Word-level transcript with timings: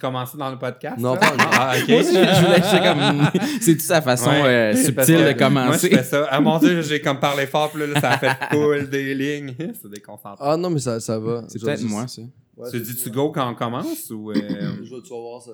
commencer 0.00 0.36
dans 0.38 0.50
le 0.50 0.58
podcast? 0.58 0.98
Non, 0.98 1.16
pas 1.16 1.26
encore. 1.34 1.50
Ah, 1.52 1.74
ok. 1.80 1.88
Moi 1.88 2.02
je 2.02 3.32
comme. 3.32 3.40
C'est 3.60 3.72
toute 3.72 3.80
sa 3.82 4.00
façon 4.02 4.30
Ouais, 4.30 4.72
euh, 4.72 4.74
subtile 4.74 4.94
que 5.04 5.12
de 5.12 5.22
Moi, 5.22 5.34
commencer. 5.34 5.90
je 5.90 5.96
fais 5.96 6.02
ça. 6.04 6.26
Ah 6.30 6.40
mon 6.40 6.58
dieu, 6.58 6.82
j'ai 6.82 7.00
comme 7.00 7.20
parlé 7.20 7.46
fort, 7.46 7.70
puis 7.70 7.80
là, 7.80 7.86
là, 7.88 8.00
ça 8.00 8.10
a 8.12 8.18
fait 8.18 8.36
cool 8.50 8.88
des 8.88 9.14
lignes. 9.14 9.54
C'est 9.58 9.90
déconcentrant. 9.90 10.36
Ah 10.40 10.56
non, 10.56 10.70
mais 10.70 10.80
ça, 10.80 10.98
ça 11.00 11.18
va. 11.18 11.44
C'est 11.48 11.60
peut-être 11.60 11.78
juste- 11.80 11.90
moi, 11.90 12.08
ça. 12.08 12.22
Ouais, 12.56 12.70
tu 12.70 12.78
c'est- 12.78 12.84
dis 12.84 12.96
tu 13.04 13.10
go 13.10 13.30
quand 13.30 13.50
on 13.50 13.54
commence 13.54 14.10
ou. 14.10 14.30
euh, 14.32 14.34
Je 14.84 14.94
vais, 14.94 15.00
tu 15.02 15.10
vas 15.10 15.20
voir, 15.20 15.42
ça, 15.42 15.50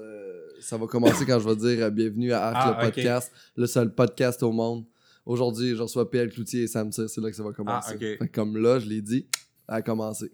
ça 0.60 0.76
va 0.76 0.86
commencer 0.86 1.24
quand 1.26 1.38
je 1.38 1.48
vais 1.48 1.56
dire 1.56 1.84
euh, 1.84 1.90
bienvenue 1.90 2.32
à 2.32 2.46
Arc 2.48 2.56
Ah, 2.58 2.78
le 2.80 2.86
podcast, 2.90 3.30
le 3.56 3.66
seul 3.66 3.92
podcast 3.94 4.42
au 4.42 4.50
monde. 4.52 4.84
Aujourd'hui, 5.24 5.74
je 5.76 5.82
reçois 5.82 6.08
PL 6.10 6.30
Cloutier 6.30 6.62
et 6.62 6.66
Sam 6.68 6.90
c'est 6.92 7.02
là 7.18 7.30
que 7.30 7.36
ça 7.36 7.42
va 7.42 7.52
commencer. 7.52 8.16
Ah, 8.20 8.26
comme 8.32 8.56
là, 8.56 8.78
je 8.80 8.86
l'ai 8.86 9.02
dit, 9.02 9.26
ça 9.68 9.74
a 9.76 9.82
commencé. 9.82 10.30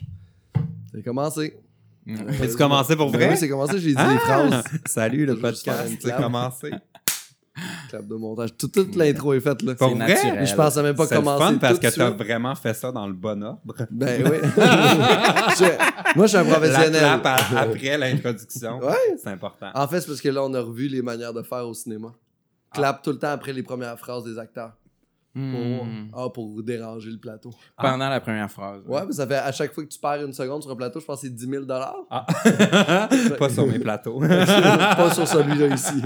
Commencé. 2.07 2.43
As-tu 2.43 2.57
commencé 2.57 2.97
pour 2.97 3.11
Ben 3.13 3.19
vrai? 3.19 3.29
oui, 3.31 3.37
c'est 3.37 3.49
commencé, 3.49 3.79
j'ai 3.79 3.91
dit 3.91 3.95
Ah! 3.97 4.13
les 4.13 4.19
phrases. 4.19 4.65
Salut, 4.87 5.25
le 5.27 5.39
podcast, 5.39 5.83
c'est 5.89 5.97
clap. 5.99 6.21
commencé. 6.23 6.71
Clap 7.91 8.07
de 8.09 8.15
montage. 8.15 8.57
Tout- 8.57 8.69
toute 8.69 8.97
l'intro 8.97 9.35
est 9.35 9.41
faite 9.41 9.61
là. 9.63 9.75
Pour 9.75 9.89
C'est 9.91 9.95
vrai? 9.95 10.09
naturel. 10.15 10.35
Mais 10.41 10.47
je 10.47 10.55
pensais 10.55 10.83
même 10.83 10.95
pas 10.97 11.07
C'est 11.07 11.17
commencer. 11.17 11.45
fun 11.45 11.59
parce 11.61 11.79
que 11.79 11.87
de 11.87 11.93
t'as 11.95 12.11
vraiment 12.11 12.55
fait 12.55 12.73
ça 12.75 12.91
dans 12.91 13.07
le 13.07 13.13
bon 13.13 13.43
ordre. 13.43 13.61
Ben 13.91 14.25
oui. 14.31 14.39
Je- 15.59 16.17
moi, 16.17 16.27
je 16.27 16.29
suis 16.29 16.39
un 16.39 16.45
La 16.45 16.51
professionnel. 16.51 16.99
clap 17.01 17.27
à- 17.27 17.59
après 17.61 17.99
l'introduction. 17.99 18.79
Ouais. 18.81 18.95
C'est 19.23 19.29
important. 19.29 19.69
En 19.75 19.87
fait, 19.87 20.01
c'est 20.01 20.07
parce 20.07 20.21
que 20.23 20.29
là, 20.31 20.43
on 20.43 20.55
a 20.55 20.61
revu 20.61 20.89
les 20.89 21.03
manières 21.03 21.35
de 21.35 21.43
faire 21.43 21.69
au 21.69 21.75
cinéma. 21.75 22.09
Clap 22.73 23.03
tout 23.03 23.11
le 23.11 23.19
temps 23.19 23.31
après 23.33 23.53
les 23.53 23.63
premières 23.63 23.99
phrases 23.99 24.25
des 24.25 24.39
acteurs. 24.39 24.73
Pour, 25.35 25.41
Hmm. 25.43 26.09
ah, 26.15 26.29
pour 26.29 26.63
déranger 26.63 27.11
le 27.11 27.17
plateau. 27.19 27.51
Pendant 27.79 28.09
la 28.11 28.21
première 28.21 28.51
phrase. 28.51 28.83
Ouais, 28.87 29.01
mais 29.07 29.13
ça 29.13 29.27
fait 29.27 29.37
à 29.37 29.51
chaque 29.51 29.73
fois 29.73 29.83
que 29.83 29.89
tu 29.89 29.99
perds 29.99 30.25
une 30.27 30.33
seconde 30.35 30.63
sur 30.63 30.71
un 30.71 30.77
plateau, 30.77 31.01
je 31.01 31.07
pense 31.07 31.23
que 31.23 31.27
c'est 31.27 31.35
10 31.35 31.47
000 31.49 31.65
Ah. 31.71 32.27
Pas 33.39 33.49
sur 33.49 33.67
mes 33.67 33.79
plateaux. 33.79 34.21
Pas 34.29 35.11
sur 35.15 35.27
celui-là 35.27 35.69
ici. 35.75 36.03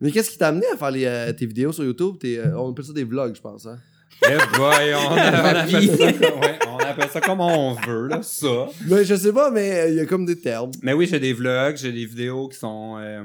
Mais 0.00 0.10
qu'est-ce 0.10 0.30
qui 0.30 0.38
t'a 0.38 0.48
amené 0.48 0.64
à 0.72 0.76
faire 0.76 0.90
les, 0.90 1.04
euh, 1.04 1.32
tes 1.32 1.46
vidéos 1.46 1.72
sur 1.72 1.84
YouTube? 1.84 2.16
Tes, 2.18 2.38
euh, 2.38 2.58
on 2.58 2.70
appelle 2.70 2.84
ça 2.84 2.92
des 2.94 3.04
vlogs, 3.04 3.36
je 3.36 3.40
pense. 3.42 3.66
Hein? 3.66 3.78
Eh 4.24 4.36
boy, 4.56 4.94
on, 4.94 5.12
on 5.12 5.14
Ma 5.14 5.20
appelle 5.20 5.66
vie. 5.66 5.86
ça, 5.88 6.04
ouais, 6.06 6.58
on 6.68 6.76
appelle 6.92 7.10
ça 7.10 7.20
comme 7.20 7.40
on 7.40 7.74
veut, 7.74 8.08
là, 8.08 8.20
ça. 8.22 8.66
Mais 8.88 9.04
je 9.04 9.14
sais 9.14 9.32
pas, 9.32 9.50
mais 9.50 9.80
euh, 9.80 9.88
il 9.90 9.94
y 9.96 10.00
a 10.00 10.06
comme 10.06 10.24
des 10.24 10.38
termes. 10.38 10.70
Mais 10.82 10.92
oui, 10.92 11.06
j'ai 11.10 11.20
des 11.20 11.32
vlogs, 11.32 11.76
j'ai 11.76 11.92
des 11.92 12.06
vidéos 12.06 12.48
qui 12.48 12.58
sont. 12.58 12.96
euh, 12.98 13.22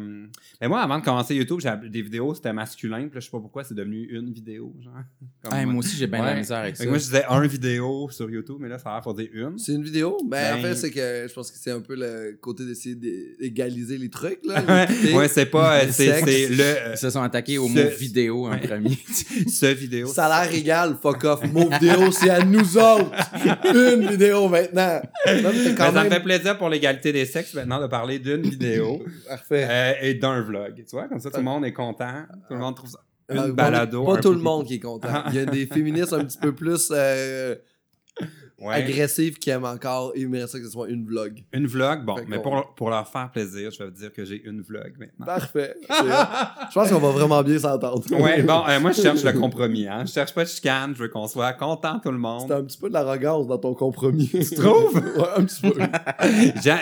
Mais 0.62 0.68
moi, 0.68 0.82
avant 0.82 1.00
de 1.00 1.04
commencer 1.06 1.36
YouTube, 1.36 1.60
j'avais 1.62 1.90
des 1.90 2.02
vidéos, 2.02 2.34
c'était 2.34 2.54
masculin. 2.54 2.98
Puis 3.08 3.16
là, 3.16 3.20
je 3.20 3.26
sais 3.26 3.32
pas 3.32 3.40
pourquoi, 3.40 3.64
c'est 3.64 3.74
devenu 3.76 4.08
une 4.12 4.32
vidéo, 4.32 4.74
genre. 4.84 4.94
Comme 5.44 5.54
Hey, 5.54 5.66
moi. 5.66 5.74
moi 5.76 5.80
aussi, 5.84 5.96
j'ai 5.98 6.08
bien 6.08 6.24
la 6.26 6.36
misère 6.36 6.58
avec 6.58 6.74
Fait 6.76 6.80
ça. 6.80 6.84
que 6.86 6.90
moi, 6.90 6.98
je 6.98 7.04
disais 7.06 7.24
un 7.30 7.46
vidéo 7.48 8.10
sur 8.12 8.30
YouTube, 8.30 8.58
mais 8.60 8.68
là, 8.70 8.78
ça 8.80 8.90
a 8.90 8.94
l'air 8.96 9.02
pour 9.02 9.14
dire 9.14 9.28
une. 9.34 9.58
C'est 9.58 9.74
une 9.74 9.84
vidéo? 9.84 10.18
Ben, 10.28 10.56
en 10.58 10.62
Ben- 10.62 10.70
fait, 10.70 10.76
c'est 10.76 10.92
que 10.92 11.26
je 11.30 11.34
pense 11.34 11.52
que 11.52 11.58
c'est 11.58 11.72
un 11.72 11.82
peu 11.82 11.96
le 11.96 12.38
côté 12.42 12.66
d'essayer 12.66 12.96
d'égaliser 12.96 13.98
les 13.98 14.10
trucs. 14.10 14.40
Là, 14.46 14.64
Ouais, 15.14 15.28
c'est 15.28 15.46
pas. 15.46 15.80
euh, 15.80 15.88
C'est 15.92 16.22
le. 16.50 16.94
Ils 16.94 16.98
se 16.98 17.10
sont 17.10 17.22
attaqués 17.22 17.58
au 17.58 17.68
Ce- 17.68 17.74
mot 17.74 17.90
vidéo 17.98 18.48
en 18.48 18.58
premier. 18.58 18.98
ce 19.48 19.66
vidéo. 19.68 20.08
Salaire 20.08 20.54
égal, 20.54 20.98
fuck 21.02 21.24
off. 21.24 21.44
Mot 21.54 21.70
vidéo, 21.70 22.12
c'est 22.12 22.30
à 22.30 22.44
nous 22.44 22.78
autres. 22.78 23.12
Une 23.66 24.08
vidéo 24.10 24.48
maintenant. 24.48 25.02
Non, 25.26 25.50
mais 25.54 25.74
Ben, 25.74 25.92
Ça 25.94 26.04
me 26.04 26.10
fait 26.10 26.20
plaisir 26.24 26.58
pour 26.58 26.70
l'égalité 26.70 27.12
des 27.12 27.26
sexes 27.26 27.54
maintenant 27.54 27.82
de 27.82 27.88
parler 27.88 28.20
d'une 28.20 28.42
vidéo 28.42 29.04
Parfait. 29.28 29.68
euh, 29.70 29.94
et 30.02 30.14
d'un 30.16 30.42
vlog. 30.42 30.76
Tu 30.76 30.84
vois, 30.96 31.08
comme 31.08 31.20
ça, 31.20 31.30
tout 31.32 31.38
le 31.38 31.44
monde 31.44 31.66
est 31.66 31.74
content. 31.74 32.24
Tout 32.48 32.54
le 32.54 32.60
monde 32.60 32.76
trouve 32.76 32.90
ça. 32.90 33.00
Une 33.30 33.40
Euh, 33.40 33.52
balado. 33.54 34.06
Pas 34.06 34.18
tout 34.22 34.32
le 34.34 34.40
monde 34.40 34.66
qui 34.66 34.76
est 34.76 34.80
content. 34.80 35.24
Il 35.30 35.36
y 35.36 35.40
a 35.40 35.46
des 35.46 35.66
féministes 35.66 36.14
un 36.14 36.24
petit 36.24 36.38
peu 36.38 36.54
plus 36.56 36.90
euh, 36.92 37.56
Ouais. 38.60 38.74
agressives 38.74 39.38
qui 39.38 39.52
aiment 39.52 39.66
encore 39.66 40.14
et 40.16 40.22
aimeraient 40.22 40.48
ça 40.48 40.58
que 40.58 40.66
ce 40.66 40.72
soit 40.72 40.90
une 40.90 41.06
vlog. 41.06 41.44
Une 41.54 41.68
vlog, 41.68 42.04
bon, 42.04 42.16
Fait 42.16 42.26
mais 42.28 42.42
pour, 42.42 42.74
pour 42.76 42.90
leur 42.90 43.08
faire 43.08 43.32
plaisir, 43.32 43.70
je 43.70 43.78
vais 43.78 43.86
vous 43.86 43.92
dire 43.96 44.12
que 44.12 44.26
j'ai 44.26 44.42
une 44.46 44.62
vlog 44.62 44.94
maintenant. 44.98 45.26
Parfait. 45.28 45.76
C'est- 45.88 45.96
je 45.96 46.74
pense 46.74 46.90
qu'on 46.90 46.98
va 47.00 47.12
vraiment 47.12 47.44
bien 47.44 47.60
s'entendre. 47.60 48.04
Ouais, 48.20 48.42
bon, 48.44 48.64
euh, 48.68 48.80
moi 48.80 48.92
je 48.94 49.02
cherche 49.04 49.24
le 49.24 49.34
compromis, 49.34 49.88
hein. 49.88 50.06
Je 50.08 50.12
cherche 50.12 50.34
pas 50.34 50.44
de 50.44 50.50
chicane, 50.50 50.94
je 50.96 51.04
veux 51.04 51.08
qu'on 51.10 51.28
soit 51.28 51.54
content 51.54 52.00
tout 52.00 52.10
le 52.10 52.16
C'est 52.18 52.22
monde. 52.22 52.52
un 52.52 52.64
petit 52.64 52.80
peu 52.80 52.90
de 52.90 52.94
l'arrogance 52.94 53.46
dans 53.46 53.60
ton 53.60 53.76
compromis. 53.76 54.28
Tu 54.28 54.56
trouves? 54.56 54.96
ouais, 55.18 55.28
un 55.36 55.44
petit 55.46 55.62
peu. 55.62 55.74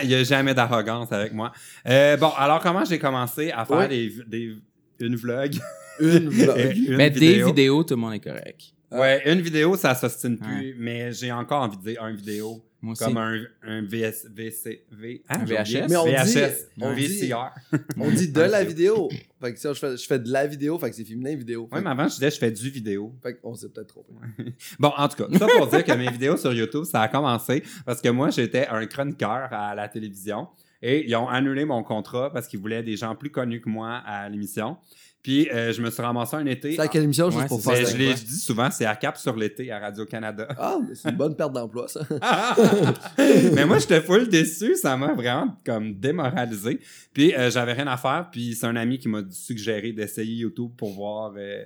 Il 0.04 0.10
y 0.10 0.16
a 0.16 0.24
jamais 0.24 0.54
d'arrogance 0.54 1.12
avec 1.12 1.34
moi. 1.34 1.52
Euh, 1.90 2.16
bon, 2.16 2.30
alors 2.38 2.62
comment 2.62 2.86
j'ai 2.86 3.00
commencé 3.00 3.52
à 3.52 3.66
faire 3.66 3.78
Ouais. 3.80 3.88
des, 3.90 4.14
des, 4.28 4.56
une 5.02 5.18
vlog? 5.18 5.56
Une 6.00 6.30
vlog. 6.30 6.78
une 6.78 6.96
Mais 6.96 7.10
des 7.10 7.44
vidéos, 7.44 7.84
tout 7.84 7.96
le 7.96 8.00
monde 8.00 8.14
est 8.14 8.20
correct. 8.22 8.72
Ouais, 8.92 9.22
une 9.32 9.42
vidéo, 9.42 9.76
ça 9.76 9.96
s'ostine 9.96 10.38
plus, 10.38 10.76
mais 10.78 11.12
j'ai 11.12 11.32
encore 11.32 11.62
envie 11.64 11.78
de 11.78 11.82
dire 11.84 12.04
un 12.04 12.14
vidéo. 12.14 12.64
Moi 12.82 12.92
aussi. 12.92 13.04
Comme 13.04 13.18
un, 13.18 13.42
un 13.64 13.82
VS, 13.82 14.28
VC, 14.32 14.86
V, 14.92 15.24
hein? 15.28 15.40
VHS? 15.44 15.88
Mais 15.90 15.96
on 15.98 16.06
dit- 16.06 16.12
VHS, 16.12 16.68
on 16.80 16.94
dit- 16.94 17.08
VCR. 17.08 17.50
On 17.98 18.12
dit 18.12 18.28
de 18.32 18.42
la 18.42 18.64
vidéo. 18.64 19.10
Fait 19.42 19.54
que 19.54 19.60
si 19.60 19.68
je 19.68 19.74
fais, 19.74 19.98
je 19.98 20.06
fais 20.06 20.20
de 20.20 20.32
la 20.32 20.46
vidéo, 20.46 20.78
fait 20.78 20.92
que 20.92 20.96
c'est 20.96 21.04
féminin 21.04 21.36
vidéo. 21.36 21.68
Ouais, 21.72 21.82
mais 21.82 21.90
avant, 21.90 22.08
je 22.08 22.14
disais, 22.14 22.30
je 22.30 22.38
fais 22.38 22.52
du 22.52 22.70
vidéo. 22.70 23.12
fait 23.24 23.36
qu'on 23.40 23.56
s'est 23.56 23.70
peut-être 23.70 23.88
trompé. 23.88 24.14
Bon, 24.80 24.92
en 24.96 25.08
tout 25.08 25.16
cas, 25.18 25.36
ça 25.40 25.48
pour 25.48 25.66
dire 25.68 25.84
que 25.84 25.92
mes 25.94 26.12
vidéos 26.12 26.38
sur 26.38 26.54
YouTube, 26.54 26.84
ça 26.84 27.02
a 27.02 27.08
commencé 27.08 27.64
parce 27.88 28.02
que 28.02 28.10
moi, 28.10 28.30
j'étais 28.30 28.68
un 28.68 28.86
chroniqueur 28.86 29.48
à 29.52 29.74
la 29.74 29.88
télévision 29.88 30.48
et 30.80 31.08
ils 31.08 31.16
ont 31.16 31.28
annulé 31.28 31.66
mon 31.66 31.82
contrat 31.82 32.32
parce 32.32 32.48
qu'ils 32.48 32.60
voulaient 32.60 32.84
des 32.84 32.98
gens 32.98 33.16
plus 33.16 33.32
connus 33.32 33.62
que 33.62 33.70
moi 33.70 33.96
à 34.06 34.30
l'émission. 34.30 34.78
Puis, 35.26 35.50
euh, 35.50 35.74
je 35.74 35.82
me 35.82 35.90
suis 35.90 36.04
ramassé 36.04 36.36
un 36.36 36.46
été. 36.46 36.76
C'est 36.76 36.82
à 36.82 36.88
quelle 36.88 37.06
émission, 37.06 37.32
juste 37.32 37.42
Ouais, 37.42 37.48
pour 37.48 37.60
faire 37.60 37.78
ça? 37.78 37.92
je 37.94 37.98
l'ai 37.98 38.14
dit 38.14 38.40
souvent, 38.40 38.70
c'est 38.70 38.86
à 38.86 38.96
Cap 38.96 39.18
sur 39.18 39.36
l'été 39.36 39.72
à 39.72 39.80
Radio-Canada. 39.80 40.48
Ah, 40.56 40.78
mais 40.88 40.94
c'est 40.94 41.10
une 41.10 41.16
bonne 41.16 41.36
perte 41.36 41.52
d'emploi, 41.52 41.88
ça. 41.88 42.02
mais 43.18 43.66
moi, 43.66 43.80
j'étais 43.80 44.02
full 44.02 44.30
déçu. 44.30 44.76
Ça 44.76 44.96
m'a 44.96 45.16
vraiment 45.16 45.58
comme 45.66 45.96
démoralisé. 45.96 46.80
Puis, 47.12 47.34
euh, 47.34 47.50
j'avais 47.50 47.74
rien 47.74 47.88
à 47.88 47.98
faire. 47.98 48.30
Puis, 48.32 48.54
c'est 48.54 48.68
un 48.68 48.76
ami 48.76 49.00
qui 49.00 49.10
m'a 49.10 49.24
suggéré 49.32 49.94
d'essayer 49.94 50.36
YouTube 50.36 50.70
pour 50.78 50.94
voir 50.94 51.34
euh, 51.36 51.64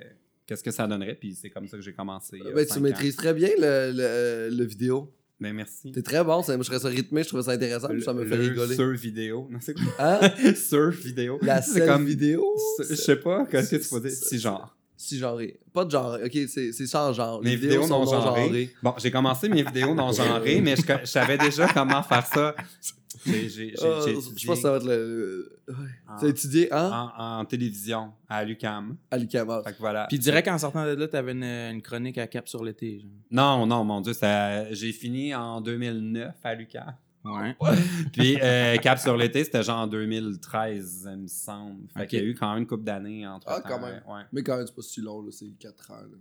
qu'est-ce 0.47 0.63
que 0.63 0.71
ça 0.71 0.87
donnerait. 0.87 1.15
Puis, 1.15 1.35
c'est 1.35 1.49
comme 1.49 1.67
ça 1.67 1.75
que 1.75 1.83
j'ai 1.83 1.91
commencé. 1.91 2.39
Ben, 2.55 2.65
tu 2.65 2.77
ans. 2.77 2.81
maîtrises 2.81 3.17
très 3.17 3.33
bien 3.33 3.49
le, 3.57 3.91
le, 3.93 4.55
le 4.55 4.63
vidéo. 4.63 5.11
Ben, 5.39 5.53
merci. 5.53 5.91
T'es 5.93 6.01
très 6.01 6.23
bon, 6.23 6.43
ça, 6.43 6.57
je 6.57 6.61
trouvais 6.63 6.79
ça 6.79 6.87
rythmé, 6.89 7.23
je 7.23 7.29
trouvais 7.29 7.43
ça 7.43 7.51
intéressant, 7.51 7.87
puis 7.87 8.01
ça 8.03 8.13
me 8.13 8.25
fait 8.25 8.35
Le 8.35 8.49
rigoler. 8.49 8.75
Sur 8.75 8.89
vidéo. 8.91 9.47
Non, 9.49 9.59
c'est 9.61 9.73
quoi? 9.73 9.83
Hein? 9.97 10.19
sur 10.55 10.89
vidéo. 10.89 11.39
La 11.41 11.61
c'est 11.61 11.85
comme 11.85 12.05
vidéo? 12.05 12.45
Je 12.79 12.95
sais 12.95 13.15
pas, 13.15 13.45
qu'est-ce 13.45 13.71
que 13.75 13.81
tu 13.81 13.89
peux 13.89 14.01
dire? 14.01 14.11
c'est- 14.11 14.37
genre. 14.37 14.75
Si 14.97 15.17
genré. 15.17 15.57
Pas 15.73 15.85
de 15.85 15.91
genre, 15.91 16.17
ok, 16.21 16.37
c'est 16.49 16.73
c'est 16.73 16.85
sans 16.85 17.13
genre. 17.13 17.41
Mes 17.41 17.55
vidéos 17.55 17.83
vidéos, 17.83 17.87
non 17.87 18.05
sont 18.05 18.15
non 18.15 18.21
genrées. 18.21 18.45
genrées. 18.47 18.69
Bon, 18.83 18.93
j'ai 18.97 19.11
commencé 19.11 19.47
mes 19.47 19.63
vidéos 19.63 19.95
non 19.95 20.11
genrées, 20.11 20.59
mais 20.59 20.75
je, 20.75 20.81
je 20.81 21.05
savais 21.05 21.37
déjà 21.37 21.69
comment 21.69 22.03
faire 22.03 22.25
ça. 22.27 22.53
J'ai 23.25 23.49
j'ai- 23.49 23.49
j'ai- 23.49 23.75
Ah, 23.81 24.01
j'ai 24.05 24.13
je 24.13 24.19
étudié 24.19 24.47
pense 24.47 24.55
que 24.57 24.61
ça 24.61 24.71
va 24.71 24.77
être 24.77 24.85
le. 24.85 25.59
ouais. 25.67 25.73
en, 26.07 26.17
Tu 26.19 26.25
as 26.25 26.29
étudié 26.29 26.73
hein? 26.73 27.11
en- 27.17 27.39
en 27.41 27.45
télévision 27.45 28.11
à 28.27 28.43
l'UQAM. 28.45 28.95
à 29.11 29.17
l'UQAM. 29.17 29.61
Fait 29.63 29.73
que 29.73 29.79
voilà. 29.79 30.05
Puis 30.07 30.19
direct 30.19 30.47
en 30.47 30.57
sortant 30.57 30.85
de 30.85 30.91
là, 30.91 31.07
t'avais 31.07 31.31
une, 31.33 31.43
une 31.43 31.81
chronique 31.81 32.17
à 32.17 32.27
cap 32.27 32.47
sur 32.47 32.63
l'été. 32.63 33.05
Non, 33.31 33.65
non, 33.65 33.83
mon 33.83 34.01
Dieu, 34.01 34.13
ça- 34.13 34.71
j'ai 34.73 34.91
fini 34.91 35.33
en 35.35 35.61
2009 35.61 36.35
à 36.43 36.55
l'UQAM. 36.55 36.93
Ouais. 37.25 37.55
Puis 38.13 38.37
euh, 38.41 38.77
Cap 38.77 38.97
sur 38.97 39.17
l'été, 39.17 39.43
c'était 39.43 39.61
genre 39.61 39.79
en 39.81 39.87
2013, 39.87 41.09
il 41.11 41.17
me 41.23 41.27
semble. 41.27 41.87
Fait 41.93 42.03
Ok. 42.03 42.07
qu'il 42.07 42.19
y 42.19 42.21
a 42.21 42.25
eu 42.25 42.33
quand 42.33 42.49
même 42.53 42.59
une 42.63 42.67
couple 42.67 42.85
d'années 42.85 43.27
entre 43.27 43.47
Ah, 43.49 43.61
quand 43.61 43.79
même. 43.81 44.01
Ouais. 44.07 44.21
Mais 44.31 44.41
quand 44.41 44.55
même, 44.57 44.65
c'est 44.65 44.75
pas 44.75 44.81
si 44.81 45.01
long, 45.01 45.21
là, 45.21 45.29
c'est 45.31 45.49
4 45.59 45.91
ans. 45.91 45.95
Là. 45.97 46.17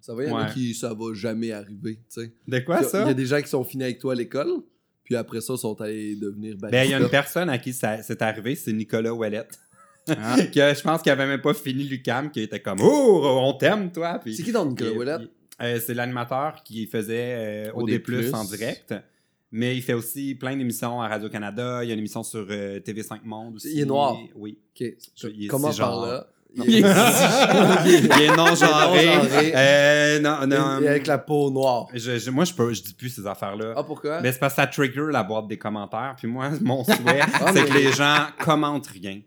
Ça 0.00 0.14
va, 0.14 0.24
il 0.24 0.30
y 0.30 0.32
en 0.32 0.38
a 0.38 0.46
Ouais. 0.46 0.52
qui 0.52 0.74
ça 0.74 0.94
va 0.94 1.12
jamais 1.14 1.52
arriver. 1.52 1.96
tu 1.96 2.22
sais. 2.22 2.34
De 2.48 2.58
quoi 2.60 2.82
ça? 2.82 3.02
Il 3.02 3.08
y 3.08 3.10
a 3.10 3.14
des 3.14 3.26
gens 3.26 3.40
qui 3.40 3.48
sont 3.48 3.62
finis 3.62 3.84
avec 3.84 3.98
toi 3.98 4.14
à 4.14 4.16
l'école, 4.16 4.62
puis 5.12 5.16
après 5.18 5.40
ça, 5.42 5.56
sont 5.58 5.78
allés 5.82 6.16
devenir 6.16 6.56
Ben, 6.56 6.84
il 6.84 6.90
y 6.90 6.94
a 6.94 6.98
une 6.98 7.08
personne 7.10 7.50
à 7.50 7.58
qui 7.58 7.72
ça 7.74 8.02
c'est 8.02 8.22
arrivé, 8.22 8.54
c'est 8.54 8.72
Nicolas 8.72 9.12
Ouellette. 9.12 9.58
Ah. 10.08 10.36
que 10.54 10.74
je 10.74 10.80
pense 10.82 11.02
qu'il 11.02 11.12
avait 11.12 11.26
même 11.26 11.40
pas 11.42 11.52
fini 11.54 11.84
l'UCAM, 11.84 12.30
qui 12.30 12.40
était 12.40 12.60
comme 12.60 12.78
Oh, 12.82 13.20
on 13.24 13.52
t'aime, 13.52 13.92
toi. 13.92 14.18
Puis, 14.22 14.34
C'est 14.36 14.42
qui 14.42 14.52
ton 14.52 14.64
Nicolas 14.66 14.92
Ouellette? 14.92 15.30
euh, 15.60 15.78
c'est 15.84 15.94
l'animateur 15.94 16.62
qui 16.64 16.86
faisait 16.86 17.68
euh, 17.68 17.72
OD+. 17.74 18.02
OD+, 18.08 18.34
en 18.34 18.44
direct. 18.44 18.94
Mais 19.54 19.76
il 19.76 19.82
fait 19.82 19.92
aussi 19.92 20.34
plein 20.34 20.56
d'émissions 20.56 21.02
à 21.02 21.08
Radio-Canada. 21.08 21.84
Il 21.84 21.88
y 21.88 21.90
a 21.90 21.92
une 21.92 21.98
émission 21.98 22.22
sur 22.22 22.46
euh, 22.48 22.80
TV5 22.80 23.20
Monde 23.24 23.56
aussi. 23.56 23.70
Il 23.74 23.80
est 23.80 23.84
noir. 23.84 24.16
Oui. 24.34 24.58
Ok. 24.74 24.86
Je- 25.14 25.28
il 25.28 25.44
est 25.44 25.48
Comment 25.48 25.64
par 25.68 25.72
genre. 25.76 26.06
là? 26.06 26.26
Non. 26.54 26.64
Il 26.66 26.74
est- 26.76 26.80
il 26.80 28.22
est 28.22 28.36
non-genré. 28.36 29.06
non-genré. 29.06 29.52
Euh, 29.54 30.20
non, 30.20 30.46
non. 30.46 30.80
Et 30.82 30.88
avec 30.88 31.06
la 31.06 31.18
peau 31.18 31.50
noire. 31.50 31.86
Je- 31.94 32.18
je- 32.18 32.30
moi, 32.30 32.44
je, 32.44 32.52
peux, 32.52 32.72
je 32.72 32.82
dis 32.82 32.94
plus 32.94 33.08
ces 33.08 33.26
affaires-là. 33.26 33.72
Ah, 33.76 33.82
pourquoi? 33.84 34.20
Mais 34.20 34.32
c'est 34.32 34.38
parce 34.38 34.54
que 34.54 34.60
ça 34.60 34.66
trigger 34.66 35.06
la 35.10 35.22
boîte 35.22 35.48
des 35.48 35.58
commentaires. 35.58 36.14
Puis 36.18 36.26
moi, 36.28 36.50
mon 36.60 36.84
souhait, 36.84 36.94
Ah, 37.34 37.52
c'est 37.52 37.62
mais- 37.62 37.68
que 37.68 37.74
les 37.74 37.92
gens 37.92 38.16
commentent 38.38 38.86
rien. 38.88 39.20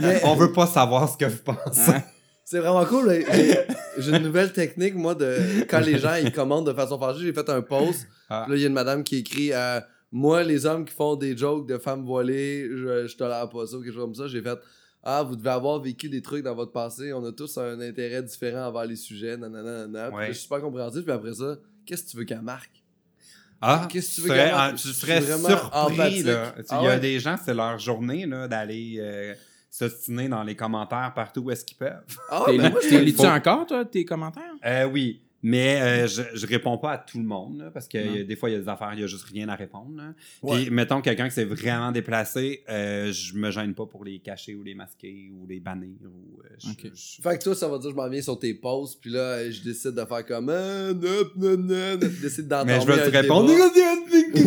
Mais- 0.00 0.20
On 0.24 0.34
veut 0.34 0.52
pas 0.52 0.66
savoir 0.66 1.08
ce 1.08 1.16
que 1.16 1.26
vous 1.26 1.38
pensez. 1.44 1.92
C'est 2.44 2.58
vraiment 2.60 2.84
cool. 2.86 3.12
J'ai- 3.98 4.10
une 4.16 4.22
nouvelle 4.22 4.52
technique, 4.52 4.94
moi, 4.94 5.14
de 5.14 5.36
quand 5.68 5.80
les 5.80 5.98
gens 5.98 6.14
ils 6.14 6.32
commandent 6.32 6.66
de 6.66 6.72
façon 6.72 6.98
fâchée. 6.98 7.20
J'ai 7.22 7.32
fait 7.32 7.48
un 7.50 7.60
post. 7.62 8.06
Ah. 8.30 8.46
Là, 8.48 8.56
il 8.56 8.60
y 8.60 8.64
a 8.64 8.68
une 8.68 8.72
madame 8.74 9.04
qui 9.04 9.18
écrit 9.18 9.52
euh, 9.52 9.80
Moi, 10.10 10.42
les 10.42 10.64
hommes 10.64 10.86
qui 10.86 10.94
font 10.94 11.16
des 11.16 11.36
jokes 11.36 11.68
de 11.68 11.76
femmes 11.76 12.04
voilées, 12.06 12.66
je, 12.70 13.06
je 13.06 13.16
tolère 13.16 13.46
pas 13.50 13.66
ça 13.66 13.76
ou 13.76 13.82
quelque 13.82 13.92
chose 13.92 14.02
comme 14.04 14.14
ça. 14.14 14.26
J'ai 14.26 14.40
fait 14.40 14.58
Ah, 15.02 15.22
vous 15.22 15.36
devez 15.36 15.50
avoir 15.50 15.80
vécu 15.80 16.08
des 16.08 16.20
trucs 16.22 16.42
dans 16.44 16.54
votre 16.54 16.72
passé. 16.72 17.12
On 17.12 17.24
a 17.24 17.32
tous 17.32 17.56
un 17.58 17.80
intérêt 17.80 18.22
différent 18.22 18.66
envers 18.66 18.84
les 18.84 18.96
sujets. 18.96 19.36
Nanana, 19.36 19.86
nanana. 19.86 20.08
Puis 20.08 20.16
Ouais. 20.18 20.26
Je 20.28 20.32
suis 20.32 20.42
super 20.42 20.60
compréhensif. 20.60 21.02
Puis 21.02 21.12
après 21.12 21.34
ça, 21.34 21.56
qu'est-ce 21.86 22.04
que 22.04 22.10
tu 22.10 22.16
veux 22.16 22.24
qu'elle 22.24 22.42
marque? 22.42 22.82
Ah, 23.60 23.88
Qu'est-ce 23.90 24.10
que 24.10 24.14
tu 24.16 24.20
veux 24.22 24.28
serais- 24.28 24.70
je 24.70 24.76
tu 24.76 24.78
suis 24.88 24.92
serais 25.00 25.20
vraiment 25.20 25.48
surpris, 25.48 26.22
là. 26.22 26.54
Ah 26.68 26.78
Il 26.80 26.84
y 26.84 26.86
a 26.86 26.90
ouais? 26.90 27.00
des 27.00 27.18
gens, 27.20 27.36
c'est 27.44 27.54
leur 27.54 27.78
journée, 27.78 28.24
là, 28.26 28.46
d'aller 28.46 28.96
euh, 29.00 29.34
s'ostiner 29.70 30.28
dans 30.28 30.42
les 30.44 30.54
commentaires 30.54 31.12
partout 31.14 31.40
où 31.42 31.50
est-ce 31.50 31.64
qu'ils 31.64 31.76
peuvent. 31.76 32.02
Ah, 32.30 32.42
T'es 32.46 32.56
ben 32.56 32.70
moi, 32.70 32.80
faut- 33.16 33.24
encore, 33.26 33.66
toi, 33.66 33.84
tes 33.84 34.04
commentaires? 34.04 34.52
Euh, 34.64 34.84
oui. 34.84 35.20
Mais 35.42 35.80
euh, 35.80 36.06
je, 36.08 36.22
je 36.34 36.46
réponds 36.46 36.78
pas 36.78 36.92
à 36.92 36.98
tout 36.98 37.18
le 37.18 37.24
monde, 37.24 37.58
là, 37.58 37.70
parce 37.70 37.86
que 37.86 38.22
des 38.22 38.34
fois, 38.36 38.50
il 38.50 38.54
y 38.54 38.56
a 38.56 38.58
des 38.60 38.68
affaires, 38.68 38.90
il 38.94 39.00
y 39.00 39.04
a 39.04 39.06
juste 39.06 39.24
rien 39.32 39.48
à 39.48 39.54
répondre. 39.54 39.96
là. 39.96 40.12
Ouais. 40.42 40.62
Puis, 40.64 40.70
mettons, 40.70 41.00
quelqu'un 41.00 41.28
qui 41.28 41.34
s'est 41.36 41.44
vraiment 41.44 41.92
déplacé, 41.92 42.64
euh, 42.68 43.12
je 43.12 43.34
me 43.34 43.50
gêne 43.52 43.72
pas 43.74 43.86
pour 43.86 44.04
les 44.04 44.18
cacher 44.18 44.56
ou 44.56 44.64
les 44.64 44.74
masquer 44.74 45.30
ou 45.32 45.46
les 45.46 45.60
bannir. 45.60 45.90
Ou, 46.04 46.40
euh, 46.42 46.48
je- 46.58 46.70
Ok. 46.70 46.92
je- 46.94 47.22
Fait 47.22 47.38
que 47.38 47.44
toi, 47.44 47.54
ça 47.54 47.68
va 47.68 47.78
dire, 47.78 47.90
je 47.90 47.94
m'en 47.94 48.08
viens 48.08 48.20
sur 48.22 48.38
tes 48.38 48.52
posts, 48.54 49.00
puis 49.00 49.10
là, 49.10 49.48
je 49.50 49.62
décide 49.62 49.92
de 49.92 50.04
faire 50.04 50.26
comme. 50.26 50.48
Ah, 50.50 50.92
nop, 50.92 51.32
nop, 51.36 51.60
nop, 51.60 52.00
tu 52.00 52.20
décides 52.20 52.48
d'entendre. 52.48 52.66
Mais 52.66 52.80
je 52.80 52.86
vais 52.86 53.10
te 53.10 53.16
répondre. 53.16 53.48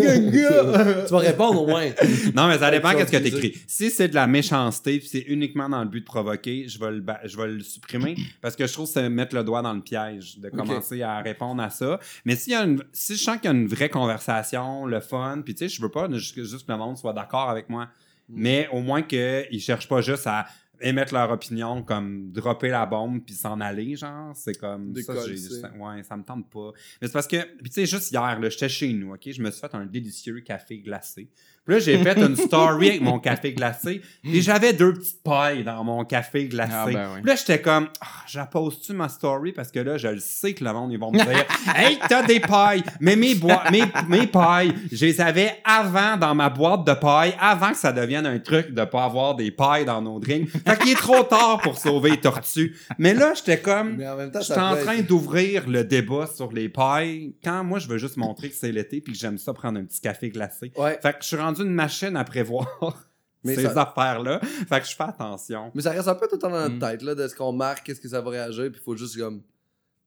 tu 1.06 1.12
vas 1.14 1.20
répondre 1.20 1.62
au 1.64 1.68
moins. 1.68 1.90
Non, 2.36 2.48
mais 2.48 2.58
ça 2.58 2.70
dépend 2.72 2.90
Ouais, 2.90 2.96
qu'est-ce 2.98 3.12
que 3.12 3.18
tu 3.18 3.24
vas 3.24 3.30
t'écris. 3.42 3.62
Si 3.68 3.90
c'est 3.90 4.08
de 4.08 4.16
la 4.16 4.28
méchanceté, 4.28 5.00
puis 5.00 5.08
c'est 5.08 5.20
uniquement 5.28 5.70
dans 5.70 5.84
le 5.84 5.90
but 5.90 6.02
de 6.02 6.06
provoquer, 6.06 6.68
je 6.68 6.80
vais 6.80 6.92
le, 6.92 7.00
ba- 7.02 7.20
je 7.26 7.38
vais 7.38 7.48
le 7.48 7.60
supprimer 7.62 8.16
parce 8.42 8.56
que 8.56 8.66
je 8.68 8.74
trouve 8.74 8.86
que 8.88 8.92
c'est 8.94 9.10
mettre 9.10 9.36
le 9.36 9.44
doigt 9.44 9.62
dans 9.62 9.74
le 9.74 9.82
piège 9.82 10.40
de 10.40 10.50
commencer 10.50 10.81
à 11.04 11.22
répondre 11.22 11.62
à 11.62 11.70
ça. 11.70 12.00
Mais 12.26 12.36
s'il 12.36 12.54
y 12.54 12.56
a 12.56 12.64
une, 12.64 12.84
si 12.94 13.16
je 13.16 13.22
sens 13.24 13.36
qu'il 13.38 13.46
y 13.46 13.48
a 13.48 13.52
une 13.52 13.68
vraie 13.68 13.90
conversation, 13.90 14.86
le 14.86 15.00
fun, 15.00 15.42
puis 15.44 15.54
tu 15.56 15.60
sais, 15.68 15.70
je 15.70 15.82
veux 15.82 15.90
pas 15.90 16.10
juste, 16.12 16.36
juste 16.44 16.66
que 16.68 16.72
le 16.72 16.78
monde 16.78 16.98
soit 16.98 17.14
d'accord 17.14 17.50
avec 17.50 17.70
moi, 17.70 17.90
mais 18.30 18.68
au 18.72 18.82
moins 18.82 19.02
qu'ils 19.02 19.60
cherchent 19.60 19.88
pas 19.88 20.02
juste 20.02 20.28
à 20.28 20.46
émettre 20.84 21.14
leur 21.14 21.30
opinion 21.30 21.84
comme 21.84 22.32
dropper 22.32 22.70
la 22.70 22.86
bombe 22.88 23.22
puis 23.24 23.36
s'en 23.36 23.60
aller 23.62 23.96
genre. 23.96 24.32
C'est 24.36 24.58
comme 24.58 24.94
ça 25.04 25.14
ça- 25.62 25.72
ouais 25.78 26.02
ça 26.04 26.18
me 26.18 26.24
tente 26.24 26.50
pas. 26.50 26.72
Mais 27.00 27.08
c'est 27.08 27.14
parce 27.14 27.28
que 27.28 27.38
puis 27.58 27.70
tu 27.70 27.74
sais 27.74 27.86
juste 27.86 28.12
hier 28.12 28.40
j'étais 28.50 28.68
chez 28.70 28.92
nous 28.94 29.14
ok? 29.14 29.30
Je 29.32 29.42
me 29.44 29.52
suis 29.52 29.62
fait 29.62 29.76
un 29.76 29.86
délicieux 29.86 30.40
café 30.40 30.80
glacé 30.80 31.30
là 31.72 31.80
j'ai 31.80 31.98
fait 31.98 32.18
une 32.18 32.36
story 32.48 32.90
avec 32.90 33.02
mon 33.02 33.20
café 33.20 33.54
glacé 33.54 34.02
et 34.24 34.42
j'avais 34.42 34.74
deux 34.74 34.94
petites 34.94 35.24
pailles 35.24 35.64
dans 35.64 35.84
mon 35.84 36.04
café 36.06 36.46
glacé. 36.48 36.72
Ah, 36.74 36.86
ben 36.86 37.10
oui. 37.16 37.22
là 37.24 37.36
j'étais 37.36 37.62
comme 37.62 37.88
ah, 38.02 38.06
j'appose-tu 38.28 38.94
ma 38.94 39.10
story? 39.10 39.52
Parce 39.52 39.72
que 39.72 39.80
là 39.80 39.98
je 39.98 40.08
le 40.10 40.20
sais 40.20 40.54
que 40.54 40.64
le 40.64 40.74
monde 40.74 40.92
ils 40.92 41.00
vont 41.00 41.12
me 41.12 41.18
dire 41.18 41.46
hey 41.76 41.98
t'as 42.08 42.24
des 42.24 42.40
pailles! 42.40 42.84
Mais 43.00 43.16
mes 43.16 43.36
bois 43.36 43.64
mes, 43.72 43.84
mes 44.08 44.28
pailles 44.28 44.74
je 44.92 45.06
les 45.06 45.22
avais 45.22 45.58
avant 45.64 46.18
dans 46.18 46.36
ma 46.36 46.50
boîte 46.50 46.86
de 46.86 46.94
paille 46.94 47.34
avant 47.40 47.72
que 47.72 47.78
ça 47.78 47.92
devienne 47.92 48.26
un 48.26 48.40
truc 48.40 48.74
de 48.74 48.84
pas 48.86 49.06
avoir 49.06 49.36
des 49.36 49.52
pailles 49.52 49.86
dans 49.86 50.02
nos 50.02 50.20
drinks. 50.20 50.50
Fait 50.50 50.78
qu'il 50.80 50.92
est 50.92 50.96
trop 50.96 51.24
tard 51.24 51.60
pour 51.62 51.78
sauver 51.78 52.12
les 52.12 52.20
tortues 52.20 52.76
mais 52.98 53.14
là 53.14 53.34
j'étais 53.34 53.60
comme 53.60 53.96
Mais 53.98 54.08
en 54.08 54.76
train 54.76 54.98
être- 54.98 55.08
d'ouvrir 55.08 55.70
le 55.70 55.84
débat 55.84 56.28
sur 56.28 56.52
les 56.52 56.70
pailles. 56.70 57.34
Quand 57.44 57.64
moi 57.64 57.80
je 57.80 57.88
veux 57.88 57.98
juste 57.98 58.18
montrer 58.18 58.50
que 58.50 58.56
c'est 58.56 58.72
l'été 58.72 59.02
puis 59.02 59.14
que 59.14 59.20
j'aime 59.20 59.38
ça 59.38 59.54
prendre 59.54 59.80
un 59.80 59.86
petit 59.86 60.02
café 60.02 60.30
glacé. 60.30 60.72
Ouais. 60.78 61.00
fait 61.02 61.14
que 61.14 61.18
je 61.22 61.28
suis 61.28 61.38
rendu 61.38 61.61
une 61.62 61.74
machine 61.74 62.16
à 62.16 62.24
prévoir 62.24 62.68
Mais 63.44 63.56
ces 63.56 63.64
ça- 63.64 63.82
affaires-là. 63.84 64.40
Fait 64.42 64.80
que 64.82 64.86
je 64.88 64.96
fais 64.96 65.04
attention. 65.04 65.72
Mais 65.74 65.82
ça 65.82 65.92
reste 65.92 66.08
un 66.08 66.16
peu 66.16 66.28
tout 66.28 66.36
le 66.36 66.40
temps 66.42 66.50
dans 66.52 66.62
notre 66.62 66.76
Mm. 66.76 66.80
tête, 66.80 67.02
là, 67.02 67.16
de 67.16 67.28
ce 67.28 67.36
qu'on 67.36 67.52
marque, 67.54 67.86
qu'est-ce 67.86 68.00
que 68.02 68.08
ça 68.10 68.22
va 68.22 68.30
réagir, 68.30 68.66
puis 68.72 68.80
il 68.80 68.84
faut 68.84 68.96
juste 68.96 69.18
comme 69.20 69.42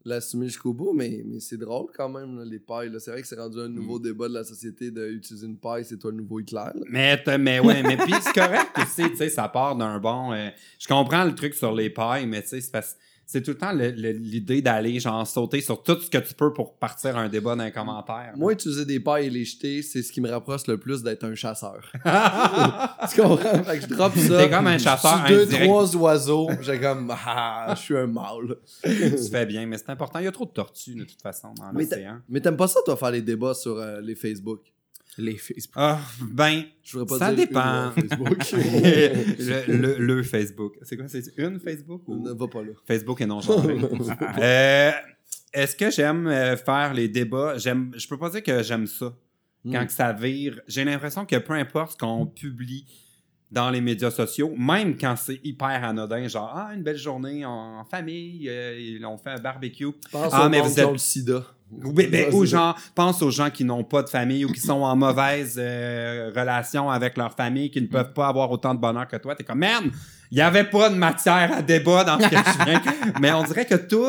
l'assumer 0.04 0.46
jusqu'au 0.46 0.74
bout, 0.74 0.92
mais, 0.92 1.22
mais 1.24 1.40
c'est 1.40 1.56
drôle 1.56 1.86
quand 1.96 2.08
même, 2.10 2.38
là, 2.38 2.44
les 2.44 2.58
pailles. 2.58 2.92
C'est 3.00 3.10
vrai 3.10 3.22
que 3.22 3.26
c'est 3.26 3.38
rendu 3.40 3.58
un 3.58 3.68
nouveau 3.68 3.98
débat 3.98 4.28
de 4.28 4.34
la 4.34 4.44
société 4.44 4.90
d'utiliser 4.90 5.46
une 5.46 5.56
paille, 5.56 5.84
c'est 5.84 5.96
toi 5.96 6.10
le 6.10 6.18
nouveau 6.18 6.40
Hitler. 6.40 6.60
Mais, 6.90 7.22
mais 7.38 7.58
ouais, 7.58 7.82
mais 7.82 7.96
puis 7.96 8.12
c'est 8.20 8.34
correct 8.34 8.70
aussi, 8.78 9.10
tu 9.10 9.16
sais, 9.16 9.30
ça 9.30 9.48
part 9.48 9.74
d'un 9.76 9.98
bon. 9.98 10.32
euh, 10.34 10.50
je 10.78 10.86
comprends 10.86 11.24
le 11.24 11.34
truc 11.34 11.54
sur 11.54 11.72
les 11.72 11.88
pailles, 11.88 12.26
mais 12.26 12.42
tu 12.42 12.48
sais, 12.48 12.60
c'est 12.60 12.70
parce- 12.70 12.96
c'est 13.26 13.42
tout 13.42 13.52
le 13.52 13.58
temps 13.58 13.72
l'idée 13.72 14.62
d'aller 14.62 15.00
genre 15.00 15.26
sauter 15.26 15.60
sur 15.60 15.82
tout 15.82 15.98
ce 16.00 16.10
que 16.10 16.18
tu 16.18 16.34
peux 16.34 16.52
pour 16.52 16.74
partir 16.74 17.16
un 17.16 17.28
débat 17.28 17.56
dans 17.56 17.64
les 17.64 17.72
commentaires. 17.72 18.32
Moi, 18.36 18.52
utiliser 18.52 18.84
des 18.84 19.00
pailles 19.00 19.26
et 19.26 19.30
les 19.30 19.44
jeter, 19.44 19.82
c'est 19.82 20.02
ce 20.02 20.12
qui 20.12 20.20
me 20.20 20.30
rapproche 20.30 20.66
le 20.66 20.78
plus 20.78 21.02
d'être 21.02 21.24
un 21.24 21.34
chasseur. 21.34 21.90
tu 21.94 23.20
comprends? 23.20 23.64
Fait 23.64 23.78
que 23.78 23.82
je 23.82 23.94
drop 23.94 24.14
ça. 24.16 24.38
T'es 24.38 24.50
comme 24.50 24.66
un 24.66 24.78
chasseur 24.78 25.24
deux, 25.28 25.46
trois 25.46 25.96
oiseaux, 25.96 26.48
j'ai 26.60 26.80
comme, 26.80 27.12
ah, 27.26 27.74
je 27.76 27.80
suis 27.80 27.96
un 27.96 28.06
mâle. 28.06 28.56
tu 28.82 29.30
fais 29.30 29.46
bien, 29.46 29.66
mais 29.66 29.78
c'est 29.78 29.90
important. 29.90 30.18
Il 30.18 30.24
y 30.24 30.28
a 30.28 30.32
trop 30.32 30.46
de 30.46 30.50
tortues 30.50 30.94
de 30.94 31.04
toute 31.04 31.22
façon 31.22 31.52
dans 31.54 31.72
Mais 31.72 31.84
l'océan. 31.84 32.18
Mais 32.28 32.40
t'aimes 32.40 32.56
pas 32.56 32.68
ça, 32.68 32.80
toi, 32.84 32.96
faire 32.96 33.10
les 33.10 33.22
débats 33.22 33.54
sur 33.54 33.78
euh, 33.78 34.00
les 34.00 34.14
Facebook? 34.14 34.60
Les 35.16 35.36
Facebook. 35.36 35.74
Ah, 35.76 36.00
ben, 36.20 36.64
Je 36.82 36.98
pas 37.00 37.18
Ça 37.18 37.32
dire 37.32 37.46
dépend. 37.46 37.92
une, 37.96 38.08
Facebook. 38.08 38.52
le, 38.52 39.76
le- 39.76 39.96
le 39.98 40.22
Facebook. 40.22 40.74
C'est 40.82 40.96
quoi? 40.96 41.06
C'est 41.08 41.24
une 41.38 41.60
Facebook 41.60 42.02
ou? 42.08 42.16
Ne 42.20 42.32
va 42.32 42.48
pas 42.48 42.62
là. 42.62 42.72
Facebook 42.86 43.20
est 43.20 43.26
non 43.26 43.40
genré? 43.40 43.76
Euh, 44.38 44.90
Est-ce 45.52 45.76
que 45.76 45.90
j'aime 45.90 46.26
euh, 46.26 46.56
faire 46.56 46.92
les 46.94 47.08
débats? 47.08 47.56
J'aime, 47.58 47.92
je 47.96 48.06
peux 48.08 48.18
pas 48.18 48.30
dire 48.30 48.42
que 48.42 48.62
j'aime 48.62 48.86
ça. 48.86 49.14
Quand 49.64 49.82
Mm. 49.82 49.86
que 49.86 49.92
ça 49.92 50.12
vire, 50.12 50.60
j'ai 50.68 50.84
l'impression 50.84 51.24
que 51.24 51.36
peu 51.36 51.54
importe 51.54 51.92
ce 51.92 51.96
qu'on 51.96 52.26
publie 52.26 52.84
dans 53.50 53.70
les 53.70 53.80
médias 53.80 54.10
sociaux, 54.10 54.52
même 54.58 54.94
quand 54.98 55.14
c'est 55.16 55.40
hyper 55.44 55.68
anodin, 55.84 56.26
genre 56.28 56.52
ah 56.54 56.72
une 56.74 56.82
belle 56.82 56.98
journée 56.98 57.46
en, 57.46 57.82
famille, 57.84 58.46
euh, 58.50 58.76
ils 58.78 59.06
ont 59.06 59.16
fait 59.16 59.30
un 59.30 59.38
barbecue. 59.40 59.86
Pense 60.12 60.32
Ah, 60.34 60.48
mais 60.50 60.60
vous 60.60 60.78
êtes- 60.78 60.90
le 60.90 60.98
sida. 60.98 61.46
Oui, 61.70 62.06
ben, 62.06 62.26
c'est 62.30 62.38
ça. 62.38 62.44
genre, 62.44 62.78
pense 62.94 63.20
aux 63.22 63.30
gens 63.30 63.50
qui 63.50 63.64
n'ont 63.64 63.82
pas 63.84 64.02
de 64.02 64.08
famille 64.08 64.44
ou 64.44 64.52
qui 64.52 64.60
sont 64.60 64.82
en 64.82 64.94
mauvaise 64.96 65.56
euh, 65.58 66.30
relation 66.34 66.90
avec 66.90 67.16
leur 67.16 67.34
famille, 67.34 67.70
qui 67.70 67.80
ne 67.82 67.86
peuvent 67.88 68.12
pas 68.12 68.28
avoir 68.28 68.50
autant 68.50 68.74
de 68.74 68.80
bonheur 68.80 69.08
que 69.08 69.16
toi. 69.16 69.34
T'es 69.34 69.42
comme, 69.44 69.58
merde, 69.58 69.86
il 70.30 70.36
n'y 70.36 70.40
avait 70.40 70.64
pas 70.64 70.88
de 70.90 70.94
matière 70.94 71.52
à 71.52 71.62
débat 71.62 72.04
dans 72.04 72.20
ce 72.20 72.28
que 72.28 72.36
je 72.36 72.64
viens. 72.64 72.82
Mais 73.20 73.32
on 73.32 73.42
dirait 73.44 73.66
que 73.66 73.74
tout, 73.74 74.06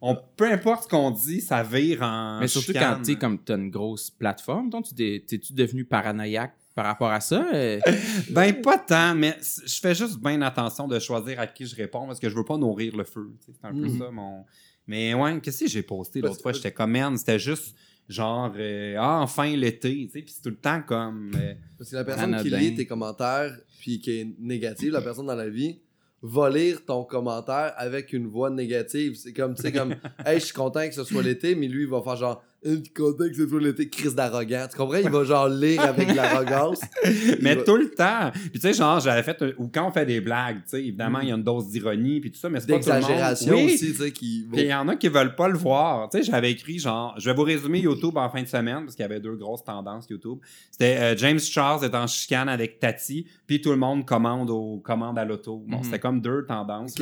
on, 0.00 0.18
peu 0.36 0.50
importe 0.52 0.84
ce 0.84 0.88
qu'on 0.88 1.10
dit, 1.12 1.40
ça 1.40 1.62
vire 1.62 2.02
en. 2.02 2.40
Mais 2.40 2.48
surtout 2.48 2.72
chicane. 2.72 2.96
quand, 2.96 3.02
tu 3.02 3.16
comme 3.16 3.38
t'as 3.38 3.56
une 3.56 3.70
grosse 3.70 4.10
plateforme, 4.10 4.68
donc 4.68 4.84
tu 4.86 4.94
t'es- 4.94 5.24
t'es-tu 5.26 5.52
devenu 5.54 5.84
paranoïaque 5.84 6.54
par 6.74 6.84
rapport 6.86 7.10
à 7.10 7.20
ça? 7.20 7.44
Euh, 7.54 7.78
Ben, 8.30 8.52
pas 8.60 8.78
tant, 8.78 9.14
mais 9.14 9.36
je 9.40 9.78
fais 9.80 9.94
juste 9.94 10.18
bien 10.20 10.42
attention 10.42 10.88
de 10.88 10.98
choisir 10.98 11.38
à 11.38 11.46
qui 11.46 11.64
je 11.66 11.76
réponds 11.76 12.06
parce 12.06 12.18
que 12.18 12.28
je 12.28 12.34
veux 12.34 12.44
pas 12.44 12.56
nourrir 12.58 12.96
le 12.96 13.04
feu. 13.04 13.30
C'est 13.46 13.66
un 13.66 13.72
peu 13.72 13.88
Mhm. 13.88 13.98
ça, 13.98 14.10
mon. 14.10 14.44
Mais 14.86 15.14
ouais, 15.14 15.40
qu'est-ce 15.40 15.64
que 15.64 15.70
j'ai 15.70 15.82
posté 15.82 16.20
l'autre 16.20 16.40
fois? 16.42 16.52
J'étais 16.52 16.72
comme, 16.72 16.90
merde, 16.92 17.16
c'était 17.16 17.38
juste 17.38 17.74
genre, 18.08 18.52
euh, 18.56 18.96
ah, 18.98 19.20
enfin 19.20 19.54
l'été, 19.56 20.06
tu 20.06 20.10
sais, 20.10 20.22
puis 20.22 20.34
c'est 20.34 20.42
tout 20.42 20.50
le 20.50 20.56
temps 20.56 20.82
comme. 20.82 21.32
euh, 21.36 21.54
Parce 21.78 21.90
que 21.90 21.96
la 21.96 22.04
personne 22.04 22.30
qui 22.42 22.50
lit 22.50 22.74
tes 22.74 22.86
commentaires, 22.86 23.56
puis 23.80 24.00
qui 24.00 24.10
est 24.18 24.28
négative, 24.38 24.92
la 24.92 25.00
personne 25.00 25.26
dans 25.26 25.34
la 25.36 25.48
vie, 25.48 25.78
va 26.20 26.50
lire 26.50 26.84
ton 26.84 27.04
commentaire 27.04 27.72
avec 27.76 28.12
une 28.12 28.26
voix 28.26 28.50
négative. 28.50 29.14
C'est 29.14 29.32
comme, 29.32 29.54
tu 29.54 29.62
sais, 29.62 29.72
comme, 29.72 29.94
hey, 30.26 30.38
je 30.38 30.46
suis 30.46 30.54
content 30.54 30.86
que 30.88 30.94
ce 30.94 31.04
soit 31.04 31.22
l'été, 31.22 31.54
mais 31.54 31.68
lui, 31.68 31.82
il 31.84 31.88
va 31.88 32.02
faire 32.02 32.16
genre, 32.16 32.44
Hey, 32.64 32.76
je 32.76 32.82
suis 32.84 32.92
content 32.92 33.24
que 33.28 33.34
ce 33.34 33.48
soit 33.48 33.60
l'été, 33.60 33.88
crise 33.88 34.14
d'arrogant. 34.14 34.66
Tu 34.70 34.76
comprends? 34.76 34.96
Il 34.98 35.08
va 35.10 35.24
genre 35.24 35.48
lire 35.48 35.80
avec 35.82 36.08
de 36.08 36.14
l'arrogance. 36.14 36.80
mais 37.40 37.56
va- 37.56 37.62
tout 37.64 37.76
le 37.76 37.90
temps. 37.90 38.30
Puis 38.32 38.50
tu 38.52 38.60
sais, 38.60 38.72
genre, 38.72 39.00
j'avais 39.00 39.24
fait. 39.24 39.36
Ou 39.58 39.66
quand 39.66 39.88
on 39.88 39.90
fait 39.90 40.06
des 40.06 40.20
blagues, 40.20 40.58
tu 40.58 40.68
sais, 40.70 40.78
évidemment, 40.80 41.18
Mhm. 41.18 41.24
il 41.24 41.28
y 41.28 41.32
a 41.32 41.34
une 41.34 41.42
dose 41.42 41.68
d'ironie, 41.68 42.20
puis 42.20 42.30
tout 42.30 42.38
ça, 42.38 42.48
mais 42.48 42.60
c'est 42.60 42.68
pas 42.68 42.78
tout 42.78 42.88
le 42.88 43.00
monde. 43.00 43.36
Oui. 43.64 43.64
aussi, 43.74 43.78
tu 43.92 43.94
sais, 43.94 44.12
qui. 44.12 44.46
Puis 44.52 44.62
il 44.62 44.68
y 44.68 44.74
en 44.74 44.86
a 44.86 44.94
qui 44.94 45.08
veulent 45.08 45.34
pas 45.34 45.48
le 45.48 45.58
voir. 45.58 46.08
Tu 46.10 46.18
sais, 46.18 46.24
j'avais 46.30 46.52
écrit 46.52 46.78
genre, 46.78 47.14
je 47.18 47.28
vais 47.28 47.34
vous 47.34 47.42
résumer 47.42 47.80
YouTube 47.80 48.16
en 48.16 48.30
fin 48.30 48.42
de 48.42 48.46
semaine 48.48 48.84
parce 48.84 48.94
qu'il 48.94 49.02
y 49.02 49.06
avait 49.06 49.18
deux 49.20 49.34
grosses 49.34 49.64
tendances 49.64 50.06
YouTube. 50.08 50.38
C'était 50.70 50.96
euh, 51.00 51.16
James 51.16 51.40
Charles 51.40 51.84
est 51.84 51.94
en 51.96 52.06
chicane 52.06 52.48
avec 52.48 52.78
Tati, 52.78 53.26
puis 53.46 53.60
tout 53.60 53.70
le 53.70 53.76
monde 53.76 54.06
commande 54.06 54.50
au 54.50 54.78
commande 54.84 55.18
à 55.18 55.24
l'auto. 55.24 55.64
Bon, 55.66 55.78
Mhm. 55.78 55.84
c'était 55.84 55.98
comme 55.98 56.20
deux 56.20 56.46
tendances. 56.46 56.94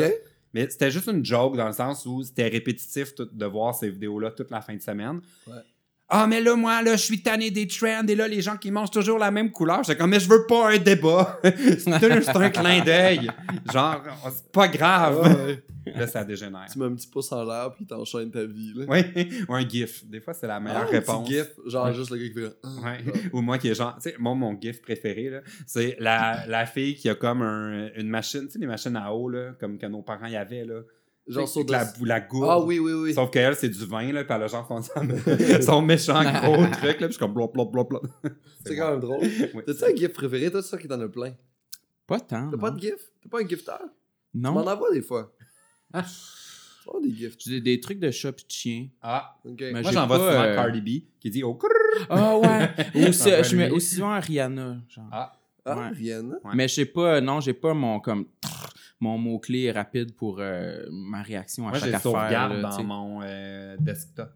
Mais 0.52 0.68
c'était 0.68 0.90
juste 0.90 1.06
une 1.08 1.24
joke 1.24 1.56
dans 1.56 1.66
le 1.66 1.72
sens 1.72 2.06
où 2.06 2.22
c'était 2.22 2.48
répétitif 2.48 3.14
de 3.14 3.46
voir 3.46 3.74
ces 3.74 3.88
vidéos-là 3.90 4.32
toute 4.32 4.50
la 4.50 4.60
fin 4.60 4.74
de 4.74 4.82
semaine. 4.82 5.20
Ouais. 5.46 5.54
Ah, 6.12 6.26
mais 6.26 6.40
là, 6.40 6.56
moi, 6.56 6.82
là, 6.82 6.92
je 6.96 7.02
suis 7.02 7.22
tanné 7.22 7.50
des 7.52 7.68
trends 7.68 8.04
et 8.08 8.14
là, 8.16 8.26
les 8.26 8.40
gens 8.42 8.56
qui 8.56 8.70
mangent 8.72 8.90
toujours 8.90 9.18
la 9.18 9.30
même 9.30 9.50
couleur. 9.52 9.84
J'étais 9.84 9.96
comme, 9.98 10.10
mais 10.10 10.18
je 10.20 10.28
veux 10.28 10.44
pas 10.46 10.72
un 10.72 10.78
débat. 10.78 11.38
c'est 11.44 12.12
juste 12.12 12.34
un 12.34 12.50
clin 12.50 12.82
d'œil. 12.84 13.30
Genre, 13.72 14.02
c'est 14.32 14.50
pas 14.50 14.66
grave. 14.68 15.22
Ouais. 15.38 15.62
Là, 15.94 16.06
ça 16.06 16.22
dégénère. 16.24 16.66
Tu 16.70 16.78
mets 16.78 16.84
un 16.86 16.94
petit 16.94 17.06
pouce 17.08 17.30
en 17.32 17.42
l'air, 17.44 17.72
puis 17.74 17.86
t'enchaînes 17.86 18.30
ta 18.30 18.44
vie. 18.44 18.72
Là. 18.76 18.84
Oui, 18.88 19.28
ou 19.48 19.54
un 19.54 19.66
GIF. 19.66 20.04
Des 20.04 20.20
fois, 20.20 20.34
c'est 20.34 20.46
la 20.46 20.56
Ah, 20.56 20.60
meilleure 20.60 20.82
un 20.82 20.84
petit 20.86 20.94
réponse. 20.96 21.28
gif, 21.28 21.46
genre 21.66 21.86
Ouais. 21.86 21.94
juste 21.94 22.10
le 22.10 22.16
gars 22.18 22.28
qui 22.28 22.34
fait. 22.34 22.56
ah, 22.62 22.68
Ouais. 22.84 23.04
genre. 23.04 23.14
Ou 23.32 23.40
moi 23.40 23.58
qui 23.58 23.68
est 23.68 23.74
genre, 23.74 23.94
tu 23.96 24.10
sais, 24.10 24.16
moi, 24.18 24.34
mon 24.34 24.60
GIF 24.60 24.82
préféré, 24.82 25.30
là, 25.30 25.40
c'est 25.66 25.96
la, 26.00 26.44
la 26.48 26.66
fille 26.66 26.96
qui 26.96 27.08
a 27.08 27.14
comme 27.14 27.42
un- 27.42 27.88
une 27.96 28.08
machine, 28.08 28.42
tu 28.46 28.50
sais, 28.52 28.58
les 28.58 28.66
machines 28.66 28.96
à 28.96 29.12
eau, 29.12 29.28
là, 29.28 29.52
comme 29.58 29.78
que 29.78 29.86
nos 29.86 30.02
parents 30.02 30.26
y 30.26 30.36
avaient, 30.36 30.64
là. 30.64 30.80
Genre 31.30 31.48
sur 31.48 31.60
avec 31.60 31.70
la, 31.70 31.92
la 32.06 32.20
gourde. 32.20 32.48
Ah 32.50 32.60
oui, 32.60 32.78
oui, 32.78 32.92
oui. 32.92 33.14
Sauf 33.14 33.30
qu'elle, 33.30 33.54
c'est 33.56 33.68
du 33.68 33.84
vin, 33.86 34.12
là, 34.12 34.24
puis 34.24 34.34
elle 34.34 34.42
a 34.42 34.46
genre 34.46 34.66
son, 34.66 34.80
son 35.62 35.82
méchant 35.82 36.22
gros 36.22 36.56
truc, 36.66 36.82
là, 36.82 36.92
puis 36.92 37.06
je 37.06 37.10
suis 37.12 37.18
comme 37.18 37.32
blop, 37.34 37.52
blop, 37.54 37.70
blop, 37.72 37.88
blop. 37.88 38.06
C'est 38.64 38.76
quand 38.76 38.90
même 38.90 39.00
drôle. 39.00 39.20
Oui. 39.54 39.62
T'as-tu 39.66 39.84
un 39.84 39.94
gif 39.96 40.12
préféré? 40.12 40.50
Toi, 40.50 40.62
c'est 40.62 40.68
ça 40.70 40.78
qui 40.78 40.88
t'en 40.88 41.00
a 41.00 41.08
plein? 41.08 41.32
pas 42.06 42.18
tant. 42.20 42.50
T'as 42.50 42.56
pas 42.58 42.70
non. 42.70 42.76
de 42.76 42.80
gif? 42.80 42.94
T'as 43.22 43.28
pas 43.28 43.40
un 43.40 43.46
gifter? 43.46 43.72
Tu 44.32 44.38
m'en 44.40 44.52
Non. 44.54 44.66
envoies 44.66 44.92
des 44.92 45.02
fois. 45.02 45.32
Ah. 45.92 46.04
Avoir 46.86 47.02
des 47.02 47.12
gifs. 47.14 47.36
J'ai 47.38 47.60
des 47.60 47.78
trucs 47.78 48.00
de 48.00 48.10
chat 48.10 48.32
pis 48.32 48.44
de 48.44 48.50
chien. 48.50 48.88
Ah, 49.02 49.36
Ok. 49.44 49.60
Mais 49.60 49.72
moi, 49.72 49.82
j'ai 49.82 49.92
j'en 49.92 50.06
vois 50.06 50.18
pas, 50.18 50.30
souvent 50.32 50.44
euh, 50.44 50.54
Cardi 50.54 50.80
B 50.80 51.04
qui 51.20 51.30
dit 51.30 51.42
«Oh. 51.44 51.58
Ah 52.08 52.36
ouais. 52.38 52.70
Ou 53.08 53.12
si- 53.12 53.30
va 53.30 53.42
je 53.42 53.56
mets 53.56 53.70
aussi 53.70 53.96
souvent 53.96 54.18
Rihanna. 54.18 54.78
Genre. 54.88 55.04
Ah, 55.12 55.32
Ah, 55.64 55.76
Ouais. 55.78 55.88
Rihanna? 55.90 56.36
Ouais. 56.42 56.52
Mais 56.54 56.66
je 56.68 56.74
sais 56.74 56.84
pas, 56.86 57.20
non, 57.20 57.38
j'ai 57.40 57.52
pas 57.52 57.74
mon 57.74 58.00
comme 58.00 58.26
mon 59.00 59.18
mot-clé 59.18 59.70
rapide 59.72 60.14
pour 60.14 60.38
euh, 60.40 60.84
ma 60.90 61.22
réaction 61.22 61.66
à 61.66 61.70
moi, 61.70 61.78
chaque 61.78 61.88
affaire. 61.94 62.00
sauvegarde 62.02 62.52
là, 62.60 62.70
dans 62.76 62.84
mon 62.84 63.20
euh, 63.22 63.76
desktop. 63.80 64.30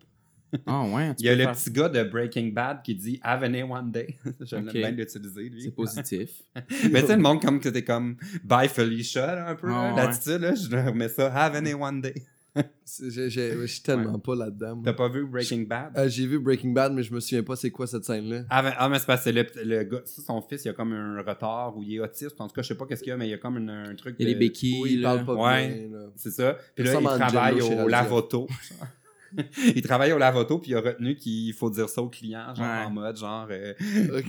Ah 0.66 0.84
ouais, 0.84 1.10
Il 1.18 1.26
y 1.26 1.28
a 1.28 1.34
le 1.34 1.42
faire- 1.42 1.52
petit 1.52 1.70
gars 1.72 1.88
de 1.88 2.04
Breaking 2.04 2.52
Bad 2.52 2.82
qui 2.82 2.94
dit 2.94 3.18
Have 3.24 3.42
a 3.42 3.48
one 3.66 3.90
day. 3.90 4.16
J'aime 4.42 4.70
bien 4.70 4.90
l'utiliser, 4.92 5.48
lui. 5.48 5.62
C'est 5.62 5.74
positif. 5.74 6.42
Mais 6.92 7.00
tu 7.00 7.08
sais, 7.08 7.16
le 7.16 7.22
monde 7.22 7.42
comme 7.42 7.58
que 7.58 7.68
t'es 7.68 7.82
comme 7.82 8.16
Bye 8.44 8.68
Felicia, 8.68 9.34
là, 9.34 9.48
un 9.48 9.54
peu. 9.56 9.66
là, 9.68 9.74
Ah, 9.76 9.94
ouais. 9.94 10.02
L'attitude, 10.06 10.40
là, 10.40 10.54
je 10.54 10.76
remets 10.76 11.08
ça. 11.08 11.26
Have 11.34 11.56
a 11.56 11.74
one 11.76 12.00
day. 12.00 12.14
Je 12.56 13.66
suis 13.66 13.82
tellement 13.82 14.18
pas 14.18 14.34
là-dedans. 14.36 14.80
T'as 14.84 14.92
pas 14.92 15.08
vu 15.08 15.26
Breaking 15.26 15.62
Bad? 15.66 15.92
Euh, 15.96 16.08
J'ai 16.08 16.26
vu 16.26 16.38
Breaking 16.38 16.70
Bad, 16.72 16.92
mais 16.92 17.02
je 17.02 17.12
me 17.12 17.18
souviens 17.20 17.42
pas 17.42 17.56
c'est 17.56 17.70
quoi 17.70 17.86
cette 17.86 18.04
scène-là. 18.04 18.42
Ah, 18.50 18.62
ben- 18.62 18.74
ah, 18.78 18.88
mais 18.88 18.98
c'est 18.98 19.06
parce 19.06 19.24
que 19.24 19.30
le, 19.30 19.44
le 19.64 19.82
gars, 19.84 20.02
ça, 20.04 20.22
son 20.22 20.40
fils, 20.42 20.64
il 20.64 20.68
a 20.68 20.72
comme 20.72 20.92
un 20.92 21.20
retard 21.22 21.76
ou 21.76 21.82
il 21.82 21.96
est 21.96 22.00
autiste. 22.00 22.40
En 22.40 22.46
tout 22.48 22.54
cas, 22.54 22.62
je 22.62 22.68
sais 22.68 22.76
pas 22.76 22.86
qu'est-ce 22.86 23.02
qu'il 23.02 23.10
y 23.10 23.12
a, 23.12 23.16
mais 23.16 23.26
il 23.26 23.30
y 23.30 23.34
a 23.34 23.38
comme 23.38 23.56
une- 23.56 23.70
un 23.70 23.94
truc. 23.96 24.16
Il 24.18 24.26
de- 24.26 24.32
des 24.32 24.38
béquilles. 24.38 24.80
Oui, 24.82 24.92
il 24.94 25.00
là. 25.00 25.14
parle 25.14 25.26
pas 25.26 25.34
Ouais. 25.34 25.68
bien. 25.88 25.98
là. 25.98 26.06
C'est 26.16 26.30
ça. 26.30 26.56
Puis 26.76 26.84
là, 26.84 26.94
il 27.00 27.04
travaille 27.04 27.60
au 27.62 27.88
lavoto. 27.88 28.46
il 29.74 29.82
travaille 29.82 30.12
au 30.12 30.18
lavoto, 30.18 30.58
puis 30.60 30.70
il 30.72 30.74
a 30.76 30.80
retenu 30.80 31.16
qu'il 31.16 31.52
faut 31.54 31.70
dire 31.70 31.88
ça 31.88 32.00
aux 32.02 32.08
clients, 32.08 32.54
genre 32.54 32.64
Ouais. 32.66 32.84
en 32.86 32.90
mode 32.90 33.16
genre 33.16 33.48
euh. 33.50 33.74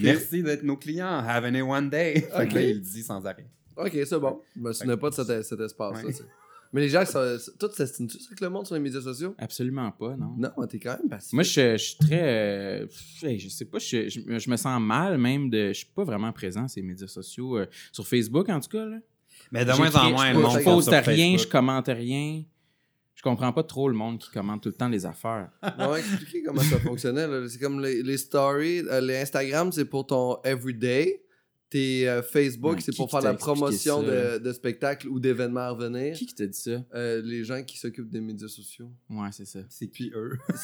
Merci 0.01 0.41
d'être 0.41 0.63
nos 0.63 0.77
clients, 0.77 1.19
have 1.27 1.45
a 1.45 1.61
one 1.63 1.89
day. 1.91 2.21
Fait 2.35 2.43
Ok. 2.43 2.49
que 2.49 2.55
là, 2.55 2.61
il 2.61 2.73
le 2.75 2.79
dit 2.81 3.03
sans 3.03 3.23
arrêt. 3.25 3.45
Ok, 3.77 3.91
c'est 4.05 4.19
bon. 4.19 4.41
Je 4.55 4.61
me 4.61 4.73
souvenais 4.73 4.97
pas 4.97 5.09
de 5.09 5.15
cet. 5.15 5.27
Ouais. 5.27 5.43
c'est- 5.43 6.23
Mais 6.75 6.81
les 6.81 6.89
gens, 6.89 7.05
ça, 7.05 7.39
ça- 7.39 7.51
toi, 7.57 7.69
tu 7.69 7.75
t'estimes-tu 7.77 8.17
avec 8.27 8.41
le 8.41 8.49
monde 8.49 8.65
sur 8.65 8.75
les 8.75 8.81
médias 8.81 8.99
sociaux? 8.99 9.33
Absolument 9.37 9.91
pas, 9.91 10.15
non. 10.17 10.35
Non, 10.37 10.67
t'es 10.67 10.77
quand 10.77 10.97
même 10.99 11.07
passif. 11.09 11.31
Moi, 11.31 11.43
je, 11.43 11.77
je 11.77 11.83
suis 11.83 11.95
très. 11.97 12.21
euh, 12.21 12.85
je 13.23 13.47
sais 13.47 13.63
pas, 13.65 13.79
je, 13.79 14.09
je- 14.09 14.37
je 14.39 14.49
me 14.49 14.57
sens 14.57 14.81
mal 14.81 15.17
même 15.17 15.49
de. 15.49 15.69
Je 15.69 15.73
suis 15.73 15.85
pas 15.95 16.03
vraiment 16.03 16.33
présent 16.33 16.67
sur 16.67 16.81
les 16.81 16.87
médias 16.87 17.07
sociaux. 17.07 17.57
euh, 17.57 17.65
sur 17.93 18.05
Facebook, 18.05 18.49
en 18.49 18.59
tout 18.59 18.69
cas. 18.69 18.85
Là. 18.85 18.97
Mais 19.51 19.63
de 19.63 19.71
moins 19.71 19.95
en 19.95 20.09
moins, 20.11 20.29
je, 20.31 20.33
le 20.37 20.41
monde 20.43 20.51
je 20.59 20.63
compte 20.65 20.85
poste 20.85 21.05
rien, 21.07 21.37
je 21.37 21.47
commente 21.47 21.87
rien. 21.87 22.43
Je 23.15 23.21
comprends 23.21 23.53
pas 23.53 23.63
trop 23.63 23.87
le 23.87 23.95
monde 23.95 24.19
qui 24.19 24.29
commente 24.29 24.61
tout 24.61 24.69
le 24.69 24.75
temps 24.75 24.89
les 24.89 25.05
affaires. 25.05 25.49
On 25.79 25.87
va 25.87 25.99
expliquer 25.99 26.43
comment 26.43 26.61
ça 26.61 26.77
fonctionnait. 26.79 27.25
C'est 27.47 27.59
comme 27.59 27.81
les, 27.81 28.03
les 28.03 28.17
stories, 28.17 28.79
euh, 28.89 28.99
les 28.99 29.15
Instagram, 29.17 29.71
c'est 29.71 29.85
pour 29.85 30.05
ton 30.05 30.37
everyday. 30.43 31.21
Tes 31.75 32.07
euh, 32.07 32.23
Facebook, 32.23 32.75
Ouais, 32.75 32.79
c'est 32.79 32.95
pour 32.95 33.11
faire 33.11 33.19
la 33.19 33.33
promotion 33.33 34.01
de, 34.01 34.37
de 34.37 34.53
spectacles 34.53 35.09
ou 35.09 35.19
d'événements 35.19 35.59
à 35.59 35.71
revenir. 35.71 36.15
Qui 36.15 36.25
qui 36.25 36.33
t'a 36.33 36.45
dit 36.45 36.57
ça? 36.57 36.81
Euh, 36.93 37.21
les 37.21 37.43
gens 37.43 37.61
qui 37.63 37.77
s'occupent 37.77 38.09
des 38.09 38.21
médias 38.21 38.47
sociaux. 38.47 38.89
Ouais, 39.09 39.27
c'est 39.33 39.45
ça. 39.45 39.59
C'est 39.67 39.87
qui 39.87 40.09
eux? 40.15 40.37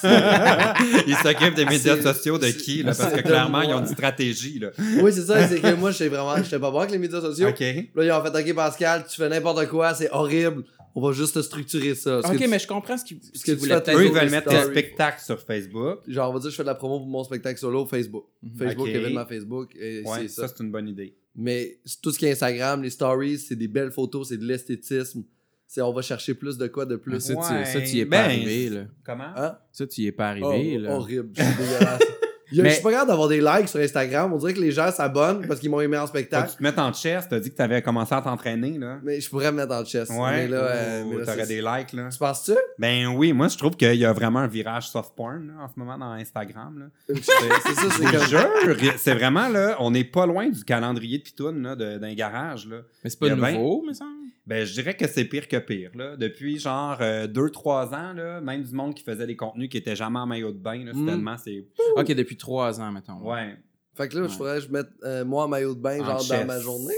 Ils 1.08 1.18
s'occupent 1.22 1.56
des 1.56 1.66
médias 1.66 2.02
sociaux 2.02 2.38
de 2.38 2.48
qui? 2.48 2.84
Là, 2.84 2.94
parce 2.98 3.14
que 3.14 3.20
clairement, 3.20 3.62
ils 3.62 3.74
ont 3.74 3.80
une 3.80 3.88
stratégie. 3.88 4.60
Là. 4.60 4.70
Oui, 5.02 5.12
c'est 5.12 5.24
ça. 5.24 5.46
C'est 5.50 5.60
que 5.60 5.74
moi, 5.74 5.92
j'étais 5.92 6.08
vraiment. 6.08 6.38
J'étais 6.42 6.60
pas 6.60 6.72
bon 6.72 6.80
avec 6.80 6.92
les 6.92 6.98
médias 6.98 7.20
sociaux. 7.20 7.48
OK. 7.50 7.60
Là, 7.60 8.06
ils 8.06 8.12
ont 8.14 8.24
fait 8.24 8.50
OK, 8.50 8.56
Pascal, 8.56 9.04
tu 9.06 9.18
fais 9.18 9.28
n'importe 9.28 9.68
quoi, 9.68 9.94
c'est 9.94 10.10
horrible. 10.12 10.64
On 10.94 11.02
va 11.02 11.12
juste 11.14 11.36
te 11.36 11.42
structurer 11.42 11.96
ça. 11.96 12.20
Parce 12.22 12.34
Ok, 12.34 12.40
que 12.40 12.44
tu- 12.44 12.50
mais 12.50 12.60
je 12.60 12.68
comprends 12.68 12.98
ce 12.98 13.06
qu'ils 13.06 13.20
tu 13.20 13.54
voulaient 13.56 13.82
peut-être 13.82 13.98
Eux, 13.98 14.06
ils 14.08 14.12
veulent 14.12 14.30
mettre 14.30 14.52
stories. 14.52 14.72
spectacles 14.72 15.22
sur 15.24 15.40
Facebook. 15.40 16.00
Genre, 16.08 16.30
on 16.30 16.34
va 16.34 16.40
dire 16.40 16.48
que 16.48 16.52
je 16.52 16.56
fais 16.58 16.64
de 16.64 16.68
la 16.68 16.76
promo 16.76 17.00
pour 17.00 17.08
mon 17.08 17.24
spectacle 17.24 17.60
solo 17.60 17.86
Facebook. 17.86 18.26
Mhm. 18.44 18.58
Facebook, 18.58 18.88
Ok. 18.88 18.94
événement 18.96 19.26
Facebook. 19.26 19.76
Et 19.80 20.02
Ouais, 20.06 20.28
ça, 20.28 20.48
ça. 20.48 20.54
c'est 20.56 20.64
une 20.64 20.72
bonne 20.72 20.88
idée. 20.90 21.16
Mais 21.36 21.80
tout 22.02 22.12
ce 22.12 22.20
qui 22.20 22.26
est 22.26 22.32
Instagram, 22.32 22.84
les 22.84 22.90
stories, 22.90 23.40
c'est 23.40 23.56
des 23.56 23.70
belles 23.70 23.92
photos, 23.92 24.28
c'est 24.30 24.38
de 24.38 24.46
l'esthétisme. 24.46 25.24
C'est 25.66 25.82
on 25.82 25.94
va 25.94 26.02
chercher 26.02 26.34
plus 26.34 26.58
de 26.58 26.68
quoi 26.68 26.86
de 26.86 26.98
plus. 26.98 27.22
Ça, 27.22 27.34
tu, 27.34 27.40
Ouais, 27.40 27.64
ça, 27.66 27.80
tu 27.80 27.96
y 27.96 28.00
es 28.02 28.06
pas 28.06 28.18
ben, 28.18 28.24
arrivé, 28.26 28.70
là. 28.70 28.82
Comment? 29.06 29.32
Hein? 29.38 29.58
Ça, 29.72 29.88
tu 29.88 30.02
y 30.02 30.08
es 30.08 30.12
pas 30.12 30.36
Oh, 30.42 30.46
arrivé, 30.50 30.78
là. 30.78 30.96
horrible, 30.98 31.30
c'est 31.34 31.58
dégueulasse. 31.58 32.02
Il 32.52 32.58
y 32.58 32.60
a- 32.62 32.64
Mais- 32.64 32.70
Je 32.70 32.74
suis 32.76 32.84
pas 32.84 32.92
capable 32.92 33.10
d'avoir 33.10 33.28
des 33.28 33.40
likes 33.42 33.70
sur 33.70 33.80
Instagram. 33.80 34.34
On 34.34 34.38
dirait 34.38 34.54
que 34.54 34.60
les 34.60 34.72
gens 34.72 34.92
s'abonnent 34.92 35.48
parce 35.48 35.60
qu'ils 35.60 35.70
m'ont 35.70 35.80
aimé 35.82 35.98
en 35.98 36.08
spectacle. 36.08 36.50
tu 36.52 36.58
te 36.58 36.64
mettes 36.64 36.80
en 36.80 36.92
chest. 36.94 37.28
T'as 37.30 37.40
dit 37.40 37.52
que 37.52 37.56
t'avais 37.56 37.82
commencé 37.82 38.14
à 38.14 38.22
t'entraîner, 38.22 38.78
là. 38.78 39.00
Mais 39.04 39.22
je 39.22 39.30
pourrais 39.30 39.52
me 39.52 39.58
mettre 39.58 39.74
en 39.74 39.86
chest. 39.86 40.12
Ouais. 40.12 40.32
Mais 40.32 40.48
là, 40.48 40.58
euh, 40.58 41.04
mais 41.10 41.18
là, 41.18 41.26
t'aurais 41.26 41.48
des 41.48 41.62
likes, 41.62 41.94
là. 41.94 42.10
Tu 42.12 42.18
penses-tu? 42.18 42.54
Ben 42.78 43.08
oui, 43.08 43.32
moi, 43.34 43.48
je 43.48 43.58
trouve 43.58 43.76
qu'il 43.76 43.96
y 43.96 44.06
a 44.06 44.14
vraiment 44.14 44.40
un 44.40 44.48
virage 44.48 44.90
soft 44.90 45.14
porn 45.16 45.48
là, 45.48 45.64
en 45.64 45.68
ce 45.68 45.74
moment 45.78 45.98
dans 45.98 46.12
Instagram. 46.12 46.78
Là. 46.80 47.16
C'est 47.16 47.74
ça, 47.74 47.88
c'est 47.90 48.06
comme. 48.06 48.28
jure, 48.28 48.92
c'est 48.98 49.14
vraiment 49.14 49.48
là, 49.48 49.76
on 49.80 49.92
n'est 49.92 50.04
pas 50.04 50.26
loin 50.26 50.50
du 50.50 50.64
calendrier 50.64 51.18
de 51.20 51.24
Pitoun 51.24 51.62
là, 51.62 51.76
de- 51.76 51.98
d'un 51.98 52.14
garage. 52.14 52.68
Là. 52.68 52.78
Mais 53.04 53.10
c'est 53.10 53.20
pas 53.20 53.28
a 53.28 53.36
ben- 53.36 53.54
nouveau, 53.54 53.84
me 53.88 53.94
semble. 53.94 54.12
Ben, 54.48 54.66
je 54.66 54.74
dirais 54.74 54.96
que 54.98 55.08
c'est 55.08 55.26
pire 55.26 55.48
que 55.48 55.58
pire. 55.58 55.92
Là. 55.96 56.18
Depuis 56.18 56.58
genre 56.60 56.98
2-3 57.00 57.94
ans, 57.94 58.14
là, 58.14 58.42
même 58.42 58.64
du 58.64 58.74
monde 58.74 58.96
qui 58.96 59.04
faisait 59.04 59.28
des 59.28 59.36
contenus 59.36 59.70
qui 59.70 59.78
étaient 59.78 59.96
jamais 59.96 60.20
en 60.20 60.26
maillot 60.26 60.52
de 60.52 60.58
bain, 60.58 60.84
là, 60.84 60.92
Mm. 60.94 60.98
soudainement, 60.98 61.38
c'est. 61.38 61.66
Ok, 61.96 62.12
depuis 62.14 62.38
trois 62.38 62.80
ans, 62.82 62.92
mettons. 62.92 63.20
Ouais. 63.22 63.56
Fait 63.96 64.08
que 64.08 64.18
là, 64.18 64.24
je 64.26 64.32
Ouais. 64.32 64.38
ferais, 64.38 64.62
je 64.62 64.72
mette 64.72 64.88
euh, 65.04 65.24
moi 65.26 65.44
en 65.44 65.48
maillot 65.48 65.76
de 65.76 65.80
bain, 65.80 66.00
En 66.02 66.18
genre 66.18 66.26
dans 66.40 66.46
ma 66.46 66.60
journée. 66.60 66.96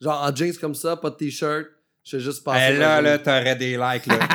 Genre 0.00 0.22
en 0.22 0.34
jeans 0.34 0.56
comme 0.60 0.74
ça, 0.74 0.96
pas 0.96 1.10
de 1.10 1.16
t-shirt. 1.16 1.66
Je 2.04 2.16
fais 2.16 2.20
juste. 2.20 2.44
Ben 2.44 2.52
ma 2.52 2.70
là, 2.70 2.94
journée. 2.96 3.10
là, 3.10 3.18
t'aurais 3.18 3.56
des 3.56 3.76
likes. 3.76 4.06
Là. 4.06 4.18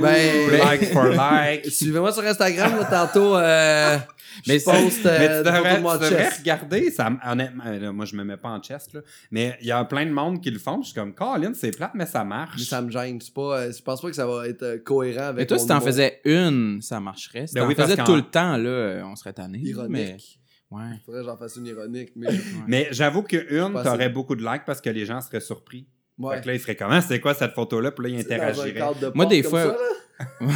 Ben- 0.00 0.58
like 0.58 0.92
for 0.92 1.04
like. 1.08 1.66
Suivez-moi 1.70 2.12
sur 2.12 2.24
Instagram, 2.24 2.76
là, 2.76 2.84
tantôt. 2.84 3.36
Euh, 3.36 3.96
Mais 4.46 4.58
je 4.58 4.64
poste 4.64 5.06
euh, 5.06 5.18
mais 5.18 5.28
tu 5.28 5.44
devrais, 5.44 5.98
de 5.98 6.08
tu 6.08 6.38
regarder, 6.40 6.90
ça, 6.90 7.10
honnêtement, 7.26 7.64
là, 7.64 7.92
moi 7.92 8.04
je 8.04 8.16
me 8.16 8.24
mets 8.24 8.36
pas 8.36 8.50
en 8.50 8.60
chest, 8.60 8.92
là, 8.94 9.00
mais 9.30 9.56
il 9.60 9.66
y 9.66 9.72
a 9.72 9.84
plein 9.84 10.06
de 10.06 10.10
monde 10.10 10.40
qui 10.40 10.50
le 10.50 10.58
font, 10.58 10.82
je 10.82 10.86
suis 10.88 10.94
comme, 10.94 11.14
Colin, 11.14 11.52
c'est 11.54 11.70
plate, 11.70 11.92
mais 11.94 12.06
ça 12.06 12.24
marche. 12.24 12.56
Mais 12.58 12.64
ça 12.64 12.82
me 12.82 12.90
gêne. 12.90 13.18
Pas, 13.34 13.58
euh, 13.58 13.72
je 13.72 13.82
pense 13.82 14.00
pas 14.00 14.08
que 14.08 14.16
ça 14.16 14.26
va 14.26 14.48
être 14.48 14.62
euh, 14.62 14.78
cohérent 14.78 15.26
avec. 15.26 15.42
Mais 15.42 15.46
toi, 15.46 15.56
mon 15.56 15.62
si 15.62 15.68
t'en 15.68 15.80
faisais 15.80 16.20
une, 16.24 16.80
ça 16.82 17.00
marcherait. 17.00 17.46
Si 17.46 17.54
Ben 17.54 17.62
t'en 17.62 17.68
oui, 17.68 17.74
faisais 17.74 17.96
tout 17.96 18.16
le 18.16 18.22
temps, 18.22 18.56
là, 18.56 18.68
euh, 18.68 19.02
on 19.04 19.16
serait 19.16 19.32
tanné. 19.32 19.60
Mais... 19.62 19.70
Ironique. 19.70 20.40
Ouais. 20.70 20.82
Faudrait 21.06 21.20
que 21.20 21.26
j'en 21.26 21.36
fasse 21.36 21.56
une 21.56 21.66
ironique. 21.66 22.10
Mais. 22.16 22.28
Mais 22.66 22.88
j'avoue 22.90 23.22
qu'une, 23.22 23.72
t'aurais 23.82 24.08
beaucoup 24.08 24.34
de 24.34 24.44
likes 24.44 24.64
parce 24.66 24.80
que 24.80 24.90
les 24.90 25.06
gens 25.06 25.20
seraient 25.20 25.40
surpris. 25.40 25.86
Ouais. 26.18 26.36
Fait 26.36 26.42
que 26.42 26.46
là, 26.48 26.54
ils 26.54 26.60
feraient 26.60 26.76
comment, 26.76 27.00
c'est 27.00 27.18
quoi 27.20 27.34
cette 27.34 27.52
photo-là, 27.54 27.90
puis 27.90 28.12
là, 28.12 28.22
cadre 28.22 29.00
de 29.00 29.10
Moi, 29.14 29.26
des 29.26 29.42
comme 29.42 29.50
fois- 29.50 29.62
ça, 29.62 29.68
là? 29.68 30.46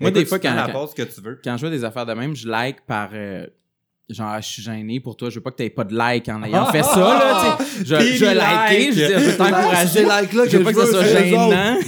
Moi, 0.00 0.10
des 0.10 0.26
fois, 0.26 0.38
quand, 0.38 0.54
la 0.54 0.66
quand, 0.66 0.72
pause 0.72 0.94
que 0.94 1.02
tu 1.02 1.20
veux. 1.22 1.40
quand 1.42 1.56
je 1.56 1.60
vois 1.62 1.70
des 1.70 1.84
affaires 1.84 2.04
de 2.06 2.12
même, 2.12 2.34
je 2.36 2.46
like 2.48 2.84
par. 2.86 3.08
euh, 3.14 3.46
genre, 4.10 4.36
je 4.42 4.46
suis 4.46 4.62
gêné 4.62 5.00
pour 5.00 5.16
toi. 5.16 5.30
Je 5.30 5.36
veux 5.36 5.40
pas 5.40 5.50
que 5.52 5.56
t'aies 5.56 5.70
pas 5.70 5.84
de 5.84 5.94
like 5.96 6.28
en 6.28 6.42
ayant 6.42 6.66
fait 6.66 6.82
ça, 6.82 6.94
là. 7.00 7.56
tu 7.58 7.64
sais. 7.64 7.84
Je, 7.84 8.16
je 8.18 8.24
vais 8.26 8.34
liker, 8.34 8.92
je, 8.92 8.92
dis, 8.92 9.00
je 9.24 9.30
veux 9.30 9.36
t'encourager. 9.38 10.02
likes-là 10.04 10.46
Je 10.48 10.56
veux 10.58 10.64
pas 10.64 10.72
que 10.74 10.80
ça 10.84 10.86
soit 10.86 11.02
gênant. 11.04 11.78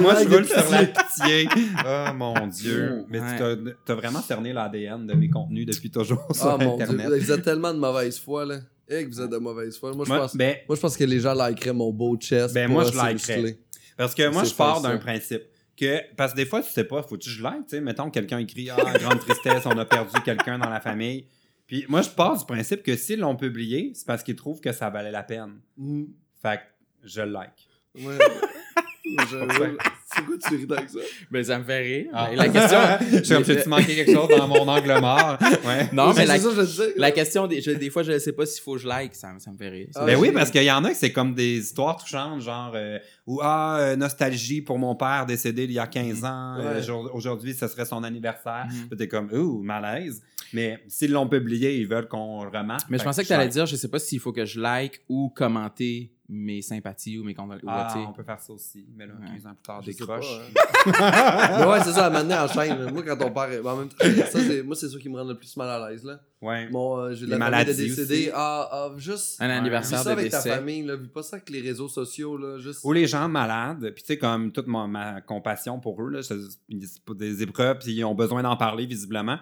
Moi, 0.00 0.14
je 0.14 0.18
like 0.20 0.28
veux 0.28 0.38
le 0.38 0.44
sur 0.46 0.70
la 0.70 0.84
pitié. 0.84 1.48
Oh 1.84 2.12
mon 2.14 2.46
Dieu. 2.46 2.98
Oh, 3.00 3.06
Mais 3.10 3.18
ouais. 3.18 3.26
tu 3.32 3.38
t'as- 3.38 3.72
t'as 3.84 3.94
vraiment 3.96 4.22
cerné 4.22 4.52
l'ADN 4.52 5.06
de 5.08 5.14
mes 5.14 5.28
contenus 5.28 5.66
depuis 5.66 5.90
toujours 5.90 6.24
sur 6.30 6.46
Ah 6.50 6.56
mon 6.56 6.76
dieu, 6.76 6.84
Internet. 6.84 7.20
vous 7.20 7.32
êtes 7.32 7.42
tellement 7.42 7.74
de 7.74 7.78
mauvaise 7.80 8.16
foi, 8.20 8.46
là. 8.46 8.58
Et 8.88 9.04
que 9.04 9.08
vous 9.10 9.20
êtes 9.20 9.30
de 9.30 9.38
mauvaise 9.38 9.78
foi. 9.78 9.94
Moi, 9.94 10.04
je 10.04 10.10
Moi, 10.10 10.18
pense. 10.20 10.36
ben, 10.36 10.56
Moi, 10.68 10.76
je 10.76 10.80
pense 10.80 10.96
que 10.96 11.04
les 11.04 11.20
gens 11.20 11.34
likeraient 11.34 11.72
mon 11.72 11.90
beau 11.90 12.16
chest. 12.16 12.54
Ben, 12.54 12.70
moi, 12.70 12.84
je 12.84 12.92
likerais. 12.92 13.58
Parce 13.96 14.14
que 14.14 14.28
moi, 14.30 14.44
je 14.44 14.54
pars 14.54 14.80
d'un 14.80 14.98
principe 14.98 15.42
que. 15.76 16.00
Parce 16.16 16.32
que 16.32 16.36
des 16.36 16.46
fois, 16.46 16.62
tu 16.62 16.70
sais 16.70 16.84
pas, 16.84 17.02
faut 17.02 17.16
que 17.16 17.24
je 17.24 17.42
like, 17.42 17.66
tu 17.66 17.76
sais? 17.76 17.80
Mettons, 17.80 18.10
quelqu'un 18.10 18.38
écrit 18.38 18.68
Ah, 18.70 18.98
grande 18.98 19.20
tristesse, 19.20 19.64
on 19.66 19.78
a 19.78 19.84
perdu 19.84 20.20
quelqu'un 20.22 20.58
dans 20.58 20.68
la 20.70 20.80
famille. 20.80 21.26
Puis 21.66 21.86
moi, 21.88 22.02
je 22.02 22.10
pars 22.10 22.36
du 22.38 22.44
principe 22.44 22.82
que 22.82 22.94
s'ils 22.96 23.20
l'ont 23.20 23.36
publié, 23.36 23.92
c'est 23.94 24.06
parce 24.06 24.22
qu'ils 24.22 24.36
trouvent 24.36 24.60
que 24.60 24.72
ça 24.72 24.90
valait 24.90 25.10
la 25.10 25.22
peine. 25.22 25.60
Mm. 25.78 26.04
Fait 26.42 26.58
que 26.58 26.62
je 27.08 27.22
le 27.22 27.30
like. 27.32 27.68
Ouais. 27.94 28.18
Je- 29.04 29.76
C'est 30.14 30.24
quoi 30.24 30.36
tu 30.48 30.54
ris 30.56 30.66
avec 30.70 30.88
ça? 30.90 30.98
Ben, 31.30 31.44
ça 31.44 31.58
me 31.58 31.64
fait 31.64 31.80
rire. 31.80 32.06
Ah. 32.14 32.28
Ben, 32.30 32.36
La 32.36 32.48
question. 32.48 32.78
je 33.18 33.22
suis 33.24 33.34
comme, 33.34 33.44
j'ai-tu 33.44 33.68
manqué 33.68 33.94
quelque 33.96 34.12
chose 34.12 34.28
dans 34.28 34.48
mon 34.48 34.66
angle 34.68 34.98
mort? 35.00 35.36
Ouais. 35.66 35.88
Non, 35.92 36.12
mais 36.14 36.24
la, 36.24 36.38
ça 36.38 36.48
que 36.48 36.54
je 36.54 36.62
dis. 36.62 36.92
la 36.96 37.10
question, 37.10 37.46
des, 37.46 37.60
je- 37.60 37.72
des 37.72 37.90
fois, 37.90 38.02
je 38.02 38.12
ne 38.12 38.18
sais 38.18 38.32
pas 38.32 38.46
s'il 38.46 38.62
faut 38.62 38.74
que 38.74 38.78
je 38.80 38.88
like. 38.88 39.14
Ça, 39.14 39.32
me- 39.32 39.38
ça 39.40 39.50
me 39.50 39.56
fait 39.58 39.68
rire. 39.68 39.88
Ah, 39.94 40.06
Ben 40.06 40.16
oui, 40.18 40.28
j'ai- 40.28 40.34
parce 40.34 40.50
qu'il 40.50 40.62
y 40.64 40.70
en 40.70 40.82
a 40.84 40.90
que 40.90 40.96
c'est 40.96 41.12
comme 41.12 41.34
des 41.34 41.58
histoires 41.58 41.96
touchantes, 41.96 42.40
genre 42.42 42.72
euh, 42.74 42.98
ou 43.26 43.40
ah 43.42 43.76
euh, 43.80 43.96
nostalgie 43.96 44.62
pour 44.62 44.78
mon 44.78 44.94
père 44.94 45.26
décédé 45.26 45.64
il 45.64 45.72
y 45.72 45.78
a 45.78 45.86
15 45.86 46.24
ans, 46.24 46.56
euh, 46.58 46.80
Ouais. 46.80 47.10
aujourd'hui 47.12 47.52
ce 47.54 47.66
serait 47.68 47.84
son 47.84 48.02
anniversaire. 48.04 48.66
Puis 48.88 48.96
t'es 48.96 49.08
comme 49.08 49.30
ouh 49.32 49.62
malaise. 49.62 50.22
Mais 50.52 50.78
s'ils 50.88 51.10
l'ont 51.12 51.28
publié, 51.28 51.76
ils 51.78 51.86
veulent 51.88 52.06
qu'on 52.08 52.44
le 52.44 52.50
remarque. 52.56 52.88
Mais 52.88 52.98
je 52.98 53.02
Fait 53.02 53.08
pensais 53.08 53.22
que 53.22 53.26
tu 53.26 53.32
allais 53.34 53.44
like. 53.44 53.52
dire, 53.52 53.66
je 53.66 53.76
sais 53.76 53.88
pas 53.88 53.98
s'il 53.98 54.20
faut 54.20 54.32
que 54.32 54.44
je 54.44 54.60
like 54.60 55.02
ou 55.08 55.28
commenter 55.30 56.12
mes 56.28 56.62
sympathies 56.62 57.18
ou 57.18 57.24
mes 57.24 57.34
condoléances. 57.34 57.92
Ah, 57.94 58.04
on 58.08 58.12
peut 58.12 58.22
faire 58.22 58.40
ça 58.40 58.52
aussi. 58.52 58.86
Mais 58.96 59.06
là, 59.06 59.12
Ouais. 59.20 59.26
15 59.26 59.46
ans 59.46 59.54
plus 59.54 59.62
tard, 59.62 59.82
Je 59.82 60.04
pas, 60.04 60.16
hein. 60.16 61.58
Mais 61.60 61.66
ouais, 61.66 61.80
c'est 61.84 61.92
ça, 61.92 62.06
à 62.06 62.10
maintenant 62.10 62.44
en 62.44 62.48
chaîne. 62.48 62.90
Moi, 62.92 63.02
quand 63.02 63.22
on 63.22 63.30
part. 63.30 63.48
ben, 63.48 63.66
en 63.66 63.76
même 63.76 63.88
temps, 63.88 63.96
ça, 64.00 64.40
c'est- 64.40 64.62
moi, 64.62 64.74
c'est 64.74 64.88
ça 64.88 64.98
qui 64.98 65.08
me 65.08 65.18
rend 65.18 65.24
le 65.28 65.36
plus 65.36 65.54
mal 65.56 65.68
à 65.68 65.90
l'aise. 65.90 66.02
Là. 66.04 66.20
Ouais. 66.40 66.68
Mon, 66.70 66.96
euh, 66.98 67.14
j'ai 67.14 67.26
de 67.26 67.32
Les 67.32 67.38
la 67.38 67.50
famille 67.50 67.94
de 67.94 68.02
aussi. 68.02 68.30
Ah, 68.34 68.68
ah, 68.72 68.90
juste. 68.96 69.40
Un 69.40 69.46
Ouais. 69.48 69.52
Vis 69.52 69.58
anniversaire 69.58 69.98
ça 69.98 70.14
de 70.14 70.18
avec 70.20 70.30
ta 70.30 70.38
décès. 70.38 70.50
famille, 70.56 70.82
là. 70.82 70.96
Vis 70.96 71.08
pas 71.08 71.22
ça 71.22 71.36
avec 71.36 71.50
les 71.50 71.60
réseaux 71.60 71.88
sociaux, 71.88 72.36
là. 72.38 72.58
Juste. 72.58 72.80
Ou 72.84 72.92
les 72.92 73.06
gens 73.06 73.28
malades, 73.28 73.90
puis 73.94 74.02
tu 74.02 74.06
sais, 74.08 74.18
comme 74.18 74.50
toute 74.52 74.66
ma, 74.66 74.86
ma 74.86 75.20
compassion 75.20 75.78
pour 75.78 76.02
eux, 76.02 76.08
là, 76.10 76.22
c'est 76.22 76.36
des 76.70 77.42
épreuves, 77.42 77.78
puis 77.80 77.92
ils 77.92 78.04
ont 78.04 78.14
besoin 78.14 78.42
d'en 78.42 78.56
parler 78.56 78.86
visiblement. 78.86 79.38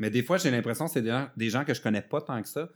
Mais 0.00 0.10
des 0.10 0.22
fois, 0.24 0.38
j'ai 0.38 0.50
l'impression 0.50 0.86
que 0.86 0.90
c'est 0.90 1.02
des 1.02 1.10
gens, 1.10 1.28
des 1.36 1.48
gens 1.50 1.64
que 1.64 1.72
je 1.74 1.80
connais 1.80 2.02
pas 2.02 2.20
tant 2.20 2.42
que 2.42 2.48
ça, 2.48 2.68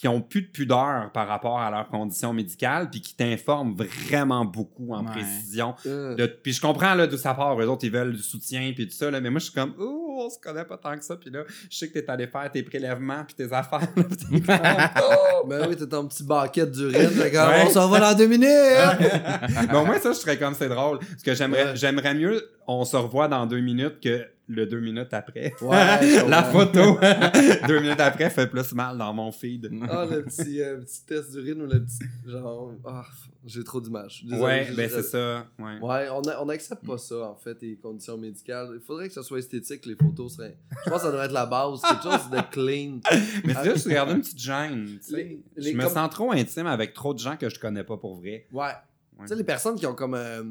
qui 0.00 0.08
ont 0.08 0.22
plus 0.22 0.40
de 0.40 0.46
pudeur 0.46 1.10
par 1.12 1.28
rapport 1.28 1.58
à 1.60 1.70
leurs 1.70 1.86
conditions 1.88 2.32
médicales, 2.32 2.88
puis 2.88 3.02
qui 3.02 3.14
t'informent 3.14 3.74
vraiment 3.74 4.46
beaucoup 4.46 4.94
en 4.94 5.04
Ouais. 5.04 5.10
précision. 5.12 5.74
Euh, 5.84 6.14
De- 6.14 6.24
puis 6.26 6.54
je 6.54 6.60
comprends 6.62 6.94
là 6.94 7.06
d'où 7.06 7.18
ça 7.18 7.34
part, 7.34 7.60
eux 7.60 7.66
autres, 7.66 7.84
ils 7.84 7.92
veulent 7.92 8.14
du 8.16 8.22
soutien, 8.22 8.72
puis 8.74 8.86
tout 8.88 8.94
ça, 8.94 9.10
là, 9.10 9.20
mais 9.20 9.28
moi, 9.28 9.40
je 9.40 9.44
suis 9.44 9.52
comme, 9.54 9.74
oh, 9.78 10.22
on 10.24 10.30
se 10.30 10.38
connaît 10.38 10.64
pas 10.64 10.78
tant 10.78 10.96
que 10.96 11.04
ça. 11.04 11.16
Puis 11.16 11.28
là, 11.30 11.40
je 11.70 11.76
sais 11.76 11.88
que 11.88 11.98
t'es 11.98 12.10
allé 12.10 12.26
faire 12.26 12.50
tes 12.50 12.62
prélèvements 12.62 13.24
puis 13.26 13.34
tes 13.34 13.52
affaires. 13.52 13.80
là, 13.80 14.02
comme, 14.02 14.40
oh! 15.02 15.46
Ben 15.46 15.66
oui, 15.68 15.76
t'es 15.76 15.86
ton 15.86 16.06
petit 16.06 16.24
baquette 16.24 16.70
d'urine. 16.72 17.08
fait 17.10 17.30
comme, 17.30 17.48
Ouais. 17.50 17.64
On 17.66 17.70
s'en 17.70 17.88
va 17.88 18.00
dans 18.00 18.16
deux 18.16 18.26
minutes! 18.26 18.48
Mais 19.70 19.76
au 19.76 19.84
moins, 19.84 19.98
ça, 19.98 20.12
je 20.12 20.18
serais 20.18 20.38
comme, 20.38 20.54
c'est 20.54 20.68
drôle. 20.70 20.98
Parce 21.00 21.22
que 21.22 21.34
j'aimerais, 21.34 21.64
Ouais. 21.64 21.76
j'aimerais 21.76 22.14
mieux, 22.14 22.48
on 22.80 22.84
se 22.84 22.96
revoit 22.96 23.28
dans 23.28 23.46
deux 23.46 23.60
minutes 23.60 24.00
que 24.00 24.26
le 24.52 24.66
deux 24.66 24.80
minutes 24.80 25.12
après. 25.14 25.54
Ouais, 25.62 25.98
je 26.02 26.28
La 26.28 26.42
photo, 26.42 26.98
deux 27.68 27.78
minutes 27.80 28.00
après, 28.00 28.28
fait 28.30 28.48
plus 28.48 28.72
mal 28.74 28.98
dans 28.98 29.12
mon 29.14 29.30
feed. 29.30 29.70
Ah, 29.88 30.04
le 30.10 30.24
petit, 30.24 30.60
euh, 30.60 30.78
petit 30.78 31.04
test 31.06 31.30
d'urine 31.30 31.62
ou 31.62 31.66
le 31.66 31.84
petit. 31.84 32.02
Genre. 32.26 32.72
Ah, 32.84 33.04
j'ai 33.46 33.62
trop 33.62 33.80
d'images. 33.80 34.24
Désolé, 34.24 34.42
Ouais, 34.42 34.66
je- 34.68 34.74
ben 34.76 34.88
je- 34.90 34.94
c'est 34.96 35.02
ça. 35.04 35.46
Ouais. 35.56 35.78
Ouais, 35.80 36.08
on 36.40 36.46
n'accepte 36.46 36.84
pas 36.84 36.98
ça, 36.98 37.28
en 37.30 37.36
fait, 37.36 37.62
les 37.62 37.76
conditions 37.76 38.18
médicales. 38.18 38.70
Il 38.74 38.80
faudrait 38.80 39.06
que 39.06 39.14
ce 39.14 39.22
soit 39.22 39.38
esthétique, 39.38 39.86
les 39.86 39.94
photos 39.94 40.34
seraient. 40.34 40.56
Je 40.84 40.90
pense 40.90 40.98
que 40.98 41.04
ça 41.06 41.10
devrait 41.12 41.26
être 41.26 41.32
la 41.32 41.46
base, 41.46 41.80
quelque 41.82 42.02
chose 42.02 42.30
de 42.30 42.40
clean. 42.50 42.98
Mais 43.44 43.54
c'est 43.54 43.72
juste 43.74 43.86
regarder 43.86 44.14
une 44.14 44.20
petite 44.20 44.38
gêne. 44.40 44.84
tu 44.98 45.10
sais. 45.10 45.16
Les- 45.16 45.42
les 45.56 45.72
je 45.72 45.76
me 45.76 45.84
com- 45.84 45.92
sens 45.92 46.10
trop 46.10 46.32
intime 46.32 46.66
avec 46.66 46.92
trop 46.92 47.14
de 47.14 47.20
gens 47.20 47.36
que 47.36 47.48
je 47.48 47.60
connais 47.60 47.84
pas 47.84 47.96
pour 47.98 48.16
vrai. 48.16 48.46
Ouais. 48.52 48.72
Tu 49.20 49.28
sais, 49.28 49.36
les 49.36 49.44
personnes 49.44 49.76
qui 49.76 49.86
ont 49.86 49.94
comme. 49.94 50.14
euh, 50.14 50.42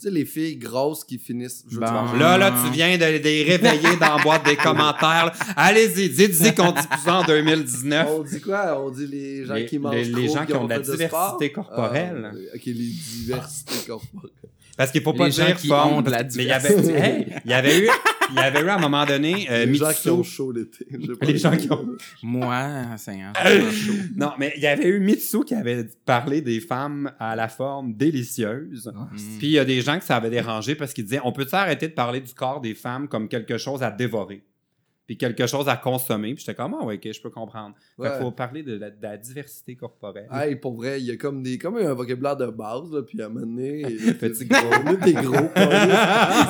tu 0.00 0.06
sais, 0.08 0.10
les 0.10 0.24
filles 0.24 0.56
grosses 0.56 1.04
qui 1.04 1.18
finissent. 1.18 1.62
Je 1.68 1.74
veux 1.74 1.80
Bon. 1.80 2.06
dire, 2.06 2.16
Là, 2.18 2.38
là, 2.38 2.52
tu 2.64 2.72
viens 2.72 2.96
de, 2.96 3.04
de 3.18 3.22
les 3.22 3.42
réveiller 3.44 3.96
dans 4.00 4.16
la 4.16 4.22
boîte 4.22 4.44
des 4.46 4.56
commentaires. 4.56 5.30
Allez-y, 5.56 6.08
dites-y 6.08 6.54
qu'on 6.54 6.72
dit 6.72 6.86
plus 6.90 7.00
ça 7.04 7.16
en 7.16 7.24
2019. 7.24 8.08
On 8.10 8.22
dit 8.22 8.40
quoi? 8.40 8.82
On 8.82 8.90
dit 8.90 9.06
les 9.06 9.44
gens 9.44 9.54
Les- 9.54 9.66
qui 9.66 9.78
mangent 9.78 9.94
les- 9.94 10.04
les 10.04 10.26
trop, 10.26 10.36
gens 10.36 10.46
qui 10.46 10.54
ont 10.54 10.64
de 10.64 10.70
la 10.70 10.78
diversité 10.80 11.52
corporelle. 11.52 12.32
Ah, 12.32 12.36
ok, 12.56 12.62
les 12.66 12.72
diversités 12.72 13.86
corporelles. 13.86 14.30
Parce 14.80 14.92
qu'il 14.92 15.02
faut 15.02 15.12
pas 15.12 15.26
Les 15.26 15.30
gens 15.32 15.44
dire 15.44 15.56
qui 15.58 15.66
forme, 15.68 15.92
ont 15.92 16.00
de 16.00 16.08
la 16.10 16.24
parce- 16.24 16.36
mais 16.36 16.44
il 16.44 16.48
y 16.48 16.52
avait, 16.52 16.74
hey, 16.98 17.26
il 17.44 17.50
y 17.50 17.52
avait 17.52 17.80
eu, 17.80 17.88
il 18.30 18.36
y 18.36 18.38
avait 18.38 18.60
eu 18.62 18.68
à 18.70 18.76
un 18.76 18.80
moment 18.80 19.04
donné 19.04 19.46
euh, 19.50 19.66
les 19.66 19.74
gens 19.74 19.92
qui 19.92 20.08
ont 20.08 20.22
chaud 20.22 20.52
l'été. 20.52 20.86
Les 21.20 21.36
gens 21.36 21.54
qui 21.54 21.70
ont- 21.70 21.86
Moi, 22.22 22.66
c'est 22.96 23.20
un 23.20 23.32
Non, 24.16 24.30
mais 24.38 24.54
il 24.56 24.62
y 24.62 24.66
avait 24.66 24.88
eu 24.88 24.98
Mitsu 25.00 25.44
qui 25.44 25.54
avait 25.54 25.84
parlé 26.06 26.40
des 26.40 26.60
femmes 26.60 27.12
à 27.18 27.36
la 27.36 27.48
forme 27.48 27.92
délicieuse. 27.92 28.90
Ah, 28.96 29.08
Puis 29.38 29.48
il 29.48 29.52
y 29.52 29.58
a 29.58 29.66
des 29.66 29.82
gens 29.82 29.98
que 29.98 30.04
ça 30.06 30.16
avait 30.16 30.30
dérangé 30.30 30.74
parce 30.74 30.94
qu'ils 30.94 31.04
disaient 31.04 31.20
on 31.24 31.32
peut-tu 31.32 31.54
arrêter 31.54 31.88
de 31.88 31.92
parler 31.92 32.20
du 32.22 32.32
corps 32.32 32.62
des 32.62 32.74
femmes 32.74 33.06
comme 33.06 33.28
quelque 33.28 33.58
chose 33.58 33.82
à 33.82 33.90
dévorer? 33.90 34.42
Puis 35.10 35.18
quelque 35.18 35.44
chose 35.48 35.68
à 35.68 35.76
consommer. 35.76 36.34
Puis 36.34 36.44
j'étais 36.46 36.54
comme 36.54 36.72
ah 36.80 36.84
ouais, 36.84 36.94
OK, 36.94 37.12
je 37.12 37.20
peux 37.20 37.30
comprendre. 37.30 37.74
Ouais. 37.98 38.08
qu'il 38.10 38.20
faut 38.20 38.30
parler 38.30 38.62
de 38.62 38.78
la, 38.78 38.90
de 38.90 39.02
la 39.02 39.16
diversité 39.16 39.74
corporelle. 39.74 40.28
Hey, 40.32 40.54
pour 40.54 40.74
vrai, 40.74 41.00
il 41.00 41.06
y 41.06 41.10
a 41.10 41.16
comme 41.16 41.42
des 41.42 41.58
comme 41.58 41.78
un 41.78 41.92
vocabulaire 41.94 42.36
de 42.36 42.46
base, 42.46 42.92
là, 42.92 43.02
puis 43.02 43.20
à 43.20 43.26
un 43.26 43.28
moment 43.28 43.44
donné, 43.44 43.82
Petit 44.20 44.46
gros. 44.46 44.96
Des 45.04 45.12
gros. 45.14 45.34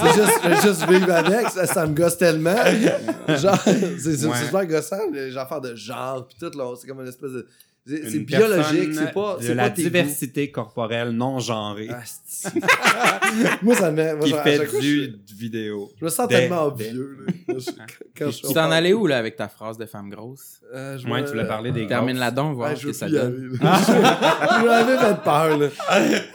c'est 0.02 0.14
juste, 0.14 0.62
juste 0.62 0.90
vivre 0.90 1.10
avec, 1.10 1.48
ça, 1.48 1.64
ça 1.66 1.86
me 1.86 1.94
gosse 1.94 2.18
tellement. 2.18 2.54
Genre, 3.28 3.56
c'est 3.64 3.96
c'est 3.98 4.26
Ouais. 4.26 4.36
super 4.44 4.66
gossant, 4.66 5.10
les 5.10 5.34
affaires 5.38 5.62
de 5.62 5.74
genre, 5.74 6.26
puis 6.26 6.36
tout, 6.38 6.58
là, 6.58 6.74
c'est 6.78 6.86
comme 6.86 7.00
une 7.00 7.08
espèce 7.08 7.32
de. 7.32 7.46
C'est 7.86 8.20
biologique, 8.20 8.94
c'est 8.94 9.12
pas. 9.12 9.38
de 9.38 9.42
c'est 9.42 9.54
la 9.54 9.64
pas 9.64 9.70
tes 9.70 9.82
diversité 9.82 10.50
corporelle 10.50 11.10
non 11.10 11.38
genrée 11.38 11.86
goûts. 11.88 11.94
Asti. 12.00 12.58
moi, 13.62 13.74
ça 13.74 13.90
me 13.90 14.22
qui 14.24 14.34
à 14.34 14.42
fait 14.42 14.58
du 14.80 15.14
je, 15.26 15.34
vidéo. 15.34 15.90
je 15.98 16.04
me 16.04 16.10
sens 16.10 16.28
des- 16.28 16.34
tellement 16.36 16.70
des- 16.70 16.90
vieux, 16.90 17.16
là. 17.26 17.32
Je- 17.58 17.70
quand 18.16 18.30
je 18.30 18.46
Tu 18.46 18.52
t'en 18.54 18.70
allais 18.70 18.92
où, 18.92 19.06
là, 19.06 19.18
avec 19.18 19.34
ta 19.36 19.48
phrase 19.48 19.76
de 19.76 19.86
femme 19.86 20.08
grosse? 20.10 20.60
Euh, 20.72 20.98
je 20.98 21.06
Ouais, 21.08 21.20
me- 21.22 21.26
tu 21.26 21.32
voulais 21.32 21.46
parler 21.48 21.72
des 21.72 21.86
Termine 21.86 22.16
là-dedans, 22.18 22.52
voir 22.52 22.70
Ouais, 22.70 22.76
ce 22.76 22.86
que 22.86 22.92
ça 22.92 23.08
donne. 23.08 23.58
Je 23.60 24.64
m'avais 24.66 24.96
fait 24.98 25.22
peur, 25.24 25.58
là. 25.58 25.68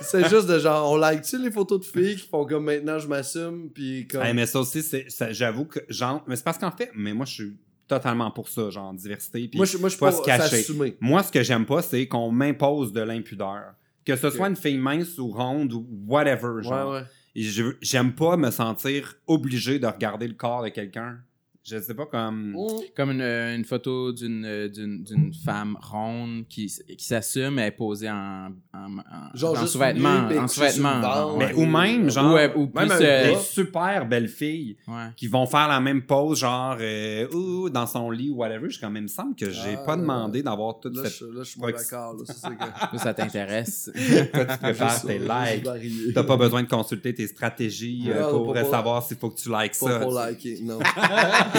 C'est 0.01 0.27
juste 0.29 0.47
de 0.47 0.59
genre, 0.59 0.91
on 0.91 0.97
like-tu 0.97 1.37
les 1.41 1.51
photos 1.51 1.79
de 1.79 1.85
filles 1.85 2.15
qui 2.17 2.27
font 2.27 2.45
comme 2.45 2.65
maintenant 2.65 2.99
je 2.99 3.07
m'assume, 3.07 3.69
puis 3.73 4.07
comme. 4.07 4.23
Hey, 4.23 4.33
mais 4.33 4.45
ça 4.45 4.59
aussi, 4.59 4.81
c'est, 4.81 5.05
ça- 5.09 5.31
j'avoue 5.31 5.65
que 5.65 5.79
genre, 5.89 6.23
mais 6.27 6.35
c'est 6.35 6.43
parce 6.43 6.57
qu'en 6.57 6.71
fait, 6.71 6.91
mais 6.95 7.13
moi 7.13 7.25
je 7.25 7.33
suis 7.33 7.57
totalement 7.87 8.31
pour 8.31 8.49
ça, 8.49 8.69
genre 8.69 8.93
diversité. 8.93 9.47
Puis 9.47 9.57
moi, 9.57 9.65
je 9.65 9.77
moi, 9.77 9.89
je 9.89 9.95
suis 9.95 9.99
pas 9.99 10.11
se 10.11 10.21
cacher. 10.21 10.65
Moi, 10.99 11.23
ce 11.23 11.31
que 11.31 11.43
j'aime 11.43 11.65
pas, 11.65 11.81
c'est 11.81 12.07
qu'on 12.07 12.31
m'impose 12.31 12.91
de 12.93 13.01
l'impudeur. 13.01 13.73
Que 14.05 14.15
ce 14.15 14.29
soit 14.29 14.47
une 14.49 14.55
fille 14.55 14.77
mince 14.77 15.17
ou 15.17 15.31
ronde 15.31 15.73
ou 15.73 15.87
whatever, 16.07 16.61
genre. 16.61 16.91
Ouais, 16.91 16.99
ouais. 16.99 17.75
J'aime 17.81 18.13
pas 18.13 18.37
me 18.37 18.51
sentir 18.51 19.15
obligé 19.27 19.79
de 19.79 19.87
regarder 19.87 20.27
le 20.27 20.35
corps 20.35 20.63
de 20.63 20.69
quelqu'un. 20.69 21.19
Je 21.67 21.81
sais 21.81 21.95
pas 21.95 22.05
comme. 22.05 22.55
Comme 22.95 23.09
une, 23.11 23.21
euh, 23.21 23.55
une 23.55 23.65
photo 23.65 24.11
d'une, 24.11 24.45
euh, 24.45 24.69
d'une, 24.69 25.03
d'une 25.03 25.33
femme 25.33 25.75
ronde 25.81 26.45
qui, 26.47 26.71
qui 26.95 27.03
s'assume, 27.05 27.57
elle 27.57 27.69
est 27.69 27.71
posée 27.71 28.07
en, 28.07 28.49
en, 28.71 28.97
en, 28.99 29.35
Genre 29.35 29.57
en 29.57 29.65
sous-vêtements. 29.65 30.29
En 30.39 30.47
sous-vêtements. 30.47 31.35
Mais 31.37 31.45
ouais. 31.45 31.53
ou 31.55 31.65
même, 31.65 32.09
genre, 32.11 32.33
Ou, 32.33 32.37
euh, 32.37 32.49
ou 32.55 32.59
même 32.75 32.87
plus, 32.87 32.91
un 32.91 33.01
euh, 33.01 33.29
des 33.31 33.39
super 33.39 34.05
belles 34.07 34.27
filles 34.27 34.77
ouais. 34.87 35.07
qui 35.15 35.27
vont 35.27 35.47
faire 35.47 35.67
la 35.67 35.79
même 35.79 36.03
pose, 36.03 36.37
genre, 36.39 36.77
euh, 36.79 37.27
ouh, 37.33 37.67
dans 37.71 37.87
son 37.87 38.11
lit 38.11 38.29
ou 38.29 38.35
whatever. 38.35 38.65
Je 38.67 38.73
suis 38.73 38.81
quand 38.81 38.91
même, 38.91 39.03
il 39.03 39.07
me 39.07 39.07
semble 39.07 39.35
que 39.35 39.49
j'ai 39.49 39.73
Ah, 39.75 39.85
pas 39.85 39.97
demandé 39.97 40.43
d'avoir 40.43 40.79
toute 40.79 40.95
Là, 40.95 41.05
cette. 41.05 41.17
je, 41.17 41.25
là, 41.25 41.39
je 41.43 41.49
suis 41.49 41.59
pas 41.59 41.71
d'accord. 41.71 42.13
Là, 42.13 42.25
ça, 42.31 42.49
que... 42.51 42.97
Ça 43.05 43.13
t'intéresse. 43.15 43.89
Toi, 44.33 44.45
tu 44.45 44.57
préfères 44.59 44.89
Juste 44.89 45.07
tes 45.07 45.17
likes. 45.19 46.13
T'as 46.13 46.23
pas 46.23 46.37
besoin 46.37 46.61
de 46.61 46.67
consulter 46.69 47.13
tes 47.15 47.25
stratégies 47.25 48.05
euh, 48.09 48.31
Non, 48.31 48.43
pour 48.43 48.55
savoir 48.55 49.01
s'il 49.01 49.17
faut 49.17 49.31
que 49.31 49.39
tu 49.39 49.49
likes 49.49 49.79
Pas 49.79 49.87
ça. 49.87 49.99
pour 49.99 50.11
liker, 50.13 50.59
non. 50.61 50.77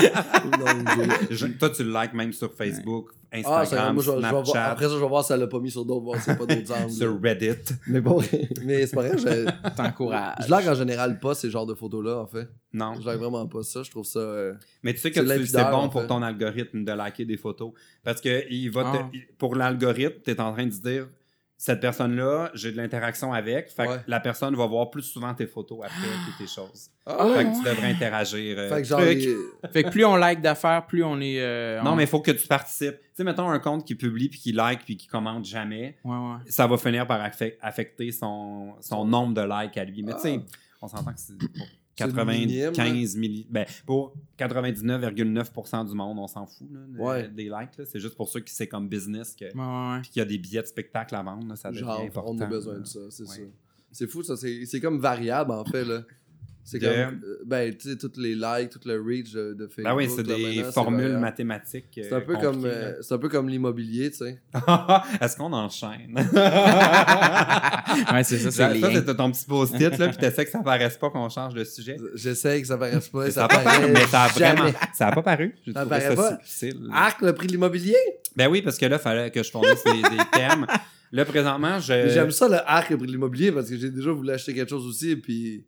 je- 1.30 1.46
toi, 1.58 1.70
tu 1.70 1.84
le 1.84 1.92
likes 1.92 2.14
même 2.14 2.32
sur 2.32 2.52
Facebook, 2.52 3.10
Ah, 3.32 3.42
ça, 3.42 3.60
Instagram, 3.60 3.94
moi, 3.94 4.02
je, 4.04 4.10
vais- 4.10 4.16
je 4.16 4.22
vais 4.22 4.30
voir- 4.30 4.46
Snapchat, 4.46 4.70
après 4.70 4.84
ça, 4.86 4.90
je 4.92 4.98
vais 4.98 5.08
voir 5.08 5.24
si 5.24 5.32
elle 5.32 5.40
l'a 5.40 5.46
pas 5.46 5.58
mis 5.58 5.70
sur 5.70 5.84
d'autres, 5.84 6.04
voir 6.04 6.16
a 6.28 6.34
pas 6.34 6.46
d'autres 6.46 6.72
angles. 6.72 6.90
sur 6.92 7.20
Reddit. 7.20 7.74
Mais 7.88 8.00
bon, 8.00 8.20
mais 8.64 8.86
c'est 8.86 8.94
pas 8.94 9.02
vrai, 9.08 9.18
je, 9.18 9.70
T'encourages. 9.76 10.36
je 10.46 10.50
like 10.50 10.68
en 10.68 10.74
général 10.74 11.18
pas 11.18 11.34
ces 11.34 11.50
genres 11.50 11.66
de 11.66 11.74
photos-là, 11.74 12.18
en 12.18 12.26
fait. 12.26 12.48
Non. 12.72 12.94
Je 13.00 13.06
like 13.06 13.18
vraiment 13.18 13.46
pas 13.46 13.62
ça, 13.62 13.82
je 13.82 13.90
trouve 13.90 14.04
ça... 14.04 14.18
euh, 14.20 14.54
Mais 14.82 14.94
tu 14.94 15.00
sais 15.00 15.10
que 15.10 15.26
C'est 15.26 15.62
bon 15.64 15.76
en 15.76 15.88
pour 15.88 16.06
ton 16.06 16.22
algorithme 16.22 16.84
de 16.84 16.92
liker 16.92 17.24
des 17.24 17.36
photos. 17.36 17.72
Parce 18.04 18.20
que 18.20 18.44
il 18.50 18.70
va 18.70 18.92
Ah. 18.94 19.10
pour 19.38 19.54
l'algorithme, 19.56 20.20
tu 20.24 20.30
es 20.30 20.40
en 20.40 20.52
train 20.52 20.66
de 20.66 20.70
dire 20.70 21.08
cette 21.58 21.80
personne-là, 21.80 22.50
j'ai 22.54 22.70
de 22.72 22.76
l'interaction 22.76 23.32
avec. 23.32 23.70
Fait 23.70 23.86
Ouais. 23.88 23.96
que 23.96 24.10
la 24.10 24.20
personne 24.20 24.54
va 24.54 24.66
voir 24.66 24.90
plus 24.90 25.02
souvent 25.02 25.32
tes 25.34 25.46
photos 25.46 25.78
après 25.84 25.96
que 26.06 26.38
tes 26.38 26.46
choses. 26.46 26.90
Ah, 27.06 27.26
fait 27.34 27.44
que 27.44 27.56
tu 27.56 27.62
devrais 27.64 27.90
interagir. 27.90 28.58
euh, 28.58 28.68
Fait 28.68 28.82
que 28.82 28.88
genre, 28.88 29.00
Fait 29.72 29.82
que 29.84 29.90
plus 29.90 30.04
on 30.04 30.16
like 30.16 30.40
d'affaires, 30.42 30.86
plus 30.86 31.02
on 31.02 31.20
est. 31.20 31.40
euh, 31.40 31.80
Non, 31.82 31.92
on- 31.92 31.96
mais 31.96 32.04
il 32.04 32.08
faut 32.08 32.20
que 32.20 32.30
tu 32.32 32.46
participes. 32.46 32.98
Tu 33.00 33.08
sais, 33.14 33.24
mettons 33.24 33.48
un 33.48 33.58
compte 33.58 33.86
qui 33.86 33.94
publie, 33.94 34.28
puis 34.28 34.38
qui 34.38 34.52
like, 34.52 34.84
puis 34.84 34.96
qui 34.96 35.06
commente 35.06 35.44
jamais. 35.44 35.96
Ouais, 36.04 36.16
ouais. 36.16 36.36
ça 36.48 36.66
va 36.66 36.76
finir 36.76 37.06
par 37.06 37.20
affec- 37.20 37.56
affecter 37.62 38.12
son, 38.12 38.74
son 38.80 39.04
nombre 39.06 39.32
de 39.34 39.40
likes 39.42 39.76
à 39.78 39.84
lui. 39.84 40.02
Mais 40.02 40.12
tu 40.14 40.20
sais, 40.20 40.40
on 40.82 40.88
s'entend 40.88 41.12
que 41.12 41.18
C'est 41.20 41.32
95 41.96 43.16
milli- 43.16 43.46
ben, 43.48 43.64
pour 43.86 44.14
99,9% 44.38 45.84
du 45.88 45.94
monde, 45.94 46.18
on 46.18 46.26
s'en 46.26 46.46
fout 46.46 46.68
là, 46.70 46.80
de- 46.88 46.98
Ouais. 46.98 47.28
des 47.28 47.44
likes. 47.44 47.86
C'est 47.86 48.00
juste 48.00 48.16
pour 48.16 48.28
ceux 48.28 48.40
qui 48.40 48.54
c'est 48.54 48.66
comme 48.68 48.88
business 48.88 49.34
que, 49.34 49.44
Ouais, 49.46 50.02
qu'il 50.02 50.20
y 50.20 50.22
a 50.22 50.24
des 50.24 50.38
billets 50.38 50.62
de 50.62 50.66
spectacle 50.66 51.14
à 51.14 51.22
vendre. 51.22 51.48
là, 51.48 51.56
ça 51.56 51.72
Genre, 51.72 52.00
important. 52.00 52.34
on 52.36 52.40
a 52.40 52.46
besoin 52.46 52.74
là. 52.74 52.80
de 52.80 52.84
ça, 52.86 53.00
c'est 53.10 53.22
Ouais. 53.24 53.34
sûr. 53.34 53.48
C'est 53.92 54.06
fou, 54.06 54.22
ça. 54.22 54.36
C'est 54.36 54.66
c'est 54.66 54.80
comme 54.80 54.98
variable, 54.98 55.52
en 55.52 55.64
fait, 55.64 55.84
là. 55.84 56.02
C'est 56.68 56.80
De- 56.80 56.86
comme, 56.88 57.20
euh, 57.24 57.38
ben, 57.46 57.72
tu 57.76 57.90
sais, 57.90 57.96
tous 57.96 58.18
les 58.20 58.34
likes, 58.34 58.70
tout 58.70 58.80
le 58.86 59.00
reach 59.00 59.32
de, 59.32 59.54
de 59.54 59.68
Facebook. 59.68 59.84
Ben 59.84 59.94
oui, 59.94 60.08
c'est 60.14 60.24
des 60.24 60.62
c'est 60.64 60.72
formules 60.72 61.16
mathématiques. 61.16 61.84
C'est 61.94 62.12
un 62.12 62.20
peu 62.20 62.36
comme, 62.38 62.64
euh, 62.64 62.94
c'est 63.02 63.14
un 63.14 63.18
peu 63.18 63.28
comme 63.28 63.48
l'immobilier, 63.48 64.10
tu 64.10 64.16
sais. 64.16 64.40
Est-ce 65.20 65.36
qu'on 65.36 65.52
enchaîne? 65.52 66.16
Ouais, 68.12 68.24
c'est 68.24 68.38
ça, 68.38 68.50
c'est 68.50 68.80
ça, 68.80 68.90
c'était 68.92 69.14
ton 69.14 69.30
petit 69.30 69.44
post-it, 69.46 69.96
là, 69.98 70.08
puis 70.08 70.16
t'essaies 70.16 70.44
que 70.44 70.50
ça 70.50 70.58
paraisse 70.58 70.96
pas 70.96 71.08
qu'on 71.10 71.28
change 71.28 71.54
de 71.54 71.64
sujet. 71.64 71.96
J'essaie 72.14 72.60
que 72.60 72.66
ça 72.66 72.76
paraisse 72.76 73.08
pas, 73.08 73.26
Ça 73.26 73.30
ça 73.32 73.44
a 73.44 73.48
pas 73.48 73.58
paru, 73.58 73.80
paraît 73.80 73.92
mais 73.92 74.06
ça 74.06 74.22
a 74.24 74.28
jamais. 74.28 74.60
vraiment, 74.60 74.78
ça 74.92 75.06
a 75.08 75.12
pas 75.12 75.22
paru. 75.22 75.54
J'ai 75.64 75.72
Ça 75.72 75.80
trouvé 75.84 76.00
ça 76.00 76.14
pas? 76.14 76.38
Subtil. 76.44 76.88
Arc, 76.92 77.22
le 77.22 77.32
prix 77.34 77.46
de 77.46 77.52
l'immobilier? 77.52 77.96
Ben 78.34 78.48
oui, 78.48 78.60
parce 78.62 78.76
que 78.76 78.86
là, 78.86 78.96
il 78.96 79.02
fallait 79.02 79.30
que 79.30 79.42
je 79.42 79.50
fournisse 79.50 79.82
des, 79.84 79.92
des 80.02 80.24
thèmes. 80.32 80.66
Là, 81.12 81.24
présentement, 81.24 81.78
je. 81.78 82.08
J'aime 82.08 82.30
ça, 82.32 82.48
le 82.48 82.56
arc, 82.66 82.90
le 82.90 82.96
prix 82.98 83.06
de 83.06 83.12
l'immobilier, 83.12 83.52
parce 83.52 83.68
que 83.70 83.76
j'ai 83.76 83.90
déjà 83.90 84.10
voulu 84.10 84.30
acheter 84.30 84.52
quelque 84.52 84.70
chose 84.70 84.86
aussi, 84.86 85.10
et 85.12 85.16
puis 85.16 85.64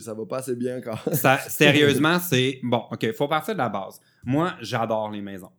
ça 0.00 0.14
va 0.14 0.24
pas 0.26 0.38
assez 0.38 0.54
bien. 0.56 0.80
Ça, 1.12 1.38
sérieusement, 1.48 2.18
c'est. 2.18 2.60
Bon, 2.62 2.82
OK, 2.90 3.12
faut 3.12 3.28
partir 3.28 3.54
de 3.54 3.58
la 3.58 3.68
base. 3.68 4.00
Moi, 4.24 4.52
j'adore 4.60 5.10
les 5.10 5.20
maisons. 5.22 5.50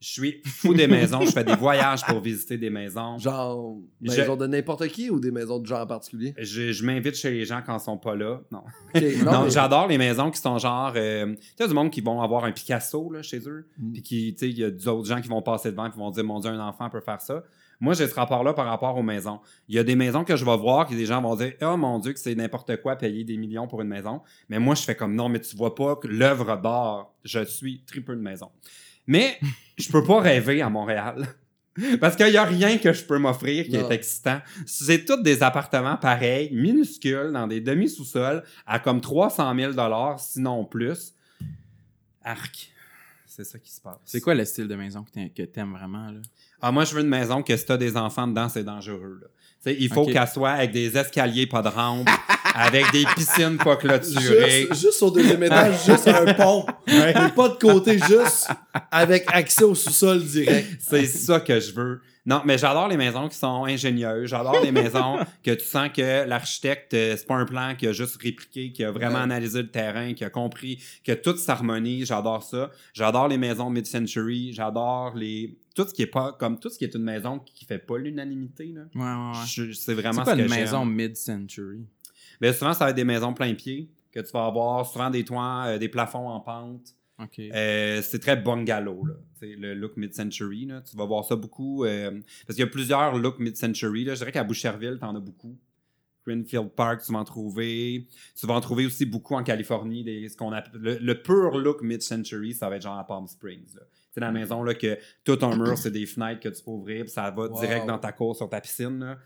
Je 0.00 0.10
suis 0.10 0.42
fou 0.44 0.74
des 0.74 0.86
maisons. 0.86 1.22
Je 1.22 1.30
fais 1.30 1.44
des 1.44 1.54
voyages 1.54 2.04
pour 2.04 2.20
visiter 2.20 2.58
des 2.58 2.68
maisons. 2.68 3.16
Genre, 3.16 3.78
Je- 4.02 4.10
maison 4.20 4.36
de 4.36 4.46
n'importe 4.46 4.86
qui 4.88 5.08
ou 5.08 5.18
des 5.18 5.30
maisons 5.30 5.58
de 5.60 5.66
gens 5.66 5.80
en 5.80 5.86
particulier? 5.86 6.34
Je, 6.36 6.72
je 6.72 6.84
m'invite 6.84 7.14
chez 7.14 7.30
les 7.30 7.46
gens 7.46 7.62
quand 7.64 7.78
ils 7.78 7.82
sont 7.82 7.96
pas 7.96 8.14
là. 8.14 8.40
Non. 8.52 8.64
Non, 9.24 9.44
mais- 9.44 9.50
j'adore 9.50 9.86
les 9.86 9.96
maisons 9.96 10.30
qui 10.30 10.38
sont 10.40 10.58
genre. 10.58 10.92
euh, 10.96 11.34
tu 11.34 11.40
sais, 11.56 11.66
du 11.68 11.72
monde 11.72 11.90
qui 11.90 12.02
vont 12.02 12.20
avoir 12.20 12.44
un 12.44 12.52
Picasso 12.52 13.10
là, 13.10 13.22
chez 13.22 13.48
eux. 13.48 13.66
Mm. 13.78 13.92
Puis 13.92 14.02
qui, 14.02 14.34
tu 14.34 14.40
sais, 14.40 14.50
il 14.50 14.58
y 14.58 14.64
a 14.64 14.70
d'autres 14.70 15.08
gens 15.08 15.22
qui 15.22 15.28
vont 15.28 15.40
passer 15.40 15.70
devant 15.70 15.90
qui 15.90 15.98
vont 15.98 16.10
dire 16.10 16.24
Mon 16.24 16.38
Dieu, 16.38 16.50
un 16.50 16.60
enfant 16.68 16.90
peut 16.90 17.00
faire 17.00 17.22
ça. 17.22 17.42
Moi, 17.84 17.92
j'ai 17.92 18.08
ce 18.08 18.14
rapport-là 18.14 18.54
par 18.54 18.64
rapport 18.64 18.96
aux 18.96 19.02
maisons. 19.02 19.40
Il 19.68 19.74
y 19.74 19.78
a 19.78 19.84
des 19.84 19.94
maisons 19.94 20.24
que 20.24 20.36
je 20.36 20.44
vais 20.44 20.56
voir 20.56 20.86
que 20.86 20.94
des 20.94 21.04
gens 21.04 21.20
vont 21.20 21.36
dire 21.36 21.52
Oh 21.60 21.76
mon 21.76 21.98
Dieu, 21.98 22.14
que 22.14 22.18
c'est 22.18 22.34
n'importe 22.34 22.80
quoi 22.80 22.96
payer 22.96 23.24
des 23.24 23.36
millions 23.36 23.68
pour 23.68 23.82
une 23.82 23.88
maison. 23.88 24.22
Mais 24.48 24.58
moi, 24.58 24.74
je 24.74 24.80
fais 24.82 24.94
comme 24.94 25.14
non, 25.14 25.28
mais 25.28 25.38
tu 25.38 25.54
vois 25.54 25.74
pas 25.74 25.94
que 25.96 26.08
l'œuvre 26.08 26.56
d'art, 26.56 27.12
je 27.24 27.44
suis 27.44 27.82
tripeux 27.86 28.16
de 28.16 28.22
maison. 28.22 28.50
Mais 29.06 29.38
je 29.76 29.92
peux 29.92 30.02
pas 30.02 30.18
rêver 30.20 30.62
à 30.62 30.70
Montréal. 30.70 31.28
Parce 32.00 32.16
qu'il 32.16 32.30
n'y 32.30 32.38
a 32.38 32.44
rien 32.44 32.78
que 32.78 32.94
je 32.94 33.04
peux 33.04 33.18
m'offrir 33.18 33.66
qui 33.66 33.76
Non. 33.76 33.90
est 33.90 33.94
excitant. 33.94 34.40
C'est 34.64 35.04
tous 35.04 35.20
des 35.22 35.42
appartements 35.42 35.98
pareils, 35.98 36.50
minuscules, 36.54 37.32
dans 37.34 37.46
des 37.46 37.60
demi-sous-sols, 37.60 38.42
à 38.66 38.78
comme 38.78 39.02
300 39.02 39.54
000 39.54 39.72
sinon 40.16 40.64
plus. 40.64 41.14
Arc. 42.22 42.70
C'est 43.36 43.44
ça 43.44 43.58
qui 43.58 43.72
se 43.72 43.80
passe. 43.80 43.96
C'est 44.04 44.20
quoi 44.20 44.32
le 44.34 44.44
style 44.44 44.68
de 44.68 44.76
maison 44.76 45.04
que 45.04 45.42
t'aimes- 45.42 45.72
vraiment, 45.72 46.06
là? 46.10 46.20
Ah, 46.62 46.70
moi, 46.70 46.84
je 46.84 46.94
veux 46.94 47.00
une 47.02 47.08
maison 47.08 47.42
que 47.42 47.56
si 47.56 47.66
t'as 47.66 47.76
des 47.76 47.96
enfants 47.96 48.28
dedans, 48.28 48.48
c'est 48.48 48.62
dangereux. 48.62 49.18
Là. 49.22 49.26
Tu 49.26 49.70
sais, 49.70 49.76
il 49.80 49.88
faut 49.92 50.06
qu'elle 50.06 50.28
soit 50.28 50.50
avec 50.52 50.70
des 50.70 50.96
escaliers, 50.96 51.46
pas 51.48 51.60
de 51.60 51.68
rampe, 51.68 52.08
avec 52.54 52.92
des 52.92 53.04
piscines 53.16 53.56
pas 53.58 53.76
clôturées. 53.76 54.68
Juste, 54.70 54.74
juste 54.80 55.02
au 55.02 55.10
deuxième 55.10 55.42
étage, 55.42 55.84
juste 55.86 56.06
un 56.06 56.32
pont. 56.34 56.64
Et 56.86 57.12
pas 57.34 57.48
de 57.48 57.58
côté, 57.58 57.98
juste 57.98 58.48
avec 58.90 59.24
accès 59.28 59.64
au 59.64 59.74
sous-sol 59.74 60.22
direct. 60.22 60.80
C'est 60.80 61.06
ça 61.06 61.40
que 61.40 61.58
je 61.58 61.72
veux. 61.72 62.00
Non, 62.26 62.40
mais 62.46 62.56
j'adore 62.56 62.88
les 62.88 62.96
maisons 62.96 63.28
qui 63.28 63.36
sont 63.36 63.64
ingénieuses. 63.64 64.30
J'adore 64.30 64.60
les 64.62 64.72
maisons 64.72 65.18
que 65.42 65.50
tu 65.50 65.64
sens 65.64 65.90
que 65.94 66.24
l'architecte, 66.26 66.94
euh, 66.94 67.16
c'est 67.18 67.26
pas 67.26 67.34
un 67.36 67.44
plan 67.44 67.74
qui 67.76 67.86
a 67.86 67.92
juste 67.92 68.16
répliqué, 68.22 68.72
qui 68.72 68.82
a 68.82 68.90
vraiment 68.90 69.16
Ouais. 69.16 69.22
analysé 69.24 69.60
le 69.62 69.70
terrain, 69.70 70.14
qui 70.14 70.24
a 70.24 70.30
compris 70.30 70.82
que 71.04 71.12
tout 71.12 71.36
s'harmonie. 71.36 72.06
J'adore 72.06 72.42
ça. 72.42 72.70
J'adore 72.94 73.28
les 73.28 73.36
maisons 73.36 73.68
mid-century. 73.68 74.52
J'adore 74.54 75.14
les 75.14 75.58
tout 75.74 75.86
ce 75.86 75.92
qui 75.92 76.02
est 76.02 76.06
pas 76.06 76.32
comme 76.32 76.58
tout 76.58 76.70
ce 76.70 76.78
qui 76.78 76.84
est 76.84 76.94
une 76.94 77.02
maison 77.02 77.40
qui 77.40 77.64
fait 77.66 77.78
pas 77.78 77.98
l'unanimité. 77.98 78.72
là. 78.74 78.82
Ouais, 78.94 79.02
ouais, 79.02 79.38
ouais. 79.40 79.46
Je- 79.46 79.72
C'est 79.72 79.80
C'est 79.82 79.94
vraiment 79.94 80.22
quoi 80.22 80.32
ce 80.32 80.38
que 80.38 80.42
une 80.44 80.48
maison 80.50 80.84
mid-century? 80.86 81.84
Ben, 82.40 82.52
souvent, 82.54 82.72
ça 82.72 82.84
va 82.84 82.90
être 82.90 82.96
des 82.96 83.04
maisons 83.04 83.32
plein 83.34 83.52
pied 83.54 83.90
que 84.12 84.20
tu 84.20 84.30
vas 84.32 84.46
avoir, 84.46 84.86
souvent 84.86 85.10
des 85.10 85.24
toits, 85.24 85.64
euh, 85.66 85.78
des 85.78 85.88
plafonds 85.88 86.28
en 86.28 86.40
pente. 86.40 86.94
Euh, 87.54 88.02
c'est 88.02 88.18
très 88.18 88.36
bungalow, 88.36 89.04
là. 89.06 89.14
Le 89.42 89.74
look 89.74 89.96
mid-century. 89.96 90.68
Tu 90.90 90.96
vas 90.96 91.04
voir 91.04 91.24
ça 91.24 91.36
beaucoup. 91.36 91.84
euh, 91.84 92.10
parce 92.46 92.56
qu'il 92.56 92.64
y 92.64 92.68
a 92.68 92.70
plusieurs 92.70 93.16
looks 93.18 93.38
mid-century. 93.38 94.04
Je 94.06 94.14
dirais 94.14 94.32
qu'à 94.32 94.42
Boucherville, 94.44 94.96
tu 94.98 95.04
en 95.04 95.14
as 95.14 95.20
beaucoup. 95.20 95.56
Greenfield 96.26 96.70
Park, 96.70 97.02
tu 97.04 97.12
vas 97.12 97.18
en 97.18 97.24
trouver. 97.24 98.08
Tu 98.38 98.46
vas 98.46 98.54
en 98.54 98.60
trouver 98.60 98.86
aussi 98.86 99.04
beaucoup 99.04 99.34
en 99.34 99.42
Californie. 99.44 100.02
Des, 100.02 100.28
ce 100.30 100.36
qu'on 100.36 100.52
appelle, 100.52 100.80
le, 100.80 100.96
le 100.98 101.22
pur 101.22 101.58
look 101.58 101.82
mid-century, 101.82 102.54
ça 102.54 102.68
va 102.70 102.76
être 102.76 102.82
genre 102.82 102.98
à 102.98 103.06
Palm 103.06 103.26
Springs. 103.28 103.76
C'est 104.10 104.20
la 104.20 104.32
maison 104.32 104.62
là, 104.62 104.74
que 104.74 104.96
tout 105.24 105.38
un 105.42 105.54
mur, 105.56 105.76
c'est 105.76 105.90
des 105.90 106.06
fenêtres 106.06 106.40
que 106.40 106.48
tu 106.48 106.62
peux 106.64 106.70
ouvrir, 106.70 107.02
puis 107.04 107.12
ça 107.12 107.30
va 107.30 107.46
Wow. 107.48 107.60
direct 107.60 107.86
dans 107.86 107.98
ta 107.98 108.12
cour 108.12 108.34
sur 108.34 108.48
ta 108.48 108.60
piscine. 108.60 109.16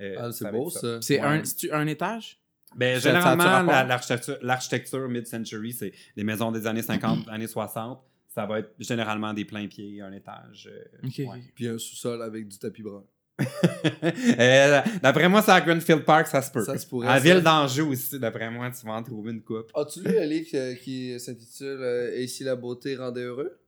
Euh, 0.00 0.14
Ah, 0.18 0.32
c'est 0.32 0.50
beau, 0.50 0.68
ça. 0.70 1.00
C'est 1.02 1.20
Ouais. 1.20 1.26
un, 1.26 1.44
c'est-tu 1.44 1.70
un 1.70 1.86
étage? 1.86 2.40
Ben, 2.76 3.00
généralement, 3.00 3.62
la- 3.62 3.84
l'architecture, 4.42 5.08
mid-century, 5.08 5.72
c'est 5.72 5.92
des 6.16 6.24
maisons 6.24 6.52
des 6.52 6.66
années 6.66 6.82
50, 6.82 7.26
années 7.30 7.46
60. 7.46 8.00
Ça 8.28 8.46
va 8.46 8.60
être 8.60 8.72
généralement 8.78 9.32
des 9.34 9.44
pleins 9.44 9.66
pieds, 9.66 10.00
un 10.00 10.12
étage. 10.12 10.70
euh, 10.70 11.08
ouais. 11.26 11.42
Puis 11.54 11.66
un 11.66 11.78
sous-sol 11.78 12.22
avec 12.22 12.46
du 12.46 12.58
tapis 12.58 12.82
brun. 12.82 13.04
Euh, 14.38 14.80
d'après 15.02 15.28
moi, 15.28 15.42
c'est 15.42 15.50
à 15.52 15.60
Greenfield 15.60 16.04
Park, 16.04 16.26
ça 16.26 16.42
se 16.42 16.50
peut. 16.50 16.64
Ça 16.64 16.76
se 16.78 16.86
pourrait, 16.86 17.08
À 17.08 17.14
ça. 17.14 17.20
Ville 17.20 17.40
d'Anjou 17.42 17.90
aussi, 17.92 18.18
d'après 18.18 18.50
moi, 18.50 18.70
tu 18.70 18.84
vas 18.86 18.92
en 18.94 19.02
trouver 19.02 19.32
une 19.32 19.42
coupe. 19.42 19.70
As-tu 19.74 20.00
lu 20.02 20.12
le 20.12 20.24
livre 20.24 20.48
euh, 20.54 20.74
qui 20.74 21.18
s'intitule 21.20 21.78
euh, 21.80 22.12
Et 22.16 22.26
si 22.26 22.44
la 22.44 22.56
beauté 22.56 22.96
rendait 22.96 23.22
heureux? 23.22 23.58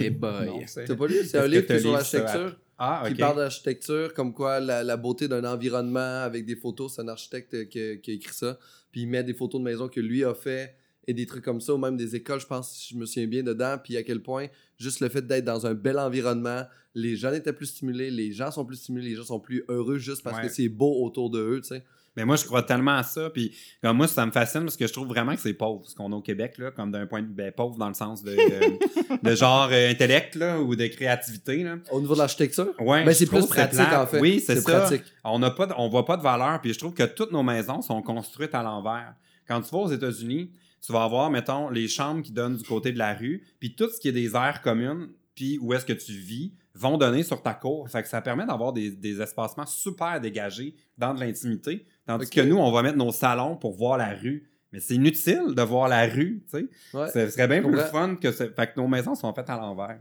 Eh 0.00 0.10
boy. 0.10 0.46
Non, 0.46 0.60
c'est- 0.66 0.84
T'as 0.86 0.96
pas 0.96 1.06
lu? 1.06 1.16
C'est 1.24 1.38
un 1.38 1.46
livre 1.46 1.66
qui 1.66 1.72
est 1.74 1.78
sur 1.80 1.90
ça 2.00 2.18
l'architecture? 2.18 2.58
Ah, 2.78 3.04
qui 3.08 3.14
parle 3.14 3.36
d'architecture, 3.38 4.12
comme 4.12 4.32
quoi 4.34 4.60
la, 4.60 4.84
la 4.84 4.96
beauté 4.96 5.28
d'un 5.28 5.44
environnement 5.44 6.22
avec 6.22 6.44
des 6.44 6.56
photos. 6.56 6.94
C'est 6.94 7.02
un 7.02 7.08
architecte 7.08 7.54
euh, 7.54 7.64
qui, 7.64 7.80
a- 7.80 7.96
qui 7.96 8.10
a 8.10 8.14
écrit 8.14 8.34
ça. 8.34 8.58
Puis 8.92 9.02
il 9.02 9.08
met 9.08 9.24
des 9.24 9.34
photos 9.34 9.60
de 9.60 9.64
maisons 9.64 9.88
que 9.88 10.00
lui 10.00 10.24
a 10.24 10.34
fait 10.34 10.74
et 11.08 11.14
des 11.14 11.24
trucs 11.24 11.44
comme 11.44 11.60
ça, 11.60 11.72
ou 11.72 11.78
même 11.78 11.96
des 11.96 12.16
écoles, 12.16 12.40
je 12.40 12.46
pense, 12.46 12.72
si 12.72 12.92
je 12.94 12.98
me 12.98 13.06
souviens 13.06 13.28
bien 13.28 13.42
dedans. 13.42 13.76
Puis 13.82 13.96
à 13.96 14.02
quel 14.02 14.20
point, 14.22 14.48
juste 14.76 15.00
le 15.00 15.08
fait 15.08 15.26
d'être 15.26 15.44
dans 15.44 15.64
un 15.66 15.74
bel 15.74 15.98
environnement, 15.98 16.64
les 16.94 17.14
gens 17.16 17.32
étaient 17.32 17.52
plus 17.52 17.66
stimulés, 17.66 18.10
les 18.10 18.32
gens 18.32 18.50
sont 18.50 18.64
plus 18.64 18.76
stimulés, 18.76 19.10
les 19.10 19.14
gens 19.14 19.24
sont 19.24 19.40
plus 19.40 19.64
heureux 19.68 19.98
juste 19.98 20.22
parce 20.22 20.38
Ouais. 20.38 20.42
que 20.48 20.48
c'est 20.52 20.68
beau 20.68 21.02
autour 21.04 21.30
de 21.30 21.38
eux, 21.40 21.60
tu 21.60 21.68
sais. 21.68 21.84
Mais 22.16 22.24
moi, 22.24 22.36
je 22.36 22.44
crois 22.44 22.62
tellement 22.62 22.96
à 22.96 23.02
ça. 23.02 23.28
Puis, 23.30 23.54
comme 23.82 23.96
moi, 23.98 24.08
ça 24.08 24.24
me 24.24 24.32
fascine 24.32 24.62
parce 24.62 24.76
que 24.76 24.86
je 24.86 24.92
trouve 24.92 25.08
vraiment 25.08 25.34
que 25.34 25.40
c'est 25.40 25.52
pauvre, 25.54 25.86
ce 25.86 25.94
qu'on 25.94 26.12
a 26.12 26.16
au 26.16 26.22
Québec, 26.22 26.56
là, 26.58 26.70
comme 26.70 26.90
d'un 26.90 27.06
point 27.06 27.20
de 27.22 27.26
vue 27.26 27.34
ben, 27.34 27.52
pauvre 27.52 27.76
dans 27.76 27.88
le 27.88 27.94
sens 27.94 28.22
de, 28.22 28.30
euh, 28.36 29.18
de 29.22 29.34
genre 29.34 29.68
euh, 29.70 29.90
intellect 29.90 30.34
là, 30.34 30.60
ou 30.60 30.74
de 30.76 30.86
créativité. 30.86 31.62
Là. 31.62 31.76
Au 31.90 32.00
niveau 32.00 32.14
de 32.14 32.18
l'architecture, 32.20 32.72
Ouais, 32.80 33.04
ben, 33.04 33.12
je 33.12 33.18
c'est 33.18 33.26
plus 33.26 33.46
pratique 33.46 33.80
en 33.80 34.06
fait. 34.06 34.20
Oui, 34.20 34.40
c'est 34.44 34.56
ça. 34.60 34.80
pratique. 34.80 35.04
On 35.24 35.38
n'a 35.38 35.50
pas, 35.50 35.66
de- 35.66 35.74
on 35.76 35.88
voit 35.88 36.04
pas 36.04 36.16
de 36.16 36.22
valeur. 36.22 36.60
Puis 36.60 36.72
je 36.72 36.78
trouve 36.78 36.94
que 36.94 37.02
toutes 37.04 37.32
nos 37.32 37.42
maisons 37.42 37.82
sont 37.82 38.00
construites 38.02 38.54
à 38.54 38.62
l'envers. 38.62 39.14
Quand 39.46 39.60
tu 39.60 39.70
vas 39.70 39.78
aux 39.78 39.90
États-Unis, 39.92 40.50
tu 40.84 40.92
vas 40.92 41.04
avoir, 41.04 41.30
mettons, 41.30 41.68
les 41.70 41.88
chambres 41.88 42.22
qui 42.22 42.32
donnent 42.32 42.56
du 42.56 42.64
côté 42.64 42.92
de 42.92 42.98
la 42.98 43.12
rue, 43.14 43.44
puis 43.60 43.74
tout 43.74 43.88
ce 43.90 44.00
qui 44.00 44.08
est 44.08 44.12
des 44.12 44.34
aires 44.36 44.60
communes, 44.62 45.08
puis 45.34 45.58
où 45.60 45.74
est-ce 45.74 45.84
que 45.84 45.92
tu 45.92 46.12
vis, 46.12 46.52
vont 46.74 46.98
donner 46.98 47.22
sur 47.22 47.42
ta 47.42 47.54
cour. 47.54 47.88
Fait 47.88 48.02
que 48.02 48.08
ça 48.08 48.20
permet 48.20 48.44
d'avoir 48.46 48.72
des, 48.72 48.90
des 48.90 49.20
espacements 49.22 49.64
super 49.66 50.20
dégagés 50.20 50.74
dans 50.98 51.14
de 51.14 51.20
l'intimité. 51.20 51.86
Tandis 52.06 52.30
que 52.30 52.40
nous, 52.40 52.56
on 52.56 52.70
va 52.70 52.82
mettre 52.82 52.96
nos 52.98 53.12
salons 53.12 53.56
pour 53.56 53.74
voir 53.76 53.98
la 53.98 54.14
rue. 54.14 54.50
Mais 54.72 54.80
c'est 54.80 54.94
inutile 54.94 55.54
de 55.54 55.62
voir 55.62 55.88
la 55.88 56.06
rue, 56.06 56.42
tu 56.50 56.58
sais. 56.58 56.66
Ouais. 56.92 57.08
Ce 57.10 57.30
serait 57.30 57.48
bien 57.48 57.62
plus 57.62 57.78
fun 57.90 58.16
que... 58.16 58.32
ce- 58.32 58.50
Fait 58.50 58.66
que 58.72 58.80
nos 58.80 58.88
maisons 58.88 59.14
sont 59.14 59.32
faites 59.32 59.48
à 59.48 59.56
l'envers. 59.56 60.00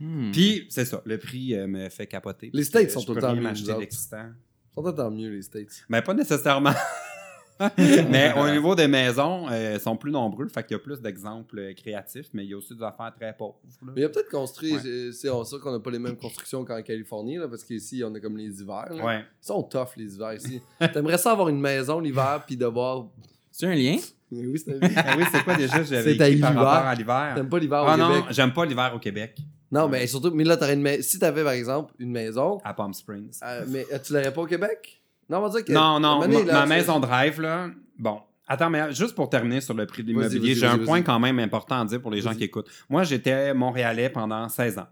Hmm. 0.00 0.30
Puis, 0.32 0.66
c'est 0.70 0.84
ça, 0.84 1.02
le 1.04 1.18
prix 1.18 1.54
euh, 1.54 1.66
me 1.66 1.88
fait 1.88 2.06
capoter. 2.06 2.50
Les 2.52 2.64
States 2.64 2.90
sont 2.90 3.02
tout 3.02 3.14
le 3.14 3.20
temps 3.20 3.34
mieux. 3.34 3.42
Ils 3.50 3.56
sont 3.56 4.92
tant 4.92 5.10
mieux, 5.10 5.30
les 5.30 5.42
States. 5.42 5.84
Ben, 5.88 6.02
pas 6.02 6.14
nécessairement. 6.14 6.72
mais 8.10 8.32
au 8.36 8.48
niveau 8.50 8.74
des 8.74 8.88
maisons, 8.88 9.48
euh, 9.48 9.74
elles 9.74 9.80
sont 9.80 9.96
plus 9.96 10.10
nombreux. 10.10 10.48
Fait 10.48 10.62
qu'il 10.62 10.72
y 10.72 10.74
a 10.74 10.82
plus 10.82 11.00
d'exemples 11.00 11.58
euh, 11.58 11.72
créatifs, 11.74 12.26
mais 12.32 12.44
il 12.44 12.50
y 12.50 12.54
a 12.54 12.56
aussi 12.56 12.74
des 12.74 12.82
affaires 12.82 13.12
très 13.14 13.32
pauvres. 13.36 13.58
là. 13.82 13.92
Mais 13.94 14.00
il 14.02 14.04
a 14.04 14.08
peut-être 14.08 14.30
construit, 14.30 14.74
Ouais. 14.74 14.80
c'est- 14.82 15.12
sait 15.12 15.58
qu'on 15.62 15.72
n'a 15.72 15.80
pas 15.80 15.90
les 15.90 15.98
mêmes 15.98 16.16
constructions 16.16 16.64
qu'en 16.64 16.82
Californie, 16.82 17.36
là, 17.36 17.46
parce 17.48 17.64
qu'ici, 17.64 18.02
on 18.04 18.14
a 18.14 18.20
comme 18.20 18.36
les 18.36 18.60
hivers. 18.60 18.92
là. 18.92 19.04
Ouais. 19.04 19.18
Ils 19.20 19.46
sont 19.46 19.62
tough, 19.62 19.88
les 19.96 20.14
hivers 20.14 20.34
ici. 20.34 20.60
T'aimerais 20.92 21.18
ça 21.18 21.32
avoir 21.32 21.48
une 21.48 21.60
maison 21.60 22.00
l'hiver, 22.00 22.42
puis 22.46 22.56
devoir. 22.56 23.06
C'est 23.50 23.66
un 23.66 23.74
lien? 23.74 23.96
Oui, 24.32 24.58
c'est. 24.64 24.78
Ah 24.96 25.14
oui, 25.16 25.24
c'est 25.30 25.44
quoi 25.44 25.54
déjà 25.54 25.82
j'avais 25.84 26.14
C'est 26.14 26.20
à 26.22 26.28
écrit 26.28 26.40
par 26.40 26.50
l'hiver. 26.50 26.64
rapport 26.66 26.88
à 26.88 26.94
l'hiver? 26.94 27.32
T'aimes 27.36 27.48
pas 27.48 27.58
l'hiver 27.60 27.84
Ah 27.86 27.94
au 27.94 27.96
non, 27.96 28.08
Québec? 28.08 28.24
j'aime 28.30 28.52
pas 28.52 28.64
l'hiver 28.66 28.92
au 28.94 28.98
Québec, 28.98 29.38
Non, 29.70 29.88
mais 29.88 30.06
surtout, 30.08 30.30
mais 30.32 30.42
là, 30.44 30.56
t'aurais 30.56 30.74
une 30.74 30.82
maison. 30.82 31.02
Si 31.02 31.18
t'avais, 31.20 31.44
par 31.44 31.52
exemple, 31.52 31.94
une 32.00 32.10
maison, 32.10 32.58
à 32.64 32.74
Palm 32.74 32.92
Springs. 32.92 33.30
euh, 33.44 33.64
mais 33.68 33.86
euh, 33.92 33.98
tu 34.04 34.12
l'aurais 34.12 34.32
pas 34.32 34.40
au 34.40 34.46
Québec? 34.46 35.00
Non, 35.28 35.38
on 35.38 35.40
va 35.42 35.48
dire 35.50 35.64
que. 35.64 35.72
non, 35.72 36.00
non, 36.00 36.20
donné, 36.20 36.38
ma, 36.38 36.44
là, 36.44 36.52
ma 36.54 36.62
tu- 36.62 36.68
maison 36.68 37.00
de 37.00 37.06
rêve, 37.06 37.40
là, 37.40 37.70
bon. 37.98 38.20
Attends, 38.46 38.68
mais 38.68 38.92
juste 38.92 39.14
pour 39.14 39.30
terminer 39.30 39.60
sur 39.62 39.72
le 39.74 39.86
prix 39.86 40.02
de 40.02 40.08
l'immobilier, 40.08 40.54
j'ai 40.54 40.66
un 40.66 40.78
point 40.78 41.00
quand 41.02 41.18
même 41.18 41.38
important 41.38 41.80
à 41.80 41.84
dire 41.86 42.00
pour 42.02 42.10
les 42.10 42.20
gens 42.20 42.34
qui 42.34 42.44
écoutent. 42.44 42.68
Moi, 42.90 43.02
j'étais 43.04 43.54
Montréalais 43.54 44.10
pendant 44.10 44.48
16 44.50 44.78
ans. 44.78 44.86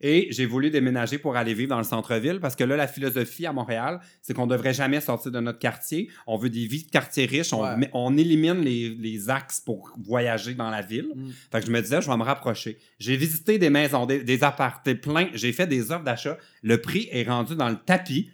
Et 0.00 0.28
j'ai 0.30 0.44
voulu 0.44 0.70
déménager 0.70 1.18
pour 1.18 1.34
aller 1.34 1.54
vivre 1.54 1.70
dans 1.70 1.78
le 1.78 1.84
centre-ville 1.84 2.38
parce 2.38 2.54
que 2.54 2.62
là, 2.64 2.76
la 2.76 2.86
philosophie 2.86 3.46
à 3.46 3.52
Montréal, 3.54 4.00
c'est 4.20 4.34
qu'on 4.34 4.46
devrait 4.46 4.74
jamais 4.74 5.00
sortir 5.00 5.32
de 5.32 5.40
notre 5.40 5.58
quartier. 5.58 6.10
On 6.26 6.36
veut 6.36 6.50
des 6.50 6.66
vies 6.66 6.84
de 6.84 6.90
quartier 6.90 7.24
riches. 7.24 7.52
On, 7.54 7.62
Ouais. 7.62 7.76
met- 7.76 7.90
on 7.94 8.14
élimine 8.16 8.60
les, 8.60 8.90
les 8.90 9.30
axes 9.30 9.60
pour 9.60 9.90
voyager 10.04 10.54
dans 10.54 10.68
la 10.68 10.82
ville. 10.82 11.08
Mm. 11.14 11.30
Fait 11.50 11.60
que 11.60 11.66
je 11.66 11.70
me 11.72 11.80
disais, 11.80 12.02
je 12.02 12.08
vais 12.10 12.16
me 12.16 12.22
rapprocher. 12.22 12.76
J'ai 12.98 13.16
visité 13.16 13.58
des 13.58 13.70
maisons, 13.70 14.04
des, 14.04 14.22
des 14.22 14.44
appartements 14.44 14.94
pleins. 15.00 15.28
J'ai 15.32 15.52
fait 15.52 15.66
des 15.66 15.90
offres 15.90 16.04
d'achat. 16.04 16.36
Le 16.62 16.80
prix 16.80 17.08
est 17.10 17.26
rendu 17.26 17.54
dans 17.56 17.70
le 17.70 17.76
tapis. 17.76 18.30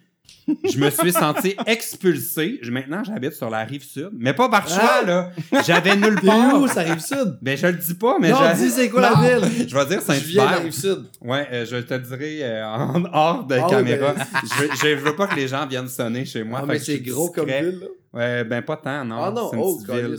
Je 0.47 0.77
me 0.79 0.89
suis 0.89 1.11
senti 1.11 1.55
expulsé. 1.67 2.59
Je- 2.61 2.71
Maintenant, 2.71 3.03
j'habite 3.03 3.33
sur 3.33 3.49
la 3.49 3.63
rive 3.63 3.83
sud. 3.83 4.09
Mais 4.13 4.33
pas 4.33 4.49
par 4.49 4.67
choix, 4.67 5.01
Ah! 5.01 5.05
là. 5.05 5.31
J'avais 5.65 5.95
nulle 5.95 6.19
part. 6.25 6.59
où, 6.61 6.67
ça 6.67 6.81
arrive 6.81 6.99
sud? 6.99 7.37
Ben, 7.41 7.57
je 7.57 7.67
le 7.67 7.73
dis 7.73 7.93
pas, 7.93 8.17
mais 8.19 8.29
non, 8.29 8.37
je... 8.55 8.63
dis 8.63 8.69
c'est 8.69 8.89
quoi 8.89 9.09
Non. 9.09 9.21
la 9.21 9.39
ville? 9.39 9.69
Je 9.69 9.75
vais 9.77 9.85
dire 9.85 10.01
Saint-Hubert. 10.01 10.61
rive 10.63 10.71
sud. 10.71 11.05
Ouais, 11.21 11.47
euh, 11.51 11.65
je 11.65 11.77
te 11.77 11.93
dirai 11.93 12.39
euh, 12.43 12.65
en 12.65 13.03
hors 13.13 13.43
de 13.45 13.55
oui, 13.55 13.69
caméra. 13.69 14.13
ben- 14.13 14.25
je, 14.43 14.61
veux- 14.63 14.69
je 14.95 14.95
veux 15.01 15.15
pas 15.15 15.27
que 15.27 15.35
les 15.35 15.47
gens 15.47 15.65
viennent 15.67 15.87
sonner 15.87 16.25
chez 16.25 16.43
moi. 16.43 16.59
Ah, 16.63 16.65
mais 16.67 16.79
c'est 16.79 16.99
gros 16.99 17.29
comme 17.29 17.47
ville, 17.47 17.79
là. 17.81 17.87
Ouais, 18.13 18.43
ben 18.43 18.61
pas 18.61 18.75
tant, 18.77 19.05
non. 19.05 19.23
Ah 19.23 19.31
non, 19.31 19.49
c'est 19.49 19.55
une 19.57 19.63
oh, 19.63 19.77
petite 19.77 20.05
ville. 20.05 20.17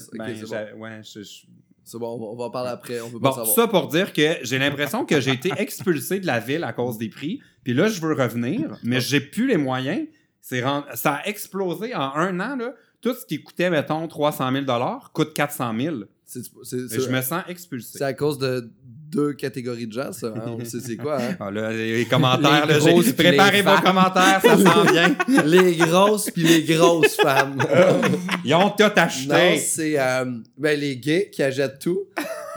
Ben, 0.51 0.66
ouais, 0.79 1.01
je- 1.03 1.20
je- 1.22 1.46
C'est 1.85 1.98
bon, 1.98 2.16
on 2.33 2.37
va, 2.37 2.44
en 2.44 2.51
parler 2.51 2.70
après. 2.70 3.01
On 3.01 3.09
veut 3.09 3.18
pas 3.18 3.31
Bon, 3.31 3.35
savoir. 3.35 3.55
ça 3.55 3.66
pour 3.68 3.88
dire 3.88 4.12
que 4.12 4.37
j'ai 4.42 4.59
l'impression 4.59 5.05
que 5.05 5.20
j'ai 5.20 5.33
été 5.33 5.53
expulsé 5.59 6.20
de 6.20 6.27
la 6.27 6.38
ville 6.38 6.62
à 6.64 6.72
cause 6.72 6.96
des 6.96 7.09
prix. 7.09 7.40
Puis 7.64 7.75
là, 7.75 7.88
je 7.88 8.01
veux 8.01 8.14
revenir, 8.14 8.77
mais 8.83 9.01
j'ai 9.01 9.20
plus 9.20 9.46
les 9.46 9.57
moyens. 9.57 10.07
C'est 10.40 10.62
rend- 10.62 10.85
Ça 10.94 11.14
a 11.14 11.27
explosé 11.29 11.94
en 11.94 12.14
un 12.14 12.40
an. 12.40 12.57
Là. 12.57 12.75
Tout 13.01 13.14
ce 13.14 13.25
qui 13.27 13.42
coûtait, 13.42 13.70
mettons, 13.70 14.07
300 14.09 14.51
000 14.53 14.64
coûte 15.12 15.33
400 15.35 15.72
000. 15.79 15.96
C'est- 16.25 16.40
c'est- 16.64 16.77
Et 16.77 16.88
c'est- 16.88 17.01
je 17.01 17.09
me 17.11 17.20
sens 17.20 17.42
expulsé. 17.48 17.98
C'est 17.98 18.05
à 18.05 18.14
cause 18.14 18.38
de 18.38 18.70
deux 18.85 19.35
catégories 19.35 19.87
de 19.87 19.92
gens, 19.92 20.11
ça. 20.12 20.29
hein? 20.29 20.42
On 20.59 20.64
sait 20.64 20.81
c'est 20.81 20.96
quoi, 20.96 21.20
hein? 21.22 21.37
Ah, 21.38 21.51
là, 21.51 21.70
les 21.70 22.07
commentaires, 22.07 22.64
Les 22.66 22.75
là, 22.79 23.12
préparez 23.16 23.61
vos 23.61 23.77
commentaires, 23.83 24.40
ça 24.40 24.57
s'en 24.57 24.85
vient. 24.92 25.14
les 25.44 25.77
grosses 25.77 26.31
puis 26.31 26.42
les 26.44 26.62
grosses 26.62 27.16
femmes. 27.16 27.59
Ils 28.44 28.55
ont 28.55 28.70
tout 28.70 28.83
non, 28.85 28.90
acheté. 28.96 29.59
c'est 29.59 29.98
euh, 30.01 30.25
ben, 30.57 30.81
les 30.81 30.96
gays 30.96 31.29
qui 31.31 31.42
achètent 31.42 31.79
tout 31.81 32.05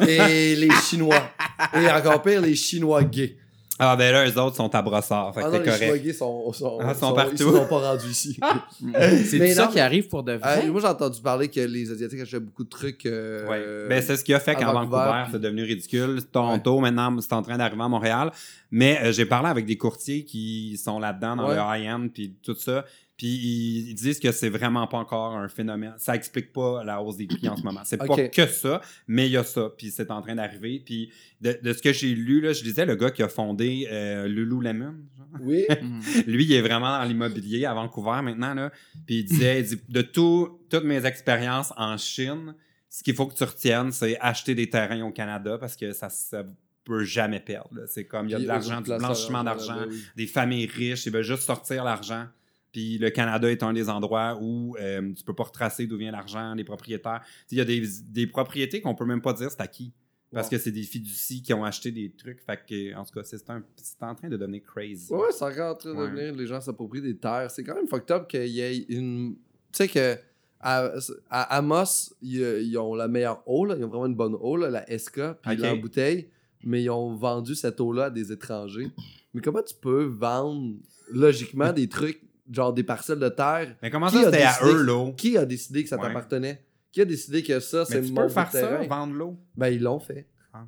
et 0.07 0.55
les 0.55 0.71
Chinois. 0.87 1.29
Et 1.73 1.89
encore 1.89 2.21
pire, 2.21 2.41
les 2.41 2.55
Chinois 2.55 3.03
gays. 3.03 3.35
Ah, 3.77 3.97
ben 3.97 4.09
là, 4.13 4.25
eux 4.25 4.39
autres 4.39 4.55
sont 4.55 4.73
à 4.73 4.81
brossard. 4.81 5.33
Fait 5.35 5.41
que 5.41 5.45
Ah 5.47 5.49
non, 5.49 5.57
c'est 5.65 5.79
les 5.79 5.87
correct. 5.87 6.03
gays 6.05 6.13
sont, 6.13 6.53
sont, 6.53 6.77
Ah, 6.81 6.93
sont 6.93 7.09
sont- 7.09 7.13
partout. 7.13 7.33
Ils 7.33 7.57
sont 7.57 7.67
pas 7.67 7.79
rendus 7.91 8.07
ici. 8.07 8.39
C'est 9.25 9.37
Mais 9.37 9.53
ça 9.53 9.65
non, 9.65 9.71
qui 9.71 9.79
arrive 9.81 10.07
pour 10.07 10.23
de 10.23 10.33
vrai? 10.33 10.65
Euh, 10.65 10.71
moi, 10.71 10.79
j'ai 10.79 10.87
entendu 10.87 11.21
parler 11.21 11.49
que 11.49 11.59
les 11.59 11.91
Asiatiques 11.91 12.21
achètent 12.21 12.45
beaucoup 12.45 12.63
de 12.63 12.69
trucs. 12.69 13.05
euh, 13.05 13.45
Ouais. 13.49 13.87
Ben, 13.89 14.01
c'est 14.01 14.15
ce 14.15 14.23
qui 14.23 14.33
a 14.33 14.39
fait 14.39 14.55
qu'en 14.55 14.71
Vancouver, 14.71 14.95
Vancouver, 14.97 15.21
puis- 15.23 15.31
c'est 15.33 15.39
devenu 15.41 15.63
ridicule. 15.63 16.21
Toronto, 16.31 16.79
maintenant, 16.79 17.15
c'est 17.19 17.33
en 17.33 17.41
train 17.41 17.57
d'arriver 17.57 17.83
à 17.83 17.87
Montréal. 17.89 18.31
Mais 18.71 18.97
euh, 19.03 19.11
j'ai 19.11 19.25
parlé 19.25 19.49
avec 19.49 19.65
des 19.65 19.75
courtiers 19.77 20.23
qui 20.23 20.77
sont 20.77 20.97
là-dedans 20.99 21.35
dans 21.35 21.49
Ouais. 21.49 21.55
le 21.55 21.61
high-end 21.83 22.07
puis 22.13 22.33
tout 22.43 22.55
ça. 22.55 22.85
Puis 23.17 23.27
ils, 23.27 23.89
ils 23.91 23.95
disent 23.95 24.19
que 24.19 24.31
c'est 24.31 24.49
vraiment 24.49 24.87
pas 24.87 24.97
encore 24.97 25.35
un 25.35 25.47
phénomène. 25.47 25.93
Ça 25.97 26.15
explique 26.15 26.51
pas 26.51 26.83
la 26.83 27.01
hausse 27.01 27.17
des 27.17 27.27
prix 27.27 27.47
en 27.47 27.55
ce 27.55 27.63
moment. 27.63 27.81
C'est 27.85 27.97
pas 27.97 28.27
que 28.27 28.47
ça, 28.47 28.81
mais 29.07 29.27
il 29.27 29.31
y 29.31 29.37
a 29.37 29.43
ça. 29.43 29.69
Puis 29.77 29.91
c'est 29.91 30.11
en 30.11 30.21
train 30.21 30.35
d'arriver. 30.35 30.81
Puis 30.85 31.11
de, 31.39 31.57
de 31.61 31.73
ce 31.73 31.81
que 31.81 31.93
j'ai 31.93 32.13
lu, 32.13 32.41
là, 32.41 32.53
je 32.53 32.63
disais, 32.63 32.85
le 32.85 32.95
gars 32.95 33.11
qui 33.11 33.23
a 33.23 33.29
fondé 33.29 33.87
euh, 33.91 34.27
Lululemon, 34.27 34.95
genre, 35.17 35.27
Oui. 35.41 35.65
Lui, 36.27 36.43
il 36.45 36.53
est 36.53 36.61
vraiment 36.61 36.97
dans 36.97 37.03
l'immobilier 37.03 37.65
à 37.65 37.73
Vancouver 37.73 38.21
maintenant. 38.21 38.53
Là. 38.53 38.71
Puis 39.05 39.19
il 39.19 39.25
disait, 39.25 39.61
il 39.61 39.65
dit, 39.65 39.81
de 39.87 40.01
tout, 40.01 40.59
toutes 40.69 40.83
mes 40.83 41.05
expériences 41.05 41.71
en 41.77 41.97
Chine, 41.97 42.53
ce 42.89 43.03
qu'il 43.03 43.15
faut 43.15 43.27
que 43.27 43.35
tu 43.35 43.43
retiennes, 43.43 43.91
c'est 43.91 44.17
acheter 44.19 44.55
des 44.55 44.69
terrains 44.69 45.01
au 45.03 45.11
Canada 45.11 45.57
parce 45.57 45.75
que 45.75 45.93
ça 45.93 46.09
ne 46.33 46.43
peut 46.83 47.03
jamais 47.03 47.39
perdre. 47.39 47.85
C'est 47.87 48.05
comme, 48.05 48.27
il 48.27 48.31
y 48.31 48.35
a 48.35 48.39
de 48.39 48.45
l'argent, 48.45 48.81
du 48.81 48.95
blanchiment 48.95 49.43
d'argent, 49.43 49.85
oui. 49.89 50.03
des 50.15 50.27
familles 50.27 50.67
riches, 50.67 51.05
ils 51.05 51.11
veulent 51.11 51.23
juste 51.23 51.43
sortir 51.43 51.83
l'argent. 51.83 52.27
Puis 52.75 52.97
le 52.97 53.09
Canada 53.09 53.49
est 53.49 53.63
un 53.63 53.71
des 53.71 53.87
endroits 53.89 54.37
où 54.41 54.75
euh, 54.81 55.13
tu 55.13 55.23
peux 55.23 55.33
pas 55.33 55.45
retracer 55.45 55.87
d'où 55.87 55.95
vient 55.95 56.11
l'argent, 56.11 56.53
les 56.55 56.65
propriétaires. 56.65 57.21
Il 57.49 57.57
y 57.57 57.61
a 57.61 57.63
des, 57.63 57.81
des 58.09 58.27
propriétés 58.27 58.81
qu'on 58.81 58.95
peut 58.95 59.05
même 59.05 59.21
pas 59.21 59.31
dire 59.31 59.49
c'est 59.49 59.61
à 59.61 59.67
qui. 59.67 59.93
Parce 60.33 60.47
Wow. 60.47 60.51
que 60.51 60.57
c'est 60.57 60.71
des 60.73 60.83
fiducies 60.83 61.41
qui 61.41 61.53
ont 61.53 61.63
acheté 61.63 61.89
des 61.91 62.11
trucs. 62.11 62.41
Fait 62.41 62.59
que, 62.67 62.93
en 62.97 63.05
tout 63.05 63.13
cas, 63.13 63.23
c'est 63.23 63.49
un- 63.49 63.63
c'est 63.77 64.03
en 64.03 64.13
train 64.13 64.27
de 64.27 64.35
devenir 64.35 64.61
crazy. 64.63 65.09
Ouais, 65.13 65.31
c'est 65.31 65.45
encore 65.45 65.71
en 65.71 65.75
train 65.75 65.93
de 65.93 65.97
Ouais. 65.97 66.09
devenir, 66.11 66.35
les 66.35 66.47
gens 66.47 66.59
s'approprient 66.59 67.01
des 67.01 67.15
terres. 67.15 67.49
C'est 67.49 67.63
quand 67.63 67.75
même 67.75 67.87
fucked 67.87 68.11
up 68.11 68.27
qu'il 68.27 68.47
y 68.47 68.59
ait 68.59 68.75
une. 68.89 69.35
Tu 69.71 69.77
sais 69.77 69.87
que 69.87 70.17
à, 70.59 70.89
à 71.29 71.55
Amos, 71.57 72.13
ils, 72.21 72.41
ils 72.61 72.77
ont 72.77 72.93
la 72.93 73.07
meilleure 73.07 73.41
eau, 73.45 73.63
là. 73.63 73.75
ils 73.77 73.85
ont 73.85 73.87
vraiment 73.87 74.07
une 74.07 74.15
bonne 74.15 74.35
eau, 74.35 74.57
là, 74.57 74.69
la 74.69 74.85
SK, 74.99 75.13
puis 75.41 75.53
Ok. 75.53 75.59
leur 75.59 75.77
bouteille, 75.77 76.27
mais 76.65 76.83
ils 76.83 76.89
ont 76.89 77.15
vendu 77.15 77.55
cette 77.55 77.79
eau-là 77.79 78.05
à 78.05 78.09
des 78.09 78.33
étrangers. 78.33 78.89
Mais 79.33 79.39
comment 79.39 79.63
tu 79.63 79.75
peux 79.79 80.03
vendre 80.03 80.75
logiquement 81.09 81.71
des 81.71 81.87
trucs, 81.87 82.19
genre 82.51 82.73
des 82.73 82.83
parcelles 82.83 83.19
de 83.19 83.29
terre 83.29 83.75
Mais 83.81 83.89
comment 83.89 84.07
Qui 84.07 84.17
ça, 84.21 84.31
c'était 84.31 84.43
à 84.43 84.57
eux, 84.63 84.81
l'eau? 84.83 85.13
Qui 85.13 85.37
a 85.37 85.45
décidé 85.45 85.83
que 85.83 85.89
ça 85.89 85.97
Ouais. 85.97 86.07
t'appartenait? 86.07 86.63
Qui 86.91 87.01
a 87.01 87.05
décidé 87.05 87.43
que 87.43 87.59
ça, 87.59 87.85
c'est 87.85 87.99
Mais 88.01 88.07
tu 88.07 88.13
mon 88.13 88.21
peux 88.23 88.29
faire 88.29 88.47
de 88.53 88.57
ça, 88.57 88.77
vendre 88.87 89.13
l'eau? 89.13 89.37
Ben, 89.55 89.67
ils 89.69 89.81
l'ont 89.81 89.99
fait. 89.99 90.27
Ah. 90.53 90.65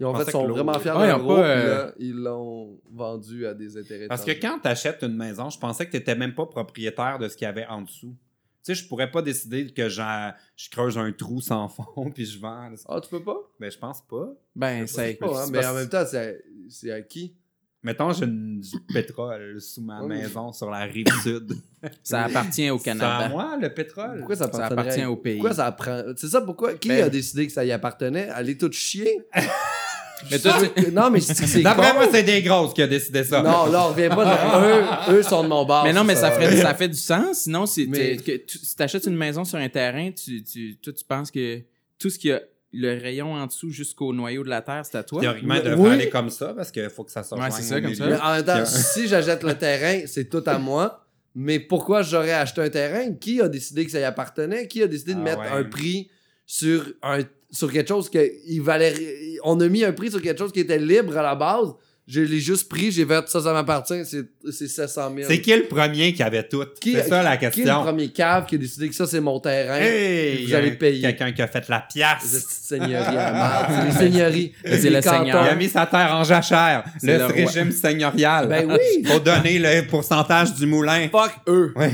Ils 0.00 0.06
ont 0.06 0.14
fait, 0.14 0.30
sont 0.30 0.48
vraiment 0.48 0.78
fiers 0.78 0.90
de 0.92 0.96
ils 0.96 1.06
leur 1.08 1.30
euh, 1.30 1.68
là, 1.86 1.92
ils 1.98 2.16
l'ont 2.16 2.80
vendu 2.90 3.46
à 3.46 3.54
des 3.54 3.76
intérêts 3.76 4.08
Parce 4.08 4.24
que 4.24 4.32
quand 4.32 4.58
tu 4.60 4.66
achètes 4.68 5.02
une 5.02 5.16
maison, 5.16 5.48
je 5.50 5.58
pensais 5.58 5.86
que 5.86 5.90
tu 5.92 5.98
n'étais 5.98 6.14
même 6.16 6.34
pas 6.34 6.46
propriétaire 6.46 7.18
de 7.18 7.28
ce 7.28 7.36
qu'il 7.36 7.44
y 7.44 7.48
avait 7.48 7.66
en 7.66 7.82
dessous. 7.82 8.16
Tu 8.62 8.74
sais, 8.74 8.82
je 8.82 8.86
pourrais 8.88 9.10
pas 9.10 9.22
décider 9.22 9.72
que 9.72 9.88
je 9.88 10.70
creuse 10.70 10.98
un 10.98 11.12
trou 11.12 11.40
sans 11.40 11.68
fond 11.68 12.10
puis 12.14 12.26
je 12.26 12.38
vends. 12.38 12.70
Ah, 12.88 13.00
tu 13.00 13.08
peux 13.08 13.22
pas? 13.22 13.38
Mais 13.58 13.70
je 13.70 13.78
pense 13.78 14.02
pas. 14.06 14.28
Ben, 14.56 14.82
Je 14.86 14.92
ça 14.92 15.04
sais 15.06 15.14
pas, 15.14 15.26
hein, 15.28 15.42
c'est 15.46 15.52
mais 15.52 15.60
pas- 15.60 15.70
en 15.72 15.74
même 15.76 15.88
temps, 15.88 16.04
c'est 16.06 16.44
c'est 16.68 16.90
à 16.90 17.00
qui? 17.02 17.36
Mettons, 17.82 18.12
j'ai 18.12 18.26
une- 18.26 18.60
du 18.60 18.78
pétrole 18.92 19.58
sous 19.60 19.80
ma 19.80 20.02
Oui. 20.02 20.08
maison 20.08 20.52
sur 20.52 20.70
la 20.70 20.80
rive 20.80 21.06
sud. 21.22 21.54
ça 22.02 22.24
appartient 22.24 22.68
au 22.70 22.78
C'est 22.78 22.90
à 22.90 22.94
Canada. 22.94 23.28
moi, 23.30 23.56
le 23.60 23.72
pétrole. 23.72 24.18
Pourquoi 24.18 24.36
ça, 24.36 24.44
Ça 24.44 24.48
appartiendrait- 24.48 24.82
appartient 24.82 25.04
au 25.06 25.16
pays. 25.16 25.36
Pourquoi 25.36 25.54
ça 25.54 25.66
apprend? 25.66 26.02
C'est 26.16 26.28
ça, 26.28 26.42
pourquoi? 26.42 26.74
Qui 26.74 26.88
Ben- 26.88 27.04
a 27.04 27.08
décidé 27.08 27.46
que 27.46 27.52
ça 27.52 27.64
y 27.64 27.72
appartenait? 27.72 28.28
Allez 28.28 28.58
tout 28.58 28.70
chier? 28.70 29.20
Mais 30.30 30.38
toi, 30.38 30.52
tu- 30.76 30.92
non, 30.92 31.08
mais 31.10 31.18
je 31.18 31.32
dis 31.32 31.40
que 31.40 31.46
c'est 31.46 31.62
D'après 31.62 31.92
con. 31.92 31.94
moi, 32.00 32.08
c'est 32.12 32.22
des 32.22 32.42
grosses 32.42 32.74
qui 32.74 32.82
a 32.82 32.86
décidé 32.86 33.24
ça. 33.24 33.40
Non, 33.42 33.64
là, 33.72 33.86
on 33.86 33.88
revient 33.94 34.10
pas 34.10 34.26
de... 34.26 35.12
eux, 35.14 35.18
eux 35.18 35.22
sont 35.22 35.42
de 35.42 35.48
mon 35.48 35.64
bord. 35.64 35.82
Mais 35.84 35.94
non, 35.94 36.04
mais 36.04 36.14
ça, 36.14 36.30
ferait, 36.30 36.54
ça 36.58 36.74
fait 36.74 36.88
du 36.90 36.98
sens. 36.98 37.38
Sinon, 37.44 37.64
si 37.64 37.86
Mais- 37.86 38.16
t'es- 38.16 38.16
que 38.18 38.44
tu 38.44 38.58
si 38.58 38.76
t'achètes 38.76 39.06
une 39.06 39.16
maison 39.16 39.44
sur 39.46 39.56
un 39.58 39.68
terrain, 39.70 40.10
tu, 40.12 40.44
tu, 40.44 40.76
toi, 40.76 40.92
tu 40.92 41.04
penses 41.06 41.30
que 41.30 41.62
tout 41.98 42.10
ce 42.10 42.18
qui 42.18 42.30
a 42.32 42.42
le 42.72 42.98
rayon 43.00 43.34
en 43.34 43.46
dessous 43.46 43.70
jusqu'au 43.70 44.12
noyau 44.12 44.44
de 44.44 44.48
la 44.48 44.62
terre, 44.62 44.82
c'est 44.84 44.96
à 44.96 45.02
toi? 45.02 45.20
Théoriquement, 45.20 45.54
il 45.54 45.62
devrait 45.62 45.88
oui. 45.88 45.94
aller 45.94 46.08
comme 46.08 46.30
ça 46.30 46.54
parce 46.54 46.70
qu'il 46.70 46.88
faut 46.90 47.04
que 47.04 47.10
ça 47.10 47.22
sorte. 47.22 47.40
Ouais, 47.40 47.50
c'est 47.50 47.62
ça, 47.62 47.80
comme 47.80 47.94
ça. 47.94 48.06
Mais 48.06 48.20
en 48.20 48.32
même 48.32 48.44
temps, 48.44 48.64
si 48.64 49.08
j'achète 49.08 49.42
le 49.42 49.54
terrain, 49.54 50.06
c'est 50.06 50.28
tout 50.28 50.44
à 50.46 50.58
moi. 50.58 51.06
Mais 51.34 51.60
pourquoi 51.60 52.02
j'aurais 52.02 52.32
acheté 52.32 52.60
un 52.60 52.70
terrain? 52.70 53.12
Qui 53.14 53.40
a 53.40 53.48
décidé 53.48 53.84
que 53.84 53.90
ça 53.92 54.00
y 54.00 54.04
appartenait? 54.04 54.66
Qui 54.66 54.82
a 54.82 54.86
décidé 54.88 55.14
de 55.14 55.20
Ah 55.20 55.24
mettre 55.24 55.40
ouais. 55.40 55.60
un 55.60 55.64
prix 55.64 56.10
sur, 56.44 56.84
un, 57.02 57.20
sur 57.50 57.72
quelque 57.72 57.88
chose 57.88 58.10
que 58.10 58.30
il 58.46 58.60
valait. 58.60 59.36
On 59.44 59.58
a 59.60 59.68
mis 59.68 59.84
un 59.84 59.92
prix 59.92 60.10
sur 60.10 60.20
quelque 60.20 60.38
chose 60.38 60.52
qui 60.52 60.60
était 60.60 60.78
libre 60.78 61.16
à 61.16 61.22
la 61.22 61.36
base. 61.36 61.68
Je 62.12 62.22
l'ai 62.22 62.40
juste 62.40 62.68
pris, 62.68 62.90
j'ai 62.90 63.06
fait 63.06 63.28
ça, 63.28 63.40
ça 63.40 63.52
m'appartient, 63.52 64.04
c'est 64.04 64.24
c'est 64.50 64.66
700 64.66 65.12
000. 65.16 65.28
C'est 65.30 65.40
qui 65.40 65.54
le 65.54 65.62
premier 65.68 66.12
qui 66.12 66.22
avait 66.24 66.42
tout? 66.42 66.64
Qui- 66.80 66.94
C'est 66.94 67.08
ça 67.08 67.22
la 67.22 67.36
Qui 67.36 67.44
est 67.44 67.48
le 67.50 67.54
question. 67.54 67.82
premier 67.84 68.08
cave 68.08 68.46
qui 68.46 68.56
a 68.56 68.58
décidé 68.58 68.88
que 68.88 68.94
ça, 68.96 69.06
c'est 69.06 69.20
mon 69.20 69.38
terrain? 69.38 69.76
Hey, 69.78 70.44
Vous 70.44 70.54
allez 70.54 70.72
a 70.72 70.74
payer. 70.74 71.02
Quelqu'un 71.02 71.30
qui 71.30 71.40
a 71.42 71.46
fait 71.46 71.68
la 71.68 71.80
pièce. 71.80 72.18
petites 72.22 72.48
seigneuries 72.48 73.16
à 73.16 73.30
la 73.30 73.32
merde. 73.32 73.66
C'est 73.70 73.84
les 73.84 74.10
seigneuries. 74.10 74.52
C'est 74.64 74.90
le 74.90 75.02
seigneur. 75.02 75.44
Il 75.44 75.48
a 75.50 75.54
mis 75.54 75.68
sa 75.68 75.86
terre 75.86 76.10
en 76.16 76.24
jachère. 76.24 76.82
C'est 76.98 77.06
Le, 77.06 77.18
le 77.18 77.24
roi. 77.26 77.34
régime 77.34 77.70
seigneurial. 77.70 78.48
Ben 78.48 78.68
oui. 78.68 79.04
Faut 79.06 79.20
donner 79.20 79.58
le 79.60 79.86
pourcentage 79.86 80.54
du 80.54 80.66
moulin. 80.66 81.08
Fuck 81.12 81.32
eux. 81.46 81.72
Ouais. 81.76 81.92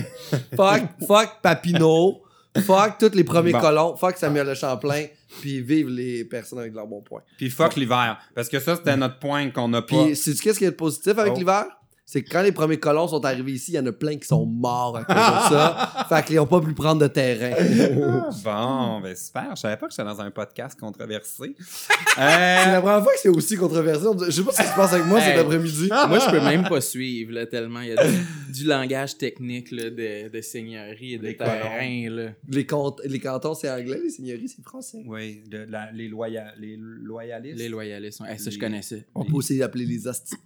Fuck, 0.57 0.83
fuck 1.07 1.29
Papineau. 1.43 2.23
Fuck 2.67 2.97
tous 2.99 3.15
les 3.15 3.25
premiers 3.25 3.53
Bon. 3.53 3.61
colons. 3.61 3.97
Fuck 3.97 4.17
Samuel 4.17 4.47
Le 4.47 4.55
Champlain. 4.55 5.05
Puis 5.41 5.61
vive 5.61 5.89
les 5.89 6.25
personnes 6.25 6.59
avec 6.61 6.75
leur 6.75 6.87
bon 6.87 7.01
point. 7.03 7.23
Puis 7.37 7.51
fuck 7.51 7.77
l'hiver. 7.77 8.19
Parce 8.35 8.49
que 8.49 8.61
ça, 8.61 8.77
c'était 8.77 8.97
notre 8.97 9.19
point 9.19 9.51
qu'on 9.51 9.69
n'a 9.69 9.83
pas. 9.83 10.05
Puis, 10.05 10.17
sais-tu 10.17 10.43
qu'est-ce 10.43 10.59
qui 10.59 10.65
est 10.65 10.71
de 10.71 10.77
positif 10.77 11.19
avec 11.19 11.33
Oh. 11.35 11.39
l'hiver? 11.39 11.65
C'est 12.09 12.23
que 12.23 12.31
quand 12.31 12.43
les 12.43 12.53
premiers 12.53 12.79
colons 12.79 13.09
sont 13.09 13.25
arrivés 13.25 13.51
ici, 13.53 13.73
il 13.73 13.75
y 13.75 13.79
en 13.81 13.87
a 13.87 13.91
plein 13.93 14.17
qui 14.17 14.29
sont 14.29 14.47
morts 14.47 14.97
à 14.97 15.03
cause 15.05 15.17
de 15.17 15.55
ça. 15.57 16.07
fait 16.09 16.25
qu'ils 16.25 16.37
n'ont 16.37 16.47
pas 16.47 16.61
pu 16.61 16.73
prendre 16.73 17.01
de 17.03 17.09
terrain. 17.09 17.57
Bon, 18.45 19.01
ben 19.01 19.17
super. 19.17 19.57
Je 19.57 19.61
savais 19.63 19.77
pas 19.77 19.87
que 19.87 19.93
j'étais 19.93 20.05
dans 20.05 20.21
un 20.21 20.31
podcast 20.31 20.79
controversé. 20.79 21.57
C'est 21.61 22.23
Euh, 22.23 22.73
la 22.73 22.81
première 22.81 23.03
fois 23.03 23.13
que 23.13 23.19
c'est 23.21 23.29
aussi 23.29 23.57
controversé. 23.57 24.07
Je 24.27 24.31
sais 24.31 24.43
pas 24.45 24.53
ce 24.53 24.63
qui 24.63 24.69
se 24.69 24.75
passe 24.77 24.93
avec 24.93 25.07
moi 25.07 25.21
cet 25.21 25.37
après-midi. 25.37 25.89
Moi, 26.09 26.19
je 26.19 26.31
peux 26.31 26.41
même 26.41 26.67
pas 26.69 26.81
suivre, 26.81 27.33
là, 27.33 27.45
tellement 27.47 27.81
il 27.81 27.89
y 27.89 27.93
a 27.93 28.07
du, 28.07 28.53
du 28.53 28.65
langage 28.65 29.19
technique 29.19 29.71
là, 29.73 29.91
de, 29.91 30.29
de 30.31 30.41
seigneurie 30.41 31.15
et 31.15 31.19
de 31.19 31.25
Des 31.25 31.37
terrain. 31.37 32.11
Là. 32.11 32.31
Les, 32.49 32.67
les 33.09 33.19
cantons, 33.21 33.55
c'est 33.55 33.69
anglais. 33.71 34.01
Les 34.03 34.11
seigneuries, 34.11 34.49
c'est 34.49 34.63
français. 34.63 35.03
oui, 35.07 35.43
de- 35.51 35.67
la- 35.69 35.91
les, 35.93 36.09
loya- 36.09 36.53
les 36.59 36.77
loyalistes. 36.79 37.59
Les 37.59 37.69
loyalistes. 37.69 38.21
ouais, 38.21 38.39
ça, 38.39 38.45
je 38.51 38.55
Les- 38.55 38.59
connaissais. 38.61 39.07
On 39.15 39.25
peut 39.25 39.35
aussi 39.35 39.61
appeler 39.63 39.85
les 39.85 40.07
hosties 40.07 40.37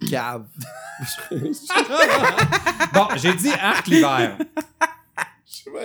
Bon, 2.93 3.07
j'ai 3.15 3.33
dit 3.33 3.49
arc 3.61 3.87
l'hiver. 3.87 4.37
Je 5.45 5.55
suis 5.55 5.71
bien... 5.71 5.81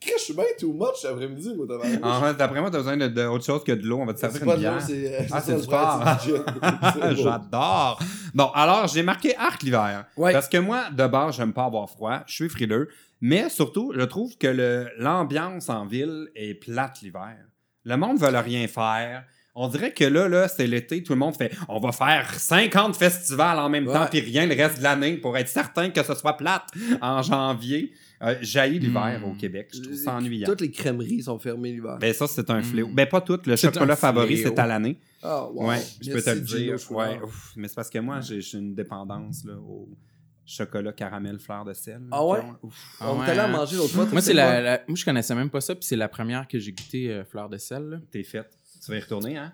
Chris, 0.00 0.12
je 0.16 0.22
suis 0.22 0.34
bien 0.34 0.44
too 0.58 0.72
much 0.72 0.96
cet 1.02 1.10
après-midi, 1.10 1.54
moi. 1.54 1.66
En 2.02 2.22
fait, 2.22 2.34
d'après 2.34 2.60
moi, 2.60 2.70
t'as 2.70 2.78
besoin 2.78 2.96
de, 2.96 3.08
de 3.08 3.24
autre 3.26 3.44
chose 3.44 3.62
que 3.62 3.72
de 3.72 3.86
l'eau. 3.86 3.98
On 3.98 4.06
va 4.06 4.14
te 4.14 4.18
C'est 4.20 4.30
servir 4.30 4.46
pas 4.46 4.54
une 4.54 4.60
de 4.62 4.66
l'eau, 4.66 4.72
bière. 4.76 4.82
c'est... 4.86 5.14
euh, 5.14 5.26
Ah, 5.30 6.18
c'est 6.20 7.16
du. 7.16 7.16
J'adore. 7.22 8.00
Bon, 8.34 8.50
alors, 8.54 8.86
j'ai 8.88 9.02
marqué 9.02 9.36
arc 9.36 9.62
l'hiver. 9.62 10.06
Ouais. 10.16 10.32
Parce 10.32 10.48
que 10.48 10.56
moi, 10.56 10.84
de 10.90 11.06
base, 11.06 11.36
j'aime 11.36 11.52
pas 11.52 11.64
avoir 11.64 11.88
froid. 11.90 12.20
Je 12.26 12.34
suis 12.34 12.48
frileux. 12.48 12.88
Mais 13.20 13.50
surtout, 13.50 13.92
je 13.94 14.00
trouve 14.02 14.36
que 14.38 14.86
l'ambiance 14.98 15.68
en 15.68 15.84
ville 15.86 16.28
est 16.34 16.54
plate 16.54 17.02
l'hiver. 17.02 17.36
Le 17.84 17.96
monde 17.96 18.18
veut 18.18 18.28
rien 18.38 18.66
faire. 18.68 19.24
On 19.54 19.68
dirait 19.68 19.92
que 19.92 20.04
là, 20.04 20.28
là, 20.28 20.46
c'est 20.48 20.66
l'été, 20.66 21.02
tout 21.02 21.12
le 21.12 21.18
monde 21.18 21.36
fait 21.36 21.52
on 21.68 21.80
va 21.80 21.90
faire 21.92 22.32
50 22.32 22.94
festivals 22.96 23.58
en 23.58 23.68
même 23.68 23.86
Ouais. 23.88 23.94
temps, 23.94 24.06
puis 24.10 24.20
rien 24.20 24.46
le 24.46 24.54
reste 24.54 24.78
de 24.78 24.82
l'année 24.84 25.16
pour 25.16 25.36
être 25.36 25.48
certain 25.48 25.90
que 25.90 26.02
ce 26.02 26.14
soit 26.14 26.36
plate 26.36 26.64
en 27.00 27.20
janvier. 27.22 27.92
Euh, 28.22 28.36
J'haïs 28.42 28.78
l'hiver 28.78 29.18
Hmm. 29.20 29.30
au 29.30 29.34
Québec. 29.34 29.70
Je 29.74 29.80
trouve 29.80 29.94
ça 29.94 30.14
ennuyant. 30.14 30.46
Toutes 30.46 30.60
les 30.60 30.70
crèmeries 30.70 31.22
sont 31.22 31.38
fermées 31.38 31.72
l'hiver. 31.72 31.96
Ben, 31.98 32.12
ça, 32.12 32.26
c'est 32.26 32.48
un 32.50 32.60
Hmm. 32.60 32.64
fléau. 32.64 32.88
Ben, 32.92 33.06
pas 33.08 33.22
tout. 33.22 33.40
Le 33.46 33.56
chocolat 33.56 33.96
favori, 33.96 34.36
c'est 34.38 34.58
à 34.58 34.66
l'année. 34.66 34.98
Ah, 35.22 35.46
wow. 35.50 35.68
Ouais, 35.68 35.78
je 36.02 36.12
peux 36.12 36.22
te 36.22 36.30
le 36.30 36.44
Gino 36.46 36.76
dire. 36.76 36.90
Ouais, 36.92 37.18
ouf. 37.24 37.52
mais 37.56 37.66
c'est 37.68 37.74
parce 37.74 37.88
que 37.90 37.98
moi, 37.98 38.20
j'ai 38.20 38.40
une 38.56 38.74
dépendance 38.74 39.44
là, 39.46 39.54
au 39.54 39.88
chocolat 40.44 40.92
caramel 40.92 41.38
fleur 41.38 41.64
de 41.64 41.72
sel. 41.72 42.00
Ah 42.10 42.24
ouais? 42.26 42.40
Ouf. 42.62 42.74
Ah 43.00 43.12
On 43.12 43.20
ouais, 43.20 43.26
est 43.26 43.30
allé 43.30 43.40
à 43.40 43.48
manger 43.48 43.76
l'autre 43.76 43.94
fois. 43.94 44.06
Moi, 44.06 44.20
c'est 44.20 44.34
la, 44.34 44.60
la- 44.60 44.82
moi, 44.86 44.96
je 44.96 45.04
connaissais 45.04 45.34
même 45.34 45.48
pas 45.50 45.60
ça, 45.60 45.74
puis 45.74 45.84
c'est 45.84 45.96
la 45.96 46.08
première 46.08 46.46
que 46.48 46.58
j'ai 46.58 46.72
goûté 46.72 47.10
euh, 47.10 47.24
fleur 47.24 47.48
de 47.48 47.56
sel. 47.56 48.02
T'es 48.10 48.22
faite. 48.24 48.50
Tu 48.84 48.90
vas 48.90 48.96
y 48.96 49.00
retourner, 49.00 49.36
hein? 49.36 49.52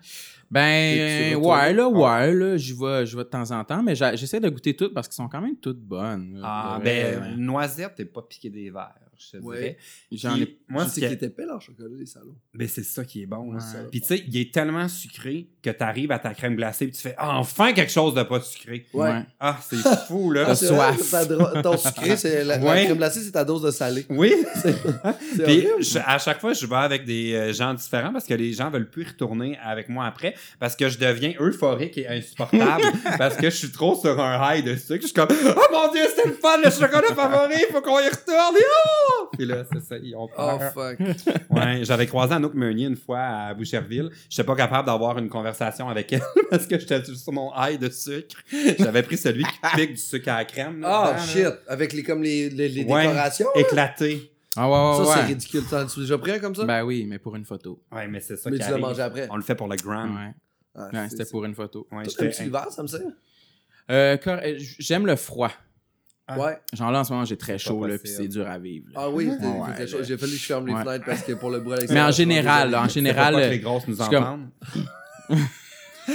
Ben, 0.49 0.97
euh, 0.97 1.35
ouais, 1.35 1.73
là, 1.73 1.87
ouais, 1.89 2.33
là, 2.33 2.57
j'y 2.57 2.73
vais, 2.73 3.05
j'y 3.05 3.15
vais 3.15 3.23
de 3.23 3.29
temps 3.29 3.51
en 3.51 3.63
temps, 3.63 3.83
mais 3.83 3.95
j'essaie 3.95 4.39
de 4.39 4.49
goûter 4.49 4.75
toutes 4.75 4.93
parce 4.93 5.07
qu'elles 5.07 5.15
sont 5.15 5.27
quand 5.27 5.41
même 5.41 5.57
toutes 5.57 5.81
bonnes. 5.81 6.39
là, 6.39 6.47
Ah, 6.75 6.79
ben, 6.83 7.35
noisette, 7.37 7.95
t'es 7.95 8.05
pas 8.05 8.21
piqué 8.21 8.49
des 8.49 8.69
verres, 8.69 8.93
je 9.17 9.37
te 9.37 9.43
Ouais. 9.43 9.77
dirais. 10.11 10.39
Ai. 10.41 10.57
Moi, 10.69 10.83
je 10.83 10.89
ce 10.89 10.95
sais 10.95 11.01
que- 11.01 11.05
qu'il 11.07 11.15
était 11.15 11.25
épais, 11.27 11.45
leur 11.45 11.61
chocolat, 11.61 11.89
les 11.97 12.05
salauds. 12.05 12.35
Ben, 12.53 12.67
c'est 12.67 12.83
ça 12.83 13.03
qui 13.03 13.23
est 13.23 13.25
bon. 13.25 13.51
là. 13.51 13.57
Ouais. 13.59 13.87
Puis, 13.91 13.99
tu 14.01 14.07
sais, 14.07 14.23
il 14.27 14.37
est 14.37 14.53
tellement 14.53 14.87
sucré 14.87 15.49
que 15.61 15.69
t'arrives 15.69 16.11
à 16.11 16.19
ta 16.19 16.33
crème 16.33 16.55
glacée 16.55 16.85
et 16.85 16.91
tu 16.91 17.01
fais 17.01 17.15
enfin 17.19 17.73
quelque 17.73 17.91
chose 17.91 18.13
de 18.13 18.23
pas 18.23 18.39
sucré. 18.41 18.85
Ouais. 18.93 19.23
Ah, 19.39 19.57
c'est 19.61 19.77
fou, 20.07 20.31
là. 20.31 20.55
C'est 20.55 20.67
vrai, 20.67 20.93
dro- 21.27 21.61
ton 21.61 21.77
sucré, 21.77 22.15
c'est 22.15 22.43
la, 22.45 22.57
crème 22.57 22.95
glacée, 22.97 23.19
c'est 23.21 23.31
ta 23.31 23.43
dose 23.43 23.63
de 23.63 23.71
salé. 23.71 24.05
Oui. 24.09 24.33
C'est 25.35 25.43
Puis 25.43 25.65
je- 25.79 25.99
à 25.99 26.17
chaque 26.19 26.39
fois, 26.39 26.53
je 26.53 26.65
vais 26.65 26.75
avec 26.75 27.05
des 27.05 27.33
euh, 27.33 27.53
gens 27.53 27.73
différents 27.73 28.11
parce 28.13 28.25
que 28.25 28.33
les 28.33 28.53
gens 28.53 28.69
veulent 28.69 28.89
plus 28.89 29.03
retourner 29.03 29.57
avec 29.63 29.89
moi 29.89 30.05
après 30.05 30.35
parce 30.59 30.75
que 30.75 30.89
je 30.89 30.97
deviens 30.97 31.33
euphorique 31.39 31.97
et 31.97 32.07
insupportable 32.07 32.83
parce 33.17 33.35
que 33.35 33.49
je 33.49 33.55
suis 33.55 33.71
trop 33.71 33.95
sur 33.95 34.19
un 34.19 34.53
high 34.55 34.63
de 34.65 34.75
sucre. 34.75 35.01
Je 35.01 35.07
suis 35.07 35.13
comme 35.13 35.27
Oh 35.31 35.61
mon 35.71 35.91
dieu, 35.91 36.03
c'était 36.09 36.29
le 36.29 36.35
fun, 36.35 36.57
le 36.63 36.69
chocolat 36.71 37.13
favori, 37.15 37.55
faut 37.71 37.81
qu'on 37.81 37.99
y 37.99 38.07
retourne. 38.07 38.55
Et 38.57 38.63
oh! 38.63 39.29
Puis 39.37 39.45
là, 39.45 39.63
c'est 39.71 39.83
ça, 39.83 39.95
ils 40.01 40.15
ont 40.15 40.27
Oh 40.37 40.57
peur. 40.59 40.73
fuck. 40.73 40.97
Ouais, 41.49 41.79
j'avais 41.83 42.05
croisé 42.07 42.33
Anouk 42.33 42.53
Meunier 42.53 42.85
une 42.85 42.95
fois 42.97 43.19
à 43.19 43.53
Boucherville. 43.53 44.09
J'étais 44.29 44.45
pas 44.45 44.55
capable 44.55 44.87
d'avoir 44.87 45.17
une 45.17 45.29
conversation 45.29 45.89
avec 45.89 46.11
elle 46.13 46.21
parce 46.49 46.65
que 46.67 46.77
j'étais 46.79 47.03
sur 47.03 47.33
mon 47.33 47.51
high 47.57 47.79
de 47.79 47.89
sucre. 47.89 48.35
J'avais 48.79 49.03
pris 49.03 49.17
celui 49.17 49.43
qui 49.43 49.59
pique 49.75 49.91
du 49.91 49.97
sucre 50.01 50.29
à 50.29 50.37
la 50.37 50.45
crème. 50.45 50.81
là, 50.81 50.87
dedans, 50.87 51.11
là. 51.13 51.17
shit. 51.25 51.59
Avec 51.67 51.93
les, 51.93 52.03
comme 52.03 52.21
les, 52.23 52.49
les, 52.49 52.69
les 52.69 52.83
Ouais. 52.83 53.03
décorations. 53.07 53.47
Éclaté. 53.55 54.31
Ah 54.57 54.69
ouais, 54.69 54.99
ouais, 54.99 55.05
Ça, 55.05 55.13
c'est 55.15 55.23
ridicule. 55.25 55.63
T'en 55.69 55.77
as 55.77 55.95
déjà 55.97 56.17
pris 56.17 56.31
un 56.31 56.39
comme 56.39 56.55
ça? 56.55 56.65
Ben 56.65 56.83
oui, 56.83 57.05
mais 57.07 57.19
pour 57.19 57.35
une 57.35 57.45
photo. 57.45 57.81
Ouais, 57.91 58.07
mais 58.07 58.19
c'est 58.19 58.35
ça 58.37 58.49
Mais 58.49 58.57
qui 58.57 58.63
tu 58.63 58.67
l'as 58.69 58.73
arrive. 58.73 58.85
mangé 58.85 59.01
après. 59.01 59.27
On 59.31 59.35
le 59.37 59.43
fait 59.43 59.55
pour 59.55 59.67
le 59.67 59.75
gram. 59.75 60.15
Ouais. 60.15 60.33
Ah, 60.75 60.81
Ouais, 60.81 60.89
c'est- 60.93 61.09
c'était 61.09 61.25
c'est- 61.25 61.31
pour 61.31 61.45
une 61.45 61.55
photo. 61.55 61.87
Ouais, 61.91 62.03
Toi, 62.03 62.11
j'étais- 62.11 62.23
T'aimes-tu 62.29 62.43
l'hiver, 62.43 62.67
ça 62.71 62.81
me 62.83 62.87
sert? 62.87 63.01
Euh, 63.89 64.17
cor- 64.17 64.39
euh, 64.43 64.55
J'aime 64.79 65.05
le 65.05 65.15
froid. 65.15 65.51
Ah. 66.27 66.37
Ouais. 66.39 66.57
Genre 66.73 66.91
là, 66.91 66.99
en 66.99 67.03
ce 67.05 67.13
moment, 67.13 67.23
j'ai 67.25 67.37
très 67.37 67.53
C'est 67.57 67.63
pas 67.65 67.69
chaud, 67.69 67.85
là, 67.87 67.93
puis 67.97 67.99
possible. 68.09 68.23
c'est 68.23 68.27
dur 68.27 68.47
à 68.47 68.59
vivre. 68.59 68.87
là. 68.93 68.99
Ah 69.03 69.09
oui, 69.09 69.25
t'es- 69.39 69.45
Ouais, 69.45 69.73
t'es 69.77 69.79
là. 69.83 69.87
chaud. 69.87 69.97
j'ai 70.03 70.17
fallu 70.17 70.33
que 70.33 70.37
je 70.37 70.45
ferme 70.45 70.67
les 70.67 70.73
Ouais. 70.73 70.83
fenêtres 70.83 71.05
parce 71.05 71.21
que 71.23 71.31
pour 71.33 71.49
le 71.51 71.59
bruit 71.61 71.77
Mais 71.89 72.01
en 72.01 72.11
général, 72.11 72.69
là, 72.71 72.79
en 72.79 72.81
C'est 72.83 72.87
pas 72.87 72.93
général, 72.95 73.35
que 73.35 73.39
euh, 73.39 73.49
les 73.49 73.59
grosses 73.59 73.87
nous 73.87 73.95
je 73.95 74.01
suis 74.01 74.11
comme- 74.11 74.23
entendent. 74.23 74.49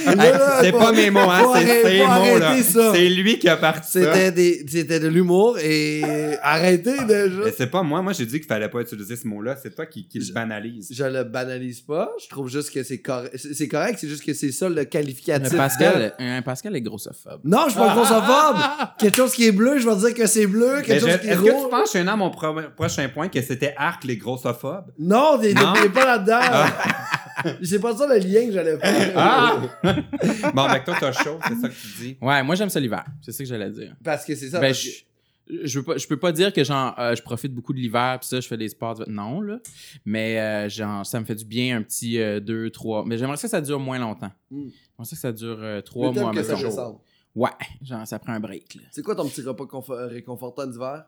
Ah, 0.06 0.24
Hey, 0.26 0.32
c'est 0.62 0.72
pas 0.72 0.92
mes 0.92 1.10
mots, 1.10 1.20
hein, 1.20 1.52
c'est 1.54 1.82
ses 1.82 1.98
mots, 1.98 2.38
là. 2.38 2.62
ça. 2.62 2.92
C'est 2.94 3.08
lui 3.10 3.38
qui 3.38 3.48
a 3.48 3.56
parti. 3.56 3.90
C'était 3.92 4.32
des, 4.32 4.64
c'était 4.66 5.00
de 5.00 5.08
l'humour 5.08 5.58
et 5.58 6.02
arrêtez 6.42 6.96
de 7.04 7.04
Mais 7.06 7.44
juste. 7.44 7.54
c'est 7.58 7.66
pas 7.70 7.82
moi. 7.82 8.00
Moi, 8.02 8.12
j'ai 8.12 8.24
dit 8.26 8.38
qu'il 8.38 8.48
fallait 8.48 8.68
pas 8.68 8.80
utiliser 8.80 9.16
ce 9.16 9.26
mot-là. 9.28 9.56
C'est 9.62 9.74
toi 9.74 9.86
qui, 9.86 10.06
qui 10.08 10.18
le 10.18 10.24
Je- 10.24 10.32
banalise. 10.32 10.88
Je 10.90 11.04
le 11.04 11.24
banalise 11.24 11.80
pas. 11.82 12.10
Je 12.22 12.28
trouve 12.28 12.48
juste 12.48 12.72
que 12.72 12.82
c'est 12.82 13.00
correct. 13.00 13.36
C'est 13.36 13.68
correct, 13.68 13.98
c'est 14.00 14.08
juste 14.08 14.24
que 14.24 14.32
c'est 14.34 14.50
ça 14.52 14.68
le 14.68 14.84
qualificatif. 14.84 15.48
Mais 15.48 15.50
de- 15.50 15.56
Pascal, 15.56 16.14
Pascal 16.44 16.76
est 16.76 16.80
grossophobe. 16.80 17.40
Non, 17.44 17.64
je 17.66 17.70
suis 17.72 17.78
pas 17.80 17.94
grossophobe. 17.94 18.56
Quelque 18.98 19.16
chose 19.16 19.32
qui 19.32 19.46
est 19.46 19.52
bleu, 19.52 19.78
je 19.78 19.88
vais 19.88 19.96
dire 19.96 20.14
que 20.14 20.26
c'est 20.26 20.46
bleu. 20.46 20.76
Mais 20.78 20.82
Quelque 20.82 21.06
je- 21.06 21.10
chose 21.10 21.20
qui 21.20 21.26
est 21.26 21.30
Est-ce 21.32 21.40
que 21.40 21.64
tu 21.64 21.70
penses, 21.70 21.94
à 21.96 22.16
mon 22.16 22.30
pro- 22.30 22.54
prochain 22.76 23.08
point, 23.08 23.28
que 23.28 23.40
c'était 23.42 23.74
Arc 23.76 24.04
les 24.04 24.16
grossophobes? 24.16 24.92
Non, 24.98 25.38
t'es 25.40 25.52
Non? 25.54 25.72
t'es 25.74 25.88
pas 25.88 26.04
là-dedans. 26.06 26.40
C'est 27.62 27.80
pas 27.80 27.96
ça 27.96 28.06
le 28.06 28.18
lien 28.18 28.46
que 28.46 28.52
j'allais 28.52 28.78
faire. 28.78 29.12
Ah! 29.16 29.60
bon, 30.54 30.62
avec 30.62 30.84
toi, 30.84 30.96
t'as 30.98 31.12
chaud, 31.12 31.38
c'est 31.46 31.54
ça 31.56 31.68
que 31.68 31.74
tu 31.74 31.86
dis. 31.98 32.16
Ouais, 32.20 32.42
moi, 32.42 32.54
j'aime 32.54 32.68
ça 32.68 32.80
l'hiver. 32.80 33.04
C'est 33.20 33.32
ça 33.32 33.38
que 33.44 33.48
j'allais 33.48 33.70
dire. 33.70 33.94
Parce 34.02 34.24
que 34.24 34.34
c'est 34.34 34.48
ça. 34.50 34.60
Ben, 34.60 34.68
parce 34.68 34.80
je, 34.82 34.90
que- 34.90 35.66
je, 35.66 35.78
veux 35.78 35.84
pas, 35.84 35.96
je 35.96 36.06
peux 36.06 36.16
pas 36.18 36.32
dire 36.32 36.52
que 36.52 36.62
genre 36.64 36.94
euh, 36.98 37.14
je 37.14 37.22
profite 37.22 37.52
beaucoup 37.52 37.72
de 37.72 37.78
l'hiver 37.78 38.18
puis 38.20 38.28
ça 38.28 38.40
je 38.40 38.46
fais 38.46 38.56
des 38.56 38.68
sports 38.68 38.94
de- 38.94 39.10
non 39.10 39.40
là 39.40 39.58
mais 40.06 40.38
euh, 40.40 40.68
genre 40.68 41.04
ça 41.04 41.18
me 41.20 41.24
fait 41.26 41.34
du 41.34 41.44
bien 41.44 41.76
un 41.76 41.82
petit 41.82 42.16
2 42.40 42.70
3 42.70 43.04
mais 43.06 43.18
j'aimerais 43.18 43.36
ça 43.36 43.48
que 43.48 43.50
ça 43.50 43.60
dure 43.60 43.80
moins 43.80 43.98
longtemps. 43.98 44.30
Mm. 44.50 44.68
J'aimerais 44.68 45.04
ça 45.04 45.16
que 45.16 45.20
ça 45.20 45.32
dure 45.32 45.82
3 45.84 46.08
le 46.08 46.14
thème 46.14 46.22
mois 46.22 46.32
que 46.32 46.42
ça. 46.42 46.92
Ouais, 47.34 47.50
genre 47.82 48.06
ça 48.06 48.18
prend 48.18 48.32
un 48.34 48.40
break 48.40 48.74
là. 48.76 48.82
C'est 48.92 49.02
quoi 49.02 49.14
ton 49.16 49.26
petit 49.28 49.42
repas 49.42 49.64
confo- 49.64 50.06
réconfortant 50.08 50.66
d'hiver? 50.66 51.04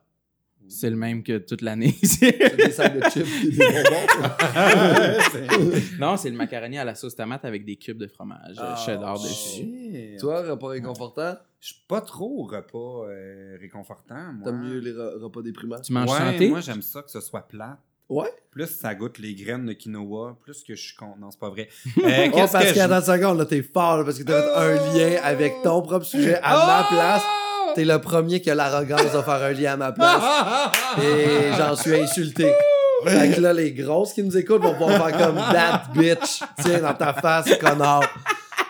C'est 0.69 0.91
le 0.91 0.97
même 0.97 1.23
que 1.23 1.39
toute 1.39 1.61
l'année. 1.63 1.95
C'est 2.03 2.57
des 2.57 2.71
sacs 2.71 2.95
de 2.99 3.03
chips 3.11 3.27
et 3.45 3.51
des 3.51 3.59
bonbons. 3.85 5.79
non, 6.01 6.17
c'est 6.17 6.31
le 6.31 6.37
macaroni 6.37 6.79
à 6.79 6.85
la 6.85 6.95
sauce 6.95 7.15
tomate 7.15 7.45
avec 7.45 7.65
des 7.65 7.77
cubes 7.77 7.99
de 7.99 8.07
fromage 8.07 8.57
euh, 8.59 8.63
Ah, 8.75 8.77
cheddar 8.85 9.17
oh. 9.19 9.23
dessus. 9.23 10.17
Toi, 10.19 10.43
repas 10.43 10.69
réconfortant, 10.69 11.35
Je 11.61 11.69
suis 11.69 11.83
pas 11.87 12.01
trop 12.01 12.41
au 12.41 12.45
repas 12.45 13.07
euh, 13.09 13.57
réconfortant, 13.61 14.33
moi. 14.35 14.45
t'aimes 14.45 14.61
mieux 14.63 14.79
les 14.79 14.93
re- 14.93 15.21
repas 15.23 15.43
déprimants? 15.43 15.81
Tu 15.81 15.93
manges 15.93 16.11
ouais, 16.11 16.19
santé 16.19 16.49
moi, 16.49 16.61
j'aime 16.61 16.83
ça 16.83 17.03
que 17.03 17.11
ce 17.11 17.21
soit 17.21 17.47
plat. 17.47 17.79
Ouais. 18.09 18.29
Plus 18.51 18.67
ça 18.67 18.95
goûte 18.95 19.19
les 19.19 19.35
graines 19.35 19.65
de 19.67 19.73
quinoa, 19.73 20.37
plus 20.43 20.63
que 20.63 20.75
je 20.75 20.83
suis 20.83 20.95
con. 20.97 21.15
Non, 21.19 21.31
c'est 21.31 21.41
pas 21.41 21.49
vrai. 21.51 21.69
Euh, 22.05 22.29
Oh, 22.33 22.37
parce 22.53 22.73
qu'à 22.73 22.85
je- 22.85 22.89
dans 22.89 23.01
seconde, 23.03 23.39
là, 23.39 23.47
t'es 23.47 23.63
fort, 23.63 23.99
là, 23.99 24.05
parce 24.05 24.19
que 24.19 24.25
t'as 24.25 24.61
un 24.61 24.75
lien 24.95 25.19
avec 25.23 25.63
ton 25.63 25.81
propre 25.83 26.05
sujet 26.05 26.39
à 26.43 26.55
Oh! 26.55 26.67
ma 26.67 26.97
place. 26.97 27.23
T'es 27.75 27.85
le 27.85 27.99
premier 28.01 28.41
qui 28.41 28.51
a 28.51 28.55
l'arrogance 28.55 29.03
de 29.13 29.21
faire 29.23 29.43
un 29.43 29.51
lien 29.53 29.73
à 29.73 29.77
ma 29.77 29.93
place. 29.93 30.23
Et 31.03 31.53
j'en 31.57 31.75
suis 31.77 31.95
insulté. 32.01 32.53
Fait 33.07 33.35
que 33.35 33.41
là, 33.41 33.53
les 33.53 33.73
grosses 33.73 34.13
qui 34.15 34.23
nous 34.23 34.37
écoutent 34.37 34.63
vont 34.63 34.73
pouvoir 34.75 35.09
faire 35.11 35.19
comme 35.27 35.37
that 35.37 35.83
bitch. 35.95 36.41
Tiens, 36.63 36.81
dans 36.81 36.95
ta 36.95 37.13
face, 37.13 37.55
connard. 37.59 38.03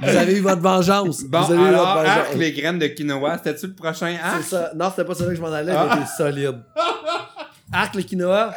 Vous 0.01 0.09
avez 0.17 0.37
eu 0.37 0.41
votre 0.41 0.61
vengeance. 0.63 1.23
Bon, 1.25 1.41
Vous 1.43 1.53
avez 1.53 1.63
eu 1.63 1.67
alors, 1.67 1.97
votre 1.99 2.09
Arc 2.11 2.19
vengeance. 2.27 2.41
les 2.41 2.53
graines 2.53 2.79
de 2.81 2.87
quinoa, 2.89 3.39
c'était-tu 3.39 3.67
le 3.69 3.75
prochain 3.75 4.17
C'est 4.17 4.27
Arc? 4.27 4.43
ça. 4.43 4.71
Non, 4.75 4.91
c'était 4.91 5.05
pas 5.05 5.15
celui 5.15 5.31
que 5.31 5.37
je 5.37 5.41
m'en 5.41 5.53
allais, 5.53 5.73
Ah. 5.77 5.87
mais 5.97 6.01
t'es 6.03 6.11
solide. 6.17 6.59
Arc 7.73 7.95
le 7.95 8.03
quinoa? 8.03 8.53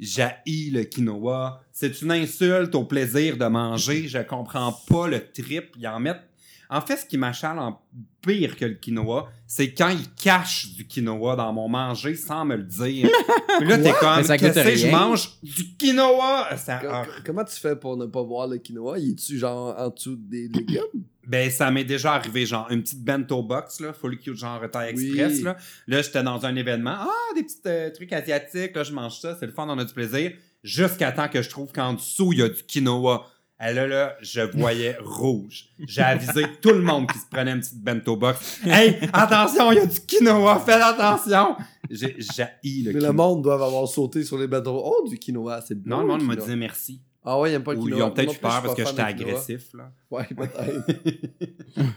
J'haïs 0.00 0.70
le 0.72 0.82
quinoa. 0.84 1.60
C'est 1.72 2.02
une 2.02 2.10
insulte 2.12 2.74
au 2.74 2.84
plaisir 2.84 3.36
de 3.36 3.46
manger. 3.46 4.06
Je 4.08 4.18
comprends 4.18 4.72
pas 4.88 5.06
le 5.06 5.20
trip. 5.32 5.74
Ils 5.78 5.86
en 5.86 6.00
mettent. 6.00 6.22
En 6.70 6.80
fait, 6.80 6.96
ce 6.96 7.06
qui 7.06 7.18
m'achale 7.18 7.58
en 7.58 7.80
pire 8.22 8.56
que 8.56 8.64
le 8.64 8.74
quinoa, 8.74 9.28
c'est 9.46 9.72
quand 9.74 9.90
ils 9.90 10.10
cachent 10.14 10.72
du 10.74 10.86
quinoa 10.86 11.36
dans 11.36 11.52
mon 11.52 11.68
manger 11.68 12.14
sans 12.16 12.44
me 12.44 12.56
le 12.56 12.62
dire. 12.64 13.08
Puis 13.58 13.68
là, 13.68 13.78
t'es 13.78 13.92
comme, 13.92 14.22
qu'est-ce 14.38 14.64
que 14.64 14.76
je 14.76 14.88
mange 14.88 15.30
du 15.42 15.76
quinoa? 15.76 16.56
Ça, 16.56 16.80
ah. 16.88 17.04
co- 17.04 17.10
Comment 17.24 17.44
tu 17.44 17.60
fais 17.60 17.76
pour 17.76 17.96
ne 17.96 18.06
pas 18.06 18.22
voir 18.22 18.46
le 18.48 18.58
quinoa? 18.58 18.98
Il 18.98 19.10
est-tu 19.12 19.38
genre 19.38 19.74
en 19.78 19.88
dessous 19.90 20.16
des 20.16 20.48
légumes? 20.48 21.04
Ben, 21.26 21.50
ça 21.50 21.70
m'est 21.70 21.84
déjà 21.84 22.12
arrivé, 22.14 22.44
genre, 22.44 22.66
une 22.70 22.82
petite 22.82 23.02
bento 23.02 23.42
box, 23.42 23.80
là, 23.80 23.92
full 23.94 24.18
cute, 24.18 24.36
genre, 24.36 24.60
taille 24.70 24.94
Oui. 24.94 25.06
express, 25.08 25.42
là. 25.42 25.56
Là, 25.86 26.02
j'étais 26.02 26.22
dans 26.22 26.44
un 26.44 26.54
événement. 26.54 26.96
Ah, 26.98 27.34
des 27.34 27.42
petits 27.44 27.56
euh, 27.66 27.90
trucs 27.90 28.12
asiatiques, 28.12 28.76
là, 28.76 28.82
je 28.84 28.92
mange 28.92 29.18
ça, 29.20 29.34
c'est 29.38 29.46
le 29.46 29.52
fun, 29.52 29.66
on 29.68 29.78
a 29.78 29.84
du 29.84 29.94
plaisir. 29.94 30.32
Jusqu'à 30.62 31.12
temps 31.12 31.28
que 31.28 31.40
je 31.42 31.48
trouve 31.50 31.72
qu'en 31.72 31.94
dessous, 31.94 32.32
il 32.32 32.38
y 32.40 32.42
a 32.42 32.48
du 32.48 32.62
quinoa. 32.62 33.26
Et 33.60 33.72
là, 33.72 33.86
là, 33.86 34.16
je 34.20 34.40
voyais 34.40 34.96
rouge. 35.00 35.66
J'ai 35.86 36.02
avisé 36.02 36.44
tout 36.60 36.70
le 36.70 36.80
monde 36.82 37.06
qui 37.10 37.18
se 37.18 37.26
prenait 37.30 37.52
une 37.52 37.60
petite 37.60 37.82
bento 37.82 38.16
box. 38.16 38.60
Hey, 38.64 38.98
attention, 39.12 39.70
il 39.70 39.76
y 39.76 39.78
a 39.78 39.86
du 39.86 40.00
quinoa, 40.00 40.58
fais 40.58 40.72
attention! 40.72 41.56
J'ai 41.88 42.16
jailli 42.18 42.82
le 42.82 42.92
Mais 42.92 42.98
quinoa. 42.98 43.08
le 43.08 43.12
monde 43.12 43.42
doit 43.42 43.54
avoir 43.54 43.86
sauté 43.86 44.24
sur 44.24 44.38
les 44.38 44.48
bateaux. 44.48 44.82
Oh, 44.84 45.08
du 45.08 45.18
quinoa, 45.18 45.60
c'est 45.60 45.76
bon. 45.76 45.88
Non, 45.88 46.00
le 46.02 46.06
monde 46.08 46.24
me 46.24 46.34
disait 46.34 46.56
merci. 46.56 47.00
Ah 47.24 47.38
ouais, 47.40 47.52
il 47.52 47.54
aime 47.54 47.62
pas 47.62 47.72
le 47.74 47.78
Ou 47.78 47.84
quinoa. 47.84 47.98
ils 47.98 48.02
ont 48.02 48.10
peut-être 48.10 48.34
eu 48.34 48.38
peur 48.38 48.62
parce 48.62 48.74
que 48.74 48.84
j'étais 48.84 49.00
agressif, 49.02 49.68
là. 49.72 49.92
Ouais, 50.10 50.26
peut-être. 50.36 50.84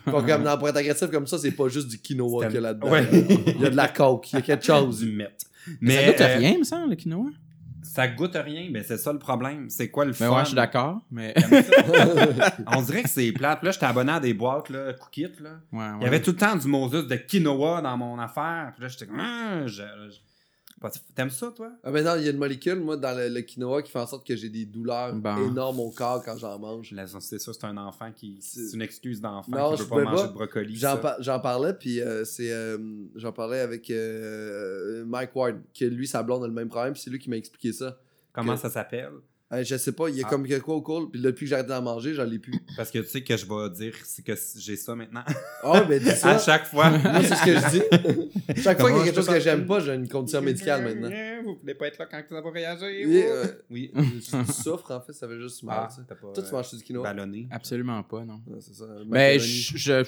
Comme, 0.05 0.57
pour 0.59 0.69
être 0.69 0.77
agressif 0.77 1.09
comme 1.09 1.27
ça, 1.27 1.37
c'est 1.39 1.51
pas 1.51 1.67
juste 1.69 1.87
du 1.89 1.97
quinoa 1.99 2.45
qu'il 2.45 2.55
y 2.55 2.57
a 2.59 2.61
là-dedans. 2.61 2.89
Ouais. 2.89 3.05
Il 3.47 3.61
y 3.61 3.65
a 3.65 3.69
de 3.71 3.75
la 3.75 3.87
coke, 3.89 4.31
il 4.31 4.35
y 4.35 4.39
a 4.39 4.41
quelque 4.41 4.63
chose. 4.65 4.99
Du 4.99 5.11
met. 5.11 5.27
Mais 5.81 5.95
ça 5.95 6.11
goûte 6.11 6.21
euh, 6.21 6.37
rien, 6.37 6.57
me 6.59 6.63
semble, 6.63 6.91
le 6.91 6.95
quinoa. 6.95 7.25
Ça 7.97 8.07
goûte 8.07 8.35
rien, 8.35 8.67
mais 8.71 8.83
c'est 8.83 8.97
ça 8.97 9.11
le 9.11 9.17
problème. 9.17 9.71
C'est 9.71 9.89
quoi 9.89 10.05
le 10.05 10.11
Mais 10.11 10.17
fun? 10.17 10.29
ouais, 10.35 10.41
je 10.41 10.45
suis 10.49 10.55
d'accord. 10.55 10.99
Mais 11.09 11.33
On 12.67 12.81
dirait 12.83 13.01
que 13.01 13.09
c'est 13.09 13.31
plate. 13.31 13.63
Là, 13.63 13.71
j'étais 13.71 13.87
abonné 13.87 14.11
à 14.11 14.19
des 14.19 14.35
boîtes, 14.35 14.69
là, 14.69 14.93
Cookit, 14.93 15.31
là. 15.41 15.49
ouais, 15.73 15.85
Il 16.01 16.03
y 16.03 16.05
avait 16.07 16.21
tout 16.21 16.29
le 16.31 16.37
temps 16.37 16.55
du 16.55 16.67
Moses 16.67 17.07
de 17.07 17.15
quinoa 17.15 17.81
dans 17.81 17.97
mon 17.97 18.19
affaire. 18.19 18.71
Puis 18.75 18.83
là, 18.83 18.87
j'étais 18.87 19.07
comme, 19.07 19.19
Ah, 19.19 19.65
je- 19.65 19.71
je- 19.71 19.81
pas- 19.81 20.26
T'aimes 21.15 21.31
ça, 21.31 21.51
toi? 21.55 21.71
Ah 21.83 21.91
ben 21.91 22.05
non, 22.05 22.15
il 22.17 22.23
y 22.23 22.27
a 22.27 22.31
une 22.31 22.37
molécule, 22.37 22.79
moi, 22.79 22.97
dans 22.97 23.17
le, 23.17 23.29
le 23.29 23.41
quinoa 23.41 23.81
qui 23.81 23.91
fait 23.91 23.97
en 23.99 24.05
sorte 24.05 24.25
que 24.27 24.35
j'ai 24.35 24.49
des 24.49 24.65
douleurs 24.65 25.15
Bon. 25.15 25.47
énormes 25.49 25.79
au 25.79 25.89
corps 25.89 26.23
quand 26.23 26.37
j'en 26.37 26.59
mange. 26.59 26.91
Là, 26.91 27.05
C'est 27.19 27.39
ça, 27.39 27.51
c'est 27.51 27.65
un 27.65 27.77
enfant 27.77 28.11
qui. 28.11 28.37
C'est- 28.41 28.73
une 28.75 28.83
excuse 28.83 29.19
d'enfant 29.19 29.51
Non, 29.51 29.71
qui 29.71 29.77
je 29.81 29.83
peut 29.87 29.95
pas 29.95 30.03
manger 30.03 30.23
pas. 30.23 30.27
de 30.27 30.33
brocoli. 30.33 30.75
J'en 30.75 30.97
par- 30.97 31.41
parlais, 31.41 31.73
puis 31.73 31.99
euh, 31.99 32.23
c'est 32.25 32.51
euh, 32.51 32.77
j'en 33.15 33.31
parlais 33.31 33.59
avec 33.59 33.89
euh, 33.89 35.03
Mike 35.05 35.35
Ward, 35.35 35.57
que 35.77 35.85
lui, 35.85 36.05
sa 36.07 36.21
blonde 36.21 36.43
a 36.43 36.47
le 36.47 36.53
même 36.53 36.69
problème, 36.69 36.93
puis 36.93 37.01
c'est 37.01 37.09
lui 37.09 37.19
qui 37.19 37.29
m'a 37.29 37.37
expliqué 37.37 37.73
ça. 37.73 37.97
Comment 38.31 38.53
que- 38.53 38.59
ça 38.61 38.69
s'appelle? 38.69 39.11
Euh, 39.53 39.63
je 39.63 39.77
sais 39.77 39.93
pas, 39.93 40.09
il 40.09 40.15
y 40.17 40.21
a 40.21 40.25
Ah. 40.27 40.29
comme 40.29 40.45
quelque 40.45 40.63
quoi 40.65 40.75
au 40.75 40.81
cool, 40.81 41.09
puis 41.09 41.21
depuis 41.21 41.45
que 41.45 41.49
j'ai 41.49 41.55
arrêté 41.55 41.69
d'en 41.69 41.81
manger, 41.81 42.13
j'en 42.13 42.29
ai 42.29 42.37
plus. 42.37 42.53
Parce 42.75 42.91
que 42.91 42.99
tu 42.99 43.07
sais 43.07 43.21
que 43.23 43.37
je 43.37 43.45
vais 43.45 43.69
dire 43.69 43.93
c'est 44.03 44.21
que 44.21 44.33
j'ai 44.57 44.75
ça 44.75 44.93
maintenant. 44.93 45.23
Ah, 45.63 45.81
ben 45.87 46.03
dis 46.03 46.09
ça. 46.15 46.31
à 46.31 46.37
chaque 46.39 46.65
fois. 46.65 46.89
Moi, 46.89 47.21
c'est 47.23 47.35
ce 47.35 47.45
que 47.45 47.53
je 47.53 47.69
dis. 47.69 48.61
Chaque 48.61 48.77
fois 48.79 48.89
qu'il 48.89 48.99
y 48.99 49.01
a 49.01 49.03
quelque 49.05 49.15
chose 49.15 49.27
que 49.29 49.39
j'aime 49.39 49.65
pas- 49.65 49.77
pas, 49.77 49.85
j'ai 49.85 49.93
une 49.95 50.09
condition 50.09 50.41
médicale 50.41 50.83
maintenant. 50.83 51.09
Vous 51.45 51.55
voulez 51.61 51.75
pas 51.75 51.87
être 51.87 51.97
là 51.97 52.07
quand 52.11 52.21
ça 52.29 52.41
va 52.41 52.51
réagir? 52.51 52.87
Oui, 53.07 53.23
euh, 53.25 53.45
Oui. 53.69 53.91
tu 53.95 54.51
souffres, 54.51 54.91
en 54.91 54.99
fait, 54.99 55.13
ça 55.13 55.27
fait 55.29 55.39
juste 55.39 55.63
mal. 55.63 55.77
Ah, 55.81 55.89
tu 55.95 56.01
pas. 56.03 56.15
Toi, 56.33 56.43
tu 56.43 56.53
manges 56.53 56.73
du 56.73 56.83
quinoa? 56.83 57.03
ballonné. 57.03 57.47
absolument 57.49 58.03
pas, 58.03 58.25
non. 58.25 58.41
Ouais, 58.47 58.59
ça. 58.59 58.83
Ben, 59.05 59.39
je, 59.39 59.77
je- 59.77 60.03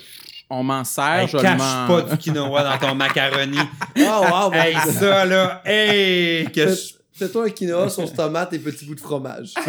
on 0.50 0.64
m'en 0.64 0.84
sert, 0.84 1.20
Hey, 1.22 1.28
je 1.30 1.38
cache 1.38 1.58
mange. 1.58 1.88
pas 1.88 2.02
du 2.12 2.18
quinoa 2.18 2.64
dans 2.64 2.78
ton 2.90 2.96
macaroni. 2.96 3.58
Ah, 4.06 4.48
wow, 4.50 4.54
hey, 4.54 4.76
ça 4.92 5.24
là, 5.26 5.62
hey, 5.66 6.46
que 6.52 6.68
je 6.68 6.99
Fais-toi 7.12 7.46
un 7.46 7.50
quinoa, 7.50 7.90
sauce 7.90 8.14
tomate 8.14 8.54
et 8.54 8.60
petits 8.60 8.86
bouts 8.86 8.96
de 8.96 9.00
fromage. 9.00 9.54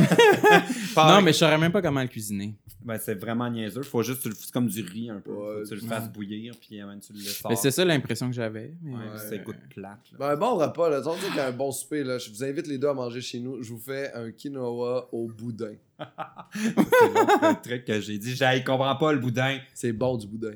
Non, 0.96 1.22
mais 1.22 1.32
je 1.32 1.38
saurais 1.38 1.56
même 1.58 1.72
pas 1.72 1.80
comment 1.82 2.02
le 2.02 2.08
cuisiner. 2.08 2.54
Ben, 2.84 2.98
c'est 2.98 3.14
vraiment 3.14 3.48
niaiseux. 3.50 3.82
Faut 3.82 4.02
juste, 4.02 4.22
tu 4.22 4.28
le- 4.28 4.34
c'est 4.34 4.50
comme 4.52 4.66
du 4.66 4.82
riz 4.82 5.10
un 5.10 5.20
peu. 5.20 5.32
Faut 5.32 5.46
Ouais, 5.46 5.62
que 5.62 5.68
tu 5.68 5.74
le 5.76 5.82
ouais. 5.82 5.88
fasses 5.88 6.10
bouillir, 6.10 6.54
puis 6.60 6.80
euh, 6.80 6.86
tu 7.04 7.12
le 7.12 7.20
sors. 7.20 7.50
Mais 7.50 7.56
c'est 7.56 7.70
ça 7.70 7.84
l'impression 7.84 8.28
que 8.28 8.34
j'avais. 8.34 8.74
mais- 8.82 8.92
Ouais, 8.92 8.98
Ouais. 9.12 9.18
ça 9.18 9.36
goûte 9.38 9.56
plate. 9.70 9.98
là. 10.12 10.18
Ben, 10.18 10.28
un 10.30 10.36
bon 10.36 10.56
repas, 10.56 10.88
là. 10.90 11.00
Tu 11.02 11.08
sais 11.26 11.34
qu'un 11.34 11.52
bon 11.52 11.70
souper, 11.72 12.02
là. 12.04 12.18
Je 12.18 12.30
vous 12.30 12.42
invite 12.44 12.66
les 12.66 12.78
deux 12.78 12.88
à 12.88 12.94
manger 12.94 13.20
chez 13.20 13.38
nous. 13.40 13.62
Je 13.62 13.70
vous 13.72 13.78
fais 13.78 14.12
un 14.14 14.30
quinoa 14.32 15.08
au 15.12 15.28
boudin. 15.28 15.74
c'est 15.98 17.44
euh, 17.44 17.54
truc 17.62 17.84
que 17.84 18.00
j'ai 18.00 18.18
dit. 18.18 18.34
J'ai, 18.34 18.56
il 18.56 18.64
comprend 18.64 18.96
pas 18.96 19.12
le 19.12 19.18
boudin. 19.18 19.58
C'est 19.74 19.92
bon 19.92 20.16
du 20.16 20.26
boudin. 20.26 20.54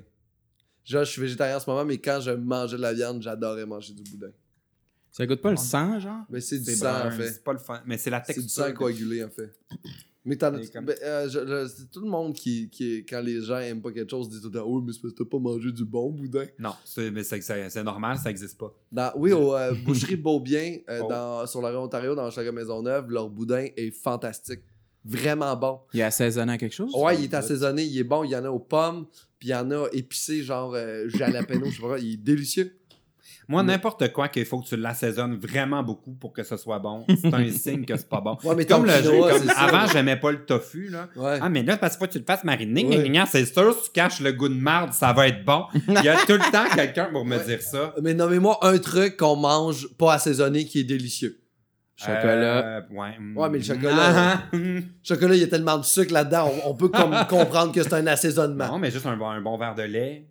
Genre, 0.84 1.04
je 1.04 1.10
suis 1.10 1.20
végétarien 1.22 1.56
en 1.56 1.60
ce 1.60 1.70
moment, 1.70 1.84
mais 1.84 1.98
quand 1.98 2.20
je 2.20 2.30
mangeais 2.32 2.76
de 2.76 2.82
la 2.82 2.92
viande, 2.92 3.22
j'adorais 3.22 3.64
manger 3.66 3.94
du 3.94 4.02
boudin. 4.10 4.30
Ça 5.16 5.24
goûte 5.26 5.40
pas 5.40 5.52
le 5.52 5.56
sang, 5.56 6.00
genre? 6.00 6.24
Mais 6.28 6.40
c'est 6.40 6.58
du 6.58 6.64
C'est 6.64 6.74
sang, 6.74 6.92
brun, 6.92 7.06
en 7.06 7.10
fait. 7.12 7.28
C'est 7.30 7.44
pas 7.44 7.52
le 7.52 7.60
fun. 7.60 7.80
Mais 7.86 7.96
c'est 7.98 8.10
la 8.10 8.18
C'est 8.24 8.34
texture. 8.34 8.64
du 8.64 8.70
sang 8.72 8.76
coagulé, 8.76 9.22
en 9.22 9.28
fait. 9.30 9.52
Mais 10.26 10.36
t'en 10.36 10.50
comme- 10.72 10.88
euh, 11.02 11.28
je- 11.28 11.46
je- 11.46 11.68
c'est 11.68 11.90
tout 11.90 12.00
le 12.00 12.08
monde 12.08 12.32
qui, 12.34 12.68
qui, 12.70 13.04
quand 13.06 13.20
les 13.20 13.42
gens 13.42 13.58
aiment 13.58 13.82
pas 13.82 13.92
quelque 13.92 14.10
chose, 14.10 14.28
disent 14.30 14.40
tout 14.40 14.48
le 14.48 14.58
temps 14.58 14.64
Oui, 14.66 14.82
mais 14.84 14.92
c'est 14.94 15.02
parce 15.02 15.12
que 15.12 15.22
t'as 15.22 15.28
pas 15.28 15.38
mangé 15.38 15.70
du 15.70 15.84
bon 15.84 16.10
boudin. 16.10 16.46
Non, 16.58 16.72
c'est, 16.82 17.10
mais 17.10 17.22
c'est, 17.22 17.42
c'est- 17.42 17.68
c'est 17.68 17.82
normal, 17.84 18.16
ça 18.16 18.30
existe 18.30 18.56
pas. 18.58 18.72
Dans, 18.90 19.12
oui, 19.16 19.32
au 19.34 19.54
euh, 19.54 19.74
Boucherie 19.84 20.16
Beaubien, 20.16 20.78
euh, 20.88 21.00
Oh. 21.04 21.08
dans, 21.10 21.46
sur 21.46 21.60
la 21.60 21.68
rue 21.68 21.76
Ontario, 21.76 22.14
dans 22.14 22.30
Chaga 22.30 22.50
Maisonneuve, 22.52 23.10
leur 23.10 23.28
boudin 23.28 23.66
est 23.76 23.90
fantastique. 23.90 24.60
Vraiment 25.04 25.54
bon. 25.56 25.80
Il 25.92 26.00
est 26.00 26.04
assaisonné 26.04 26.54
à 26.54 26.56
quelque 26.58 26.72
chose? 26.74 26.90
Ouais, 26.96 27.18
il 27.18 27.24
est 27.24 27.34
assaisonné, 27.34 27.84
il 27.84 27.98
est 27.98 28.04
bon. 28.04 28.24
Il 28.24 28.30
y 28.30 28.36
en 28.36 28.44
a 28.46 28.48
aux 28.50 28.58
pommes, 28.58 29.06
puis 29.38 29.48
il 29.48 29.50
y 29.50 29.54
en 29.54 29.70
a 29.70 29.88
épicé, 29.92 30.42
genre 30.42 30.72
euh, 30.74 31.06
jalapeno, 31.10 31.66
je 31.66 31.76
sais 31.76 31.82
pas 31.82 31.88
quoi. 31.88 31.98
Il 32.00 32.14
est 32.14 32.16
délicieux. 32.16 32.74
Moi, 33.48 33.62
Mais- 33.62 33.72
n'importe 33.72 34.12
quoi 34.12 34.28
qu'il 34.28 34.44
faut 34.44 34.60
que 34.60 34.66
tu 34.68 34.76
l'assaisonnes 34.76 35.36
vraiment 35.36 35.82
beaucoup 35.82 36.12
pour 36.14 36.32
que 36.32 36.42
ce 36.42 36.56
soit 36.56 36.78
bon, 36.78 37.04
c'est 37.20 37.32
un 37.34 37.50
signe 37.50 37.84
que 37.84 37.96
c'est 37.96 38.08
pas 38.08 38.20
bon. 38.20 38.36
Ouais, 38.44 38.54
mais 38.54 38.64
Comme 38.66 38.86
le 38.86 38.92
quinoa, 38.92 39.30
comme 39.38 39.50
avant, 39.56 39.86
j'aimais 39.86 40.16
pas 40.16 40.30
le 40.32 40.44
tofu, 40.44 40.88
là. 40.88 41.08
Ouais. 41.16 41.38
Ah, 41.40 41.48
mais 41.48 41.62
là, 41.62 41.76
parce 41.76 41.96
faut 41.96 42.06
que 42.06 42.12
tu 42.12 42.18
le 42.18 42.24
fasses 42.24 42.44
mariner, 42.44 42.84
Ouais. 42.86 43.24
c'est 43.30 43.44
sûr, 43.44 43.74
si 43.74 43.84
tu 43.84 43.90
caches 43.92 44.20
le 44.20 44.32
goût 44.32 44.48
de 44.48 44.54
marde, 44.54 44.92
ça 44.92 45.12
va 45.12 45.28
être 45.28 45.44
bon. 45.44 45.64
Il 45.88 46.02
y 46.02 46.08
a 46.08 46.16
tout 46.26 46.32
le 46.32 46.50
temps 46.52 46.64
quelqu'un 46.74 47.06
pour 47.12 47.24
me 47.24 47.36
Ouais. 47.36 47.44
dire 47.44 47.62
ça. 47.62 47.94
Mais 48.02 48.14
nommez-moi 48.14 48.58
un 48.62 48.78
truc 48.78 49.16
qu'on 49.16 49.36
mange 49.36 49.88
pas 49.98 50.14
assaisonné 50.14 50.64
qui 50.64 50.80
est 50.80 50.84
délicieux. 50.84 51.40
Chocolat. 51.96 52.66
Euh, 52.66 52.80
ouais. 52.90 53.16
Ouais, 53.36 53.48
mais 53.50 53.58
le 53.58 53.64
chocolat, 53.64 53.92
Ah, 53.96 54.42
hum. 54.52 54.82
Chocolat, 55.04 55.34
il 55.36 55.40
y 55.40 55.44
a 55.44 55.46
tellement 55.46 55.78
de 55.78 55.84
sucre 55.84 56.12
là-dedans, 56.12 56.50
on, 56.64 56.70
on 56.70 56.74
peut 56.74 56.88
comme 56.88 57.14
comprendre 57.28 57.72
que 57.72 57.82
c'est 57.84 57.94
un 57.94 58.06
assaisonnement. 58.08 58.66
Non, 58.66 58.78
mais 58.78 58.90
juste 58.90 59.06
un, 59.06 59.16
bon- 59.16 59.28
un 59.28 59.40
bon 59.40 59.56
verre 59.56 59.76
de 59.76 59.82
lait, 59.82 60.26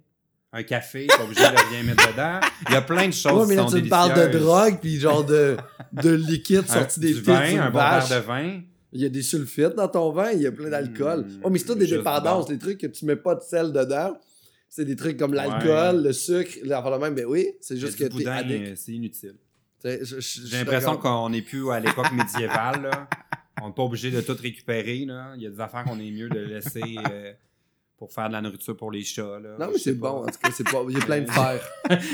un 0.55 0.63
café, 0.63 1.07
pas 1.07 1.23
obligé 1.23 1.41
de 1.41 1.69
rien 1.73 1.83
mettre 1.83 2.11
dedans. 2.11 2.39
Il 2.69 2.73
y 2.73 2.75
a 2.77 2.81
plein 2.81 3.07
de 3.07 3.13
choses 3.13 3.33
Ouais, 3.33 3.45
mais 3.47 3.55
qui 3.55 3.55
là, 3.55 3.67
sont 3.67 3.75
tu 3.77 3.83
me 3.83 3.89
parles 3.89 4.31
de 4.31 4.37
drogue, 4.37 4.77
puis 4.79 4.99
genre 4.99 5.25
de, 5.25 5.57
de 5.93 6.11
liquide 6.11 6.67
sorti 6.69 6.99
des 6.99 7.07
du 7.13 7.15
fils 7.15 7.25
vin, 7.25 7.59
un 7.59 7.69
bon 7.71 7.79
verre 7.79 8.07
de 8.09 8.25
vin. 8.25 8.61
Il 8.91 9.01
y 9.01 9.05
a 9.05 9.09
des 9.09 9.23
sulfites 9.23 9.75
dans 9.75 9.87
ton 9.87 10.11
vin, 10.11 10.31
il 10.31 10.41
y 10.41 10.45
a 10.47 10.51
plein 10.51 10.69
d'alcool. 10.69 11.21
Mm, 11.25 11.39
oh, 11.43 11.49
mais 11.49 11.57
c'est 11.57 11.65
tout 11.65 11.75
des 11.75 11.87
dépendances, 11.87 12.45
des 12.47 12.59
trucs 12.59 12.77
que 12.79 12.85
tu 12.87 13.05
mets 13.05 13.15
pas 13.15 13.33
de 13.35 13.41
sel 13.41 13.73
dedans. 13.73 14.15
C'est 14.69 14.85
des 14.85 14.95
trucs 14.95 15.17
comme 15.17 15.33
l'alcool, 15.33 15.97
Ouais. 15.97 16.03
le 16.03 16.13
sucre, 16.13 16.51
l'affaire 16.63 16.97
de 16.99 17.03
même. 17.03 17.15
Ben 17.15 17.25
oui, 17.27 17.47
c'est 17.59 17.77
juste 17.77 17.97
que 17.97 18.05
t'es 18.05 18.27
addict. 18.27 18.75
c'est 18.77 18.91
inutile. 18.91 19.35
J'ai 19.83 20.57
l'impression 20.57 20.97
qu'on 20.97 21.29
n'est 21.29 21.41
plus 21.41 21.69
à 21.71 21.79
l'époque 21.79 22.11
médiévale. 22.11 22.83
là. 22.83 23.07
On 23.61 23.67
n'est 23.67 23.73
pas 23.73 23.83
obligé 23.83 24.11
de 24.11 24.21
tout 24.21 24.35
récupérer. 24.39 25.05
Là. 25.05 25.33
Il 25.35 25.41
y 25.43 25.47
a 25.47 25.49
des 25.49 25.59
affaires 25.59 25.83
qu'on 25.83 25.99
est 25.99 26.11
mieux 26.11 26.29
de 26.29 26.39
laisser 26.39 26.81
euh, 27.11 27.33
pour 27.97 28.11
faire 28.11 28.27
de 28.27 28.33
la 28.33 28.41
nourriture 28.41 28.75
pour 28.75 28.91
les 28.91 29.03
chats. 29.03 29.39
Là. 29.41 29.55
Non, 29.59 29.67
mais 29.71 29.77
c'est 29.77 29.93
bon, 29.93 30.23
en 30.23 30.25
tout 30.25 30.37
cas, 30.41 30.49
c'est 30.51 30.63
pas... 30.69 30.81
il 30.89 30.97
y 30.97 31.01
a 31.01 31.05
plein 31.05 31.21
de 31.21 31.29
fer. 31.31 31.61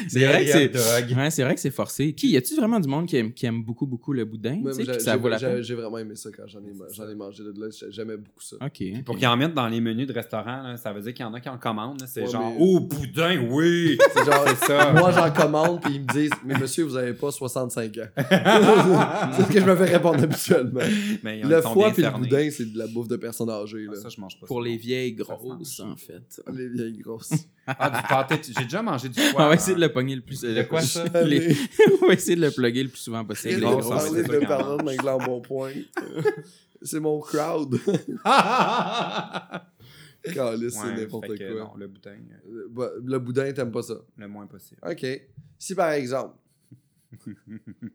C'est 0.08 0.26
vrai 0.26 0.46
que 0.46 0.52
c'est. 0.52 1.16
Ouais, 1.16 1.32
c'est 1.32 1.44
vrai 1.44 1.56
que 1.56 1.62
c'est 1.62 1.72
forcé. 1.72 2.14
Qui 2.14 2.30
y 2.32 2.38
a-tu 2.38 2.56
vraiment 2.56 2.80
du 2.80 2.88
monde 2.88 3.08
qui 3.08 3.18
aime, 3.18 3.34
qui 3.34 3.46
aime 3.46 3.64
beaucoup, 3.64 3.88
beaucoup 3.88 4.14
le 4.14 4.26
boudin? 4.26 4.62
J'ai- 5.62 5.76
vraiment 5.76 5.98
aimé 5.98 6.16
ça 6.16 6.30
quand 6.36 6.44
j'en 6.48 6.60
ai, 6.60 6.74
j'en 6.94 7.10
ai 7.10 7.16
mangé 7.16 7.44
de 7.44 7.60
là. 7.60 7.68
J'ai- 7.72 7.92
J'aimais 7.92 8.18
beaucoup 8.18 8.42
ça. 8.42 8.58
Ok. 8.64 9.04
Pour 9.06 9.18
qu'ils 9.18 9.28
en 9.28 9.38
mettent 9.38 9.54
dans 9.54 9.68
les 9.68 9.82
menus 9.82 10.06
de 10.08 10.14
restaurant, 10.14 10.62
là, 10.64 10.78
ça 10.78 10.92
veut 10.94 11.02
dire 11.02 11.14
qu'il 11.14 11.26
y 11.26 11.28
en 11.28 11.34
a 11.34 11.40
qui 11.40 11.50
en 11.50 11.58
commandent. 11.58 12.04
C'est 12.08 12.22
Ouais, 12.24 12.28
genre, 12.30 12.52
mais- 12.52 12.58
oh, 12.60 12.80
boudin, 12.82 13.48
oui! 13.50 13.98
C'est 14.14 14.26
genre, 14.26 14.48
ça. 14.68 14.92
moi 14.94 15.12
j'en 15.12 15.32
commande, 15.32 15.82
puis 15.82 15.96
ils 15.96 16.02
me 16.02 16.08
disent, 16.14 16.32
mais 16.46 16.58
monsieur, 16.60 16.84
vous 16.84 16.96
avez 16.98 17.14
pas 17.14 17.32
65 17.32 17.98
ans. 17.98 18.02
c'est 18.18 19.44
ce 19.44 19.52
que 19.54 19.60
je 19.60 19.66
me 19.66 19.76
fais 19.76 19.86
répondre 19.96 20.22
habituellement. 20.24 20.82
Mais 21.24 21.42
Le 21.42 21.62
foie 21.62 21.92
puis 21.92 22.04
le 22.04 22.10
boudin, 22.12 22.50
c'est 22.52 22.72
de 22.72 22.78
la 22.78 22.88
bouffe 22.88 23.08
de 23.08 23.16
personnes 23.16 23.50
âgées. 23.50 23.86
Ah, 23.90 23.94
Là. 23.96 24.02
Ça, 24.02 24.10
je 24.10 24.20
mange 24.22 24.40
pas 24.40 24.46
Pour 24.46 24.62
les 24.62 24.78
vieilles 24.78 25.16
sent 25.18 25.24
grosses, 25.70 25.80
le 25.80 25.92
en 25.92 25.96
fait. 25.96 26.42
Les 26.54 26.68
vieilles 26.70 26.98
grosses. 27.00 27.32
Ah, 27.68 27.90
du 27.90 28.08
pâté. 28.08 28.42
J'ai 28.58 28.64
déjà 28.64 28.82
mangé 28.82 29.10
du 29.10 29.20
foie. 29.20 29.46
On 29.46 29.50
va 29.50 29.56
essayer 29.56 29.76
de 29.76 29.82
le 29.82 29.92
pogner 29.92 30.16
le 30.16 30.22
plus. 30.22 30.42
De 30.42 30.64
quoi, 30.64 30.82
ça? 30.84 31.04
les- 31.24 31.56
On 32.02 32.08
va 32.08 32.14
essayer 32.14 32.36
de 32.36 32.42
le 32.42 32.52
plugger 32.52 32.84
le 32.84 32.90
plus 32.90 33.00
souvent 33.00 33.24
possible. 33.26 33.62
Ça, 33.84 33.90
parlé 33.90 34.10
c'est 34.10 34.16
de 34.16 34.20
avec 34.20 34.32
point. 35.42 35.72
c'est 36.82 37.00
mon 37.00 37.20
crowd. 37.20 37.78
Calice, 40.34 40.74
c'est 40.74 40.80
Ouais, 40.82 40.96
n'importe 40.98 41.28
fait 41.28 41.38
que 41.38 41.52
quoi. 41.54 41.62
non, 41.64 41.72
le 41.78 41.88
boudin, 41.88 42.12
euh, 42.12 42.50
Euh, 42.52 42.68
bah, 42.70 42.90
Le 43.04 43.20
boudin, 43.20 43.52
t'aimes 43.54 43.72
pas 43.72 43.82
ça? 43.82 43.96
le 44.18 44.28
moins 44.28 44.48
possible. 44.48 44.80
OK. 44.86 45.06
Si 45.58 45.76
par 45.76 45.92
exemple, 45.92 46.36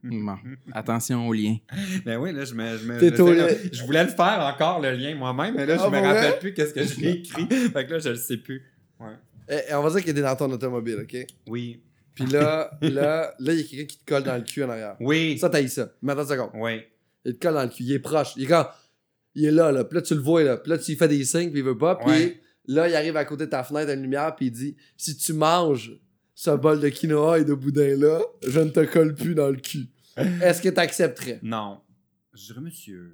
Bon. 0.03 0.37
Attention 0.73 1.29
au 1.29 1.33
lien. 1.33 1.57
Ben 2.05 2.17
oui, 2.19 2.33
là, 2.33 2.45
je 2.45 2.55
me. 2.55 2.77
Je, 2.77 2.85
me- 2.87 2.95
je 2.99 3.15
sais, 3.17 3.35
là, 3.35 3.49
je 3.73 3.83
voulais 3.85 4.03
le 4.05 4.11
faire 4.11 4.41
encore, 4.41 4.81
le 4.81 4.93
lien 4.93 5.15
moi-même, 5.15 5.55
mais 5.55 5.67
là, 5.67 5.77
je 5.77 5.83
Ah, 5.83 5.91
me 5.91 5.97
rappelle 5.99 6.31
vrai? 6.31 6.39
plus 6.41 6.55
qu'est-ce 6.55 6.75
que 6.75 6.83
j'ai 6.85 7.11
écrit. 7.21 7.47
fait 7.47 7.87
que 7.87 7.93
là, 7.93 7.99
je 7.99 8.09
le 8.11 8.17
sais 8.17 8.37
plus. 8.39 8.63
Ouais. 9.01 9.13
eh, 9.49 9.75
on 9.75 9.83
va 9.83 9.91
dire 9.91 10.05
qu'il 10.05 10.19
est 10.19 10.23
dans 10.23 10.37
ton 10.37 10.51
automobile, 10.51 10.99
OK? 11.03 11.27
Oui. 11.49 11.83
Puis 12.15 12.27
là, 12.27 12.71
là, 12.81 13.35
là, 13.39 13.53
il 13.53 13.61
y 13.61 13.61
a 13.61 13.65
quelqu'un 13.65 13.85
qui 13.87 13.99
te 13.99 14.05
colle 14.05 14.23
dans 14.23 14.37
le 14.37 14.43
cul 14.43 14.63
en 14.65 14.71
arrière. 14.71 14.97
Oui. 15.01 15.37
Ça, 15.39 15.49
t'as 15.49 15.67
ça. 15.69 15.91
Mais 16.03 16.13
attends 16.13 16.23
une 16.23 16.29
seconde. 16.29 16.51
Oui. 16.55 16.81
Il 17.25 17.35
te 17.37 17.41
colle 17.41 17.55
dans 17.55 17.63
le 17.63 17.69
cul. 17.69 17.83
Il 17.83 17.93
est 17.93 17.99
proche. 17.99 18.33
Il 18.37 18.45
est 18.45 18.47
quand. 18.47 18.69
Il 19.35 19.45
est 19.47 19.51
là, 19.51 19.73
là. 19.73 19.85
Puis 19.85 19.97
là, 19.97 20.03
tu 20.03 20.15
le 20.15 20.21
vois, 20.21 20.43
là. 20.45 20.57
Puis 20.57 20.71
là, 20.71 20.79
tu 20.79 20.93
lui 20.93 20.99
fais 20.99 21.09
des 21.09 21.25
signes, 21.25 21.51
puis 21.51 21.61
il 21.61 21.65
veut 21.65 21.77
pas. 21.79 21.97
Puis 21.97 22.09
Ouais. 22.09 22.41
là, 22.69 22.89
il 22.89 22.95
arrive 22.95 23.17
à 23.17 23.25
côté 23.25 23.47
de 23.47 23.51
ta 23.51 23.65
fenêtre 23.65 23.91
à 23.91 23.95
une 23.95 24.03
lumière, 24.03 24.35
puis 24.37 24.47
il 24.47 24.53
dit 24.53 24.77
Si 24.97 25.17
tu 25.17 25.33
manges 25.33 25.93
ce 26.35 26.51
bol 26.51 26.81
de 26.81 26.89
quinoa 26.89 27.39
et 27.39 27.45
de 27.45 27.55
boudin-là, 27.55 28.21
je 28.47 28.61
ne 28.61 28.71
te 28.71 28.81
colle 28.81 29.15
plus 29.15 29.35
dans 29.35 29.49
le 29.49 29.57
cul. 29.57 29.89
Est-ce 30.17 30.63
que 30.63 30.69
tu 30.69 30.81
accepterais 30.81 31.39
Non. 31.43 31.81
Je 32.33 32.47
dirais, 32.47 32.61
monsieur. 32.61 33.13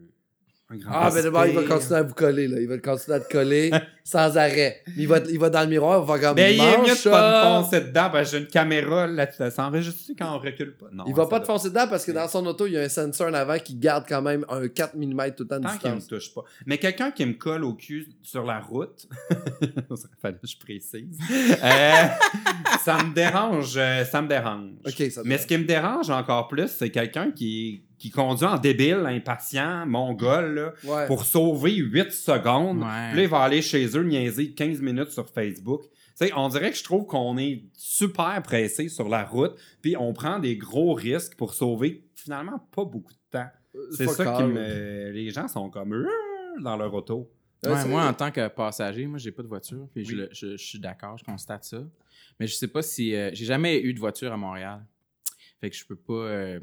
Un 0.73 0.77
grand 0.77 0.91
Ah, 0.95 1.11
ben 1.13 1.23
d'abord, 1.25 1.47
il 1.47 1.55
va 1.55 1.65
continuer 1.65 1.97
à 1.99 2.03
vous 2.05 2.15
coller, 2.15 2.47
là. 2.47 2.61
Il 2.61 2.69
va 2.69 2.79
continuer 2.79 3.17
à 3.17 3.21
te 3.21 3.29
coller 3.33 3.73
sans 4.05 4.37
arrêt. 4.37 4.83
Il 4.97 5.09
va, 5.09 5.19
il 5.29 5.39
va 5.39 5.51
dans 5.51 5.63
le 5.63 5.67
miroir, 5.67 6.03
il 6.03 6.07
va 6.07 6.19
comme 6.21 6.37
Ben, 6.37 6.55
il 6.55 6.61
est 6.61 6.79
mieux 6.79 6.95
de 6.95 7.11
pas 7.11 7.57
me 7.57 7.63
foncer 7.63 7.81
dedans, 7.81 8.09
parce 8.13 8.31
que 8.31 8.37
j'ai 8.37 8.43
une 8.45 8.49
caméra 8.51 9.07
là, 9.09 9.31
ça 9.33 9.51
s'enregistre 9.51 10.13
quand 10.17 10.37
on 10.37 10.39
recule 10.39 10.77
pas. 10.77 10.87
Non, 10.93 11.05
Il 11.09 11.15
va 11.15 11.27
pas 11.27 11.41
te 11.41 11.47
foncer 11.47 11.71
dedans 11.71 11.87
parce 11.89 12.05
que 12.05 12.13
dans 12.13 12.29
son 12.29 12.47
auto, 12.47 12.67
il 12.69 12.75
y 12.75 12.79
a 12.79 12.83
un 12.83 12.89
sensor 12.89 13.29
en 13.29 13.35
avant 13.35 13.59
qui 13.59 13.75
garde 13.75 14.05
quand 14.09 14.23
même 14.23 14.45
un 14.49 14.69
4 14.69 14.95
mm 14.97 15.33
tout 15.37 15.43
le 15.43 15.49
temps 15.49 15.59
de 15.59 15.65
Tant 15.65 15.77
qu'il 15.77 15.91
me 15.91 15.97
distance. 15.97 16.07
touche 16.07 16.35
pas. 16.35 16.45
Mais 16.67 16.79
quelqu'un 16.79 17.11
qui 17.11 17.27
me 17.27 17.33
colle 17.35 17.65
au 17.65 17.75
cul 17.75 18.07
sur 18.23 18.45
la 18.45 18.61
route, 18.61 19.09
ça 19.97 20.09
fallait 20.23 20.39
que 20.39 20.47
je 20.47 20.57
précise, 20.57 21.19
euh, 21.65 22.07
ça 22.85 23.03
me 23.03 23.13
dérange, 23.13 23.75
euh, 23.77 24.05
ça 24.05 24.23
me 24.23 24.29
dérange. 24.29 24.71
Ok, 24.87 25.11
ça 25.11 25.23
te 25.23 25.27
Mais 25.29 25.37
ce 25.39 25.47
qui 25.49 25.59
me 25.59 25.65
dérange 25.65 26.11
encore 26.11 26.47
plus, 26.47 26.69
c'est 26.69 26.91
quelqu'un 26.91 27.33
qui, 27.33 27.83
qui 28.01 28.11
conduit 28.11 28.47
en 28.47 28.59
débile, 28.59 29.05
impatient, 29.07 29.87
mongol, 29.87 30.55
là, 30.55 30.73
Ouais. 30.85 31.07
pour 31.07 31.25
sauver 31.25 31.75
8 31.77 32.11
secondes. 32.11 32.79
Ouais. 32.79 33.09
Puis 33.11 33.17
là, 33.19 33.23
il 33.23 33.29
va 33.29 33.41
aller 33.43 33.63
chez 33.63 33.87
eux 33.97 34.03
niaiser 34.03 34.53
15 34.53 34.81
minutes 34.81 35.11
sur 35.11 35.29
Facebook. 35.29 35.83
Tu 35.83 36.27
sais, 36.27 36.33
on 36.35 36.49
dirait 36.49 36.71
que 36.73 36.77
je 36.77 36.83
trouve 36.85 37.07
qu'on 37.07 37.39
est 37.39 37.63
super 37.75 38.43
pressé 38.43 38.89
sur 38.89 39.09
la 39.09 39.25
route, 39.25 39.55
puis 39.83 39.97
on 39.97 40.13
prend 40.13 40.39
des 40.39 40.57
gros 40.57 40.95
risques 40.95 41.37
pour 41.37 41.55
sauver 41.55 42.03
finalement 42.17 42.59
pas 42.75 42.85
beaucoup 42.85 43.13
de 43.13 43.19
temps. 43.39 43.49
C'est 43.93 44.05
Fuck 44.07 44.15
ça 44.17 44.37
qui 44.39 44.43
me. 44.45 45.11
Les 45.13 45.31
gens 45.31 45.47
sont 45.47 45.71
comme 45.71 45.93
euh, 45.93 46.07
dans 46.61 46.77
leur 46.77 46.93
auto. 46.93 47.31
Ouais, 47.63 47.71
Ouais, 47.71 47.77
c'est 47.83 47.89
moi, 47.89 48.05
en 48.07 48.15
tant 48.15 48.31
que 48.31 48.49
passager, 48.49 49.07
moi, 49.07 49.19
j'ai 49.19 49.31
pas 49.33 49.43
de 49.43 49.49
voiture. 49.49 49.87
Puis 49.93 50.05
je, 50.07 50.11
Oui. 50.13 50.17
le- 50.17 50.29
je- 50.33 50.57
je 50.57 50.65
suis 50.67 50.79
d'accord, 50.81 51.17
je 51.19 51.25
constate 51.25 51.65
ça. 51.65 51.83
Mais 52.41 52.47
je 52.47 52.55
sais 52.55 52.69
pas 52.69 52.81
si. 52.83 53.15
euh, 53.15 53.31
j'ai 53.35 53.45
jamais 53.45 53.79
eu 53.81 53.93
de 53.93 54.01
voiture 54.01 54.33
à 54.33 54.37
Montréal. 54.39 54.85
Fait 55.61 55.69
que 55.69 55.77
je 55.77 55.85
peux 55.85 55.97
pas 55.97 56.13
euh, 56.15 56.61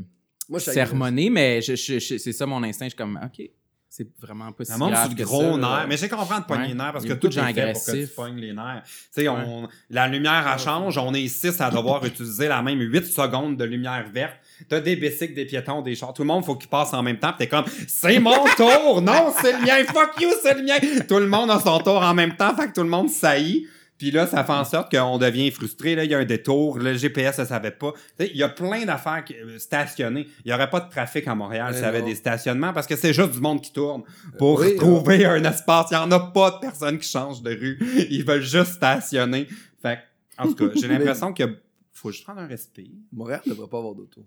Moi, 0.49 0.59
je 0.59 0.71
sermonner, 0.71 1.29
mais 1.29 1.61
je, 1.61 1.75
je- 1.75 1.99
je- 1.99 2.17
c'est 2.17 2.33
ça 2.33 2.45
mon 2.45 2.63
instinct. 2.63 2.85
Je 2.85 2.89
suis 2.91 2.97
comme, 2.97 3.19
OK, 3.23 3.49
c'est 3.89 4.07
vraiment 4.19 4.51
pas 4.51 4.63
si 4.65 4.71
grave 4.77 5.09
sur 5.09 5.17
le 5.17 5.23
gros 5.23 5.41
ça, 5.41 5.57
là. 5.57 5.77
nerf. 5.79 5.85
Mais 5.89 5.97
j'ai 5.97 6.07
compris 6.07 6.39
de 6.39 6.43
pogner 6.45 6.61
Ouais. 6.61 6.67
les 6.69 6.73
nerfs 6.75 6.93
parce 6.93 7.05
que 7.05 7.13
tout 7.13 7.27
est 7.27 7.53
fait 7.53 7.73
pour 7.73 7.85
que 7.85 7.91
tu 8.05 8.07
pognes 8.07 8.37
les 8.39 8.53
nerfs. 8.53 8.83
Tu 8.85 8.91
sais, 9.23 9.27
on, 9.27 9.67
la 9.89 10.07
lumière, 10.07 10.47
elle 10.53 10.59
change. 10.59 10.97
On 10.97 11.13
est 11.13 11.27
six 11.27 11.59
à 11.59 11.69
devoir 11.71 12.05
utiliser 12.05 12.47
la 12.47 12.61
même 12.61 12.79
8 12.79 13.05
secondes 13.07 13.57
de 13.57 13.63
lumière 13.63 14.05
verte. 14.13 14.35
T'as 14.69 14.79
des 14.81 14.95
bicycles, 14.95 15.33
des 15.33 15.45
piétons, 15.45 15.81
des 15.81 15.95
chars. 15.95 16.13
Tout 16.13 16.21
le 16.21 16.27
monde, 16.27 16.45
faut 16.45 16.55
qu'ils 16.55 16.69
passent 16.69 16.93
en 16.93 17.01
même 17.03 17.17
temps. 17.17 17.31
Pis 17.31 17.39
t'es 17.39 17.47
comme, 17.47 17.65
c'est 17.87 18.19
mon 18.19 18.45
tour! 18.57 19.01
Non, 19.01 19.33
c'est 19.41 19.53
le 19.53 19.59
mien! 19.65 19.83
Fuck 19.85 20.21
you, 20.21 20.29
c'est 20.43 20.53
le 20.55 20.63
mien! 20.63 20.77
Tout 21.07 21.17
le 21.19 21.27
monde 21.27 21.49
a 21.51 21.59
son 21.59 21.79
tour 21.79 22.01
en 22.01 22.13
même 22.13 22.35
temps. 22.35 22.55
Fait 22.55 22.67
que 22.67 22.73
tout 22.73 22.83
le 22.83 22.89
monde 22.89 23.09
saillit. 23.09 23.67
Puis 23.97 24.11
là, 24.11 24.27
ça 24.27 24.43
fait 24.43 24.53
en 24.53 24.63
sorte 24.63 24.91
qu'on 24.91 25.17
devient 25.17 25.49
frustré. 25.49 25.95
Là, 25.95 26.03
il 26.03 26.11
y 26.11 26.13
a 26.13 26.19
un 26.19 26.25
détour. 26.25 26.77
Le 26.77 26.95
GPS 26.95 27.39
ne 27.39 27.45
savait 27.45 27.71
pas. 27.71 27.93
Tu 28.17 28.25
sais, 28.25 28.31
Il 28.31 28.37
y 28.37 28.43
a 28.43 28.49
plein 28.49 28.85
d'affaires 28.85 29.25
euh, 29.31 29.57
stationnées. 29.57 30.27
Il 30.45 30.49
n'y 30.49 30.53
aurait 30.53 30.69
pas 30.69 30.81
de 30.81 30.89
trafic 30.89 31.27
à 31.27 31.33
Montréal 31.33 31.69
Mais 31.69 31.77
s'il 31.77 31.85
y 31.85 31.89
avait 31.89 32.03
des 32.03 32.15
stationnements 32.15 32.73
parce 32.73 32.85
que 32.85 32.95
c'est 32.95 33.13
juste 33.13 33.31
du 33.31 33.39
monde 33.39 33.61
qui 33.61 33.73
tourne 33.73 34.03
pour 34.37 34.59
oui, 34.59 34.75
trouver 34.75 35.25
un 35.25 35.43
espace. 35.43 35.87
Il 35.91 35.97
n'y 35.97 36.03
en 36.03 36.11
a 36.11 36.19
pas 36.19 36.51
de 36.51 36.59
personnes 36.59 36.99
qui 36.99 37.09
changent 37.09 37.41
de 37.41 37.51
rue. 37.51 37.79
Ils 38.09 38.23
veulent 38.23 38.41
juste 38.41 38.73
stationner. 38.73 39.47
Fait 39.81 39.97
que, 39.97 40.43
en 40.43 40.53
tout 40.53 40.69
cas, 40.69 40.79
j'ai 40.79 40.87
l'impression 40.87 41.33
qu'il 41.33 41.57
faut 41.91 42.11
juste 42.11 42.23
prendre 42.23 42.41
un 42.41 42.47
respect. 42.47 42.91
Montréal 43.11 43.41
ne 43.45 43.51
devrait 43.51 43.67
pas 43.67 43.79
avoir 43.79 43.95
d'auto. 43.95 44.21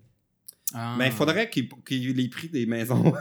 Ah. 0.73 0.95
Mais 0.97 1.07
il 1.07 1.13
faudrait 1.13 1.49
qu'il 1.49 1.69
qu'il 1.85 2.19
ait 2.19 2.29
pris 2.29 2.49
des 2.49 2.65
maisons. 2.65 3.13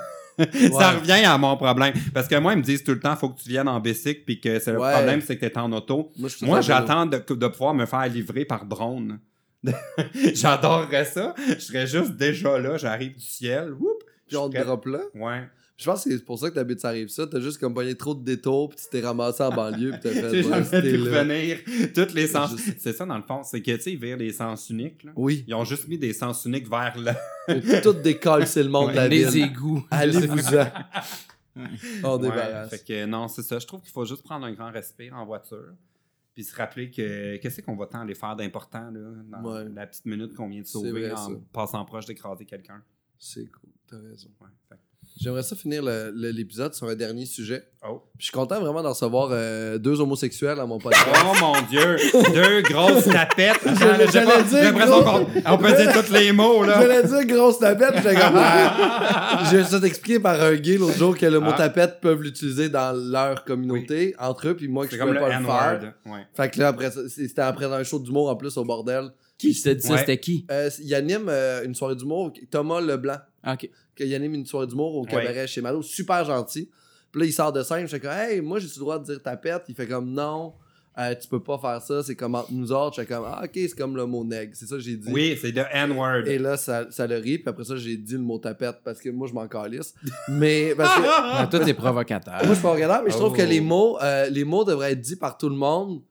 Ça 0.79 0.91
revient 0.93 1.25
à 1.25 1.37
mon 1.39 1.57
problème. 1.57 1.95
Parce 2.15 2.29
que 2.29 2.37
moi, 2.37 2.53
ils 2.55 2.59
me 2.59 2.63
disent 2.63 2.85
tout 2.85 2.93
le 2.93 3.01
temps, 3.01 3.17
faut 3.17 3.29
que 3.31 3.41
tu 3.41 3.49
viennes 3.49 3.69
en 3.69 3.81
bicycle, 3.81 4.23
puis 4.25 4.41
que 4.41 4.59
c'est 4.59 4.73
le 4.73 4.79
Ouais. 4.81 4.93
problème, 4.93 5.21
c'est 5.21 5.37
que 5.37 5.47
tu 5.47 5.53
es 5.53 5.59
en 5.59 5.73
auto. 5.73 6.13
Moi, 6.43 6.61
j'attends 6.61 7.07
de, 7.07 7.19
de 7.19 7.47
pouvoir 7.49 7.75
me 7.75 7.87
faire 7.87 8.07
livrer 8.09 8.45
par 8.45 8.65
drone. 8.65 9.19
J'adorerais 10.35 11.05
ça. 11.05 11.35
Je 11.49 11.55
serais 11.59 11.87
juste 11.87 12.13
déjà 12.17 12.59
là, 12.59 12.77
j'arrive 12.77 13.15
du 13.15 13.21
ciel. 13.25 13.73
Whoop, 13.79 14.03
serais- 14.29 14.65
drop 14.65 14.87
là. 14.87 15.01
Ouais. 15.15 15.43
Je 15.81 15.87
pense 15.87 16.05
que 16.05 16.11
c'est 16.11 16.25
pour 16.25 16.39
ça 16.39 16.51
que 16.51 16.55
t'habites 16.57 16.81
ça 16.81 16.89
arrive 16.91 17.09
ça. 17.09 17.27
T'as 17.27 17.41
juste 17.41 17.57
comme 17.59 17.73
pogné 17.73 17.95
trop 17.95 18.15
de 18.15 18.23
détours, 18.23 18.69
puis 18.69 18.79
tu 18.79 18.85
t'es 18.91 19.01
ramassé 19.01 19.43
en 19.43 19.49
banlieue, 19.51 19.93
puis 19.93 20.01
t'as 20.03 20.11
fait. 20.13 20.31
J'ai 20.31 20.43
jamais 20.43 20.63
pu 20.83 20.97
là. 20.99 21.21
revenir. 21.23 21.59
Toutes 21.95 22.13
les 22.13 22.27
sens. 22.27 22.51
Juste- 22.57 22.77
C'est 22.81 22.93
ça, 22.93 23.07
dans 23.07 23.17
le 23.17 23.23
fond. 23.23 23.43
C'est 23.43 23.63
que, 23.63 23.71
tu 23.77 23.81
sais, 23.83 23.97
vers 23.97 24.19
les 24.19 24.33
sens 24.33 24.69
uniques, 24.69 25.05
là. 25.05 25.13
Oui. 25.17 25.43
Ils 25.49 25.55
ont 25.55 25.65
juste 25.65 25.89
mis 25.89 25.97
des 25.97 26.13
sens 26.13 26.45
uniques 26.45 26.69
vers 26.69 26.99
là. 26.99 27.17
Tout 27.83 27.95
décolle, 27.95 28.47
c'est 28.47 28.63
le 28.63 28.69
monde 28.69 28.91
de 28.91 28.97
la 28.97 29.09
les 29.09 29.25
ville. 29.25 29.45
égouts. 29.45 29.87
Allez-vous-en. 29.91 30.67
On 32.05 32.17
Ouais, 32.17 32.23
débarrasse. 32.29 32.71
fait 32.71 32.85
que 32.87 33.07
non, 33.07 33.27
c'est 33.29 33.43
ça. 33.43 33.59
Je 33.59 33.67
trouve 33.67 33.81
qu'il 33.81 33.91
faut 33.91 34.05
juste 34.05 34.23
prendre 34.23 34.47
un 34.47 34.53
grand 34.53 34.71
respect 34.71 35.11
en 35.11 35.25
voiture. 35.25 35.73
Puis 36.35 36.45
se 36.45 36.55
rappeler 36.55 36.91
que 36.91 37.37
qu'est-ce 37.39 37.61
qu'on 37.61 37.75
va 37.77 37.87
tant 37.87 38.01
aller 38.03 38.15
faire 38.15 38.37
d'important 38.37 38.91
là, 38.91 39.01
dans 39.31 39.43
Ouais. 39.53 39.65
la 39.75 39.87
petite 39.87 40.07
minute 40.07 40.35
qu'on 40.35 40.49
vient 40.49 40.61
de 40.61 40.67
sauver 40.67 40.91
vrai, 40.93 41.13
en 41.13 41.17
ça. 41.17 41.33
passant 41.53 41.85
proche 41.85 42.07
d'écraser 42.07 42.45
quelqu'un. 42.45 42.83
C'est 43.19 43.47
cool, 43.51 43.71
t'as 43.89 43.97
raison. 43.99 44.29
Ouais, 44.41 44.47
fait 44.69 44.77
que- 44.77 44.81
J'aimerais 45.23 45.43
ça 45.43 45.55
finir 45.55 45.83
l'épisode 46.15 46.73
sur 46.75 46.89
un 46.89 46.95
dernier 46.95 47.27
sujet. 47.27 47.63
Oh. 47.87 48.01
Puis 48.17 48.21
je 48.21 48.25
suis 48.27 48.33
content 48.33 48.59
vraiment 48.59 48.83
d'en 48.83 48.89
recevoir 48.91 49.29
euh, 49.33 49.77
deux 49.77 50.01
homosexuels 50.01 50.59
à 50.59 50.65
mon 50.65 50.79
podcast. 50.79 51.07
Oh 51.27 51.35
mon 51.41 51.53
dieu! 51.69 51.97
Deux 52.35 52.63
grosses 52.63 53.05
tapettes! 53.05 53.61
J'ai 53.67 53.75
J'allais 54.13 54.27
pas- 54.27 54.43
dire 54.43 54.59
j'ai 54.59 54.63
l'impression 54.65 55.01
gros. 55.03 55.25
qu'on 55.27 55.53
on 55.55 55.59
peut 55.59 55.73
dire 55.77 55.93
tous 56.05 56.13
les 56.13 56.33
mots, 56.33 56.65
là! 56.65 56.81
J'allais 56.81 57.03
dire 57.07 57.37
grosse 57.37 57.59
tapette, 57.59 57.97
j'étais 57.97 58.15
comme. 58.15 58.41
J'ai 59.51 59.65
ça 59.65 59.79
expliqué 59.87 60.21
par 60.21 60.41
un 60.41 60.55
gay 60.55 60.79
l'autre 60.79 60.97
jour 60.97 61.17
que 61.17 61.27
le 61.27 61.39
mot 61.39 61.51
Ah. 61.53 61.57
tapette 61.69 62.01
peuvent 62.01 62.23
l'utiliser 62.23 62.71
dans 62.71 62.93
leur 62.93 63.45
communauté, 63.45 64.15
entre 64.19 64.49
eux, 64.49 64.55
puis 64.57 64.69
moi 64.69 64.87
que 64.87 64.93
C'est 64.93 64.99
je 64.99 65.05
peux 65.05 65.13
le 65.13 65.21
pas 65.21 65.39
le 65.39 65.45
faire. 65.45 65.93
Ouais. 66.07 66.27
Fait 66.35 66.51
que 66.51 66.59
là, 66.61 66.69
après 66.69 66.91
c'était 67.09 67.43
après 67.43 67.67
un 67.67 67.83
show 67.85 67.99
d'humour 67.99 68.31
en 68.31 68.37
plus 68.37 68.57
au 68.57 68.65
bordel. 68.65 69.11
Qui? 69.37 69.59
T'a 69.63 69.73
dit 69.75 69.81
ça? 69.87 69.95
Ouais. 69.95 69.99
C'était 70.01 70.19
qui? 70.19 70.47
Euh, 70.51 70.69
il 70.83 70.95
anime 70.95 71.27
euh, 71.31 71.65
une 71.65 71.75
soirée 71.75 71.97
d'humour, 71.97 72.31
Thomas 72.51 72.79
Leblanc, 72.83 73.17
Ah, 73.43 73.55
ok. 73.55 73.71
Qu'il 74.05 74.15
anime 74.15 74.35
une 74.35 74.47
soirée 74.47 74.67
d'humour 74.67 74.95
au 74.97 75.05
cabaret 75.05 75.47
chez 75.47 75.61
Malo, 75.61 75.83
super 75.83 76.25
gentil. 76.25 76.69
Puis 77.13 77.21
là, 77.23 77.27
il 77.27 77.33
sort 77.33 77.53
de 77.53 77.63
scène, 77.63 77.83
je 77.83 77.87
fais 77.91 78.01
comme, 78.01 78.13
hey, 78.13 78.41
moi, 78.41 78.59
j'ai-tu 78.61 78.75
le 78.79 78.81
droit 78.81 78.99
de 78.99 79.05
dire 79.05 79.23
tapette? 79.23 79.63
Il 79.69 79.75
fait 79.75 79.87
comme, 79.89 80.13
non, 80.13 80.55
euh, 80.99 81.15
tu 81.21 81.27
peux 81.29 81.43
pas 81.43 81.59
faire 81.59 81.83
ça, 81.83 82.03
c'est 82.05 82.15
comme 82.15 82.35
entre 82.37 82.53
nous 82.53 82.71
autres. 82.71 82.97
Je 82.97 83.01
fais 83.03 83.07
comme, 83.07 83.25
ah, 83.27 83.41
ok, 83.45 83.51
c'est 83.55 83.77
comme 83.77 83.97
le 83.97 84.07
mot 84.07 84.25
nègre, 84.25 84.53
c'est 84.55 84.67
ça 84.67 84.77
que 84.77 84.81
j'ai 84.81 84.97
dit. 84.97 85.11
Oui, 85.13 85.37
c'est 85.41 85.51
de 85.53 85.63
N-word. 85.73 86.27
Et 86.27 86.39
là, 86.39 86.57
ça, 86.57 86.87
ça 86.91 87.07
le 87.09 87.17
rit, 87.17 87.39
puis 87.39 87.49
après 87.49 87.65
ça, 87.65 87.75
j'ai 87.77 87.97
dit 87.97 88.13
le 88.13 88.21
mot 88.21 88.39
tapette 88.39 88.77
parce 88.85 89.01
que 89.01 89.09
moi, 89.11 89.27
je 89.29 89.33
m'en 89.35 89.49
calisse. 89.49 89.93
Mais, 90.29 90.73
parce 90.77 90.95
que 90.95 91.01
Ah, 91.07 91.49
toi, 91.51 91.61
t'es 91.61 91.75
provocateur. 91.75 92.35
moi, 92.35 92.43
je 92.49 92.53
suis 92.55 92.63
pas 92.63 92.73
regardant, 92.73 93.03
mais 93.05 93.11
je 93.11 93.17
trouve 93.17 93.33
Oh. 93.33 93.37
que 93.37 93.43
les 93.43 93.61
mots, 93.61 93.99
euh, 94.03 94.29
les 94.31 94.45
mots 94.45 94.65
devraient 94.65 94.93
être 94.93 95.01
dits 95.01 95.17
par 95.17 95.37
tout 95.37 95.49
le 95.49 95.57
monde 95.57 96.03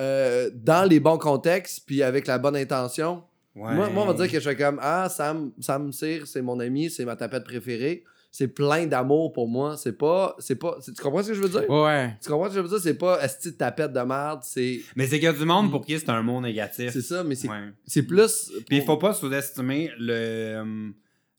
euh, 0.00 0.50
dans 0.54 0.88
les 0.88 1.00
bons 1.00 1.18
contextes, 1.18 1.82
puis 1.84 2.02
avec 2.04 2.26
la 2.28 2.38
bonne 2.38 2.54
intention. 2.56 3.22
Ouais. 3.58 3.74
Moi, 3.74 3.90
moi, 3.90 4.04
on 4.04 4.06
va 4.06 4.14
dire 4.14 4.30
que 4.30 4.38
je 4.40 4.48
fais 4.48 4.56
comme 4.56 4.78
Ah, 4.80 5.08
Sam, 5.08 5.52
Sam 5.60 5.92
Cyr, 5.92 6.26
c'est 6.26 6.42
mon 6.42 6.58
ami, 6.60 6.90
c'est 6.90 7.04
ma 7.04 7.16
tapette 7.16 7.44
préférée. 7.44 8.04
C'est 8.30 8.48
plein 8.48 8.86
d'amour 8.86 9.32
pour 9.32 9.48
moi. 9.48 9.76
C'est 9.78 9.96
pas. 9.96 10.36
C'est 10.38 10.56
pas. 10.56 10.76
c'est- 10.80 10.92
Tu 10.92 11.02
comprends 11.02 11.22
ce 11.22 11.28
que 11.28 11.34
je 11.34 11.40
veux 11.40 11.48
dire? 11.48 11.68
Ouais. 11.68 12.14
Tu 12.22 12.28
comprends 12.30 12.44
ce 12.44 12.50
que 12.50 12.56
je 12.56 12.60
veux 12.60 12.68
dire? 12.68 12.78
C'est 12.78 12.94
pas 12.98 13.18
Esti 13.24 13.52
de 13.52 13.56
tapette 13.56 13.92
de 13.92 14.00
merde. 14.00 14.40
C'est. 14.42 14.80
Mais 14.96 15.06
c'est 15.06 15.16
qu'il 15.16 15.24
y 15.24 15.28
a 15.28 15.32
du 15.32 15.44
monde 15.46 15.70
pour 15.70 15.84
qui 15.84 15.98
c'est 15.98 16.10
un 16.10 16.22
mot 16.22 16.38
négatif. 16.40 16.90
C'est 16.92 17.00
ça, 17.00 17.24
mais 17.24 17.34
c'est 17.34 17.48
Ouais. 17.48 17.72
c'est 17.86 18.02
plus. 18.02 18.52
Puis 18.68 18.76
il 18.76 18.82
faut 18.84 18.98
pas 18.98 19.14
sous-estimer 19.14 19.90
le, 19.98 20.12
euh, 20.12 20.90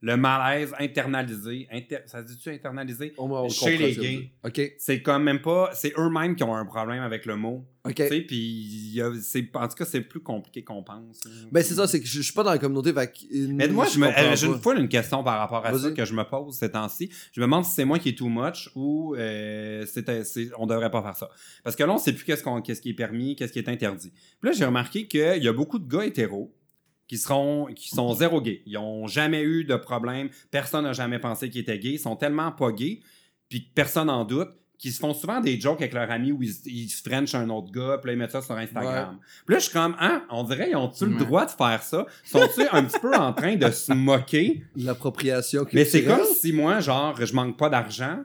le 0.01 0.15
malaise 0.15 0.73
internalisé. 0.79 1.67
Inter- 1.71 2.03
ça 2.05 2.21
se 2.21 2.27
dit-tu 2.31 2.49
internalisé? 2.49 3.13
On 3.17 3.49
chez 3.49 3.77
les 3.77 3.93
gays. 3.95 4.09
dire. 4.17 4.29
OK. 4.45 4.61
C'est 4.77 5.01
quand 5.01 5.19
même 5.19 5.41
pas. 5.41 5.71
C'est 5.73 5.93
eux-mêmes 5.97 6.35
qui 6.35 6.43
ont 6.43 6.55
un 6.55 6.65
problème 6.65 7.01
avec 7.03 7.25
le 7.25 7.35
mot. 7.35 7.65
OK. 7.85 7.95
Tu 7.95 8.07
sais, 8.07 8.21
puis 8.21 9.01
en 9.53 9.67
tout 9.67 9.75
cas, 9.75 9.85
c'est 9.85 10.01
plus 10.01 10.19
compliqué 10.21 10.63
qu'on 10.63 10.83
pense. 10.83 11.21
Ben, 11.51 11.63
c'est 11.63 11.73
ça, 11.73 11.87
c'est 11.87 11.99
que 11.99 12.05
je 12.07 12.19
je 12.19 12.21
suis 12.21 12.33
pas 12.33 12.43
dans 12.43 12.51
la 12.51 12.57
communauté. 12.57 12.93
Fait 12.93 13.07
que, 13.11 13.47
Mais 13.47 13.67
moi, 13.69 13.87
je 13.91 13.97
me- 13.99 14.05
comprends 14.07 14.21
euh, 14.23 14.35
j'ai 14.35 14.47
une 14.47 14.61
fois 14.61 14.75
une 14.77 14.89
question 14.89 15.23
par 15.23 15.39
rapport 15.39 15.65
à 15.65 15.77
ça 15.77 15.91
que 15.91 16.05
je 16.05 16.13
me 16.13 16.23
pose 16.23 16.55
ces 16.55 16.69
temps-ci. 16.71 17.09
Je 17.33 17.39
me 17.41 17.45
demande 17.45 17.65
si 17.65 17.71
c'est 17.71 17.85
moi 17.85 17.97
qui 17.99 18.09
est 18.09 18.17
too 18.17 18.27
much 18.29 18.69
ou 18.75 19.15
euh, 19.15 19.85
c'est, 19.85 20.23
c'est- 20.25 20.49
on 20.57 20.65
devrait 20.67 20.91
pas 20.91 21.01
faire 21.01 21.15
ça. 21.17 21.29
Parce 21.63 21.75
que 21.75 21.83
là, 21.83 21.93
on 21.93 21.97
sait 21.97 22.13
plus 22.13 22.23
qu'est-ce, 22.25 22.43
qu'on, 22.43 22.61
qu'est-ce 22.61 22.81
qui 22.81 22.89
est 22.89 22.93
permis, 22.93 23.35
qu'est-ce 23.35 23.53
qui 23.53 23.59
est 23.59 23.69
interdit. 23.69 24.11
Puis 24.11 24.49
là, 24.49 24.51
j'ai 24.51 24.65
remarqué 24.65 25.07
qu'il 25.07 25.43
y 25.43 25.47
a 25.47 25.53
beaucoup 25.53 25.79
de 25.79 25.89
gars 25.89 26.05
hétéros 26.05 26.53
qui 27.09 27.17
seront 27.17 27.65
qui 27.75 27.89
sont 27.89 28.13
zéro 28.13 28.39
gays. 28.39 28.61
Ils 28.65 28.77
ont 28.77 29.07
jamais 29.07 29.41
eu 29.41 29.65
de 29.65 29.75
problème. 29.75 30.29
Personne 30.51 30.83
n'a 30.85 30.93
jamais 30.93 31.19
pensé 31.19 31.49
qu'ils 31.49 31.61
étaient 31.61 31.79
gays. 31.79 31.93
Ils 31.95 31.99
sont 31.99 32.15
tellement 32.15 32.53
pas 32.53 32.71
gays, 32.71 33.01
puis 33.49 33.65
que 33.65 33.73
personne 33.75 34.07
n'en 34.07 34.23
doute, 34.23 34.49
qu'ils 34.77 34.93
se 34.93 34.99
font 34.99 35.13
souvent 35.13 35.41
des 35.41 35.59
jokes 35.59 35.81
avec 35.81 35.91
leurs 35.93 36.09
amis 36.09 36.31
où 36.31 36.41
ils, 36.41 36.53
ils 36.67 36.87
se 36.87 37.01
frenchent 37.01 37.35
un 37.35 37.49
autre 37.49 37.69
gars, 37.69 37.97
puis 37.97 38.07
là, 38.07 38.13
ils 38.13 38.17
mettent 38.17 38.31
ça 38.31 38.41
sur 38.41 38.55
Instagram. 38.55 39.17
Puis 39.45 39.53
là, 39.55 39.59
je 39.59 39.63
suis 39.65 39.73
comme, 39.73 39.93
hein, 39.99 40.23
on 40.29 40.43
dirait, 40.45 40.69
ils 40.69 40.75
ont-tu 40.77 41.05
le 41.05 41.13
Ouais. 41.15 41.25
droit 41.25 41.45
de 41.45 41.51
faire 41.51 41.83
ça? 41.83 42.05
Sont-ils 42.23 42.69
un 42.71 42.85
petit 42.85 42.99
peu 42.99 43.13
en 43.13 43.33
train 43.33 43.57
de 43.57 43.69
se 43.71 43.91
moquer? 43.91 44.63
L'appropriation 44.77 45.65
Mais 45.73 45.83
c'est 45.83 45.99
culturelle? 46.03 46.23
comme 46.25 46.33
si 46.33 46.53
moi, 46.53 46.79
genre, 46.79 47.13
je 47.25 47.33
manque 47.33 47.57
pas 47.57 47.67
d'argent. 47.69 48.19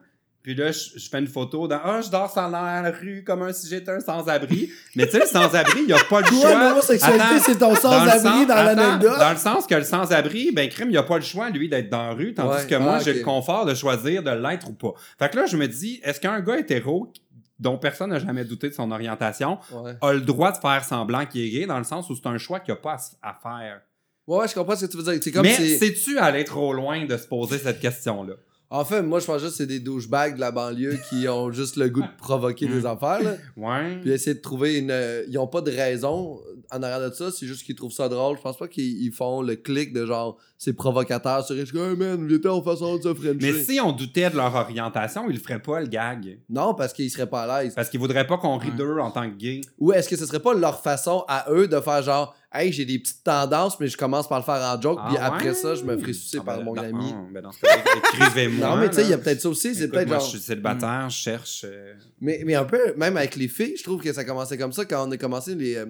Puis 0.45 0.55
là, 0.55 0.71
je, 0.73 0.99
je 0.99 1.09
fais 1.09 1.19
une 1.21 1.27
photo 1.27 1.67
dans 1.67 1.81
Ah, 1.83 2.03
je 2.03 2.11
dors 2.11 2.31
dans 2.35 2.49
la 2.51 2.91
rue 2.91 3.25
comme 3.27 3.41
un 3.43 3.53
si 3.55 3.67
j'étais 3.67 3.91
un 3.91 3.99
sans-abri. 4.01 4.71
Mais 4.95 5.07
tu 5.07 5.13
sais, 5.13 5.21
le 5.21 5.27
sans-abri, 5.27 5.81
il 5.89 5.93
a 5.95 5.99
pas 6.05 6.21
le 6.21 6.27
choix. 6.27 6.69
l'homosexualité, 6.69 7.19
Attends, 7.23 7.43
c'est 7.47 7.59
ton 7.59 7.71
le 7.71 7.77
sans-abri 7.77 8.21
sens- 8.21 8.47
dans 8.47 8.55
l'anecdote. 8.63 9.19
Dans 9.19 9.31
le 9.31 9.37
sens 9.39 9.67
que 9.67 9.75
le 9.75 9.85
sans-abri, 9.85 10.53
ben, 10.53 10.69
crime, 10.69 10.91
il 10.91 10.99
a 10.99 11.03
pas 11.03 11.17
le 11.17 11.25
choix, 11.25 11.49
lui, 11.49 11.71
d'être 11.71 11.89
dans 11.89 12.09
la 12.09 12.13
rue, 12.13 12.35
tandis 12.35 12.59
Ouais, 12.63 12.67
que 12.67 12.75
moi, 12.75 12.97
ah, 12.97 13.03
j'ai 13.03 13.15
le 13.15 13.25
confort 13.25 13.65
de 13.65 13.75
choisir 13.75 14.23
de 14.23 14.31
l'être 14.33 14.69
ou 14.69 14.75
pas. 14.75 14.93
Fait 15.19 15.31
que 15.31 15.37
là, 15.39 15.47
je 15.47 15.57
me 15.57 15.67
dis, 15.67 16.01
est-ce 16.05 16.21
qu'un 16.21 16.39
gars 16.41 16.59
hétéro, 16.59 17.11
dont 17.59 17.79
personne 17.79 18.11
n'a 18.11 18.19
jamais 18.19 18.45
douté 18.45 18.69
de 18.69 18.75
son 18.75 18.91
orientation, 18.93 19.59
Ouais. 19.73 19.93
a 19.99 20.13
le 20.13 20.21
droit 20.21 20.53
de 20.53 20.59
faire 20.59 20.85
semblant 20.85 21.25
qu'il 21.25 21.41
est 21.43 21.49
gay, 21.61 21.65
dans 21.67 21.79
le 21.79 21.85
sens 21.85 22.11
où 22.11 22.15
c'est 22.15 22.27
un 22.27 22.37
choix 22.37 22.61
qu'il 22.61 22.73
a 22.73 22.77
pas 22.77 22.99
à, 23.23 23.33
faire? 23.33 23.81
Ouais, 24.27 24.47
je 24.47 24.53
comprends 24.55 24.77
ce 24.77 24.85
que 24.85 24.91
tu 24.91 24.99
veux 24.99 25.17
dire. 25.19 25.33
Comme 25.33 25.43
Mais 25.43 25.55
si. 25.55 25.79
sais-tu 25.79 26.19
aller 26.19 26.45
trop 26.45 26.75
loin 26.75 27.07
de 27.07 27.17
se 27.17 27.27
poser 27.27 27.57
cette 27.59 27.81
question-là? 27.81 28.35
En 28.75 28.85
fait, 28.85 29.03
moi, 29.03 29.21
je 29.21 29.27
pense 29.27 29.41
juste 29.41 29.53
que 29.53 29.57
c'est 29.59 29.67
des 29.67 29.79
douchebags 29.81 30.35
de 30.35 30.41
la 30.41 30.51
banlieue 30.51 30.99
qui 31.09 31.29
ont 31.29 31.53
juste 31.53 31.77
le 31.77 31.89
goût 31.89 32.01
de 32.03 32.17
provoquer 32.19 32.67
des 32.67 32.85
affaires, 32.87 33.23
là. 33.23 33.35
Ouais. 33.57 33.99
Puis 34.01 34.11
essayer 34.11 34.35
de 34.35 34.41
trouver 34.41 34.79
une. 34.79 34.91
euh, 34.91 35.23
Ils 35.29 35.39
ont 35.39 35.47
pas 35.47 35.61
de 35.61 35.71
raison 35.71 36.41
en 36.75 36.83
arrière 36.83 37.09
de 37.11 37.15
ça, 37.15 37.31
c'est 37.31 37.47
juste 37.47 37.63
qu'ils 37.65 37.75
trouvent 37.75 37.93
ça 37.93 38.09
drôle. 38.09 38.37
Je 38.37 38.43
pense 38.43 38.57
pas 38.57 38.69
qu'ils 38.69 39.03
ils 39.03 39.13
font 39.13 39.43
le 39.43 39.57
clic 39.57 39.93
de 39.93 40.05
genre, 40.07 40.37
c'est 40.59 40.73
provocateur 40.73 41.45
sur 41.47 41.55
Rich. 41.57 41.75
Hey 41.75 41.97
man, 41.97 42.27
il 42.29 42.35
était 42.37 42.49
en 42.49 42.63
façon 42.63 42.97
de 42.97 43.03
se 43.03 43.15
frencher. 43.15 43.39
Mais 43.41 43.53
si 43.53 43.81
on 43.81 43.93
doutait 43.93 44.31
de 44.31 44.37
leur 44.37 44.55
orientation, 44.55 45.25
ils 45.29 45.35
le 45.35 45.41
feraient 45.41 45.63
pas 45.63 45.81
le 45.81 45.87
gag. 45.87 46.39
Non, 46.49 46.75
parce 46.75 46.93
qu'ils 46.93 47.11
seraient 47.11 47.29
pas 47.29 47.43
à 47.45 47.63
l'aise. 47.63 47.75
Parce 47.75 47.89
qu'ils 47.89 48.01
voudraient 48.01 48.27
pas 48.27 48.39
qu'on 48.39 48.57
rie 48.59 48.71
Ouais. 48.71 48.77
d'eux 48.77 48.99
en 48.99 49.11
tant 49.11 49.29
que 49.31 49.37
gay. 49.37 49.61
Ou 49.79 49.93
est-ce 49.93 50.09
que 50.09 50.17
ce 50.17 50.27
serait 50.27 50.41
pas 50.41 50.55
leur 50.55 50.83
façon 50.83 51.25
à 51.29 51.47
eux 51.51 51.69
de 51.69 51.81
faire 51.81 52.03
genre, 52.03 52.35
hey, 52.53 52.73
j'ai 52.73 52.85
des 52.85 52.99
petites 52.99 53.23
tendances, 53.25 53.79
mais 53.81 53.89
je 53.89 53.97
commence 53.97 54.29
par 54.29 54.39
le 54.39 54.45
faire 54.45 54.55
en 54.63 54.81
joke, 54.81 54.99
Ah 55.03 55.07
puis 55.09 55.19
après 55.19 55.49
ouais? 55.49 55.55
ça, 55.55 55.75
je 55.75 55.83
me 55.85 55.97
ferai 55.99 56.13
sucer 56.13 56.39
Ah 56.41 56.45
par 56.45 56.59
ben, 56.59 56.65
mon 56.65 56.75
non, 56.75 56.83
ami. 56.83 57.13
non, 57.13 57.29
ben 57.33 57.43
dans 57.43 57.53
ce 57.53 57.61
cas-là, 57.61 57.83
écrivez-moi. 58.13 58.69
Non, 58.71 58.77
mais 58.77 58.89
tu 58.89 58.97
sais, 58.97 59.03
il 59.03 59.11
y 59.11 59.13
a 59.13 59.19
peut-être 59.19 59.41
ça 59.41 59.49
aussi. 59.49 59.75
C'est 59.75 59.89
peut-être 59.89 60.09
moi, 60.09 60.19
genre. 60.19 60.27
je 60.27 60.31
suis 60.37 60.41
célibataire, 60.41 61.09
je 61.11 61.17
cherche. 61.17 61.65
euh, 61.69 61.95
Mais, 62.21 62.43
mais 62.47 62.55
un 62.55 62.65
peu, 62.65 62.95
même 62.97 63.17
avec 63.17 63.37
les 63.37 63.49
filles, 63.49 63.75
je 63.77 63.83
trouve 63.83 64.01
que 64.01 64.13
ça 64.13 64.25
commençait 64.25 64.57
comme 64.57 64.73
ça 64.73 64.85
quand 64.85 65.07
on 65.07 65.11
a 65.11 65.17
commencé 65.17 65.55
les. 65.55 65.75
euh, 65.77 65.87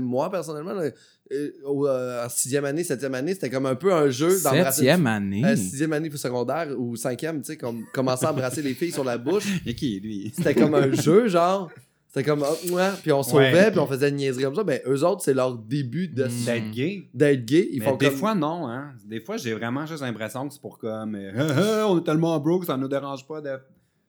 moi, 0.00 0.30
personnellement, 0.30 0.72
là, 0.74 0.90
euh, 1.32 1.50
au, 1.64 1.86
euh, 1.86 2.24
en 2.24 2.28
sixième 2.28 2.64
année, 2.64 2.84
septième 2.84 3.14
année, 3.14 3.34
c'était 3.34 3.50
comme 3.50 3.66
un 3.66 3.74
peu 3.76 3.92
un 3.92 4.10
jeu 4.10 4.40
d'embrasser. 4.42 4.72
Septième 4.78 5.06
année. 5.06 5.44
Euh, 5.44 5.56
sixième 5.56 5.92
année 5.92 6.10
secondaire 6.10 6.68
ou 6.78 6.96
cinquième, 6.96 7.40
tu 7.40 7.52
sais, 7.52 7.56
comme 7.56 7.84
commencer 7.92 8.26
à 8.26 8.32
embrasser 8.32 8.62
les 8.62 8.74
filles 8.74 8.92
sur 8.92 9.04
la 9.04 9.16
bouche. 9.18 9.46
Et 9.66 9.74
qui 9.74 10.00
lui? 10.00 10.32
C'était 10.36 10.54
comme 10.54 10.74
un 10.74 10.90
jeu, 10.92 11.28
genre. 11.28 11.70
C'était 12.12 12.28
comme, 12.28 12.42
hop, 12.42 12.58
mouah, 12.68 12.90
puis 13.00 13.12
on 13.12 13.22
sauvait, 13.22 13.52
Ouais. 13.52 13.70
puis 13.70 13.78
on 13.78 13.86
faisait 13.86 14.08
une 14.08 14.16
niaiserie 14.16 14.42
comme 14.42 14.56
ça. 14.56 14.64
Ben, 14.64 14.80
eux 14.84 15.04
autres, 15.04 15.22
c'est 15.22 15.32
leur 15.32 15.56
début 15.56 16.08
de 16.08 16.24
Mm. 16.24 16.44
D'être 16.44 16.70
gay. 16.72 17.02
d'être 17.14 17.44
gay. 17.44 17.68
Ils 17.70 17.78
mais 17.78 17.84
font 17.84 17.94
des 17.96 18.06
comme... 18.08 18.16
fois, 18.16 18.34
non. 18.34 18.66
Hein. 18.68 18.94
Des 19.04 19.20
fois, 19.20 19.36
j'ai 19.36 19.54
vraiment 19.54 19.86
juste 19.86 20.02
l'impression 20.02 20.48
que 20.48 20.52
c'est 20.54 20.60
pour 20.60 20.76
comme. 20.78 21.14
euh, 21.14 21.84
on 21.88 22.00
est 22.00 22.04
tellement 22.04 22.36
broke, 22.40 22.64
ça 22.64 22.76
nous 22.76 22.88
dérange 22.88 23.24
pas 23.28 23.40
de. 23.40 23.50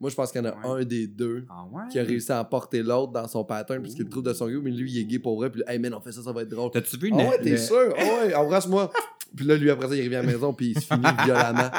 Moi, 0.02 0.10
je 0.10 0.16
pense 0.16 0.32
qu'il 0.32 0.42
y 0.42 0.46
en 0.46 0.50
a 0.50 0.54
Ouais. 0.74 0.82
un 0.82 0.84
des 0.84 1.06
deux 1.08 1.46
Ah 1.50 1.64
ouais? 1.72 1.84
qui 1.92 2.00
a 2.00 2.04
réussi 2.04 2.32
à 2.32 2.42
emporter 2.42 2.82
l'autre 2.82 3.12
dans 3.14 3.28
son 3.28 3.44
pattern 3.46 3.82
puisqu'il 3.84 4.04
le 4.06 4.10
trouve 4.10 4.24
de 4.24 4.34
son 4.34 4.48
goût, 4.50 4.60
mais 4.64 4.72
lui, 4.72 4.92
il 4.92 5.00
est 5.00 5.06
gay 5.06 5.20
pour 5.20 5.38
vrai. 5.38 5.50
Puis, 5.52 5.62
hey 5.68 5.78
man, 5.80 5.94
on 5.94 6.02
fait 6.02 6.12
ça, 6.12 6.22
ça 6.24 6.32
va 6.34 6.42
être 6.42 6.50
drôle. 6.50 6.72
T'as-tu 6.72 6.98
vu 6.98 7.10
le- 7.12 7.16
ouais, 7.18 7.38
t'es 7.42 7.52
le- 7.52 7.58
sûr? 7.58 7.94
Ah 7.98 8.26
ouais, 8.26 8.34
embrasse-moi. 8.34 8.92
Puis 9.36 9.46
là, 9.46 9.56
lui, 9.56 9.70
après 9.70 9.88
ça, 9.88 9.96
il 9.96 10.04
revient 10.04 10.16
à 10.18 10.22
la 10.24 10.28
maison, 10.28 10.54
puis 10.54 10.72
il 10.76 10.82
se 10.82 10.88
finit 10.88 11.08
violemment 11.24 11.70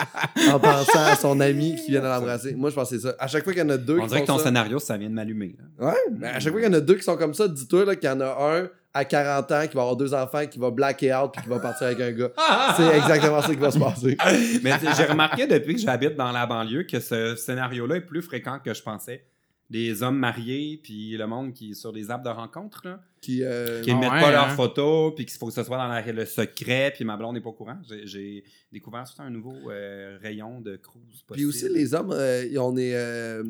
en 0.52 0.58
pensant 0.58 1.00
à 1.04 1.16
son 1.16 1.38
ami 1.38 1.76
qui 1.76 1.90
vient 1.90 2.00
de 2.00 2.06
l'embrasser. 2.06 2.54
Moi, 2.54 2.70
je 2.70 2.74
pense 2.74 2.88
que 2.88 2.96
c'est 2.96 3.02
ça. 3.02 3.14
À 3.18 3.26
chaque 3.26 3.44
fois 3.44 3.52
qu'il 3.52 3.60
y 3.60 3.66
en 3.66 3.68
a 3.68 3.76
deux 3.76 3.98
On 3.98 4.02
qui 4.04 4.08
dirait 4.08 4.22
que 4.22 4.26
ton 4.26 4.38
ça... 4.38 4.44
scénario, 4.44 4.78
ça 4.78 4.96
vient 4.96 5.10
de 5.10 5.14
m'allumer. 5.14 5.54
Ouais, 5.78 5.92
mais 6.18 6.28
à 6.28 6.40
chaque 6.40 6.50
fois 6.52 6.62
qu'il 6.62 6.70
y 6.72 6.74
en 6.74 6.78
a 6.78 6.80
deux 6.80 6.94
qui 6.94 7.02
sont 7.02 7.16
comme 7.18 7.34
ça, 7.34 7.46
dis-toi 7.48 7.84
là, 7.84 7.94
qu'il 7.96 8.08
y 8.08 8.12
en 8.12 8.20
a 8.22 8.58
un 8.58 8.68
à 8.95 9.05
40 9.05 9.51
ans 9.53 9.66
qui 9.66 9.74
va 9.74 9.82
avoir 9.82 9.97
deux 9.97 10.12
enfants, 10.12 10.47
qui 10.47 10.59
va 10.59 10.70
blacker 10.70 11.14
out, 11.14 11.32
puis 11.32 11.43
qui 11.43 11.49
va 11.49 11.59
partir 11.61 11.86
avec 11.86 12.01
un 12.01 12.12
gars. 12.12 12.30
C'est 12.76 12.97
exactement 12.97 13.40
ça 13.40 13.49
qui 13.49 13.61
va 13.61 13.70
se 13.70 13.78
passer. 13.78 14.16
Mais 14.62 14.72
j'ai 14.97 15.05
remarqué 15.05 15.47
depuis 15.47 15.74
que 15.74 15.80
j'habite 15.80 16.14
dans 16.16 16.30
la 16.32 16.45
banlieue 16.47 16.82
que 16.84 17.01
ce 17.01 17.34
scénario-là 17.36 17.97
est 17.97 18.01
plus 18.07 18.22
fréquent 18.22 18.59
que 18.62 18.74
je 18.74 18.82
pensais. 18.82 19.24
Des 19.70 20.03
hommes 20.03 20.18
mariés, 20.18 20.78
puis 20.82 21.16
le 21.16 21.26
monde 21.26 21.55
qui 21.55 21.70
est 21.70 21.74
sur 21.74 21.95
des 21.95 22.11
apps 22.11 22.22
de 22.22 22.28
rencontres, 22.28 22.82
là, 22.84 23.01
Qui, 23.22 23.43
euh, 23.43 23.80
qui 23.80 23.95
ne 23.95 23.97
Ah 23.97 24.01
mettent 24.01 24.12
ouais, 24.12 24.20
pas 24.20 24.30
leurs 24.30 24.45
hein? 24.51 24.55
photos, 24.55 25.14
puis 25.16 25.24
qu'il 25.24 25.38
faut 25.38 25.47
que 25.47 25.53
ce 25.55 25.62
soit 25.62 25.78
dans 25.78 25.88
la- 25.88 26.03
le 26.12 26.26
secret, 26.26 26.93
puis 26.95 27.07
ma 27.07 27.16
blonde 27.16 27.36
n'est 27.36 27.40
pas 27.40 27.49
au 27.49 27.55
courant. 27.55 27.78
J'ai- 27.88 28.07
J'ai 28.07 28.45
découvert 28.70 29.05
tout 29.05 29.22
un 29.22 29.30
nouveau 29.30 29.55
euh, 29.70 30.18
rayon 30.20 30.61
de 30.61 30.76
cruise 30.76 31.24
Puis 31.32 31.47
aussi, 31.47 31.70
les 31.70 31.95
hommes, 31.95 32.12
euh, 32.12 32.45
on 32.61 32.76
est. 32.76 32.95
euh, 32.95 33.43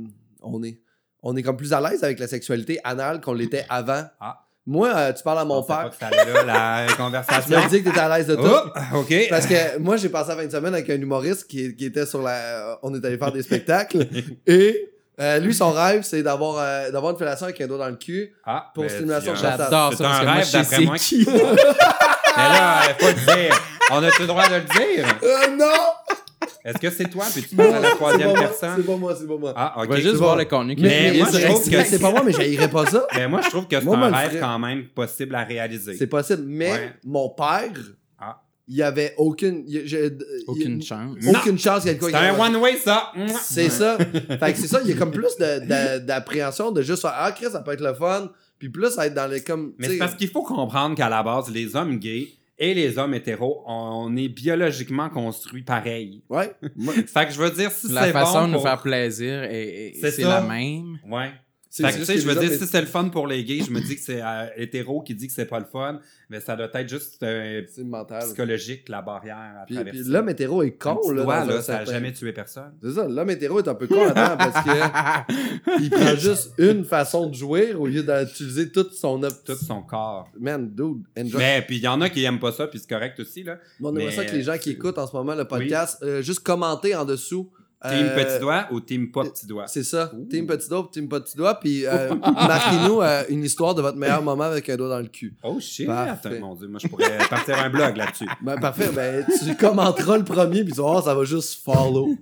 on 0.42 0.62
est. 0.62 0.80
On 1.24 1.34
est 1.36 1.42
comme 1.42 1.56
plus 1.56 1.72
à 1.72 1.80
l'aise 1.80 2.04
avec 2.04 2.20
la 2.20 2.28
sexualité 2.28 2.78
anale 2.84 3.20
qu'on 3.20 3.32
l'était 3.32 3.64
avant. 3.68 4.04
Ah. 4.20 4.46
Moi, 4.66 4.88
euh, 4.94 5.12
tu 5.12 5.22
parles 5.24 5.40
à 5.40 5.44
mon 5.44 5.60
pensais 5.62 5.68
pas 5.68 5.82
père. 5.82 5.90
que 5.90 5.96
ça 5.96 6.06
allait 6.22 6.44
là, 6.44 6.82
la 6.82 6.86
Tu 6.88 6.94
conversation. 6.94 7.58
m'as 7.58 7.66
dit 7.68 7.82
que 7.82 7.88
t'étais 7.88 8.00
à 8.00 8.16
l'aise 8.16 8.28
de 8.28 8.36
tout. 8.36 8.42
Oh, 8.44 8.98
OK. 8.98 9.12
Parce 9.28 9.46
que 9.46 9.78
moi, 9.78 9.96
j'ai 9.96 10.08
passé 10.08 10.28
la 10.30 10.36
fin 10.36 10.46
de 10.46 10.52
semaine 10.52 10.72
avec 10.74 10.88
un 10.90 10.94
humoriste 10.94 11.46
qui, 11.48 11.74
qui 11.74 11.86
était 11.86 12.06
sur 12.06 12.22
la. 12.22 12.78
On 12.82 12.94
est 12.94 13.04
allé 13.04 13.18
faire 13.18 13.32
des 13.32 13.42
spectacles. 13.42 14.06
et 14.46 14.88
euh, 15.20 15.38
lui, 15.40 15.52
son 15.52 15.72
rêve, 15.72 16.02
c'est 16.04 16.22
d'avoir 16.22 16.58
euh, 16.58 16.90
d'avoir 16.92 17.12
une 17.12 17.18
fellation 17.18 17.44
avec 17.46 17.60
un 17.60 17.66
doigt 17.66 17.78
dans 17.78 17.88
le 17.88 17.96
cul. 17.96 18.32
Ah, 18.46 18.70
Pour 18.74 18.84
ben, 18.84 18.90
stimulation 18.90 19.32
tu- 19.34 19.38
de 19.40 19.44
la 19.44 19.56
J'adore 19.56 19.90
C'est 19.92 19.96
ça 19.98 20.04
parce 20.04 20.20
un 20.26 20.32
rêve, 20.32 20.52
d'après 20.52 20.76
c'est 20.76 20.84
moi. 20.84 20.96
qui. 20.96 21.26
Mais 22.36 22.42
là, 22.48 22.82
euh, 22.82 22.94
faut 22.98 23.06
le 23.08 23.34
dire. 23.36 23.60
On 23.90 24.02
a-tu 24.02 24.20
le 24.22 24.26
droit 24.28 24.48
de 24.48 24.54
le 24.54 24.60
dire? 24.62 25.06
Euh, 25.22 25.56
non! 25.56 25.66
Est-ce 26.64 26.78
que 26.78 26.90
c'est 26.90 27.08
toi, 27.10 27.24
puis 27.32 27.42
tu 27.42 27.56
parles 27.56 27.74
à 27.74 27.80
la 27.80 27.90
troisième 27.90 28.32
personne? 28.34 28.74
C'est 28.76 28.86
pas 28.86 28.96
moi, 28.96 29.16
c'est 29.18 29.26
pas 29.26 29.36
moi. 29.36 29.52
Ah, 29.56 29.74
ok. 29.78 29.84
On 29.84 29.90
va 29.90 30.00
juste 30.00 30.14
voir 30.14 30.36
le 30.36 30.44
contenu 30.44 30.76
qui 30.76 30.82
Mais 30.82 31.12
moi, 31.18 31.28
je 31.32 31.44
trouve 31.46 31.68
que- 31.70 31.84
c'est 31.84 31.98
pas 31.98 32.10
moi, 32.10 32.22
mais 32.24 32.32
j'haïrais 32.32 32.70
pas 32.70 32.86
ça. 32.86 33.06
Ben, 33.14 33.28
moi, 33.28 33.40
je 33.42 33.50
trouve 33.50 33.66
que 33.66 33.80
c'est 33.80 33.88
un 33.88 34.10
rêve 34.10 34.38
quand 34.40 34.58
même 34.60 34.84
possible 34.88 35.34
à 35.34 35.42
réaliser. 35.44 35.94
C'est 35.96 36.06
possible. 36.06 36.44
Mais 36.46 36.92
mon 37.04 37.30
père, 37.30 37.72
Ah. 38.20 38.40
il 38.68 38.76
y 38.76 38.82
avait 38.82 39.12
aucune. 39.18 39.64
il- 39.66 39.86
j'ai- 39.86 40.10
Aucune 40.46 40.78
il- 40.80 40.84
chance. 40.84 41.16
Aucune 41.28 41.58
chance 41.58 41.80
qu'il 41.80 41.88
y 41.88 41.92
ait 41.92 41.94
de 41.96 42.00
quoi 42.00 42.10
C'est 42.10 42.16
un 42.16 42.38
one-way, 42.38 42.76
ça! 42.76 43.10
C'est 43.42 43.68
ça. 43.68 43.98
Fait 44.40 44.52
que 44.52 44.58
c'est 44.58 44.68
ça, 44.68 44.80
il 44.84 44.90
y 44.90 44.92
a 44.92 44.96
comme 44.96 45.10
plus 45.10 45.36
de- 45.40 45.66
de- 45.66 45.98
d'appréhension 46.06 46.70
de 46.70 46.80
juste 46.82 47.02
faire 47.02 47.14
Ah, 47.16 47.32
Chris, 47.32 47.46
ça 47.50 47.60
peut 47.60 47.72
être 47.72 47.82
le 47.82 47.94
fun. 47.94 48.30
Puis 48.60 48.68
plus 48.68 48.96
à 49.00 49.06
être 49.08 49.14
dans 49.14 49.26
les 49.26 49.42
comme. 49.42 49.72
Mais 49.78 49.88
c'est 49.88 49.98
parce 49.98 50.14
qu'il 50.14 50.28
faut 50.28 50.42
comprendre 50.44 50.94
qu'à 50.94 51.08
la 51.08 51.24
base, 51.24 51.50
les 51.50 51.74
hommes 51.74 51.96
gays 51.98 52.28
et 52.62 52.74
les 52.74 52.96
hommes 52.96 53.12
hétéros, 53.14 53.62
on 53.66 54.16
est 54.16 54.28
biologiquement 54.28 55.08
construits 55.10 55.62
pareil. 55.64 56.22
Ouais. 56.28 56.52
Fait 57.12 57.26
que 57.26 57.32
je 57.32 57.38
veux 57.38 57.50
dire, 57.50 57.70
si 57.72 57.88
La 57.92 58.04
c'est 58.04 58.12
façon 58.12 58.40
bon 58.42 58.46
de 58.46 58.52
nous 58.52 58.58
pour- 58.58 58.62
faire 58.62 58.80
plaisir, 58.80 59.42
est- 59.42 59.90
est- 59.96 60.10
C'est 60.10 60.22
la 60.22 60.40
même. 60.40 60.98
Ouais. 61.08 61.32
Fait 61.74 61.90
que, 61.90 61.96
tu 62.00 62.04
sais, 62.04 62.18
je 62.18 62.28
veux 62.28 62.34
dire, 62.38 62.50
si 62.52 62.66
c'est 62.66 62.80
le 62.82 62.86
fun 62.86 63.08
pour 63.08 63.26
les 63.26 63.42
gays, 63.44 63.60
je 63.66 63.70
me 63.70 63.80
dis 63.80 63.96
que 63.96 64.02
c'est 64.02 64.20
euh, 64.22 64.44
hétéro 64.58 65.00
qui 65.00 65.14
dit 65.14 65.26
que 65.26 65.32
c'est 65.32 65.46
pas 65.46 65.58
le 65.58 65.64
fun, 65.64 66.00
mais 66.28 66.38
ça 66.40 66.54
doit 66.54 66.68
être 66.74 66.88
juste 66.88 67.22
euh, 67.22 67.62
mental. 67.78 68.24
psychologique, 68.24 68.90
la 68.90 69.00
barrière 69.00 69.54
à 69.62 69.64
Puis, 69.64 69.76
traverser. 69.76 70.00
puis 70.02 70.10
l'homme 70.10 70.28
hétéro 70.28 70.62
est 70.62 70.72
con, 70.72 71.00
là. 71.12 71.22
doigt, 71.22 71.44
là, 71.46 71.62
ça 71.62 71.74
a 71.74 71.76
certain- 71.78 71.92
jamais 71.92 72.12
tué 72.12 72.32
personne. 72.34 72.72
C'est 72.82 72.92
ça, 72.92 73.08
l'homme 73.08 73.30
hétéro 73.30 73.58
est 73.58 73.68
un 73.68 73.74
peu 73.74 73.86
con 73.86 74.04
là-dedans 74.04 74.36
parce 74.36 74.64
que 74.66 75.80
il 75.82 75.88
prend 75.88 76.14
juste 76.16 76.52
une 76.58 76.84
façon 76.84 77.28
de 77.30 77.34
jouer 77.34 77.72
au 77.72 77.86
lieu 77.86 78.02
d'utiliser 78.02 78.70
toute 78.70 78.92
son 78.92 79.22
op- 79.22 79.44
Tout 79.44 79.54
son 79.54 79.80
corps. 79.82 80.28
Man, 80.38 80.68
dude, 80.74 81.04
enjoy. 81.18 81.38
Mais 81.38 81.62
puis 81.66 81.78
il 81.78 81.82
y 81.82 81.88
en 81.88 82.00
a 82.02 82.10
qui 82.10 82.22
aiment 82.24 82.38
pas 82.40 82.52
ça, 82.52 82.66
puis 82.66 82.78
c'est 82.80 82.88
correct 82.88 83.18
aussi 83.20 83.44
là. 83.44 83.58
Mais 83.80 83.86
on 83.88 83.90
aimerait 83.92 84.04
mais, 84.06 84.12
ça 84.12 84.24
que 84.26 84.32
les 84.36 84.42
gens 84.42 84.58
qui 84.58 84.70
écoutent 84.72 84.98
en 84.98 85.06
ce 85.06 85.16
moment 85.16 85.34
le 85.34 85.46
podcast, 85.46 85.98
euh, 86.02 86.20
juste 86.20 86.40
commenter 86.40 86.94
en 86.94 87.04
dessous. 87.06 87.50
Team 87.88 88.06
euh, 88.06 88.24
petit 88.24 88.38
doigt 88.40 88.66
ou 88.70 88.80
team 88.80 89.10
pas 89.10 89.24
petit 89.24 89.46
doigt. 89.46 89.66
C'est 89.66 89.82
ça. 89.82 90.12
Ouh. 90.14 90.24
Team 90.26 90.46
petit 90.46 90.68
doigt, 90.68 90.88
team 90.92 91.08
petit 91.08 91.36
doigt. 91.36 91.58
Puis 91.58 91.84
euh, 91.84 92.14
marquez-nous 92.20 93.00
euh, 93.00 93.24
une 93.28 93.42
histoire 93.42 93.74
de 93.74 93.82
votre 93.82 93.98
meilleur 93.98 94.22
moment 94.22 94.44
avec 94.44 94.68
un 94.68 94.76
doigt 94.76 94.88
dans 94.88 95.00
le 95.00 95.08
cul. 95.08 95.34
Oh 95.42 95.58
shit, 95.58 95.86
Parfait. 95.86 96.38
mon 96.38 96.54
dieu, 96.54 96.68
moi 96.68 96.78
je 96.80 96.86
pourrais 96.86 97.18
partir 97.28 97.58
un 97.58 97.70
blog 97.70 97.96
là-dessus. 97.96 98.28
Ben 98.42 98.58
parfait, 98.58 98.90
ben 98.94 99.24
tu 99.44 99.54
commenteras 99.56 100.18
le 100.18 100.24
premier 100.24 100.64
puis 100.64 100.72
tu 100.72 100.80
vas 100.80 100.90
voir, 100.90 101.04
ça 101.04 101.14
va 101.14 101.24
juste 101.24 101.62
follow. 101.64 102.14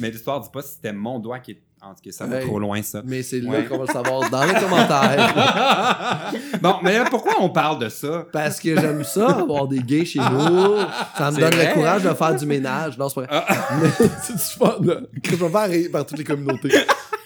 Mais 0.00 0.10
l'histoire 0.10 0.40
dit 0.40 0.48
pas 0.52 0.62
si 0.62 0.74
c'était 0.74 0.92
mon 0.92 1.18
doigt 1.18 1.38
qui 1.38 1.52
est. 1.52 1.62
En 1.86 1.90
tout 1.94 2.00
cas, 2.04 2.12
ça 2.12 2.26
va 2.26 2.36
Hey. 2.40 2.46
trop 2.46 2.58
loin 2.58 2.82
ça. 2.82 3.02
Mais 3.04 3.22
c'est 3.22 3.40
là 3.40 3.50
Ouais. 3.50 3.64
qu'on 3.66 3.76
va 3.78 3.84
le 3.86 3.92
savoir 3.92 4.30
dans 4.30 4.44
les 4.44 4.54
commentaires. 4.54 6.32
bon, 6.62 6.76
mais 6.82 6.98
là, 6.98 7.04
pourquoi 7.10 7.34
on 7.40 7.50
parle 7.50 7.78
de 7.78 7.88
ça? 7.88 8.24
Parce 8.32 8.58
que 8.58 8.74
j'aime 8.80 9.04
ça, 9.04 9.26
avoir 9.28 9.68
des 9.68 9.78
gays 9.80 10.04
chez 10.04 10.18
nous. 10.18 10.76
Ça 11.18 11.30
me 11.30 11.38
donne 11.40 11.52
vrai. 11.54 11.68
le 11.68 11.74
courage 11.74 12.02
de 12.02 12.14
faire 12.14 12.34
du 12.34 12.46
ménage. 12.46 12.96
Non, 12.98 13.08
c'est 13.08 13.26
pas 13.26 13.44
vrai. 13.44 13.56
Mais 13.82 14.08
c'est 14.22 14.38
super, 14.40 14.80
là, 14.82 14.94
que 15.22 15.30
je 15.30 15.36
vais 15.36 15.48
faire 15.50 15.68
rire 15.68 15.88
par 15.92 16.06
toutes 16.06 16.18
les 16.18 16.24
communautés. 16.24 16.70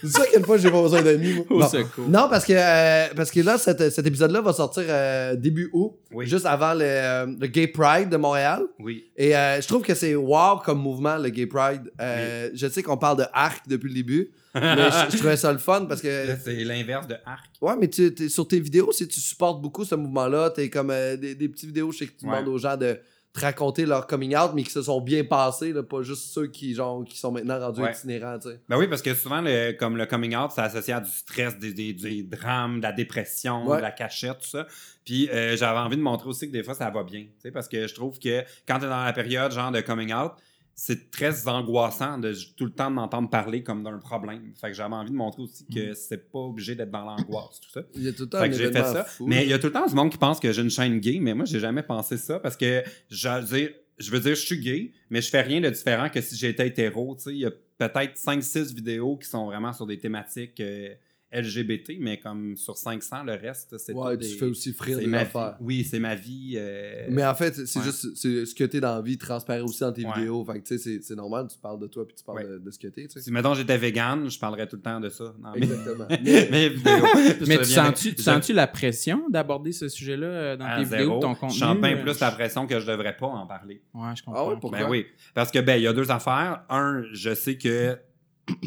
C'est 0.01 0.09
ça 0.09 0.27
qu'une 0.27 0.45
fois, 0.45 0.57
j'ai 0.59 0.71
pas 0.71 0.81
besoin 0.83 1.03
d'amis, 1.03 1.35
moi. 1.35 1.45
Au 1.51 1.59
Bon. 1.61 1.69
secours. 1.69 2.09
Non, 2.09 2.29
parce 2.31 2.45
que, 2.45 2.53
euh, 2.55 3.07
parce 3.17 3.31
que 3.31 3.41
là, 3.41 3.59
cet, 3.59 3.91
cet 3.91 4.07
épisode-là 4.07 4.41
va 4.41 4.53
sortir 4.53 4.85
euh, 4.89 5.35
début 5.37 5.71
août, 5.73 5.93
Oui. 6.13 6.27
juste 6.27 6.47
avant 6.47 6.75
le, 6.75 6.85
euh, 6.85 7.27
le 7.41 7.47
Gay 7.49 7.67
Pride 7.69 8.09
de 8.09 8.17
Montréal. 8.17 8.63
Oui. 8.79 9.05
Et 9.17 9.37
euh, 9.37 9.61
je 9.61 9.67
trouve 9.69 9.83
que 9.83 9.95
c'est 9.95 10.15
wow 10.15 10.59
comme 10.65 10.81
mouvement, 10.81 11.17
le 11.17 11.29
Gay 11.31 11.47
Pride. 11.47 11.91
Euh, 12.01 12.51
Je 12.55 12.67
sais 12.69 12.83
qu'on 12.83 12.97
parle 12.97 13.19
de 13.19 13.25
arc 13.33 13.69
depuis 13.69 13.89
le 13.89 13.95
début, 13.95 14.31
mais 14.55 14.77
je, 14.91 15.13
je 15.13 15.17
trouvais 15.19 15.37
ça 15.37 15.53
le 15.53 15.59
fun 15.59 15.87
parce 15.87 16.01
que. 16.01 16.27
C'est 16.45 16.65
l'inverse 16.65 17.07
de 17.07 17.17
arc. 17.27 17.51
Ouais, 17.61 17.75
mais 17.81 17.89
tu, 17.89 18.29
sur 18.29 18.47
tes 18.47 18.61
vidéos, 18.61 18.93
si 18.93 19.07
tu 19.09 19.21
supportes 19.21 19.61
beaucoup 19.61 19.85
ce 19.85 19.95
mouvement-là, 19.95 20.51
t'es 20.51 20.71
comme 20.71 20.91
euh, 20.91 21.17
des, 21.17 21.35
des 21.35 21.49
petites 21.49 21.67
vidéos, 21.69 21.91
je 21.93 21.99
sais 21.99 22.07
que 22.07 22.13
tu 22.19 22.27
Ouais. 22.27 22.33
demandes 22.41 22.49
aux 22.55 22.59
gens 22.59 22.77
de 22.77 22.99
te 23.33 23.41
raconter 23.41 23.85
leur 23.87 24.07
coming 24.07 24.35
out, 24.37 24.53
mais 24.55 24.63
qui 24.63 24.71
se 24.71 24.83
sont 24.83 25.01
bien 25.01 25.23
passés, 25.23 25.73
là, 25.73 25.83
pas 25.83 26.03
juste 26.03 26.33
ceux 26.33 26.47
qui, 26.47 26.75
genre, 26.75 27.05
qui 27.05 27.17
sont 27.19 27.31
maintenant 27.31 27.59
rendus 27.61 27.81
Ouais. 27.83 27.93
itinérants. 27.93 28.39
Ben 28.69 28.79
oui, 28.79 28.89
parce 28.89 29.03
que 29.03 29.15
souvent, 29.15 29.41
le, 29.43 29.73
comme 29.73 29.97
le 29.97 30.07
coming 30.07 30.35
out, 30.35 30.51
c'est 30.55 30.63
associé 30.63 30.95
à 30.95 31.01
du 31.01 31.11
stress, 31.11 31.59
des, 31.59 31.73
des, 31.73 31.93
des 31.93 32.23
drames, 32.23 32.79
de 32.79 32.83
la 32.83 32.93
dépression, 32.93 33.67
Ouais. 33.67 33.77
de 33.77 33.83
la 33.83 33.91
cachette, 33.93 34.39
tout 34.41 34.47
ça. 34.49 34.67
Puis 35.05 35.29
euh, 35.31 35.57
j'avais 35.57 35.79
envie 35.79 35.97
de 35.97 36.03
montrer 36.03 36.29
aussi 36.29 36.47
que 36.49 36.53
des 36.53 36.63
fois, 36.63 36.75
ça 36.75 36.91
va 36.91 37.03
bien. 37.05 37.27
Parce 37.53 37.69
que 37.69 37.87
je 37.87 37.95
trouve 37.95 38.19
que 38.19 38.43
quand 38.67 38.79
tu 38.79 38.87
es 38.87 38.89
dans 38.89 39.05
la 39.05 39.13
période 39.13 39.53
genre 39.53 39.71
de 39.73 39.81
coming 39.83 40.13
out, 40.13 40.33
c'est 40.81 41.11
très 41.11 41.49
angoissant 41.49 42.19
de 42.19 42.33
tout 42.57 42.65
le 42.65 42.71
temps 42.71 42.89
m'entendre 42.89 43.29
parler 43.29 43.65
comme 43.65 43.83
d'un 43.83 43.99
problème. 43.99 44.53
Fait 44.61 44.69
que 44.69 44.75
j'avais 44.75 44.95
envie 44.95 45.11
de 45.11 45.17
montrer 45.17 45.43
aussi 45.43 45.67
que 45.67 45.93
c'est 45.93 46.31
pas 46.31 46.39
obligé 46.39 46.77
d'être 46.77 46.93
dans 46.93 47.05
l'angoisse, 47.05 47.59
tout 47.61 47.69
ça. 47.69 47.81
Il 47.97 48.05
y 48.05 48.09
a 48.09 48.13
tout 48.13 48.23
le 48.23 48.29
temps 48.29 48.39
Fait 48.39 48.49
que 48.49 48.55
j'ai 48.55 48.71
fait 48.71 48.85
ça. 48.85 49.03
fou. 49.03 49.27
Mais 49.27 49.43
il 49.43 49.51
y 49.51 49.53
a 49.53 49.59
tout 49.59 49.67
le 49.67 49.73
temps 49.73 49.89
du 49.89 49.95
monde 49.97 50.13
qui 50.13 50.19
pense 50.19 50.39
que 50.39 50.53
j'ai 50.53 50.63
une 50.63 50.71
chaîne 50.71 51.01
gay, 51.01 51.19
mais 51.21 51.35
moi, 51.35 51.47
j'ai 51.47 51.59
jamais 51.59 51.83
pensé 51.83 52.17
ça 52.17 52.39
parce 52.39 52.57
que 52.57 52.85
je 53.11 53.29
veux 53.29 53.59
dire, 53.59 53.71
je 53.99 54.11
veux 54.13 54.21
dire, 54.21 54.37
je 54.37 54.41
suis 54.41 54.61
gay, 54.61 54.93
mais 55.11 55.21
je 55.21 55.29
fais 55.31 55.43
rien 55.43 55.61
de 55.61 55.69
différent 55.69 56.11
que 56.11 56.21
si 56.21 56.37
j'étais 56.37 56.69
hétéro. 56.69 57.17
Tu 57.17 57.23
sais, 57.25 57.31
il 57.33 57.39
y 57.39 57.47
a 57.47 57.51
peut-être 57.51 58.17
5-6 58.17 58.73
vidéos 58.73 59.17
qui 59.17 59.29
sont 59.29 59.47
vraiment 59.47 59.73
sur 59.73 59.85
des 59.85 59.99
thématiques 59.99 60.61
euh, 60.61 60.95
LGBT, 61.31 61.99
mais 62.01 62.19
comme 62.19 62.57
sur 62.57 62.77
500, 62.79 63.23
le 63.25 63.33
reste, 63.35 63.77
c'est 63.77 63.93
Ouais, 63.93 64.17
tout 64.17 64.23
tu 64.23 64.29
des- 64.29 64.35
fais 64.37 64.47
aussi 64.47 64.73
frire 64.73 64.99
des 64.99 65.13
affaires. 65.13 65.57
Oui, 65.61 65.85
c'est 65.85 65.99
ma 65.99 66.15
vie. 66.15 66.55
euh, 66.57 67.07
Mais 67.11 67.25
en 67.27 67.35
fait, 67.35 67.55
c'est 67.67 67.79
Ouais. 67.79 67.85
juste 67.85 68.17
c'est 68.17 68.47
ce 68.47 68.55
que 68.55 68.65
t'es 68.65 68.81
dans 68.81 68.95
la 68.97 69.03
vie 69.03 69.19
transparaît 69.19 69.61
aussi 69.61 69.81
dans 69.81 69.93
tes 69.93 70.07
Ouais. 70.07 70.13
vidéos. 70.17 70.43
Fait 70.47 70.61
que 70.61 70.67
tu 70.67 70.79
sais, 70.79 71.01
c'est- 71.03 71.15
normal, 71.15 71.47
tu 71.53 71.59
parles 71.59 71.79
de 71.81 71.87
toi 71.87 72.07
puis 72.07 72.17
tu 72.17 72.25
parles 72.25 72.39
Ouais. 72.39 72.49
de, 72.49 72.59
de 72.59 72.71
ce 72.71 72.79
que 72.79 72.89
t'es. 72.89 73.07
Si, 73.15 73.31
mettons, 73.31 73.53
j'étais 73.55 73.77
vegan, 73.77 74.31
je 74.31 74.39
parlerais 74.39 74.67
tout 74.67 74.77
le 74.77 74.83
temps 74.83 75.01
de 75.01 75.09
ça 75.11 75.35
Exactement. 75.55 76.07
Mais-. 76.25 76.71
Je 77.41 77.45
Mais 77.47 77.59
tu 77.59 78.23
sens-tu, 78.23 78.53
la 78.55 78.67
pression 78.67 79.29
d'aborder 79.29 79.73
ce 79.73 79.89
sujet-là 79.89 80.27
euh, 80.27 80.57
dans 80.57 80.65
à 80.65 80.79
tes 80.79 80.85
zéro. 80.87 81.03
vidéos, 81.03 81.21
ton 81.21 81.35
contenu? 81.35 81.55
Je 81.55 81.59
sens 81.65 81.77
bien 81.79 81.97
euh, 81.97 82.03
plus 82.03 82.21
la 82.21 82.31
pression 82.31 82.67
que 82.67 82.81
je 82.81 82.87
devrais 82.87 83.17
pas 83.17 83.27
en 83.27 83.47
parler. 83.47 83.83
Ouais, 83.93 84.17
je 84.17 84.23
comprends. 84.23 84.47
Ah 84.47 84.49
ouais, 84.49 84.57
pourquoi? 84.61 84.79
Ben 84.81 84.89
oui. 84.89 85.07
Parce 85.35 85.51
que, 85.51 85.59
ben, 85.59 85.77
il 85.77 85.83
y 85.83 85.87
a 85.87 85.93
deux 85.93 86.11
affaires. 86.11 86.65
Un, 86.71 87.03
je 87.13 87.35
sais 87.35 87.59
que 87.59 87.99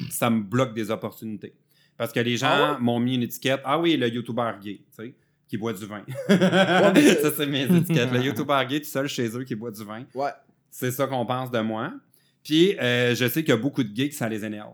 ça 0.10 0.30
me 0.30 0.42
bloque 0.44 0.74
des 0.76 0.92
opportunités. 0.92 1.56
Parce 2.02 2.14
que 2.14 2.20
les 2.20 2.36
gens 2.36 2.48
Ah 2.50 2.78
m'ont 2.82 3.00
mis 3.00 3.14
une 3.14 3.22
étiquette. 3.22 3.62
Ah 3.64 3.80
oui, 3.80 3.96
le 3.96 4.10
YouTuber 4.10 4.54
gay, 4.60 4.82
tu 4.90 5.06
sais, 5.06 5.14
qui 5.48 5.56
boit 5.56 5.72
du 5.72 5.86
vin. 5.86 6.02
ça, 6.28 7.32
c'est 7.38 7.46
mes 7.46 7.66
étiquettes. 7.66 8.12
Le 8.12 8.22
YouTuber 8.24 8.60
gay, 8.68 8.80
tout 8.82 8.88
seul 8.88 9.08
chez 9.08 9.28
eux, 9.38 9.44
qui 9.44 9.54
boit 9.54 9.70
du 9.70 9.84
vin. 9.84 10.04
Ouais. 10.16 10.32
C'est 10.72 10.90
ça 10.90 11.06
qu'on 11.06 11.28
pense 11.28 11.52
de 11.52 11.60
moi. 11.60 11.94
Puis, 12.44 12.76
euh, 12.80 13.14
je 13.14 13.28
sais 13.28 13.44
qu'il 13.44 13.52
y 13.52 13.56
a 13.56 13.58
beaucoup 13.58 13.84
de 13.84 13.94
gays 13.94 14.10
que 14.10 14.16
ça 14.16 14.28
les 14.28 14.44
énerve. 14.44 14.74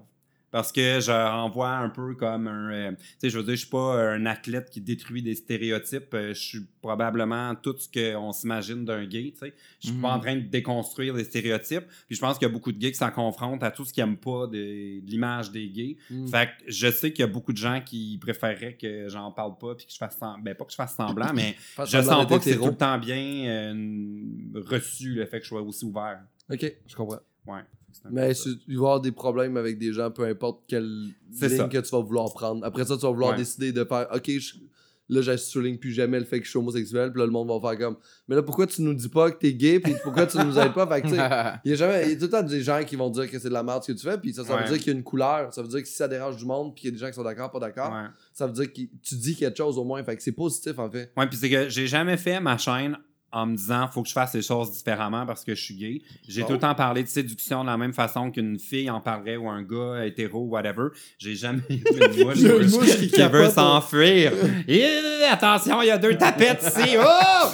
Parce 0.58 0.72
que 0.72 1.00
je 1.00 1.12
renvoie 1.12 1.70
un 1.70 1.90
peu 1.90 2.16
comme 2.16 2.48
un. 2.48 2.72
euh, 2.74 2.92
tu 2.92 2.98
sais, 3.20 3.30
je 3.30 3.38
veux 3.38 3.44
dire, 3.44 3.54
je 3.54 3.60
suis 3.60 3.70
pas 3.70 3.94
un 4.14 4.26
athlète 4.26 4.72
qui 4.72 4.82
détruit 4.82 5.22
des 5.22 5.36
stéréotypes. 5.36 6.12
Euh, 6.16 6.34
je 6.34 6.40
suis 6.42 6.66
probablement 6.82 7.54
tout 7.54 7.76
ce 7.78 7.88
qu'on 7.88 8.32
s'imagine 8.32 8.84
d'un 8.84 9.06
gay. 9.06 9.34
Tu 9.34 9.38
sais, 9.46 9.54
je 9.80 9.90
suis 9.90 9.98
pas 9.98 10.08
Mhm. 10.10 10.18
en 10.18 10.20
train 10.20 10.36
de 10.38 10.42
déconstruire 10.42 11.14
des 11.14 11.26
stéréotypes. 11.26 11.86
Puis 12.08 12.16
je 12.16 12.20
pense 12.20 12.40
qu'il 12.40 12.48
y 12.48 12.50
a 12.50 12.54
beaucoup 12.54 12.72
de 12.72 12.80
gays 12.80 12.92
qui 12.92 12.98
s'en 12.98 13.12
confrontent 13.12 13.62
à 13.62 13.70
tout 13.70 13.86
ce 13.86 13.94
qu'ils 13.94 14.04
n'aiment 14.04 14.18
pas 14.18 14.48
de, 14.48 15.00
de 15.00 15.06
l'image 15.06 15.52
des 15.52 15.70
gays. 15.70 15.98
Mm. 16.10 16.28
Fait 16.28 16.48
que 16.48 16.64
je 16.72 16.90
sais 16.90 17.12
qu'il 17.12 17.20
y 17.20 17.24
a 17.24 17.32
beaucoup 17.32 17.54
de 17.54 17.58
gens 17.58 17.80
qui 17.86 18.18
préféreraient 18.20 18.74
que 18.82 19.08
j'en 19.10 19.32
parle 19.32 19.60
pas 19.60 19.76
puis 19.76 19.86
que 19.86 19.92
je 19.92 19.98
fasse 19.98 20.18
semblant. 20.18 20.42
Ben, 20.44 20.56
pas 20.56 20.66
que 20.66 20.72
je 20.72 20.76
fasse 20.76 20.96
semblant, 20.96 21.34
mais 21.36 21.56
je 21.86 22.02
sens 22.02 22.26
pas 22.28 22.38
que 22.40 22.44
c'est 22.44 22.58
tout 22.58 22.66
le 22.66 22.76
temps 22.76 22.98
bien 22.98 23.46
euh, 23.48 23.74
reçu 24.66 25.14
le 25.14 25.26
fait 25.28 25.38
que 25.38 25.44
je 25.44 25.50
sois 25.50 25.62
aussi 25.62 25.86
ouvert. 25.86 26.22
Ok, 26.52 26.74
je 26.88 26.96
comprends. 26.96 27.20
Ouais. 27.46 27.62
Mais 28.12 28.32
il 28.36 28.58
va 28.68 28.72
y 28.74 28.76
avoir 28.78 29.02
des 29.02 29.12
problèmes 29.12 29.58
avec 29.58 29.78
des 29.78 29.92
gens, 29.94 30.12
peu 30.12 30.24
importe 30.26 30.62
quelle 30.68 30.84
ligne 30.86 31.14
ça. 31.58 31.68
que 31.68 31.78
tu 31.80 31.90
vas 31.92 32.00
vouloir 32.02 32.34
prendre. 32.34 32.64
Après 32.66 32.86
ça, 32.86 32.96
tu 32.96 33.02
vas 33.02 33.10
vouloir 33.12 33.32
Ouais. 33.32 33.38
décider 33.38 33.72
de 33.72 33.84
faire 33.84 34.08
OK, 34.14 34.30
je- 34.30 34.56
là, 35.10 35.22
je 35.22 35.36
souligne 35.38 35.78
plus 35.78 35.94
jamais 35.94 36.20
le 36.20 36.26
fait 36.26 36.40
que 36.40 36.46
je 36.46 36.50
suis 36.50 36.60
homosexuel. 36.60 37.12
Puis 37.12 37.20
là, 37.20 37.26
le 37.26 37.32
monde 37.32 37.48
va 37.50 37.60
faire 37.70 37.80
comme 37.80 37.98
Mais 38.28 38.36
là, 38.36 38.44
pourquoi 38.44 38.68
tu 38.68 38.82
nous 38.82 38.94
dis 38.94 39.08
pas 39.10 39.32
que 39.32 39.40
t'es 39.40 39.54
gay? 39.54 39.80
Puis 39.80 39.94
pourquoi 40.04 40.26
tu 40.28 40.38
nous 40.38 40.58
aides 40.60 40.74
pas? 40.74 40.86
Fait 40.88 41.02
que, 41.02 41.08
tu 41.08 41.14
il 41.66 41.72
y 41.72 41.74
a 41.74 41.76
jamais, 41.76 42.10
y 42.10 42.12
a 42.12 42.16
tout 42.16 42.24
le 42.24 42.30
temps 42.30 42.44
des 42.44 42.62
gens 42.62 42.84
qui 42.86 42.96
vont 42.98 43.10
dire 43.10 43.30
que 43.32 43.40
c'est 43.40 43.48
de 43.50 43.54
la 43.54 43.64
merde 43.64 43.84
ce 43.84 43.92
que 43.94 43.98
tu 43.98 44.04
fais. 44.06 44.18
Puis 44.18 44.34
ça, 44.34 44.44
ça 44.44 44.56
Ouais. 44.56 44.64
veut 44.64 44.68
dire 44.70 44.78
qu'il 44.78 44.88
y 44.88 44.96
a 44.96 44.98
une 44.98 45.04
couleur. 45.04 45.54
Ça 45.54 45.62
veut 45.62 45.68
dire 45.70 45.82
que 45.82 45.88
si 45.88 45.96
ça 45.96 46.08
dérange 46.08 46.38
du 46.38 46.46
monde, 46.46 46.74
puis 46.76 46.82
qu'il 46.82 46.90
y 46.90 46.92
a 46.92 46.94
des 46.94 47.00
gens 47.00 47.08
qui 47.08 47.14
sont 47.16 47.24
d'accord, 47.24 47.50
pas 47.52 47.60
d'accord, 47.60 47.92
Ouais. 47.92 48.08
ça 48.34 48.48
veut 48.48 48.54
dire 48.54 48.68
que 48.72 48.82
tu 49.02 49.16
dis 49.16 49.36
quelque 49.36 49.58
chose 49.58 49.78
au 49.78 49.84
moins. 49.86 50.04
Fait 50.04 50.16
que 50.16 50.22
c'est 50.24 50.32
positif, 50.34 50.78
en 50.78 50.90
fait. 50.92 51.12
Ouais, 51.18 51.28
puis 51.28 51.38
c'est 51.38 51.50
que 51.50 51.70
j'ai 51.70 51.88
jamais 51.88 52.18
fait 52.18 52.40
ma 52.42 52.58
chaîne 52.58 52.98
en 53.32 53.46
me 53.46 53.56
disant 53.56 53.88
faut 53.88 54.02
que 54.04 54.08
je 54.08 54.14
fasse 54.14 54.34
les 54.34 54.42
choses 54.42 54.72
différemment 54.72 55.26
parce 55.26 55.44
que 55.44 55.54
je 55.54 55.62
suis 55.62 55.76
gay. 55.76 56.02
J'ai 56.28 56.44
tout 56.44 56.54
le 56.54 56.60
temps 56.60 56.76
parlé 56.76 57.04
de 57.04 57.08
séduction 57.08 57.62
de 57.64 57.70
la 57.70 57.78
même 57.78 57.94
façon 57.94 58.32
qu'une 58.32 58.58
fille 58.58 58.90
en 58.90 59.02
parlerait 59.02 59.36
ou 59.36 59.50
un 59.50 59.62
gars 59.64 60.06
hétéro 60.06 60.46
whatever. 60.46 60.88
J'ai 61.18 61.36
jamais 61.36 61.62
eu 61.70 61.76
une 61.76 62.26
mouche, 62.26 62.40
une 62.40 62.70
mouche 62.70 62.98
qui 62.98 63.10
qui 63.10 63.22
veut 63.22 63.50
s'enfuir. 63.50 64.32
Et 64.68 64.86
attention, 65.30 65.82
il 65.82 65.88
y 65.88 65.92
a 65.92 65.98
deux 65.98 66.18
tapettes 66.18 66.64
ici. 66.64 66.96
Oh! 67.10 67.50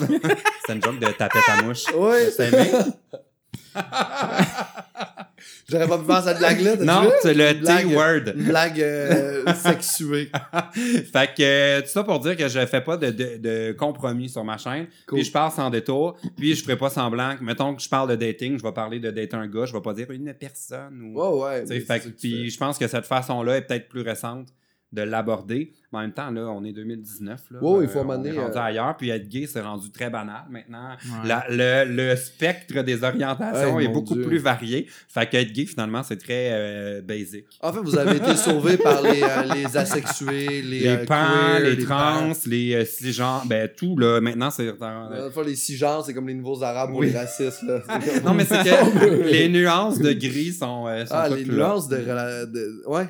c'est 0.65 0.73
une 0.73 0.81
joke 0.81 0.99
de 0.99 1.07
tapette 1.07 1.43
à 1.47 1.61
mouche. 1.61 1.85
Oui? 1.95 2.17
J'aurais 5.69 5.87
pas 5.87 5.97
pu 5.97 6.05
faire 6.05 6.23
cette 6.23 6.37
blague-là. 6.39 6.75
Non, 6.77 7.09
c'est 7.21 7.33
le 7.33 7.53
T-word. 7.63 8.33
Blague 8.35 8.81
euh, 8.81 9.53
sexuée. 9.53 10.29
fait 10.73 11.29
que 11.35 11.41
euh, 11.41 11.81
tout 11.81 11.87
ça 11.87 12.03
pour 12.03 12.19
dire 12.19 12.35
que 12.35 12.47
je 12.47 12.65
fais 12.65 12.81
pas 12.81 12.97
de, 12.97 13.09
de- 13.11 13.37
de 13.37 13.71
compromis 13.71 14.29
sur 14.29 14.43
ma 14.43 14.57
chaîne. 14.57 14.87
Cool. 15.07 15.19
Puis 15.19 15.27
je 15.27 15.31
parle 15.31 15.51
sans 15.51 15.69
détour. 15.69 16.17
Puis 16.37 16.55
je 16.55 16.63
ferai 16.63 16.77
pas 16.77 16.89
semblant. 16.89 17.35
que, 17.37 17.43
Mettons 17.43 17.73
que 17.75 17.81
je 17.81 17.89
parle 17.89 18.09
de 18.09 18.15
dating, 18.15 18.57
je 18.57 18.63
vais 18.63 18.71
parler 18.73 18.99
de 18.99 19.09
dater 19.11 19.35
un 19.35 19.47
gars, 19.47 19.65
je 19.65 19.73
vais 19.73 19.81
pas 19.81 19.93
dire 19.93 20.09
une 20.11 20.33
personne. 20.33 21.11
Ou, 21.15 21.43
Ouais, 21.43 21.65
fait 21.81 22.01
puis 22.19 22.49
je 22.49 22.57
pense 22.57 22.77
que 22.77 22.87
cette 22.87 23.05
façon-là 23.05 23.57
est 23.57 23.61
peut-être 23.61 23.87
plus 23.89 24.01
récente. 24.01 24.47
de 24.91 25.01
l'aborder. 25.01 25.73
Mais 25.93 25.99
en 25.99 26.01
même 26.01 26.11
temps, 26.11 26.31
là, 26.31 26.41
on 26.49 26.63
est 26.65 26.71
2019. 26.73 27.39
Là, 27.51 27.59
ouais, 27.61 27.83
il 27.83 27.89
faut 27.89 27.99
Euh, 27.99 28.03
m'amener, 28.03 28.31
On 28.31 28.33
est 28.33 28.39
rendu 28.45 28.57
euh, 28.57 28.61
ailleurs, 28.61 28.97
puis 28.97 29.09
être 29.11 29.29
gay, 29.29 29.45
c'est 29.47 29.61
rendu 29.61 29.91
très 29.91 30.09
banal 30.09 30.41
maintenant. 30.49 30.89
Ouais. 31.05 31.27
La- 31.27 31.45
le, 31.49 31.85
le 31.95 32.15
spectre 32.15 32.81
des 32.81 33.03
orientations 33.03 33.79
Hey, 33.79 33.85
est 33.85 33.89
beaucoup 33.89 34.15
Dieu. 34.15 34.23
plus 34.23 34.39
varié. 34.39 34.87
Fait 35.07 35.29
qu'être 35.29 35.51
gay, 35.53 35.65
finalement, 35.65 36.01
c'est 36.01 36.17
très 36.17 36.49
euh, 36.51 37.01
basic. 37.01 37.45
En 37.61 37.71
fait, 37.71 37.79
vous 37.81 37.97
avez 37.97 38.17
été 38.17 38.35
sauvé 38.35 38.77
par 38.77 39.01
les, 39.03 39.21
euh, 39.21 39.53
les 39.55 39.77
asexués, 39.77 40.61
les, 40.63 40.79
Les, 40.79 40.87
euh, 40.87 41.05
pans, 41.05 41.15
queer, 41.15 41.59
les, 41.61 41.75
les 41.75 41.83
trans, 41.85 42.31
les 42.47 42.73
euh, 42.73 42.85
cisgenres, 42.85 43.43
ben 43.45 43.69
tout, 43.77 43.95
là, 43.97 44.19
maintenant, 44.19 44.49
c'est... 44.49 44.73
Fond, 45.31 45.41
les 45.45 45.55
cisgenres, 45.55 46.03
c'est 46.05 46.13
comme 46.15 46.27
les 46.27 46.33
nouveaux 46.33 46.63
arabes 46.63 46.91
ou 46.95 46.99
Oui. 47.01 47.11
les 47.11 47.17
racistes. 47.19 47.61
Là. 47.63 47.81
Non, 48.25 48.33
mais 48.33 48.45
c'est 48.45 48.63
que 48.63 49.23
les 49.29 49.47
nuances 49.49 49.99
de 49.99 50.11
gris 50.13 50.53
sont, 50.53 50.87
euh, 50.87 51.05
sont 51.05 51.13
Ah, 51.15 51.29
les 51.29 51.45
là. 51.45 51.53
nuances 51.53 51.87
de, 51.87 51.97
de- 51.97 52.83
Ouais, 52.87 53.07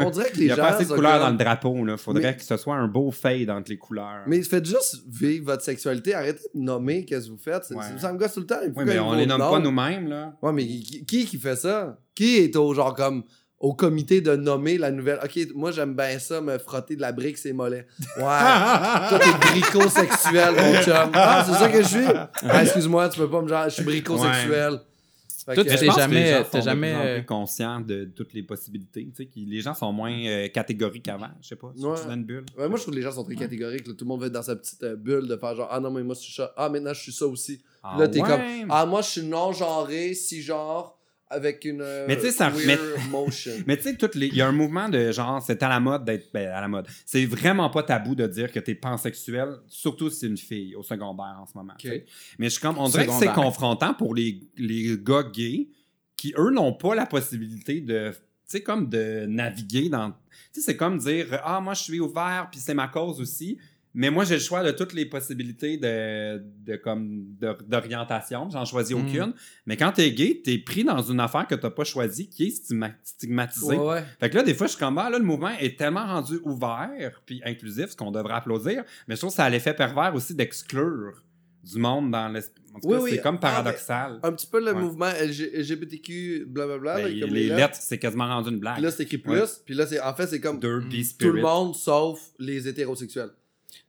on 0.00 0.10
dirait 0.10 0.30
que 0.30 0.36
les 0.38 0.42
Il 0.42 0.46
n'y 0.46 0.52
a 0.52 0.56
gens. 0.56 0.62
pas 0.62 0.68
assez 0.74 0.84
de 0.86 0.92
couleurs 0.92 1.20
dans 1.20 1.30
le 1.30 1.36
drapeau. 1.36 1.76
Il 1.86 1.96
faudrait 1.98 2.23
Que 2.32 2.42
ce 2.42 2.56
soit 2.56 2.76
un 2.76 2.88
beau 2.88 3.10
fade 3.10 3.50
entre 3.50 3.70
les 3.70 3.78
couleurs. 3.78 4.22
Mais 4.26 4.42
faites 4.42 4.64
juste 4.64 5.02
vivre 5.08 5.46
votre 5.46 5.62
sexualité. 5.62 6.14
Arrêtez 6.14 6.42
de 6.54 6.60
nommer 6.60 7.04
qu'est-ce 7.04 7.26
que 7.26 7.32
vous 7.32 7.38
faites. 7.38 7.64
Ouais. 7.70 7.84
Ça 7.98 8.12
me 8.12 8.18
gosse 8.18 8.32
tout 8.34 8.40
le 8.40 8.46
temps. 8.46 8.56
Oui, 8.74 8.84
mais 8.86 8.98
on 8.98 9.12
les 9.12 9.26
nomme 9.26 9.40
pas 9.40 9.58
nous-mêmes, 9.58 10.08
là. 10.08 10.34
Ouais, 10.42 10.52
mais 10.52 10.66
qui, 10.66 11.04
qui 11.04 11.26
qui 11.26 11.38
fait 11.38 11.56
ça? 11.56 11.98
Qui 12.14 12.36
est 12.36 12.56
au 12.56 12.72
genre 12.74 12.94
comme 12.94 13.24
au 13.60 13.74
comité 13.74 14.20
de 14.20 14.36
nommer 14.36 14.78
la 14.78 14.90
nouvelle? 14.90 15.18
Ok, 15.24 15.38
moi 15.54 15.70
j'aime 15.70 15.94
bien 15.94 16.18
ça, 16.18 16.40
me 16.40 16.58
frotter 16.58 16.96
de 16.96 17.00
la 17.00 17.12
brique, 17.12 17.38
c'est 17.38 17.52
mollet. 17.52 17.86
Ouais. 18.16 18.22
Toi, 19.08 19.18
t'es 19.18 19.38
bricosexuel, 19.48 20.54
mon 20.54 20.82
chum. 20.82 21.10
Ah, 21.14 21.44
c'est 21.46 21.54
ça 21.54 21.68
que 21.68 21.82
je 21.82 21.88
suis? 21.88 22.06
Ah, 22.48 22.62
excuse-moi, 22.62 23.08
tu 23.08 23.20
peux 23.20 23.30
pas 23.30 23.42
me 23.42 23.48
genre, 23.48 23.64
je 23.64 23.74
suis 23.74 23.84
bricosexuel. 23.84 24.80
Fait 25.44 25.54
que, 25.56 25.62
Je 25.70 25.76
t'es 25.76 25.86
pense 25.86 25.94
que 25.96 26.00
jamais- 26.00 26.22
les 26.24 26.30
gens 26.32 26.44
t'as 26.50 26.58
sont 26.60 26.64
jamais, 26.64 26.92
de 26.92 26.96
plus 26.98 27.06
euh, 27.08 27.16
plus 27.18 27.26
conscients 27.26 27.80
de 27.80 28.04
toutes 28.16 28.32
les 28.32 28.42
possibilités. 28.42 29.04
Tu 29.04 29.12
sais, 29.14 29.26
qui- 29.26 29.44
les 29.44 29.60
gens 29.60 29.74
sont 29.74 29.92
moins 29.92 30.12
euh, 30.26 30.48
catégoriques 30.48 31.04
qu'avant. 31.04 31.28
Je 31.42 31.48
sais 31.48 31.56
pas. 31.56 31.72
si 31.76 31.84
Ouais. 31.84 31.94
tu 32.00 32.06
dans 32.06 32.14
une 32.14 32.24
bulle. 32.24 32.46
Ouais, 32.56 32.68
moi, 32.68 32.76
je 32.78 32.82
trouve 32.82 32.94
que 32.94 32.98
les 32.98 33.04
gens 33.04 33.12
sont 33.12 33.24
très 33.24 33.34
catégoriques. 33.36 33.86
là. 33.86 33.92
Tout 33.94 34.04
le 34.04 34.08
monde 34.08 34.20
veut 34.20 34.26
être 34.28 34.32
dans 34.32 34.42
sa 34.42 34.56
petite 34.56 34.82
euh, 34.84 34.96
bulle 34.96 35.28
de 35.28 35.36
faire 35.36 35.54
genre, 35.54 35.68
ah 35.70 35.80
non, 35.80 35.90
mais 35.90 36.02
moi, 36.02 36.14
je 36.14 36.20
suis 36.20 36.32
ça. 36.34 36.52
Ah, 36.56 36.68
maintenant, 36.68 36.94
je 36.94 37.00
suis 37.00 37.12
ça 37.12 37.26
aussi. 37.26 37.62
Ah, 37.82 37.96
là, 37.98 38.08
t'es 38.08 38.22
ouais. 38.22 38.26
comme, 38.28 38.40
ah, 38.70 38.86
moi, 38.86 39.02
je 39.02 39.08
suis 39.10 39.22
non-genré, 39.22 40.14
si-genre, 40.14 40.93
avec 41.30 41.64
une 41.64 41.80
euh, 41.80 42.04
Mais 42.06 42.16
tu 42.18 42.30
sais, 42.30 42.44
motion. 43.10 43.52
Mais 43.66 43.76
tu 43.76 43.84
sais, 43.84 43.96
toutes 43.96 44.14
les- 44.14 44.28
il 44.28 44.36
y 44.36 44.42
a 44.42 44.48
un 44.48 44.52
mouvement 44.52 44.88
de 44.88 45.10
genre, 45.12 45.42
c'est 45.42 45.62
à 45.62 45.68
la 45.68 45.80
mode 45.80 46.04
d'être. 46.04 46.30
Ben, 46.32 46.48
à 46.48 46.60
la 46.60 46.68
mode. 46.68 46.86
C'est 47.06 47.24
vraiment 47.26 47.70
pas 47.70 47.82
tabou 47.82 48.14
de 48.14 48.26
dire 48.26 48.52
que 48.52 48.60
t'es 48.60 48.74
pansexuel, 48.74 49.56
surtout 49.66 50.10
si 50.10 50.20
c'est 50.20 50.26
une 50.26 50.36
fille 50.36 50.74
au 50.76 50.82
secondaire 50.82 51.36
en 51.40 51.46
ce 51.46 51.56
moment. 51.56 51.74
Mais 52.38 52.46
je 52.46 52.48
suis 52.50 52.60
comme, 52.60 52.78
on 52.78 52.88
dirait 52.88 53.06
que 53.06 53.12
c'est 53.12 53.26
confrontant 53.32 53.94
pour 53.94 54.14
les, 54.14 54.40
les 54.56 54.96
gars 54.98 55.22
gays 55.24 55.68
qui, 56.16 56.32
eux, 56.38 56.50
n'ont 56.50 56.72
pas 56.74 56.94
la 56.94 57.06
possibilité 57.06 57.80
de. 57.80 58.10
Tu 58.12 58.18
sais, 58.58 58.62
comme 58.62 58.88
de 58.88 59.24
naviguer 59.26 59.88
dans. 59.88 60.10
Tu 60.52 60.60
sais, 60.60 60.60
c'est 60.60 60.76
comme 60.76 60.98
dire, 60.98 61.40
ah, 61.44 61.60
moi, 61.60 61.74
je 61.74 61.82
suis 61.82 62.00
ouvert, 62.00 62.48
puis 62.50 62.60
c'est 62.60 62.74
ma 62.74 62.88
cause 62.88 63.20
aussi. 63.20 63.58
Mais 63.96 64.10
moi, 64.10 64.24
j'ai 64.24 64.34
le 64.34 64.40
choix 64.40 64.64
de 64.64 64.72
toutes 64.72 64.92
les 64.92 65.06
possibilités 65.06 65.76
de, 65.76 66.42
de 66.66 66.76
comme 66.76 67.26
d'orientation. 67.68 68.50
J'en 68.50 68.64
choisis 68.64 68.96
Mm. 68.96 69.00
aucune. 69.00 69.34
Mais 69.66 69.76
quand 69.76 69.92
t'es 69.92 70.10
gay, 70.10 70.40
t'es 70.44 70.58
pris 70.58 70.82
dans 70.84 71.00
une 71.02 71.20
affaire 71.20 71.46
que 71.46 71.54
t'as 71.54 71.70
pas 71.70 71.84
choisie, 71.84 72.28
qui 72.28 72.44
est 72.46 72.50
stigma- 72.50 72.94
stigmatisée. 73.04 73.76
Ouais, 73.76 73.86
ouais. 73.88 74.04
Fait 74.20 74.30
que 74.30 74.36
là, 74.36 74.42
des 74.42 74.54
fois, 74.54 74.66
je 74.66 74.72
suis 74.72 74.80
comme, 74.80 74.98
ah, 74.98 75.10
là, 75.10 75.18
le 75.18 75.24
mouvement 75.24 75.50
est 75.60 75.78
tellement 75.78 76.04
rendu 76.06 76.38
ouvert 76.44 77.22
puis 77.24 77.40
inclusif, 77.44 77.90
ce 77.90 77.96
qu'on 77.96 78.10
devrait 78.10 78.34
applaudir, 78.34 78.82
mais 79.06 79.14
je 79.14 79.20
trouve 79.20 79.30
que 79.30 79.36
ça 79.36 79.44
a 79.44 79.50
l'effet 79.50 79.74
pervers 79.74 80.12
aussi 80.14 80.34
d'exclure 80.34 81.22
du 81.62 81.78
monde 81.78 82.10
dans 82.10 82.30
tout 82.34 82.40
Oui, 82.88 82.98
oui. 83.00 83.10
c'est 83.12 83.20
comme 83.22 83.36
Ah, 83.40 83.62
paradoxal. 83.62 84.18
Un 84.22 84.32
petit 84.32 84.46
peu 84.48 84.58
le 84.58 84.72
Ouais. 84.74 84.80
mouvement 84.82 85.06
LG 85.10 85.50
LGBTQ, 85.54 86.44
blablabla. 86.48 86.96
Ben, 86.96 87.06
là, 87.14 87.26
comme 87.26 87.34
les 87.34 87.44
lettres. 87.44 87.56
lettres, 87.56 87.78
c'est 87.80 87.98
quasiment 87.98 88.26
rendu 88.26 88.50
une 88.50 88.58
blague. 88.58 88.74
Puis 88.74 88.82
là, 88.82 88.90
c'est 88.90 89.04
écrit 89.04 89.18
plus. 89.18 89.62
Puis 89.64 89.74
là, 89.74 89.86
en 90.04 90.14
fait, 90.14 90.26
c'est 90.26 90.40
comme 90.40 90.56
Mm. 90.56 90.88
tout 90.90 91.02
spirit. 91.04 91.36
le 91.36 91.42
monde 91.42 91.74
sauf 91.74 92.20
les 92.38 92.68
hétérosexuels. 92.68 93.30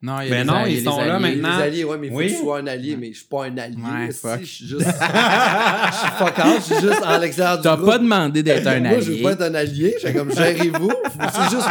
Non, 0.02 0.20
il 0.20 0.28
y 0.28 0.32
a 0.32 0.38
les 0.38 0.44
non, 0.44 0.52
alliés, 0.54 0.78
ils 0.78 0.84
sont 0.84 1.00
là 1.00 1.18
maintenant. 1.18 1.56
Les 1.56 1.62
alliés, 1.62 1.84
ouais, 1.84 1.98
mais 1.98 2.06
il 2.08 2.10
faut 2.12 2.16
Oui. 2.18 2.26
que 2.28 2.32
tu 2.32 2.38
sois 2.42 2.58
un 2.58 2.66
allié, 2.66 2.96
mais 2.96 3.12
je 3.12 3.16
suis 3.18 3.26
pas 3.26 3.44
un 3.46 3.58
allié. 3.58 3.76
Ouais, 3.76 4.12
si, 4.12 4.18
fuck. 4.20 4.40
Je 4.40 4.44
suis 4.46 4.66
juste. 4.66 4.86
je 4.86 5.96
suis 5.96 6.10
fuck 6.18 6.38
out, 6.38 6.56
je 6.58 6.74
suis 6.74 6.80
juste 6.88 7.02
en 7.04 7.18
l'extérieur 7.18 7.56
du 7.56 7.62
T'as 7.62 7.76
pas 7.76 7.98
demandé 7.98 8.42
d'être 8.42 8.66
un 8.66 8.80
Moi, 8.80 9.00
je 9.00 9.04
veux 9.06 9.12
allié. 9.14 9.22
pas 9.22 9.32
être 9.32 9.42
un 9.42 9.54
allié. 9.54 9.96
J'ai 10.02 10.12
comme, 10.12 10.32
gérez-vous. 10.32 10.90
C'est 11.32 11.50
juste, 11.50 11.68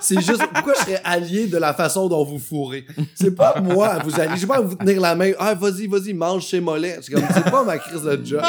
c'est 0.00 0.20
juste, 0.20 0.42
pourquoi 0.54 0.72
je 0.74 0.80
serais 0.80 1.00
allié 1.04 1.46
de 1.46 1.58
la 1.58 1.74
façon 1.74 2.08
dont 2.08 2.24
vous 2.24 2.38
fourrez? 2.38 2.86
C'est 3.14 3.34
pas 3.34 3.60
moi, 3.60 3.98
vous 4.04 4.18
alliez. 4.18 4.36
Je 4.36 4.40
vais 4.42 4.46
pas 4.46 4.60
vous 4.60 4.74
tenir 4.74 5.00
la 5.00 5.14
main. 5.14 5.32
Ah, 5.38 5.54
vas-y, 5.54 5.86
vas-y, 5.86 6.14
mange 6.14 6.46
chez 6.46 6.60
Mollet. 6.60 6.98
C'est 7.02 7.12
comme, 7.12 7.24
c'est 7.32 7.50
pas 7.50 7.64
ma 7.64 7.78
crise 7.78 8.02
de 8.02 8.20
job. 8.24 8.42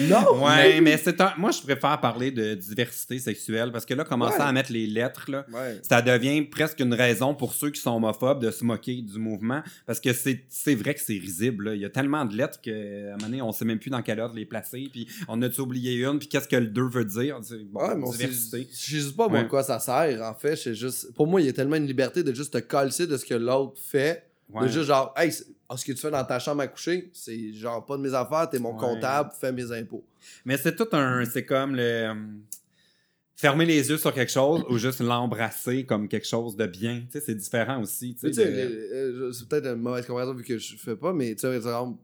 Non. 0.00 0.44
Ouais, 0.44 0.80
mais 0.80 0.96
c'est 1.02 1.20
un... 1.20 1.32
moi, 1.36 1.50
je 1.50 1.60
préfère 1.60 1.98
parler 2.00 2.30
de 2.30 2.54
diversité 2.54 3.18
sexuelle 3.18 3.70
parce 3.72 3.84
que 3.84 3.94
là, 3.94 4.04
commencer 4.04 4.36
Ouais. 4.38 4.44
à 4.44 4.52
mettre 4.52 4.72
les 4.72 4.86
lettres, 4.86 5.24
là, 5.28 5.44
Ouais. 5.52 5.80
ça 5.82 6.00
devient 6.02 6.42
presque 6.42 6.80
une 6.80 6.94
raison 6.94 7.34
pour 7.34 7.52
ceux 7.54 7.70
qui 7.70 7.80
sont 7.80 8.00
de 8.40 8.50
se 8.50 8.64
moquer 8.64 9.02
du 9.02 9.18
mouvement 9.18 9.62
parce 9.86 10.00
que 10.00 10.12
c'est 10.12 10.74
vrai 10.74 10.94
que 10.94 11.00
c'est 11.00 11.12
risible. 11.18 11.66
là. 11.70 11.74
Il 11.74 11.80
y 11.80 11.84
a 11.84 11.90
tellement 11.90 12.24
de 12.24 12.36
lettres 12.36 12.60
qu'à 12.60 12.70
un 12.72 13.04
moment 13.12 13.16
donné, 13.26 13.42
on 13.42 13.52
sait 13.52 13.64
même 13.64 13.78
plus 13.78 13.90
dans 13.90 14.02
quel 14.02 14.18
ordre 14.20 14.34
les 14.34 14.44
placer. 14.46 14.88
Puis 14.90 15.06
on 15.28 15.40
a-tu 15.42 15.60
oublié 15.60 15.94
une? 16.02 16.18
Puis 16.18 16.28
qu'est-ce 16.28 16.48
que 16.48 16.56
le 16.56 16.66
2 16.66 16.88
veut 16.88 17.04
dire? 17.04 17.40
Bon, 17.70 17.80
Ouais, 17.88 17.94
mais 17.94 18.04
on 18.06 18.12
sait- 18.12 18.18
diversité. 18.18 18.68
Je 18.72 18.98
sais 19.00 19.12
pas, 19.12 19.28
moi, 19.28 19.40
Ouais. 19.40 19.48
quoi 19.48 19.62
ça 19.62 19.78
sert, 19.78 20.22
en 20.22 20.34
fait. 20.34 20.56
C'est 20.56 20.74
juste, 20.74 21.12
pour 21.14 21.26
moi, 21.26 21.40
il 21.40 21.46
y 21.46 21.50
a 21.50 21.52
tellement 21.52 21.76
une 21.76 21.86
liberté 21.86 22.22
de 22.22 22.34
juste 22.34 22.52
te 22.52 22.58
calcer 22.58 23.06
de 23.06 23.16
ce 23.16 23.24
que 23.24 23.34
l'autre 23.34 23.80
fait. 23.80 24.24
Ouais. 24.52 24.62
De 24.62 24.68
juste 24.68 24.86
genre, 24.86 25.14
hey, 25.16 25.32
ah, 25.68 25.76
ce 25.76 25.84
que 25.84 25.92
tu 25.92 25.98
fais 25.98 26.10
dans 26.10 26.24
ta 26.24 26.38
chambre 26.38 26.60
à 26.62 26.66
coucher, 26.68 27.10
c'est 27.14 27.52
genre 27.54 27.84
pas 27.86 27.96
de 27.96 28.02
mes 28.02 28.12
affaires, 28.12 28.48
t'es 28.50 28.58
mon 28.58 28.74
comptable, 28.74 29.30
fais 29.40 29.50
mes 29.52 29.72
impôts. 29.72 30.04
Mais 30.44 30.56
c'est 30.58 30.76
tout 30.76 30.88
un. 30.92 31.24
C'est 31.24 31.44
comme 31.44 31.74
le. 31.74 32.12
Fermer 33.42 33.66
les 33.66 33.88
yeux 33.90 33.98
sur 33.98 34.14
quelque 34.14 34.30
chose 34.30 34.62
ou 34.70 34.78
juste 34.78 35.00
l'embrasser 35.00 35.84
comme 35.84 36.06
quelque 36.06 36.28
chose 36.28 36.56
de 36.56 36.64
bien. 36.66 37.02
Tu 37.10 37.18
sais, 37.18 37.24
c'est 37.26 37.34
différent 37.34 37.82
aussi. 37.82 38.14
tu 38.14 38.32
sais, 38.32 38.44
de- 38.44 38.50
euh, 38.94 39.32
c'est 39.32 39.48
peut-être 39.48 39.66
une 39.66 39.82
mauvaise 39.82 40.06
comparaison 40.06 40.32
vu 40.32 40.44
que 40.44 40.56
je 40.58 40.76
fais 40.76 40.94
pas, 40.94 41.12
mais 41.12 41.34
tu 41.34 41.40
sais, 41.40 41.60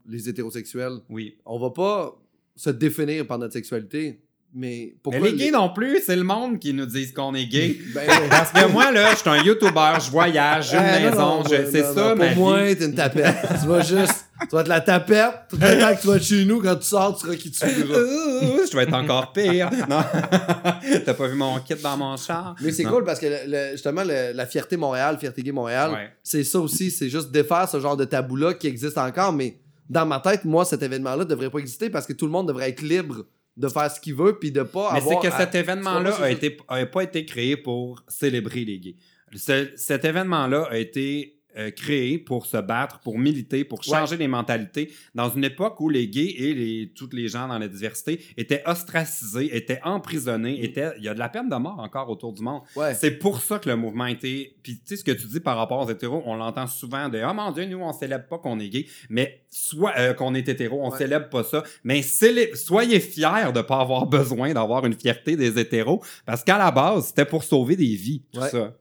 les 0.07 0.29
hétérosexuels, 0.29 0.97
Oui. 1.09 1.37
on 1.45 1.57
va 1.57 1.69
pas 1.69 2.19
se 2.57 2.69
définir 2.71 3.25
par 3.25 3.39
notre 3.39 3.53
sexualité, 3.53 4.19
mais 4.53 4.95
pourquoi. 5.01 5.21
Mais 5.21 5.31
les 5.31 5.37
gays 5.37 5.51
non 5.51 5.69
plus, 5.73 6.01
c'est 6.05 6.17
le 6.17 6.23
monde 6.23 6.59
qui 6.59 6.73
nous 6.73 6.85
disent 6.85 7.13
qu'on 7.13 7.33
est 7.33 7.45
gay. 7.45 7.77
Ben, 7.95 8.05
Parce 8.29 8.51
que 8.51 8.69
moi, 8.69 8.91
là, 8.91 9.11
je 9.13 9.19
suis 9.19 9.29
un 9.29 9.41
YouTuber, 9.41 9.93
je 10.05 10.11
voyage, 10.11 10.71
j'ai 10.71 10.77
une 10.77 10.83
Ah, 10.83 11.09
maison, 11.09 11.43
c'est 11.45 11.83
ça 11.83 11.93
non, 11.93 12.15
ma 12.17 12.27
Pour 12.33 12.43
moi, 12.49 12.75
t'es 12.75 12.85
une 12.85 12.95
tapette. 12.95 13.35
tu 13.61 13.67
vas 13.67 13.81
juste. 13.81 14.25
Tu 14.41 14.55
vas 14.55 14.61
être 14.61 14.67
la 14.67 14.79
tapette. 14.81 15.33
Tout 15.49 15.57
le 15.57 15.79
temps 15.79 15.95
que 15.95 16.01
tu 16.01 16.07
vas 16.07 16.15
être 16.15 16.23
chez 16.23 16.45
nous, 16.45 16.61
quand 16.61 16.75
tu 16.77 16.85
sors, 16.87 17.13
tu 17.17 17.25
seras 17.25 17.35
qui 17.35 17.51
tu. 17.51 17.65
Ouh, 17.65 18.65
je 18.71 18.75
vais 18.77 18.83
être 18.83 18.93
encore 18.93 19.33
pire. 19.33 19.69
Non. 19.89 20.01
T'as 21.05 21.13
pas 21.13 21.27
vu 21.27 21.35
mon 21.35 21.59
kit 21.59 21.75
dans 21.75 21.97
mon 21.97 22.15
char? 22.17 22.55
Mais 22.61 22.71
c'est 22.71 22.83
cool 22.83 23.03
parce 23.03 23.19
que 23.19 23.25
le- 23.47 23.71
justement, 23.73 24.03
le- 24.03 24.31
la 24.33 24.45
fierté 24.45 24.77
Montréal, 24.77 25.17
fierté 25.19 25.43
gay 25.43 25.51
Montréal, 25.51 25.91
Ouais. 25.91 26.09
c'est 26.23 26.43
ça 26.43 26.59
aussi. 26.59 26.89
C'est 26.91 27.09
juste 27.09 27.31
défaire 27.31 27.67
ce 27.67 27.79
genre 27.79 27.97
de 27.97 28.05
tabou-là 28.05 28.53
qui 28.53 28.67
existe 28.67 28.97
encore. 28.97 29.33
Mais 29.33 29.59
dans 29.89 30.05
ma 30.05 30.19
tête, 30.19 30.45
moi, 30.45 30.63
cet 30.65 30.83
événement-là 30.83 31.25
devrait 31.25 31.49
pas 31.49 31.59
exister 31.59 31.89
parce 31.89 32.05
que 32.05 32.13
tout 32.13 32.25
le 32.25 32.31
monde 32.31 32.47
devrait 32.47 32.69
être 32.69 32.81
libre 32.81 33.25
de 33.57 33.67
faire 33.67 33.91
ce 33.91 33.99
qu'il 33.99 34.15
veut 34.15 34.37
puis 34.39 34.51
de 34.53 34.61
pas 34.63 34.91
Mais 34.93 35.01
c'est 35.01 35.07
avoir. 35.07 35.21
que 35.21 35.31
cet 35.31 35.53
événement-là 35.55 36.11
c'est 36.11 36.17
a, 36.23 36.25
ça. 36.27 36.31
été, 36.31 36.57
a 36.69 36.85
pas 36.85 37.03
été 37.03 37.25
créé 37.25 37.57
pour 37.57 38.03
célébrer 38.07 38.63
les 38.63 38.79
gays. 38.79 38.95
Ce- 39.35 39.69
cet 39.75 40.05
événement-là 40.05 40.67
a 40.71 40.77
été 40.77 41.38
euh, 41.59 41.71
créé 41.71 42.17
pour 42.17 42.45
se 42.45 42.57
battre, 42.57 42.99
pour 43.01 43.19
militer, 43.19 43.63
pour 43.65 43.83
changer 43.83 44.17
les 44.17 44.27
mentalités 44.27 44.91
dans 45.13 45.29
une 45.29 45.43
époque 45.43 45.79
où 45.81 45.89
les 45.89 46.07
gays 46.07 46.33
et 46.37 46.53
les, 46.53 46.91
toutes 46.95 47.13
les 47.13 47.27
gens 47.27 47.47
dans 47.47 47.59
la 47.59 47.67
diversité 47.67 48.19
étaient 48.37 48.63
ostracisés, 48.65 49.55
étaient 49.55 49.79
emprisonnés, 49.83 50.63
étaient, 50.63 50.91
il 50.97 51.03
y 51.03 51.09
a 51.09 51.13
de 51.13 51.19
la 51.19 51.29
peine 51.29 51.49
de 51.49 51.55
mort 51.55 51.79
encore 51.79 52.09
autour 52.09 52.33
du 52.33 52.41
monde. 52.41 52.61
Ouais. 52.75 52.93
C'est 52.95 53.11
pour 53.11 53.41
ça 53.41 53.59
que 53.59 53.69
le 53.69 53.75
mouvement 53.75 54.05
été. 54.05 54.55
Puis, 54.63 54.75
tu 54.77 54.81
sais, 54.85 54.95
ce 54.97 55.03
que 55.03 55.11
tu 55.11 55.27
dis 55.27 55.39
par 55.39 55.57
rapport 55.57 55.85
aux 55.85 55.89
hétéros, 55.91 56.23
on 56.25 56.35
l'entend 56.35 56.65
souvent 56.67 57.09
de 57.09 57.19
Ah 57.19 57.33
mon 57.33 57.51
Dieu, 57.51 57.65
nous, 57.65 57.79
on 57.79 57.91
célèbre 57.93 58.25
pas 58.27 58.37
qu'on 58.39 58.59
est 58.59 58.69
gay, 58.69 58.85
mais 59.09 59.41
soit 59.49 59.93
euh, 59.97 60.13
qu'on 60.13 60.33
est 60.35 60.47
hétéro, 60.47 60.79
on 60.83 60.89
Ouais. 60.91 60.97
célèbre 60.97 61.29
pas 61.29 61.43
ça. 61.43 61.63
Mais 61.83 62.01
soyez 62.01 62.99
fiers 62.99 63.51
de 63.53 63.61
pas 63.61 63.81
avoir 63.81 64.05
besoin 64.07 64.53
d'avoir 64.53 64.85
une 64.85 64.93
fierté 64.97 65.35
des 65.35 65.59
hétéros, 65.59 66.01
parce 66.25 66.43
qu'à 66.43 66.57
la 66.57 66.71
base, 66.71 67.07
c'était 67.07 67.25
pour 67.25 67.43
sauver 67.43 67.75
des 67.75 67.95
vies, 67.95 68.23
tout 68.31 68.39
Ouais. 68.39 68.49
ça. 68.49 68.73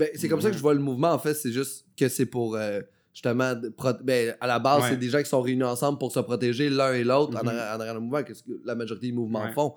Ben, 0.00 0.08
c'est 0.14 0.28
comme 0.28 0.40
ça 0.40 0.50
que 0.50 0.56
je 0.56 0.62
vois 0.62 0.74
le 0.74 0.80
mouvement, 0.80 1.12
en 1.12 1.18
fait. 1.18 1.34
C'est 1.34 1.52
juste 1.52 1.84
que 1.96 2.08
c'est 2.08 2.26
pour. 2.26 2.56
euh, 2.56 2.80
justement, 3.12 3.52
ben, 4.02 4.34
à 4.40 4.46
la 4.46 4.58
base, 4.58 4.82
Ouais. 4.82 4.88
c'est 4.90 4.96
des 4.96 5.08
gens 5.10 5.18
qui 5.22 5.28
sont 5.28 5.42
réunis 5.42 5.62
ensemble 5.64 5.98
pour 5.98 6.10
se 6.12 6.20
protéger 6.20 6.70
l'un 6.70 6.92
et 6.94 7.04
l'autre 7.04 7.36
en 7.36 7.42
Mhm. 7.42 7.48
arrière 7.48 7.76
en 7.76 7.80
arrière 7.80 7.94
du 7.94 8.00
mouvement, 8.00 8.22
que 8.22 8.32
la 8.64 8.74
majorité 8.74 9.06
des 9.08 9.12
mouvements 9.12 9.42
Ouais. 9.44 9.52
font. 9.52 9.74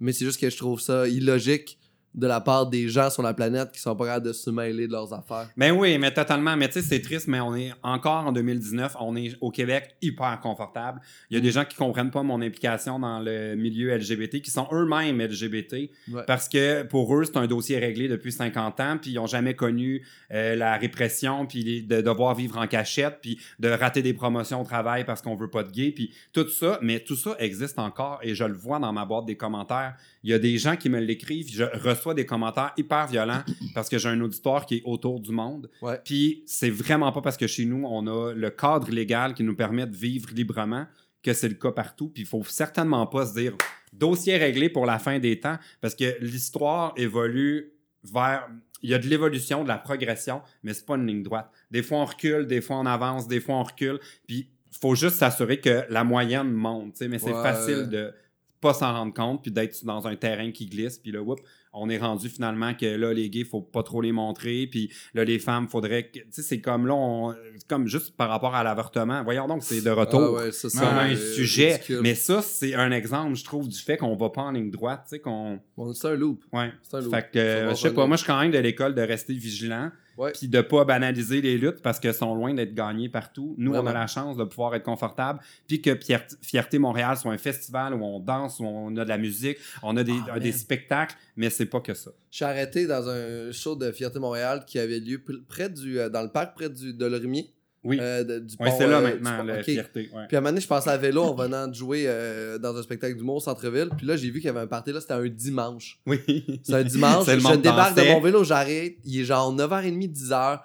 Mais 0.00 0.12
c'est 0.12 0.24
juste 0.24 0.40
que 0.40 0.48
je 0.48 0.56
trouve 0.56 0.80
ça 0.80 1.06
illogique 1.08 1.78
de 2.16 2.26
la 2.26 2.40
part 2.40 2.66
des 2.66 2.88
gens 2.88 3.10
sur 3.10 3.22
la 3.22 3.34
planète 3.34 3.70
qui 3.72 3.80
sont 3.80 3.94
pas 3.94 4.06
capables 4.06 4.26
de 4.26 4.32
se 4.32 4.48
mêler 4.50 4.86
de 4.86 4.92
leurs 4.92 5.12
affaires. 5.12 5.48
Ben 5.56 5.72
oui, 5.72 5.98
mais 5.98 6.12
totalement. 6.12 6.56
Mais 6.56 6.66
tu 6.68 6.74
sais, 6.74 6.82
c'est 6.82 7.00
triste, 7.00 7.28
mais 7.28 7.40
on 7.40 7.54
est 7.54 7.72
encore 7.82 8.26
en 8.26 8.32
2019. 8.32 8.96
On 9.00 9.14
est 9.16 9.36
au 9.40 9.50
Québec 9.50 9.94
hyper 10.02 10.40
confortable. 10.40 11.00
Il 11.30 11.34
y 11.34 11.36
a 11.36 11.40
des 11.40 11.50
gens 11.50 11.64
qui 11.64 11.76
comprennent 11.76 12.10
pas 12.10 12.22
mon 12.22 12.40
implication 12.40 12.98
dans 12.98 13.20
le 13.20 13.54
milieu 13.54 13.94
LGBT, 13.96 14.40
qui 14.40 14.50
sont 14.50 14.66
eux-mêmes 14.72 15.20
LGBT, 15.20 15.90
Ouais. 16.12 16.22
parce 16.26 16.48
que 16.48 16.82
pour 16.84 17.14
eux, 17.16 17.24
c'est 17.24 17.36
un 17.36 17.46
dossier 17.46 17.78
réglé 17.78 18.08
depuis 18.08 18.32
50 18.32 18.80
ans, 18.80 18.98
puis 19.00 19.10
ils 19.12 19.18
ont 19.18 19.26
jamais 19.26 19.54
connu 19.54 20.04
euh, 20.32 20.56
la 20.56 20.76
répression, 20.76 21.46
puis 21.46 21.82
de 21.82 22.00
devoir 22.00 22.34
vivre 22.34 22.58
en 22.58 22.66
cachette, 22.66 23.18
puis 23.20 23.38
de 23.58 23.68
rater 23.68 24.00
des 24.02 24.14
promotions 24.14 24.62
au 24.62 24.64
travail 24.64 25.04
parce 25.04 25.20
qu'on 25.22 25.34
veut 25.34 25.50
pas 25.50 25.62
de 25.64 25.70
gay, 25.70 25.92
puis 25.92 26.12
tout 26.32 26.48
ça. 26.48 26.78
Mais 26.82 27.00
tout 27.00 27.16
ça 27.16 27.36
existe 27.38 27.78
encore, 27.78 28.20
et 28.22 28.34
je 28.34 28.44
le 28.44 28.54
vois 28.54 28.78
dans 28.78 28.92
ma 28.92 29.04
boîte 29.04 29.26
des 29.26 29.36
commentaires. 29.36 29.94
Il 30.24 30.30
y 30.30 30.34
a 30.34 30.38
des 30.38 30.56
gens 30.58 30.76
qui 30.76 30.88
me 30.88 30.98
l'écrivent, 30.98 31.48
je 31.52 31.64
reçois 31.64 32.05
reçois 32.06 32.14
des 32.14 32.26
commentaires 32.26 32.72
hyper 32.76 33.06
violents 33.06 33.42
parce 33.74 33.88
que 33.88 33.98
j'ai 33.98 34.08
un 34.08 34.20
auditoire 34.20 34.66
qui 34.66 34.76
est 34.76 34.82
autour 34.84 35.20
du 35.20 35.32
monde. 35.32 35.68
Ouais. 35.82 36.00
Puis 36.04 36.42
c'est 36.46 36.70
vraiment 36.70 37.10
pas 37.12 37.20
parce 37.20 37.36
que 37.36 37.46
chez 37.46 37.64
nous, 37.64 37.84
on 37.86 38.06
a 38.06 38.32
le 38.32 38.50
cadre 38.50 38.90
légal 38.90 39.34
qui 39.34 39.42
nous 39.42 39.56
permet 39.56 39.86
de 39.86 39.96
vivre 39.96 40.28
librement 40.32 40.86
que 41.22 41.32
c'est 41.32 41.48
le 41.48 41.54
cas 41.54 41.72
partout. 41.72 42.08
Puis 42.08 42.22
il 42.22 42.26
faut 42.26 42.44
certainement 42.44 43.06
pas 43.06 43.26
se 43.26 43.34
dire 43.34 43.56
dossier 43.92 44.36
réglé 44.36 44.68
pour 44.68 44.86
la 44.86 44.98
fin 44.98 45.18
des 45.18 45.40
temps 45.40 45.58
parce 45.80 45.94
que 45.94 46.16
l'histoire 46.20 46.92
évolue 46.96 47.72
vers. 48.04 48.48
Il 48.82 48.90
y 48.90 48.94
a 48.94 48.98
de 48.98 49.06
l'évolution, 49.06 49.62
de 49.64 49.68
la 49.68 49.78
progression, 49.78 50.42
mais 50.62 50.74
c'est 50.74 50.84
pas 50.84 50.96
une 50.96 51.06
ligne 51.06 51.22
droite. 51.22 51.50
Des 51.70 51.82
fois 51.82 51.98
on 51.98 52.04
recule, 52.04 52.46
des 52.46 52.60
fois 52.60 52.76
on 52.76 52.86
avance, 52.86 53.26
des 53.26 53.40
fois 53.40 53.56
on 53.56 53.62
recule. 53.62 53.98
Puis 54.28 54.48
il 54.70 54.78
faut 54.78 54.94
juste 54.94 55.16
s'assurer 55.16 55.58
que 55.60 55.84
la 55.88 56.04
moyenne 56.04 56.52
monte. 56.52 56.92
tu 56.92 56.98
sais, 56.98 57.08
Mais 57.08 57.18
c'est 57.18 57.32
Ouais. 57.32 57.42
facile 57.42 57.88
de 57.88 58.12
pas 58.60 58.74
s'en 58.74 58.92
rendre 58.92 59.14
compte 59.14 59.42
puis 59.42 59.50
d'être 59.50 59.82
dans 59.84 60.06
un 60.06 60.14
terrain 60.16 60.50
qui 60.52 60.66
glisse. 60.66 60.98
Puis 60.98 61.10
là, 61.10 61.22
whoop, 61.22 61.40
on 61.78 61.88
est 61.90 61.98
rendu 61.98 62.28
finalement 62.28 62.74
que 62.74 62.86
là, 62.86 63.12
les 63.12 63.28
gays, 63.30 63.44
faut 63.44 63.60
pas 63.60 63.82
trop 63.82 64.00
les 64.00 64.12
montrer. 64.12 64.66
Puis 64.66 64.90
là, 65.14 65.24
les 65.24 65.38
femmes, 65.38 65.68
faudrait 65.68 66.08
que. 66.08 66.18
Tu 66.20 66.24
sais, 66.30 66.42
c'est 66.42 66.60
comme 66.60 66.86
là, 66.86 66.94
on- 66.94 67.34
comme 67.68 67.86
juste 67.86 68.16
par 68.16 68.28
rapport 68.28 68.54
à 68.54 68.64
l'avortement. 68.64 69.22
Voyons 69.24 69.46
donc, 69.46 69.62
c'est 69.62 69.82
de 69.82 69.90
retour. 69.90 70.20
Ah 70.20 70.32
ouais, 70.44 70.52
ça, 70.52 70.70
C'est 70.70 70.78
un 70.78 71.10
euh, 71.10 71.16
sujet, 71.34 71.74
ridicule. 71.74 72.00
mais 72.02 72.14
ça, 72.14 72.42
c'est 72.42 72.74
un 72.74 72.90
exemple, 72.92 73.34
je 73.34 73.44
trouve, 73.44 73.68
du 73.68 73.78
fait 73.78 73.96
qu'on 73.96 74.16
va 74.16 74.30
pas 74.30 74.42
en 74.42 74.52
ligne 74.52 74.70
droite, 74.70 75.02
tu 75.04 75.10
sais, 75.10 75.18
qu'on... 75.20 75.60
Bon, 75.76 75.92
c'est 75.92 76.08
un 76.08 76.14
loop. 76.14 76.42
Ouais. 76.52 76.72
C'est 76.82 76.96
un 76.96 77.00
loop. 77.00 77.14
Fait 77.14 77.28
que, 77.32 77.38
euh, 77.38 77.70
je 77.70 77.74
sais 77.76 77.92
pas 77.94 78.06
moi, 78.06 78.16
je 78.16 78.22
suis 78.22 78.26
quand 78.26 78.40
même 78.40 78.50
de 78.52 78.58
l'école 78.58 78.94
de 78.94 79.02
rester 79.02 79.34
vigilant. 79.34 79.90
Puis 80.32 80.48
de 80.48 80.60
pas 80.60 80.84
banaliser 80.84 81.40
les 81.40 81.58
luttes 81.58 81.82
parce 81.82 82.00
qu'elles 82.00 82.14
sont 82.14 82.34
loin 82.34 82.54
d'être 82.54 82.74
gagnées 82.74 83.08
partout. 83.08 83.54
Nous, 83.58 83.72
on 83.82 83.86
a 83.86 83.92
la 83.92 84.06
chance 84.06 84.36
de 84.36 84.44
pouvoir 84.44 84.74
être 84.74 84.82
confortable, 84.84 85.40
puis 85.68 85.82
que 85.82 85.94
Fier- 85.96 86.26
Fierté 86.42 86.78
Montréal 86.78 87.16
soit 87.16 87.32
un 87.32 87.38
festival 87.38 87.94
où 87.94 88.02
on 88.04 88.20
danse, 88.20 88.58
où 88.60 88.64
on 88.64 88.96
a 88.96 89.04
de 89.04 89.08
la 89.08 89.18
musique, 89.18 89.58
on 89.82 89.96
a 89.96 90.02
des, 90.04 90.14
Ah, 90.30 90.38
des 90.40 90.52
spectacles, 90.52 91.14
mais 91.36 91.50
c'est 91.50 91.66
pas 91.66 91.80
que 91.80 91.94
ça. 91.94 92.10
Je 92.30 92.36
suis 92.36 92.44
arrêté 92.44 92.86
dans 92.86 93.08
un 93.08 93.52
show 93.52 93.76
de 93.76 93.92
Fierté 93.92 94.18
Montréal 94.18 94.64
qui 94.66 94.78
avait 94.78 95.00
lieu 95.00 95.18
pr- 95.18 95.42
près 95.46 95.68
du, 95.70 95.98
euh, 95.98 96.08
dans 96.08 96.22
le 96.22 96.28
parc 96.30 96.54
près 96.56 96.68
du, 96.70 96.92
de 96.94 97.06
Lorimier. 97.06 97.50
Oui, 97.86 97.98
euh, 98.00 98.24
de- 98.24 98.38
du 98.40 98.54
c'est 98.58 98.86
là 98.86 98.98
euh, 98.98 99.02
maintenant, 99.02 99.42
du 99.42 99.48
la 99.48 99.56
ok. 99.58 99.64
Fierté. 99.64 100.10
ouais. 100.14 100.26
Puis 100.28 100.36
à 100.36 100.38
un 100.38 100.42
moment 100.42 100.50
donné, 100.50 100.60
je 100.60 100.66
passais 100.68 100.90
à 100.90 100.96
vélo 100.96 101.22
en 101.22 101.34
venant 101.34 101.66
de 101.68 101.74
jouer 101.74 102.04
euh, 102.06 102.58
dans 102.58 102.76
un 102.76 102.82
spectacle 102.82 103.16
d'humour 103.16 103.36
au 103.36 103.40
centre-ville. 103.40 103.88
Puis 103.96 104.06
là, 104.06 104.16
j'ai 104.16 104.28
vu 104.30 104.40
qu'il 104.40 104.46
y 104.46 104.50
avait 104.50 104.60
un 104.60 104.66
party 104.66 104.92
là, 104.92 105.00
c'était 105.00 105.14
un 105.14 105.26
dimanche. 105.26 105.98
Oui. 106.06 106.20
C'est 106.62 106.74
un 106.74 106.82
dimanche, 106.84 107.26
je 107.26 107.56
débarque 107.56 107.96
de 107.96 108.02
mon 108.12 108.20
vélo, 108.20 108.44
j'arrête. 108.44 108.96
Il 109.04 109.20
est 109.20 109.24
genre 109.24 109.54
9h30, 109.54 110.12
10h. 110.12 110.60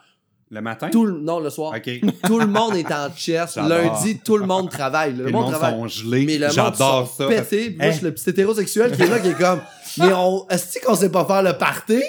Le 0.54 0.60
matin? 0.62 0.90
Tout 0.92 1.06
le, 1.06 1.18
non, 1.18 1.40
le 1.40 1.50
soir. 1.50 1.74
OK. 1.78 1.90
Tout 2.28 2.38
le 2.40 2.46
monde 2.48 2.76
est 2.76 2.92
en. 2.92 3.08
J'adore. 3.16 3.68
Lundi, 3.70 4.20
tout 4.20 4.36
le 4.38 4.46
monde 4.46 4.70
travaille. 4.70 5.14
Le, 5.14 5.24
Le 5.26 5.32
monde 5.32 5.44
monde 5.44 5.52
travaille. 5.54 5.80
sont 5.80 5.88
gelés. 5.88 6.26
Mais 6.26 6.38
le 6.38 6.48
monde 6.48 6.54
J'adore 6.56 7.08
sont 7.08 7.24
ça. 7.24 7.28
pété. 7.30 7.70
Moi, 7.78 7.86
Hein? 7.88 7.92
je 7.92 7.96
suis 7.98 8.06
le 8.06 8.14
petit 8.14 8.30
hétérosexuel 8.32 8.92
qui 8.92 9.02
est 9.02 9.08
là, 9.08 9.20
qui 9.20 9.30
est 9.30 9.34
comme... 9.38 9.62
Mais 9.98 10.12
on... 10.14 10.46
Est-ce 10.50 10.80
qu'on 10.86 10.96
sait 10.96 11.10
pas 11.10 11.24
faire 11.26 11.42
le 11.44 11.54
party? 11.54 12.02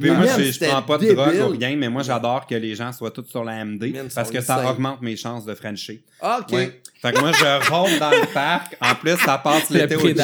Mais 0.00 0.10
moi, 0.10 0.26
je, 0.38 0.66
prends 0.66 0.82
pas 0.82 0.96
de 0.98 1.06
débile. 1.06 1.16
drogue 1.16 1.48
ou 1.48 1.58
rien, 1.58 1.76
mais 1.76 1.88
moi, 1.90 2.02
j'adore 2.02 2.46
que 2.46 2.54
les 2.54 2.74
gens 2.74 2.90
soient 2.92 3.10
tous 3.10 3.24
sur 3.26 3.44
la 3.44 3.64
MD 3.66 3.92
Man, 3.92 4.08
parce 4.14 4.30
que 4.30 4.40
ça 4.40 4.70
augmente 4.70 5.02
mes 5.02 5.14
chances 5.16 5.44
de 5.44 5.54
Frencher. 5.54 6.02
Ah, 6.22 6.38
OK. 6.40 6.52
Ouais. 6.52 6.80
Fait 7.02 7.12
que 7.12 7.20
moi, 7.20 7.32
je 7.32 7.70
rôde 7.70 7.98
dans 8.00 8.10
le 8.10 8.26
parc. 8.32 8.76
En 8.80 8.94
plus, 8.94 9.16
ça 9.18 9.36
passe 9.38 9.68
Le 9.70 9.80
l'été 9.80 9.96
au 9.96 10.08
gym. 10.08 10.16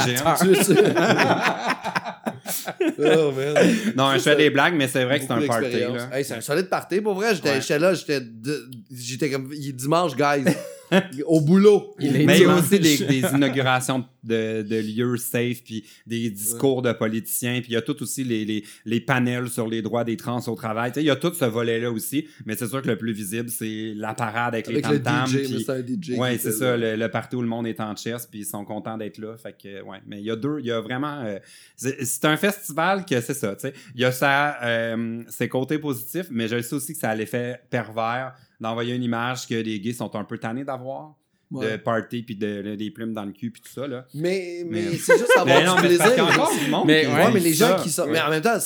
Oh, 2.98 3.32
man. 3.32 3.54
Non, 3.96 4.12
je 4.14 4.18
fais 4.18 4.36
des 4.36 4.50
blagues, 4.50 4.74
mais 4.74 4.88
c'est 4.88 5.04
vrai 5.04 5.18
que 5.20 5.26
c'est 5.26 5.32
un 5.32 5.46
party. 5.46 5.80
Là. 5.80 6.08
Hey, 6.12 6.24
c'est 6.24 6.34
un 6.34 6.40
solide 6.40 6.68
party, 6.68 7.00
pour 7.00 7.14
vrai. 7.14 7.34
J'étais 7.34 7.50
Ouais. 7.72 7.78
là, 7.78 7.94
j'étais 7.94 8.20
de- 8.20 9.30
comme... 9.32 9.50
Il 9.52 9.68
est 9.70 9.72
dimanche, 9.72 10.12
guys. 10.16 10.44
Au 11.26 11.40
boulot. 11.40 11.94
Il 11.98 12.14
est 12.20 12.24
Mais 12.24 12.38
il 12.38 12.42
y 12.42 12.46
a 12.46 12.54
aussi 12.54 12.78
des, 12.78 12.98
des 12.98 13.20
inaugurations 13.34 14.00
de, 14.00 14.04
de 14.24 14.76
lieux 14.76 15.16
safe, 15.16 15.62
puis 15.64 15.84
des 16.06 16.30
discours 16.30 16.82
de 16.82 16.92
politiciens, 16.92 17.60
puis 17.60 17.70
il 17.70 17.74
y 17.74 17.76
a 17.76 17.82
tout 17.82 18.02
aussi 18.02 18.24
les, 18.24 18.44
les, 18.44 18.64
les 18.84 19.00
panels 19.00 19.48
sur 19.48 19.68
les 19.68 19.82
droits 19.82 20.04
des 20.04 20.16
trans 20.16 20.40
au 20.46 20.54
travail. 20.54 20.90
Tu 20.90 20.96
sais, 20.96 21.02
il 21.02 21.06
y 21.06 21.10
a 21.10 21.16
tout 21.16 21.32
ce 21.34 21.44
volet-là 21.44 21.90
aussi, 21.90 22.26
mais 22.46 22.54
c'est 22.56 22.66
sûr 22.68 22.82
que 22.82 22.88
le 22.88 22.96
plus 22.98 23.12
visible, 23.12 23.50
c'est 23.50 23.92
la 23.96 24.14
parade 24.14 24.54
avec, 24.54 24.68
Avec 24.68 24.86
les 24.86 24.92
le 24.98 25.02
tam-tams. 25.02 25.26
DJ, 25.28 25.68
un 25.68 25.82
DJ. 25.86 26.18
Ouais, 26.18 26.38
c'est 26.38 26.52
ça, 26.52 26.76
le, 26.76 26.96
le 26.96 27.08
party 27.10 27.36
où 27.36 27.42
le 27.42 27.48
monde 27.48 27.66
est 27.66 27.80
en 27.80 27.94
chess, 27.96 28.26
puis 28.26 28.40
ils 28.40 28.46
sont 28.46 28.64
contents 28.64 28.96
d'être 28.98 29.18
là. 29.18 29.36
Fait 29.36 29.56
que, 29.56 29.82
ouais. 29.82 29.98
Mais 30.06 30.20
il 30.20 30.24
y 30.24 30.30
a 30.30 30.36
deux, 30.36 30.58
il 30.60 30.66
y 30.66 30.72
a 30.72 30.80
vraiment. 30.80 31.20
euh, 31.24 31.38
c'est 31.76 32.04
c'est 32.04 32.24
un 32.26 32.36
festival 32.36 33.04
que 33.04 33.20
c'est 33.20 33.34
ça, 33.34 33.54
tu 33.54 33.62
sais. 33.62 33.74
Il 33.94 34.00
y 34.00 34.04
a 34.04 34.12
ça, 34.12 34.62
euh, 34.62 35.22
ses 35.28 35.48
côtés 35.48 35.78
positifs, 35.78 36.26
mais 36.30 36.48
je 36.48 36.60
sais 36.60 36.74
aussi 36.74 36.92
que 36.92 36.98
ça 36.98 37.10
a 37.10 37.14
l'effet 37.14 37.60
pervers 37.70 38.34
d'envoyer 38.60 38.94
une 38.94 39.02
image 39.02 39.46
que 39.46 39.54
les 39.54 39.80
gays 39.80 39.92
sont 39.92 40.14
un 40.16 40.24
peu 40.24 40.38
tannés 40.38 40.64
d'avoir, 40.64 41.16
de 41.50 41.76
party, 41.76 42.22
puis 42.22 42.36
de, 42.36 42.62
de- 42.62 42.74
des 42.74 42.90
plumes 42.90 43.12
dans 43.12 43.24
le 43.24 43.32
cul, 43.32 43.50
puis 43.50 43.62
tout 43.62 43.72
ça, 43.72 43.86
là. 43.86 44.06
Mais, 44.14 44.64
mais, 44.68 44.82
Mais- 44.90 44.96
c'est 44.98 45.18
juste 45.18 45.30
avoir 45.36 45.46
Mais 45.58 45.60
du 45.62 45.66
non, 45.68 45.76
mais 45.82 45.88
c'est 45.90 45.98
parce 45.98 46.12
plaisir. 46.14 46.24
encore 46.40 46.58
du 46.58 46.70
monde. 46.70 46.86
Mais 46.86 47.06
ouais, 47.06 47.32
mais 47.32 47.40
les 47.40 47.52
gens 47.54 47.76
ça. 47.78 47.82
qui 47.82 47.90
sont. 47.90 48.06
Mais 48.06 48.20
en 48.20 48.30
même 48.30 48.42
temps, 48.42 48.58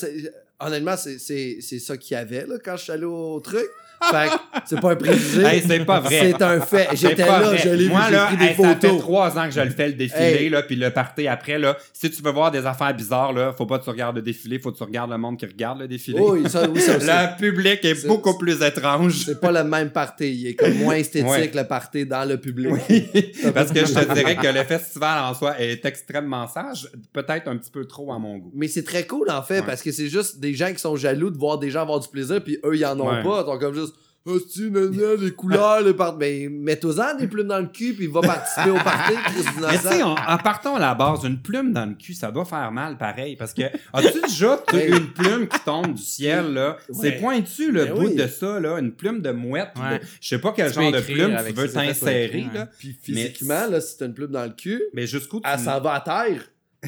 honnêtement, 0.61 0.97
c'est 0.97 1.61
ça 1.61 1.97
qu'il 1.97 2.14
y 2.14 2.18
avait 2.18 2.47
là, 2.47 2.57
quand 2.64 2.76
je 2.76 2.83
suis 2.85 2.93
allé 2.93 3.05
au 3.05 3.41
truc. 3.41 3.66
Fait 4.11 4.28
que 4.28 4.34
c'est 4.66 4.80
pas 4.80 4.92
un 4.92 4.96
préjugé. 4.96 5.42
Hey, 5.42 5.62
c'est 5.66 5.84
pas 5.84 6.01
vrai. 6.01 6.18
C'est 6.32 6.42
un 6.42 6.61
fait. 6.61 6.88
J'étais 6.94 7.26
là, 7.26 7.40
vrai. 7.40 7.59
je 7.59 7.68
l'ai 7.70 7.84
vu, 7.84 7.88
Moi, 7.90 8.03
j'ai 8.09 8.12
là, 8.14 8.26
pris 8.26 8.36
des 8.36 8.44
hey, 8.44 8.55
ça 8.57 8.62
fait 8.74 8.74
photos. 8.88 9.01
trois 9.01 9.38
ans 9.38 9.44
que 9.46 9.51
je 9.51 9.61
le 9.61 9.70
fais, 9.70 9.86
le 9.88 9.94
défilé, 9.94 10.22
Hey. 10.44 10.49
là, 10.51 10.62
puis 10.62 10.76
le 10.76 10.90
party 10.90 11.26
après, 11.26 11.59
là. 11.59 11.76
Si 11.92 12.11
tu 12.11 12.22
veux 12.22 12.30
voir 12.30 12.51
des 12.51 12.64
affaires 12.64 12.94
bizarres, 12.94 13.32
là, 13.32 13.53
faut 13.57 13.66
pas 13.66 13.78
que 13.78 13.84
tu 13.84 13.90
regardes 13.90 14.16
le 14.16 14.22
défilé, 14.22 14.59
faut 14.59 14.70
que 14.72 14.78
tu 14.78 14.84
regardes 14.84 15.11
le 15.11 15.18
monde 15.18 15.36
qui 15.38 15.46
regarde 15.46 15.80
le 15.80 15.88
défilé. 15.88 16.18
Oui, 16.20 16.49
ça, 16.49 16.68
oui, 16.68 16.80
ça 16.80 16.96
le 16.99 17.38
public 17.40 17.84
est 17.84 18.07
beaucoup 18.07 18.36
plus 18.38 18.62
étrange. 18.62 19.24
C'est 19.26 19.40
pas 19.40 19.51
le 19.53 19.64
même 19.64 19.90
party. 19.90 20.32
Il 20.32 20.46
est 20.49 20.55
comme 20.55 20.74
moins 20.74 20.94
esthétique, 20.94 21.28
Ouais. 21.28 21.51
le 21.53 21.64
party 21.64 22.07
dans 22.07 22.26
le 22.28 22.36
public. 22.38 22.72
Parce 23.55 23.72
que 23.72 23.80
je 23.86 23.92
te 23.94 24.14
dirais 24.14 24.36
que 24.36 24.46
le 24.46 24.64
festival 24.64 25.24
en 25.24 25.34
soi 25.34 25.61
est 25.61 25.84
extrêmement 25.84 26.46
sage, 26.46 26.88
peut-être 27.12 27.49
un 27.49 27.57
petit 27.57 27.70
peu 27.70 27.84
trop 27.86 28.12
à 28.12 28.18
mon 28.18 28.38
goût. 28.38 28.53
Mais 28.55 28.68
c'est 28.68 28.84
très 28.84 29.07
cool, 29.07 29.30
en 29.30 29.42
fait, 29.42 29.61
Ouais. 29.61 29.66
parce 29.66 29.82
que 29.82 29.90
c'est 29.92 30.09
juste 30.09 30.38
des 30.40 30.55
gens 30.55 30.72
qui 30.72 30.78
sont 30.78 30.94
jaloux 30.96 31.30
de 31.30 31.38
voir 31.38 31.59
des 31.59 31.70
gens 31.70 31.82
avoir 31.82 32.01
du 32.01 32.09
plaisir, 32.09 32.42
puis 32.42 32.59
eux, 32.64 32.76
ils 32.76 32.84
en 32.86 32.99
ont 33.01 33.09
Ouais. 33.11 33.22
pas. 33.22 33.44
Sont 33.44 33.59
comme 33.59 33.74
juste. 33.74 33.88
Hostie, 34.29 34.70
nana, 34.70 35.14
les 35.18 35.31
couleurs, 35.33 35.81
les 35.81 35.95
part... 35.95 36.16
Mais 36.16 36.49
mets-toi-en 36.51 37.16
des 37.16 37.26
plumes 37.26 37.49
dans 37.49 37.59
le 37.61 37.66
cul, 37.66 37.95
puis 37.95 38.07
va 38.07 38.20
participer 38.20 38.70
au 38.70 38.74
party, 38.76 39.14
Chris 39.26 39.45
Mais 39.61 39.79
tu 39.79 39.89
sais, 39.89 40.03
en, 40.03 40.12
en 40.14 40.39
partant 40.39 40.76
à 40.76 40.79
la 40.81 40.95
base, 40.95 41.24
une 41.24 41.41
plume 41.41 41.72
dans 41.72 41.87
le 41.87 41.95
cul, 41.95 42.14
ça 42.14 42.31
doit 42.31 42.45
faire 42.45 42.70
mal 42.70 42.99
pareil. 42.99 43.37
Parce 43.37 43.55
que, 43.55 43.62
as-tu 43.93 44.20
déjà 44.20 44.59
Ouais. 44.72 44.89
une 44.89 45.12
plume 45.12 45.49
qui 45.49 45.61
tombe 45.64 45.95
du 45.95 46.03
ciel, 46.03 46.53
là? 46.53 46.76
C'est 46.93 47.01
Ouais. 47.14 47.18
pointu, 47.20 47.72
le 47.72 47.87
Ben 47.87 47.95
bout 47.95 48.07
oui. 48.09 48.14
de 48.14 48.26
ça, 48.26 48.61
là, 48.61 48.79
une 48.79 48.93
plume 48.93 49.20
de 49.22 49.31
mouette. 49.31 49.70
ou 49.76 49.81
de- 49.81 49.85
Ouais. 49.85 50.01
je 50.20 50.29
sais 50.29 50.39
pas 50.39 50.53
quel 50.55 50.70
Tu 50.72 50.81
genre 50.81 50.93
de 50.93 51.01
plume 51.01 51.37
tu 51.47 51.53
veux 51.53 51.72
t'insérer, 51.72 52.47
là. 52.53 52.68
Puis 52.79 52.99
physiquement, 53.03 53.66
là, 53.70 53.81
si 53.81 53.97
t'as 53.97 54.07
une 54.07 54.14
plume 54.14 54.31
dans 54.31 54.45
le 54.45 54.51
cul, 54.51 54.83
Mais 54.93 55.07
jusqu'où 55.07 55.41
tu... 55.41 55.49
elle 55.51 55.59
s'en 55.59 55.81
va 55.81 55.95
à 55.95 56.01
terre. 56.01 56.43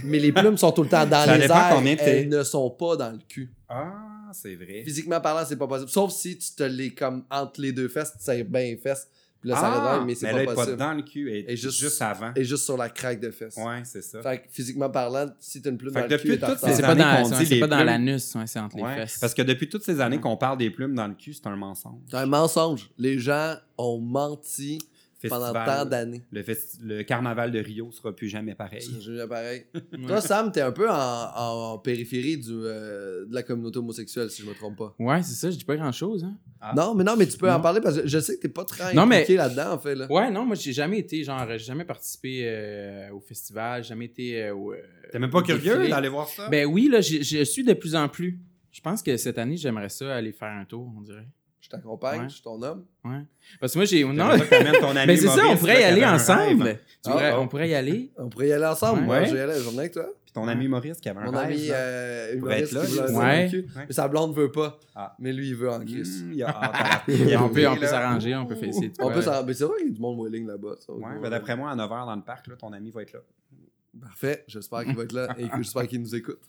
Mais 0.05 0.19
les 0.19 0.31
plumes 0.31 0.57
sont 0.57 0.71
tout 0.73 0.83
le 0.85 0.89
temps 0.89 1.05
dans 1.07 1.25
Ça 1.25 1.35
les 1.37 1.43
dépend 1.43 1.83
airs. 1.85 1.99
Elles 2.07 2.29
ne 2.29 2.43
sont 2.45 2.71
pas 2.71 2.97
dans 2.97 3.11
le 3.11 3.19
cul. 3.29 3.51
Ah, 3.69 3.87
c'est 4.33 4.55
vrai. 4.55 4.83
Physiquement 4.85 5.21
parlant, 5.21 5.47
c'est 5.47 5.57
pas 5.57 5.67
possible. 5.67 5.91
Sauf 5.91 6.13
si 6.13 6.37
tu 6.39 6.53
te 6.55 6.63
les 6.63 6.95
comme 6.95 7.25
entre 7.31 7.61
les 7.61 7.73
deux 7.73 7.89
fesses, 7.89 8.13
tu 8.17 8.23
serres 8.25 8.45
bien 8.45 8.63
les 8.63 8.77
fesses. 8.77 9.09
Puis 9.41 9.49
là, 9.49 9.57
ça 9.57 9.73
ah, 9.73 10.05
mais 10.05 10.15
c'est 10.15 10.27
pas 10.27 10.33
elle 10.37 10.43
est 10.43 10.45
pas 10.45 10.55
possible. 10.55 10.77
dans 10.77 10.93
le 10.93 11.01
cul, 11.03 11.31
elle 11.31 11.37
est 11.49 11.53
Et 11.53 11.57
juste, 11.57 11.79
juste- 11.79 12.03
avant. 12.03 12.31
Et 12.37 12.45
juste 12.45 12.63
sur 12.65 12.77
la 12.77 12.91
craque 12.91 13.21
de 13.21 13.31
fesses. 13.31 13.57
Ouais, 13.57 13.81
c'est 13.85 14.03
ça. 14.03 14.21
Fait 14.21 14.39
que 14.43 14.49
physiquement 14.51 14.91
parlant, 14.91 15.31
si 15.41 15.63
t'as 15.63 15.71
une 15.71 15.79
plume 15.79 15.95
Fait 15.95 16.01
dans 16.03 16.09
le 16.09 16.19
cul, 16.19 16.29
C'est 16.33 16.39
pas 16.83 16.95
dans, 16.95 17.23
dit 17.23 17.47
c'est 17.47 17.55
les 17.55 17.61
pas 17.61 17.67
dans 17.67 17.83
l'anus, 17.83 18.35
ouais, 18.35 18.47
c'est 18.47 18.59
entre 18.59 18.77
les 18.77 18.83
Ouais, 18.83 18.97
fesses. 18.97 19.17
Parce 19.19 19.33
que 19.33 19.41
depuis 19.41 19.67
toutes 19.67 19.83
ces 19.83 19.99
années 20.03 20.21
qu'on 20.21 20.37
parle 20.37 20.59
des 20.59 20.69
plumes 20.69 20.95
dans 20.95 21.09
le 21.09 21.15
cul, 21.15 21.33
c'est 21.33 21.47
un 21.47 21.57
mensonge. 21.57 22.03
C'est 22.11 22.19
un 22.19 22.27
mensonge. 22.27 22.91
Les 22.99 23.19
gens 23.19 23.55
ont 23.79 23.99
menti 23.99 24.79
pendant 25.29 25.53
tant 25.53 25.85
d'années. 25.85 26.23
Le, 26.33 27.03
carnaval 27.03 27.51
de 27.51 27.59
Rio 27.59 27.91
sera 27.93 28.15
plus 28.15 28.29
jamais 28.29 28.55
pareil. 28.55 28.83
C'est 28.83 29.01
jamais 29.01 29.27
pareil. 29.27 29.67
Toi, 30.07 30.21
Sam, 30.21 30.51
t'es 30.53 30.61
un 30.61 30.73
peu 30.73 30.89
en, 30.91 30.95
en 30.95 31.79
périphérie 31.79 32.39
du, 32.39 32.51
euh, 32.53 33.27
de 33.27 33.35
la 33.35 33.43
communauté 33.43 33.79
homosexuelle, 33.79 34.31
si 34.31 34.43
je 34.43 34.49
me 34.49 34.55
trompe 34.55 34.79
pas. 34.79 34.95
Ouais, 34.99 35.23
c'est 35.23 35.35
ça, 35.35 35.51
je 35.51 35.57
dis 35.57 35.65
pas 35.65 35.77
grand 35.77 35.93
chose. 35.93 36.25
Hein. 36.25 36.37
Ah. 36.61 36.73
Non, 36.77 36.95
mais 36.95 37.05
non, 37.05 37.17
mais 37.17 37.27
tu 37.27 37.37
peux 37.37 37.51
en 37.51 37.61
parler 37.61 37.81
parce 37.81 38.01
que 38.01 38.07
je 38.07 38.19
sais 38.19 38.37
que 38.37 38.43
t'es 38.43 38.49
pas 38.49 38.65
très 38.65 38.95
Non, 38.95 39.07
mais- 39.07 39.17
impliqué 39.17 39.37
là-dedans, 39.37 39.73
en 39.73 39.79
fait. 39.79 39.95
Là. 39.95 40.07
Ouais, 40.11 40.31
non, 40.31 40.45
moi 40.47 40.57
j'ai 40.57 40.73
jamais 40.73 40.99
été, 40.99 41.23
genre, 41.25 41.47
j'ai 41.49 41.59
jamais 41.59 41.85
participé 41.85 42.43
euh, 42.45 43.11
au 43.13 43.21
festival, 43.21 43.85
jamais 43.85 44.07
été 44.07 44.43
euh, 44.45 44.55
au. 44.55 44.75
T'es 45.11 45.19
même 45.19 45.31
pas 45.31 45.43
curieux 45.43 45.89
d'aller 45.89 46.09
voir 46.09 46.29
ça? 46.29 46.49
Ben 46.49 46.67
oui, 46.67 46.89
là, 46.89 47.01
je 47.01 47.45
suis 47.45 47.65
de 47.65 47.73
plus 47.75 47.95
en 47.95 48.09
plus. 48.09 48.41
Je 48.73 48.81
pense 48.81 49.03
que 49.03 49.17
cette 49.17 49.39
année, 49.39 49.57
j'aimerais 49.57 49.89
ça 49.89 50.15
aller 50.15 50.33
faire 50.33 50.53
un 50.53 50.65
tour, 50.65 50.93
on 50.97 51.01
dirait. 51.01 51.27
Je 51.73 51.77
t'accompagne, 51.77 52.23
Ouais. 52.23 52.29
je 52.29 52.35
suis 52.35 52.43
ton 52.43 52.61
homme. 52.63 52.85
Ouais. 53.05 53.21
Parce 53.61 53.73
que 53.75 53.79
moi, 53.79 53.85
j'ai. 53.87 54.03
Non, 54.05 54.13
ton 54.13 54.21
ami 54.97 55.07
ben 55.07 55.17
c'est 55.17 55.29
ça, 55.29 55.43
on 55.49 55.57
pourrait 55.57 55.81
y 55.81 55.85
aller 55.85 56.05
ensemble. 56.05 56.63
rêve. 56.65 56.79
Tu 57.03 57.09
Ah, 57.09 57.11
pourrais-. 57.13 57.33
On 57.35 57.47
pourrait 57.49 57.69
y 57.69 57.75
aller. 57.77 58.13
On 58.19 58.29
pourrait 58.29 58.49
y 58.49 58.53
aller 58.53 58.67
ensemble. 58.67 59.03
Moi, 59.03 59.19
Ouais. 59.21 59.27
je 59.27 59.33
vais 59.35 59.39
y 59.39 59.43
aller. 59.43 59.53
Je 59.55 59.59
vais 59.61 59.65
venir 59.67 59.79
avec 59.81 59.93
toi. 59.93 60.07
Puis 60.25 60.33
ton 60.35 60.49
ami 60.49 60.67
Maurice 60.69 61.01
qui 61.01 61.09
avait 61.09 61.21
un 61.21 61.31
Mon 61.31 61.39
rêve. 61.39 61.47
ami 61.51 61.69
euh, 61.71 62.35
humoriste 62.35 62.73
là, 62.73 62.85
qui 62.87 62.93
voulait 62.93 63.13
Ouais. 63.17 63.51
Ouais. 63.55 63.65
Mais 63.89 63.93
sa 63.93 64.09
blonde 64.09 64.35
veut 64.35 64.51
pas. 64.51 64.79
Ah. 64.97 65.15
Mais 65.21 65.33
lui, 65.33 65.49
il 65.49 65.55
veut 65.57 65.71
en 65.71 65.79
crise. 65.85 66.25
Mmh, 66.25 66.33
la- 66.39 66.49
a 66.49 67.03
on 67.43 67.49
peut, 67.51 67.67
on 67.69 67.75
peut 67.77 67.81
là. 67.83 67.87
s'arranger, 67.87 68.35
on 68.37 68.47
peut 68.47 68.55
faire 68.57 68.69
essayer 68.69 68.89
de 68.89 68.95
On 69.01 69.09
peut 69.11 69.15
mais 69.47 69.55
c'est 69.55 69.65
vrai 69.65 69.77
qu'il 69.79 69.87
y 69.89 69.91
a 69.91 69.95
du 69.95 70.01
monde 70.01 70.19
wheeling 70.19 70.47
là-bas. 70.49 70.75
Ouais, 70.89 71.19
ben 71.23 71.31
d'après 71.31 71.57
moi, 71.57 71.71
à 71.71 71.77
9h 71.77 72.07
dans 72.07 72.17
le 72.17 72.23
parc, 72.23 72.49
là, 72.49 72.57
ton 72.57 72.73
ami 72.73 72.91
va 72.91 73.03
être 73.03 73.13
là. 73.13 73.21
Parfait. 74.01 74.45
J'espère 74.49 74.85
qu'il 74.85 74.97
va 74.97 75.03
être 75.05 75.13
là 75.13 75.29
et 75.39 75.49
que 75.49 75.57
j'espère 75.57 75.87
qu'il 75.89 76.01
nous 76.01 76.15
écoute. 76.15 76.41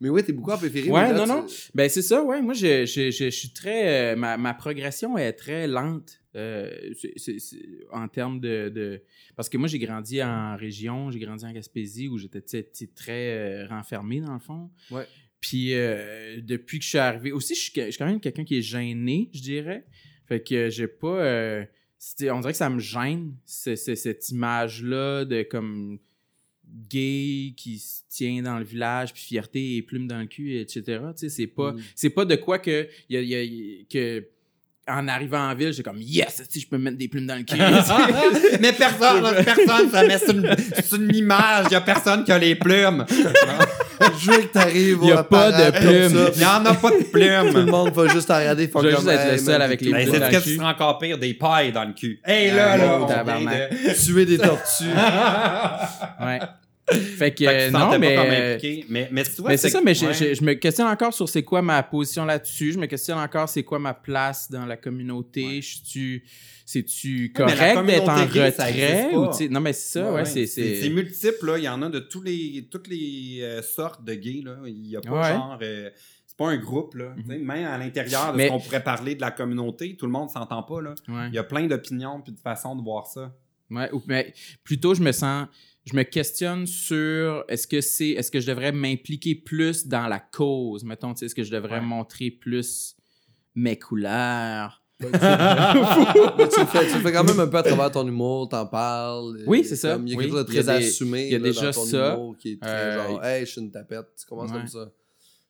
Mais 0.00 0.08
ouais, 0.08 0.22
t'es 0.22 0.32
beaucoup 0.32 0.50
en 0.50 0.58
périphérie. 0.58 0.90
Ouais, 0.90 1.12
là, 1.12 1.24
non, 1.26 1.46
tu- 1.46 1.70
Ben, 1.74 1.88
c'est 1.88 2.02
ça, 2.02 2.22
ouais. 2.22 2.42
Moi, 2.42 2.52
je, 2.54 2.84
je, 2.84 3.10
je, 3.10 3.24
je 3.24 3.28
suis 3.30 3.50
très. 3.52 4.12
euh, 4.12 4.16
ma, 4.16 4.36
ma 4.36 4.52
progression 4.54 5.16
est 5.16 5.32
très 5.32 5.66
lente 5.66 6.20
euh, 6.36 6.68
c'est- 7.00 7.12
c'est- 7.16 7.38
c'est- 7.38 7.64
en 7.92 8.08
termes 8.08 8.40
de, 8.40 8.68
de- 8.68 9.00
Parce 9.36 9.48
que 9.48 9.56
moi, 9.56 9.68
j'ai 9.68 9.78
grandi 9.78 10.20
en 10.20 10.56
région, 10.56 11.10
j'ai 11.12 11.20
grandi 11.20 11.44
en 11.44 11.52
Gaspésie 11.52 12.08
où 12.08 12.18
j'étais 12.18 12.40
très 12.94 13.32
euh, 13.62 13.66
renfermé, 13.68 14.20
dans 14.20 14.34
le 14.34 14.40
fond. 14.40 14.68
Ouais. 14.90 15.06
Puis 15.40 15.74
euh, 15.74 16.40
depuis 16.42 16.78
que 16.80 16.84
je 16.84 16.88
suis 16.88 16.98
arrivé, 16.98 17.30
aussi, 17.30 17.54
je 17.54 17.60
suis, 17.60 17.72
je 17.76 17.90
suis 17.90 17.98
quand 17.98 18.06
même 18.06 18.18
quelqu'un 18.18 18.44
qui 18.44 18.58
est 18.58 18.62
gêné, 18.62 19.30
je 19.32 19.42
dirais. 19.42 19.84
Fait 20.26 20.42
que 20.42 20.70
j'ai 20.70 20.88
pas. 20.88 21.20
euh, 21.22 21.64
on 22.30 22.40
dirait 22.40 22.52
que 22.52 22.58
ça 22.58 22.68
me 22.70 22.80
gêne, 22.80 23.36
c'est- 23.44 23.76
c'est- 23.76 23.94
cette 23.94 24.28
image-là 24.30 25.24
de 25.24 25.42
comme 25.44 25.98
gay 26.90 27.52
qui 27.56 27.78
se 27.78 28.00
tient 28.10 28.42
dans 28.42 28.58
le 28.58 28.64
village, 28.64 29.12
puis 29.12 29.22
fierté 29.22 29.76
et 29.76 29.82
plume 29.82 30.06
dans 30.08 30.18
le 30.18 30.26
cul, 30.26 30.58
etc. 30.58 30.82
Tu 30.84 30.94
sais, 31.16 31.28
c'est 31.28 31.46
pas, 31.46 31.72
Mm. 31.72 31.80
c'est 31.94 32.10
pas 32.10 32.24
de 32.24 32.34
quoi 32.36 32.58
que, 32.58 32.88
y 33.08 33.16
a- 33.16 33.22
y 33.22 33.34
a- 33.34 33.84
que 33.90 34.24
en 34.86 35.08
arrivant 35.08 35.48
en 35.50 35.54
ville, 35.54 35.72
j'ai 35.72 35.82
comme 35.82 35.98
yes, 36.02 36.42
si 36.50 36.60
je 36.60 36.68
peux 36.68 36.76
me 36.76 36.82
mettre 36.84 36.98
des 36.98 37.08
plumes 37.08 37.26
dans 37.26 37.36
le 37.36 37.42
cul. 37.44 37.56
mais 38.60 38.72
personne, 38.74 39.24
personne, 39.42 39.90
ça 39.90 40.06
met 40.06 40.18
sur 40.18 40.30
une, 40.34 40.54
sur 40.84 41.00
une 41.00 41.14
image. 41.14 41.66
Il 41.70 41.72
y 41.72 41.76
a 41.76 41.80
personne 41.80 42.22
qui 42.22 42.30
a 42.32 42.38
les 42.38 42.54
plumes. 42.54 43.06
Je 43.08 44.30
veux 44.30 44.38
que 44.42 44.52
t'arrives 44.52 44.98
Y 45.02 45.12
a 45.12 45.24
pas 45.24 45.50
de 45.52 45.70
plumes. 45.78 46.28
Il 46.34 46.38
n'y 46.38 46.44
en 46.44 46.66
a 46.66 46.74
pas 46.74 46.90
de 46.90 46.96
Tout 46.98 47.04
le 47.14 47.50
plumes. 47.52 47.70
monde 47.70 47.94
va 47.94 48.08
juste 48.08 48.30
en 48.30 48.36
regarder. 48.38 48.70
Je 48.74 48.78
vais 48.78 48.90
juste 48.90 49.08
être 49.08 49.26
le 49.28 49.32
Hey, 49.32 49.38
seul 49.38 49.62
avec 49.62 49.80
les 49.80 49.90
Ben, 49.90 50.02
plumes 50.02 50.12
c'est 50.14 50.20
dans 50.20 50.26
ce 50.26 50.32
le 50.32 50.38
que 50.38 50.44
tu 50.44 50.50
cul. 50.50 50.56
seras 50.56 50.70
encore 50.72 50.98
pire, 50.98 51.16
des 51.18 51.32
pailles 51.32 51.72
dans 51.72 51.84
le 51.84 51.92
cul. 51.94 52.20
Hey 52.22 52.50
Ah, 52.50 52.54
là, 52.56 52.76
là, 52.76 52.98
oh, 53.00 53.92
Tuer 54.04 54.26
des 54.26 54.36
tortues. 54.36 54.84
ouais. 56.20 56.40
Fait 56.90 56.98
que, 56.98 57.16
Fait 57.16 57.34
que 57.34 57.44
euh, 57.44 57.66
tu 57.68 57.72
non, 57.72 57.98
mais. 57.98 58.16
impliqué. 58.56 58.84
Mais, 58.90 59.08
mais 59.10 59.22
tu 59.24 59.30
vois, 59.40 59.50
Mais 59.50 59.56
c'est 59.56 59.70
ça, 59.70 59.80
mais 59.80 59.94
je, 59.94 60.04
ouais. 60.06 60.12
je- 60.12 60.34
je 60.34 60.44
me 60.44 60.52
questionne 60.52 60.86
encore 60.88 61.14
sur 61.14 61.26
c'est 61.28 61.42
quoi 61.42 61.62
ma 61.62 61.82
position 61.82 62.26
là-dessus. 62.26 62.72
Je 62.72 62.78
me 62.78 62.86
questionne 62.86 63.18
encore 63.18 63.48
c'est 63.48 63.62
quoi 63.62 63.78
ma 63.78 63.94
place 63.94 64.50
dans 64.50 64.66
la 64.66 64.76
communauté. 64.76 65.62
Je 65.62 65.78
suis. 65.82 66.22
C'est-tu 66.66 67.24
Ouais, 67.24 67.28
correct 67.34 67.86
d'être 67.86 68.08
en 68.08 68.24
retrait? 68.24 69.14
Ou 69.14 69.28
non, 69.50 69.60
mais 69.60 69.72
c'est 69.74 69.98
ça, 69.98 70.06
ouais, 70.10 70.14
Ouais, 70.20 70.24
c'est. 70.24 70.46
c'est 70.46 70.76
c'est- 70.82 70.88
multiple, 70.90 71.46
là. 71.46 71.58
Il 71.58 71.64
y 71.64 71.68
en 71.68 71.80
a 71.82 71.88
de 71.90 71.98
tous 72.00 72.22
les, 72.22 72.66
toutes 72.70 72.88
les 72.88 73.40
euh, 73.42 73.60
sortes 73.62 74.02
de 74.04 74.14
gays, 74.14 74.40
là. 74.44 74.56
Il 74.66 74.82
n'y 74.82 74.96
a 74.96 75.00
pas 75.02 75.10
Ouais. 75.22 75.28
genre. 75.34 75.58
euh, 75.62 75.90
c'est 76.26 76.36
pas 76.38 76.48
un 76.48 76.56
groupe, 76.56 76.94
là. 76.96 77.14
Sais, 77.28 77.38
Même 77.38 77.50
à 77.66 77.76
l'intérieur 77.78 78.32
de 78.32 78.36
Mais- 78.38 78.46
ce 78.46 78.52
qu'on 78.52 78.60
pourrait 78.60 78.82
parler 78.82 79.14
de 79.14 79.20
la 79.20 79.30
communauté, 79.30 79.94
tout 79.96 80.06
le 80.06 80.12
monde 80.12 80.30
s'entend 80.30 80.62
pas, 80.62 80.80
là. 80.80 80.94
Ouais. 81.08 81.28
Il 81.28 81.34
y 81.34 81.38
a 81.38 81.44
plein 81.44 81.66
d'opinions 81.66 82.20
puis 82.22 82.32
de 82.32 82.38
façons 82.40 82.74
de 82.76 82.82
voir 82.82 83.06
ça. 83.06 83.32
Ouais, 83.70 83.90
ou- 83.92 84.02
mais 84.06 84.32
plutôt, 84.62 84.94
je 84.94 85.02
me 85.02 85.12
sens. 85.12 85.46
Je 85.84 85.94
me 85.96 86.02
questionne 86.02 86.66
sur 86.66 87.44
est-ce 87.48 87.66
que 87.66 87.80
c'est. 87.80 88.10
Est-ce 88.10 88.30
que 88.30 88.40
je 88.40 88.46
devrais 88.46 88.72
m'impliquer 88.72 89.34
plus 89.34 89.86
dans 89.86 90.06
la 90.08 90.18
cause? 90.18 90.82
Mettons, 90.84 91.12
est-ce 91.14 91.34
que 91.34 91.42
je 91.44 91.50
devrais 91.52 91.80
Ouais. 91.80 91.84
montrer 91.84 92.30
plus 92.30 92.96
mes 93.54 93.78
couleurs? 93.78 94.82
Tu, 95.00 95.06
le 96.60 96.66
fais, 96.66 96.86
tu 96.88 96.94
le 96.94 97.00
fais 97.00 97.12
quand 97.12 97.24
même 97.24 97.40
un 97.40 97.46
peu 97.46 97.56
à 97.58 97.62
travers 97.62 97.90
ton 97.90 98.06
humour, 98.06 98.48
t'en 98.48 98.66
parles. 98.66 99.42
Oui, 99.46 99.64
c'est 99.64 99.76
ça, 99.76 99.98
Il 100.04 100.12
y 100.12 100.14
a 100.14 100.18
quelque 100.18 100.30
chose 100.30 100.46
de 100.46 100.52
Il 100.52 100.56
y 100.56 100.58
a 100.58 100.62
très 100.62 100.78
des- 100.78 100.86
assumé 100.86 101.26
il 101.26 101.32
y 101.32 101.34
a 101.34 101.38
là, 101.38 101.44
déjà 101.44 101.66
dans 101.66 101.72
ton 101.72 101.84
ça. 101.86 102.14
humour 102.14 102.36
qui 102.38 102.52
est 102.52 102.62
très 102.62 102.70
Euh, 102.70 103.08
genre, 103.08 103.24
hey, 103.24 103.44
je 103.46 103.50
suis 103.50 103.60
une 103.60 103.70
tapette. 103.70 104.06
Tu 104.18 104.26
commences 104.26 104.50
Ouais. 104.50 104.58
comme 104.58 104.66
ça. 104.68 104.90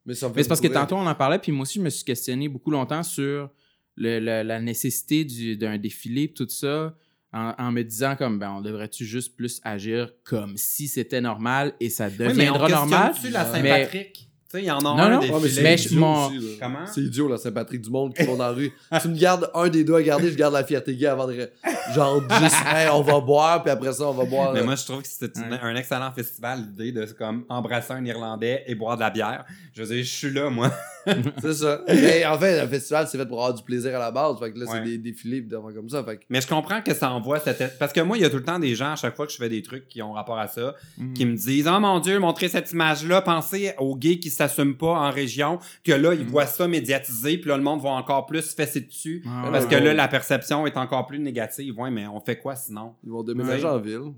Mais, 0.07 0.15
ça 0.15 0.31
Mais 0.35 0.43
c'est 0.43 0.49
parce 0.49 0.61
que 0.61 0.69
tantôt, 0.69 0.97
on 0.97 1.07
en 1.07 1.15
parlait, 1.15 1.39
puis 1.39 1.53
moi 1.53 1.63
aussi, 1.63 1.79
je 1.79 1.85
me 1.85 1.91
suis 1.91 2.05
questionné 2.05 2.49
beaucoup 2.49 2.71
longtemps 2.71 3.03
sur 3.03 3.51
le- 3.97 4.19
le- 4.19 4.43
la 4.43 4.61
nécessité 4.61 5.25
du- 5.25 5.57
d'un 5.57 5.79
défilé, 5.79 6.33
tout 6.33 6.49
ça, 6.49 6.95
en, 7.35 7.55
en 7.59 7.73
me 7.73 7.83
disant 7.83 8.17
comme, 8.17 8.39
ben, 8.39 8.51
on 8.53 8.61
devrait-tu 8.61 9.05
juste 9.05 9.37
plus 9.37 9.61
agir 9.65 10.13
comme 10.25 10.57
si 10.57 10.89
c'était 10.89 11.21
normal 11.21 11.75
et 11.81 11.91
ça 11.91 12.09
Oui, 12.09 12.15
mais 12.19 12.49
on 12.49 12.55
deviendra 12.55 12.69
normal? 12.69 13.13
questionne-tu 13.13 13.33
la. 13.35 13.45
Saint-Patrick? 13.45 14.31
Tu 14.55 14.61
sais, 14.61 14.67
il 14.67 14.69
y 14.69 14.71
en 14.71 14.79
a 14.79 14.83
Non, 14.83 14.99
un 14.99 15.11
non. 15.15 15.19
des 15.19 15.31
Ouais, 15.31 15.41
mais 15.43 15.49
c'est 15.49 15.95
idiot. 15.95 16.31
Comment? 16.61 16.87
C'est 16.87 17.01
idiot, 17.01 17.27
la 17.29 17.39
Saint-Patrick 17.39 17.81
du 17.81 17.91
monde 17.91 18.15
qui 18.15 18.23
vont 18.23 18.37
dans 18.37 18.45
la 18.47 18.53
rue. 18.53 18.73
tu 19.03 19.09
me 19.09 19.17
gardes 19.17 19.51
un 19.53 19.69
des 19.69 19.83
deux 19.83 19.97
à 19.97 20.03
garder, 20.03 20.31
je 20.31 20.37
garde 20.37 20.55
la 20.55 20.63
fierté 20.63 20.95
gay 20.95 21.07
avant 21.07 21.27
de. 21.27 21.51
Genre, 21.93 22.23
juste, 22.41 22.57
hey, 22.67 22.89
on 22.93 23.03
va 23.03 23.19
boire, 23.21 23.63
puis 23.65 23.73
après 23.73 23.93
ça, 23.93 24.05
on 24.09 24.13
va 24.13 24.25
boire. 24.25 24.53
Mais 24.53 24.63
moi, 24.63 24.77
je 24.77 24.85
trouve 24.85 25.03
que 25.03 25.09
c'est 25.11 25.37
Ouais. 25.37 25.59
un 25.61 25.75
excellent 25.75 26.13
festival, 26.13 26.61
l'idée 26.79 26.93
de 26.93 27.05
comme 27.13 27.45
embrasser 27.49 27.93
un 27.95 28.05
Irlandais 28.05 28.63
et 28.69 28.77
boire 28.77 28.95
de 28.97 29.01
la 29.01 29.11
bière. 29.11 29.45
Je 29.73 29.83
veux 29.83 29.89
dire, 29.95 30.05
je 30.05 30.09
suis 30.11 30.31
là, 30.31 30.49
moi. 30.51 30.71
C'est 31.43 31.53
ça. 31.55 31.81
Mais 31.89 32.25
en 32.25 32.39
fait, 32.39 32.63
le 32.63 32.69
festival, 32.69 33.07
c'est 33.07 33.19
fait 33.19 33.27
pour 33.27 33.39
avoir 33.41 33.53
du 33.55 33.63
plaisir 33.63 33.95
à 33.97 33.99
la 33.99 34.11
base. 34.11 34.39
Fait 34.39 34.53
que 34.53 34.59
là, 34.59 34.65
c'est 34.71 34.81
des 34.83 34.97
défilés, 34.97 35.45
affaires 35.49 35.75
comme 35.75 35.89
ça. 35.91 36.03
Fait 36.03 36.17
que 36.17 36.23
Mais 36.31 36.41
je 36.41 36.47
comprends 36.47 36.81
que 36.81 36.95
ça 36.95 37.11
envoie 37.11 37.39
cette... 37.41 37.79
Parce 37.79 37.93
que 37.93 38.01
moi, 38.01 38.17
il 38.17 38.23
y 38.23 38.25
a 38.25 38.31
tout 38.31 38.39
le 38.39 38.43
temps 38.45 38.59
des 38.59 38.75
gens, 38.75 38.93
à 38.93 38.97
chaque 38.97 39.15
fois 39.15 39.27
que 39.27 39.33
je 39.33 39.37
fais 39.37 39.51
des 39.51 39.61
trucs 39.61 39.87
qui 39.87 40.01
ont 40.01 40.13
rapport 40.13 40.39
à 40.39 40.49
ça, 40.49 40.75
qui 41.15 41.27
me 41.27 41.37
disent 41.37 41.69
«Oh 41.71 41.79
mon 41.79 42.01
Dieu, 42.01 42.19
montrez 42.21 42.49
cette 42.49 42.73
image-là, 42.73 43.21
pensez 43.21 43.75
aux 43.79 43.97
gays 43.97 44.19
qui 44.19 44.31
s'assument 44.49 44.77
pas 44.77 44.95
en 45.09 45.11
région, 45.11 45.59
que 45.85 45.93
là, 45.93 46.15
ils 46.15 46.21
Mhm. 46.21 46.27
voient 46.29 46.47
ça 46.47 46.67
médiatisé, 46.69 47.39
puis 47.39 47.49
là, 47.51 47.57
le 47.57 47.63
monde 47.63 47.81
va 47.83 47.91
encore 47.91 48.27
plus 48.27 48.43
se 48.43 48.55
fesser 48.55 48.81
dessus. 48.81 49.23
Ah, 49.27 49.49
Parce 49.51 49.65
ouais. 49.67 49.71
que 49.71 49.77
là, 49.77 49.95
la 49.95 50.09
perception 50.09 50.67
est 50.67 50.77
encore 50.77 51.07
plus 51.07 51.19
négative. 51.19 51.79
Ouais, 51.79 51.91
mais 51.91 52.07
on 52.07 52.21
fait 52.21 52.39
quoi 52.39 52.57
sinon? 52.57 52.95
ils 53.05 53.11
vont 53.11 53.23
déménager 53.23 53.65
Ouais. 53.65 53.71
en 53.71 53.79
ville. 53.79 54.13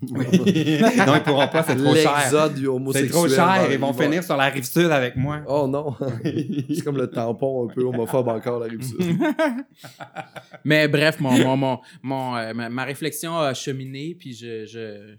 non, 0.00 0.20
ils 0.20 1.22
pourront 1.24 1.48
pas, 1.48 1.64
c'est 1.64 1.74
trop 1.74 1.92
cher. 1.92 2.14
L'exode 2.16 2.54
du 2.54 2.60
C'est 2.62 2.66
homosexuel. 2.68 3.10
trop 3.10 3.28
cher, 3.28 3.68
ils 3.72 3.78
vont 3.80 3.92
finir 3.92 4.22
sur 4.22 4.36
la 4.36 4.44
rive 4.48 4.62
sud 4.62 4.92
avec 4.92 5.16
moi. 5.16 5.40
Oh 5.48 5.66
non. 5.66 5.96
c'est 6.22 6.84
comme 6.84 6.96
le 6.98 7.08
tampon 7.10 7.68
un 7.68 7.72
peu 7.74 7.82
homophobe 7.82 8.28
encore, 8.28 8.60
la 8.60 8.66
rive 8.66 8.80
sud. 8.82 8.96
Mais 10.64 10.86
bref, 10.86 11.18
mon, 11.20 11.32
mon, 11.36 11.56
mon, 11.56 11.80
mon, 12.02 12.36
euh, 12.36 12.54
ma, 12.54 12.68
ma 12.68 12.84
réflexion 12.84 13.36
a 13.38 13.54
cheminé, 13.54 14.14
puis 14.18 14.34
je, 14.34 14.66
je, 14.66 15.14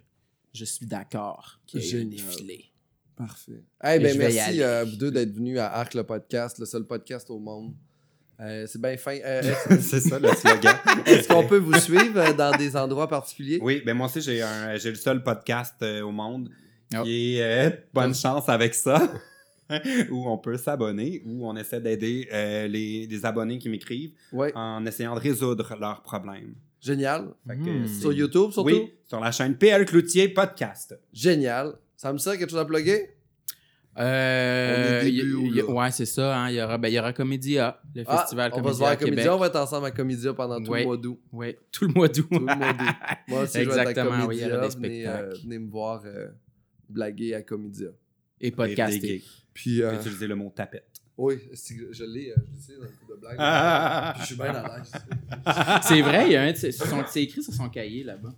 je 0.53 0.65
suis 0.65 0.85
d'accord 0.85 1.59
qu'il 1.65 1.81
y 1.81 1.83
ait 1.83 1.87
un 1.87 1.99
Génial. 1.99 2.09
défilé. 2.11 2.65
Parfait. 3.19 3.61
Hey, 3.83 3.99
ben 3.99 4.17
merci 4.17 4.63
euh, 4.63 4.85
vous 4.85 4.95
deux 4.95 5.11
d'être 5.11 5.33
venus 5.35 5.59
à 5.59 5.67
Arc 5.73 5.93
le 5.93 6.03
podcast, 6.03 6.57
le 6.57 6.65
seul 6.65 6.85
podcast 6.85 7.29
au 7.29 7.37
monde. 7.37 7.73
Euh, 8.39 8.65
c'est 8.65 8.81
bien 8.81 8.95
fin. 8.95 9.17
Euh, 9.25 9.41
c'est 9.81 9.99
ça 9.99 10.17
le 10.17 10.29
slogan. 10.29 10.73
Est-ce 11.05 11.27
qu'on 11.27 11.45
peut 11.45 11.57
vous 11.57 11.77
suivre 11.77 12.17
euh, 12.17 12.33
dans 12.33 12.55
des 12.57 12.77
endroits 12.77 13.09
particuliers? 13.09 13.59
Oui, 13.61 13.83
ben 13.85 13.93
moi 13.93 14.07
aussi, 14.07 14.21
j'ai 14.21 14.41
un, 14.41 14.77
j'ai 14.77 14.91
le 14.91 14.95
seul 14.95 15.21
podcast 15.21 15.75
au 15.83 16.11
monde 16.11 16.49
Oh. 16.95 17.03
qui 17.03 17.35
est 17.35 17.67
euh, 17.67 17.69
Bonne 17.93 18.15
chance 18.15 18.49
avec 18.49 18.73
ça, 18.73 19.13
où 20.09 20.27
on 20.27 20.39
peut 20.39 20.57
s'abonner, 20.57 21.21
où 21.23 21.47
on 21.47 21.55
essaie 21.55 21.79
d'aider 21.79 22.27
les, 22.67 23.05
les 23.05 23.25
abonnés 23.25 23.59
qui 23.59 23.69
m'écrivent 23.69 24.13
en 24.55 24.83
essayant 24.87 25.13
de 25.13 25.19
résoudre 25.19 25.75
leurs 25.79 26.01
problèmes. 26.01 26.55
Génial. 26.81 27.27
Hmm. 27.45 27.85
Sur 27.85 28.11
YouTube, 28.11 28.51
surtout? 28.51 28.69
Oui, 28.69 28.93
sur 29.05 29.19
la 29.19 29.31
chaîne 29.31 29.55
PL 29.55 29.85
Cloutier 29.85 30.29
Podcast. 30.29 30.97
Génial. 31.13 31.73
Ça 32.01 32.13
me 32.13 32.17
sert 32.17 32.37
quelque 32.37 32.49
chose 32.49 32.59
à 32.59 32.63
plugger? 32.65 33.09
Euh, 33.97 35.01
On 35.01 35.03
début 35.03 35.17
y- 35.17 35.57
y- 35.57 35.61
ouais, 35.63 35.91
c'est 35.91 36.05
ça. 36.05 36.37
hein, 36.39 36.49
Il 36.49 36.55
y, 36.55 36.61
aura, 36.61 36.77
ben, 36.77 36.87
il 36.87 36.93
y 36.93 36.99
aura 36.99 37.11
Comédia, 37.11 37.81
le 37.93 38.03
Ah, 38.07 38.19
festival 38.19 38.51
on 38.53 38.55
va 38.55 38.61
Comédia 38.61 38.73
se 38.73 38.77
voir 38.79 38.91
à. 38.91 38.95
Comédia. 38.95 39.35
On 39.35 39.37
va 39.39 39.47
être 39.47 39.55
ensemble 39.57 39.85
à 39.87 39.91
Comédia 39.91 40.33
pendant 40.33 40.63
tout 40.63 40.71
Ouais. 40.71 40.79
le 40.79 40.85
mois 40.85 40.95
d'août. 40.97 41.19
Ouais, 41.33 41.59
tout 41.73 41.87
le 41.87 41.93
mois 41.93 42.07
d'août. 42.07 42.27
Tout 42.31 42.39
le 42.39 42.45
mois 42.55 42.55
d'août. 42.73 42.85
Moi 43.27 43.41
aussi, 43.41 43.53
je 43.63 43.69
vais 43.69 43.71
être 43.71 43.77
à 43.77 43.81
Exactement, 43.89 44.25
oui, 44.27 44.35
il 44.37 44.39
y 44.39 44.41
Comédia. 44.43 44.57
aura 44.57 44.67
des 44.69 44.75
venez, 44.77 45.07
euh, 45.07 45.11
spectacles. 45.17 45.43
venez 45.43 45.59
me 45.59 45.69
voir 45.69 46.01
euh, 46.05 46.27
blaguer 46.87 47.33
à 47.33 47.41
Comédia. 47.41 47.89
Et 48.39 48.51
podcaster. 48.51 49.21
Puis, 49.53 49.81
euh, 49.81 49.93
Utiliser 49.95 50.27
le 50.27 50.35
mot 50.35 50.53
tapette. 50.55 51.01
oui, 51.17 51.35
je 51.51 52.03
l'ai, 52.05 52.31
euh, 52.31 52.35
je 52.47 52.55
le 52.55 52.59
sais, 52.61 52.73
dans 52.77 52.83
le 52.83 52.87
coup 52.87 53.13
de 53.13 53.19
blague. 53.19 53.35
Ah. 53.39 54.13
Puis 54.15 54.21
je 54.21 54.25
suis 54.27 54.35
bien 54.35 54.53
à 54.55 54.77
l'aise. 54.77 54.91
C'est 55.83 56.01
vrai, 56.01 56.27
il 56.27 56.31
y 56.31 56.35
a 56.37 56.43
un 56.43 56.53
c'est 56.55 57.23
écrit 57.23 57.43
sur 57.43 57.53
son 57.53 57.67
cahier 57.67 58.05
là-bas. 58.05 58.33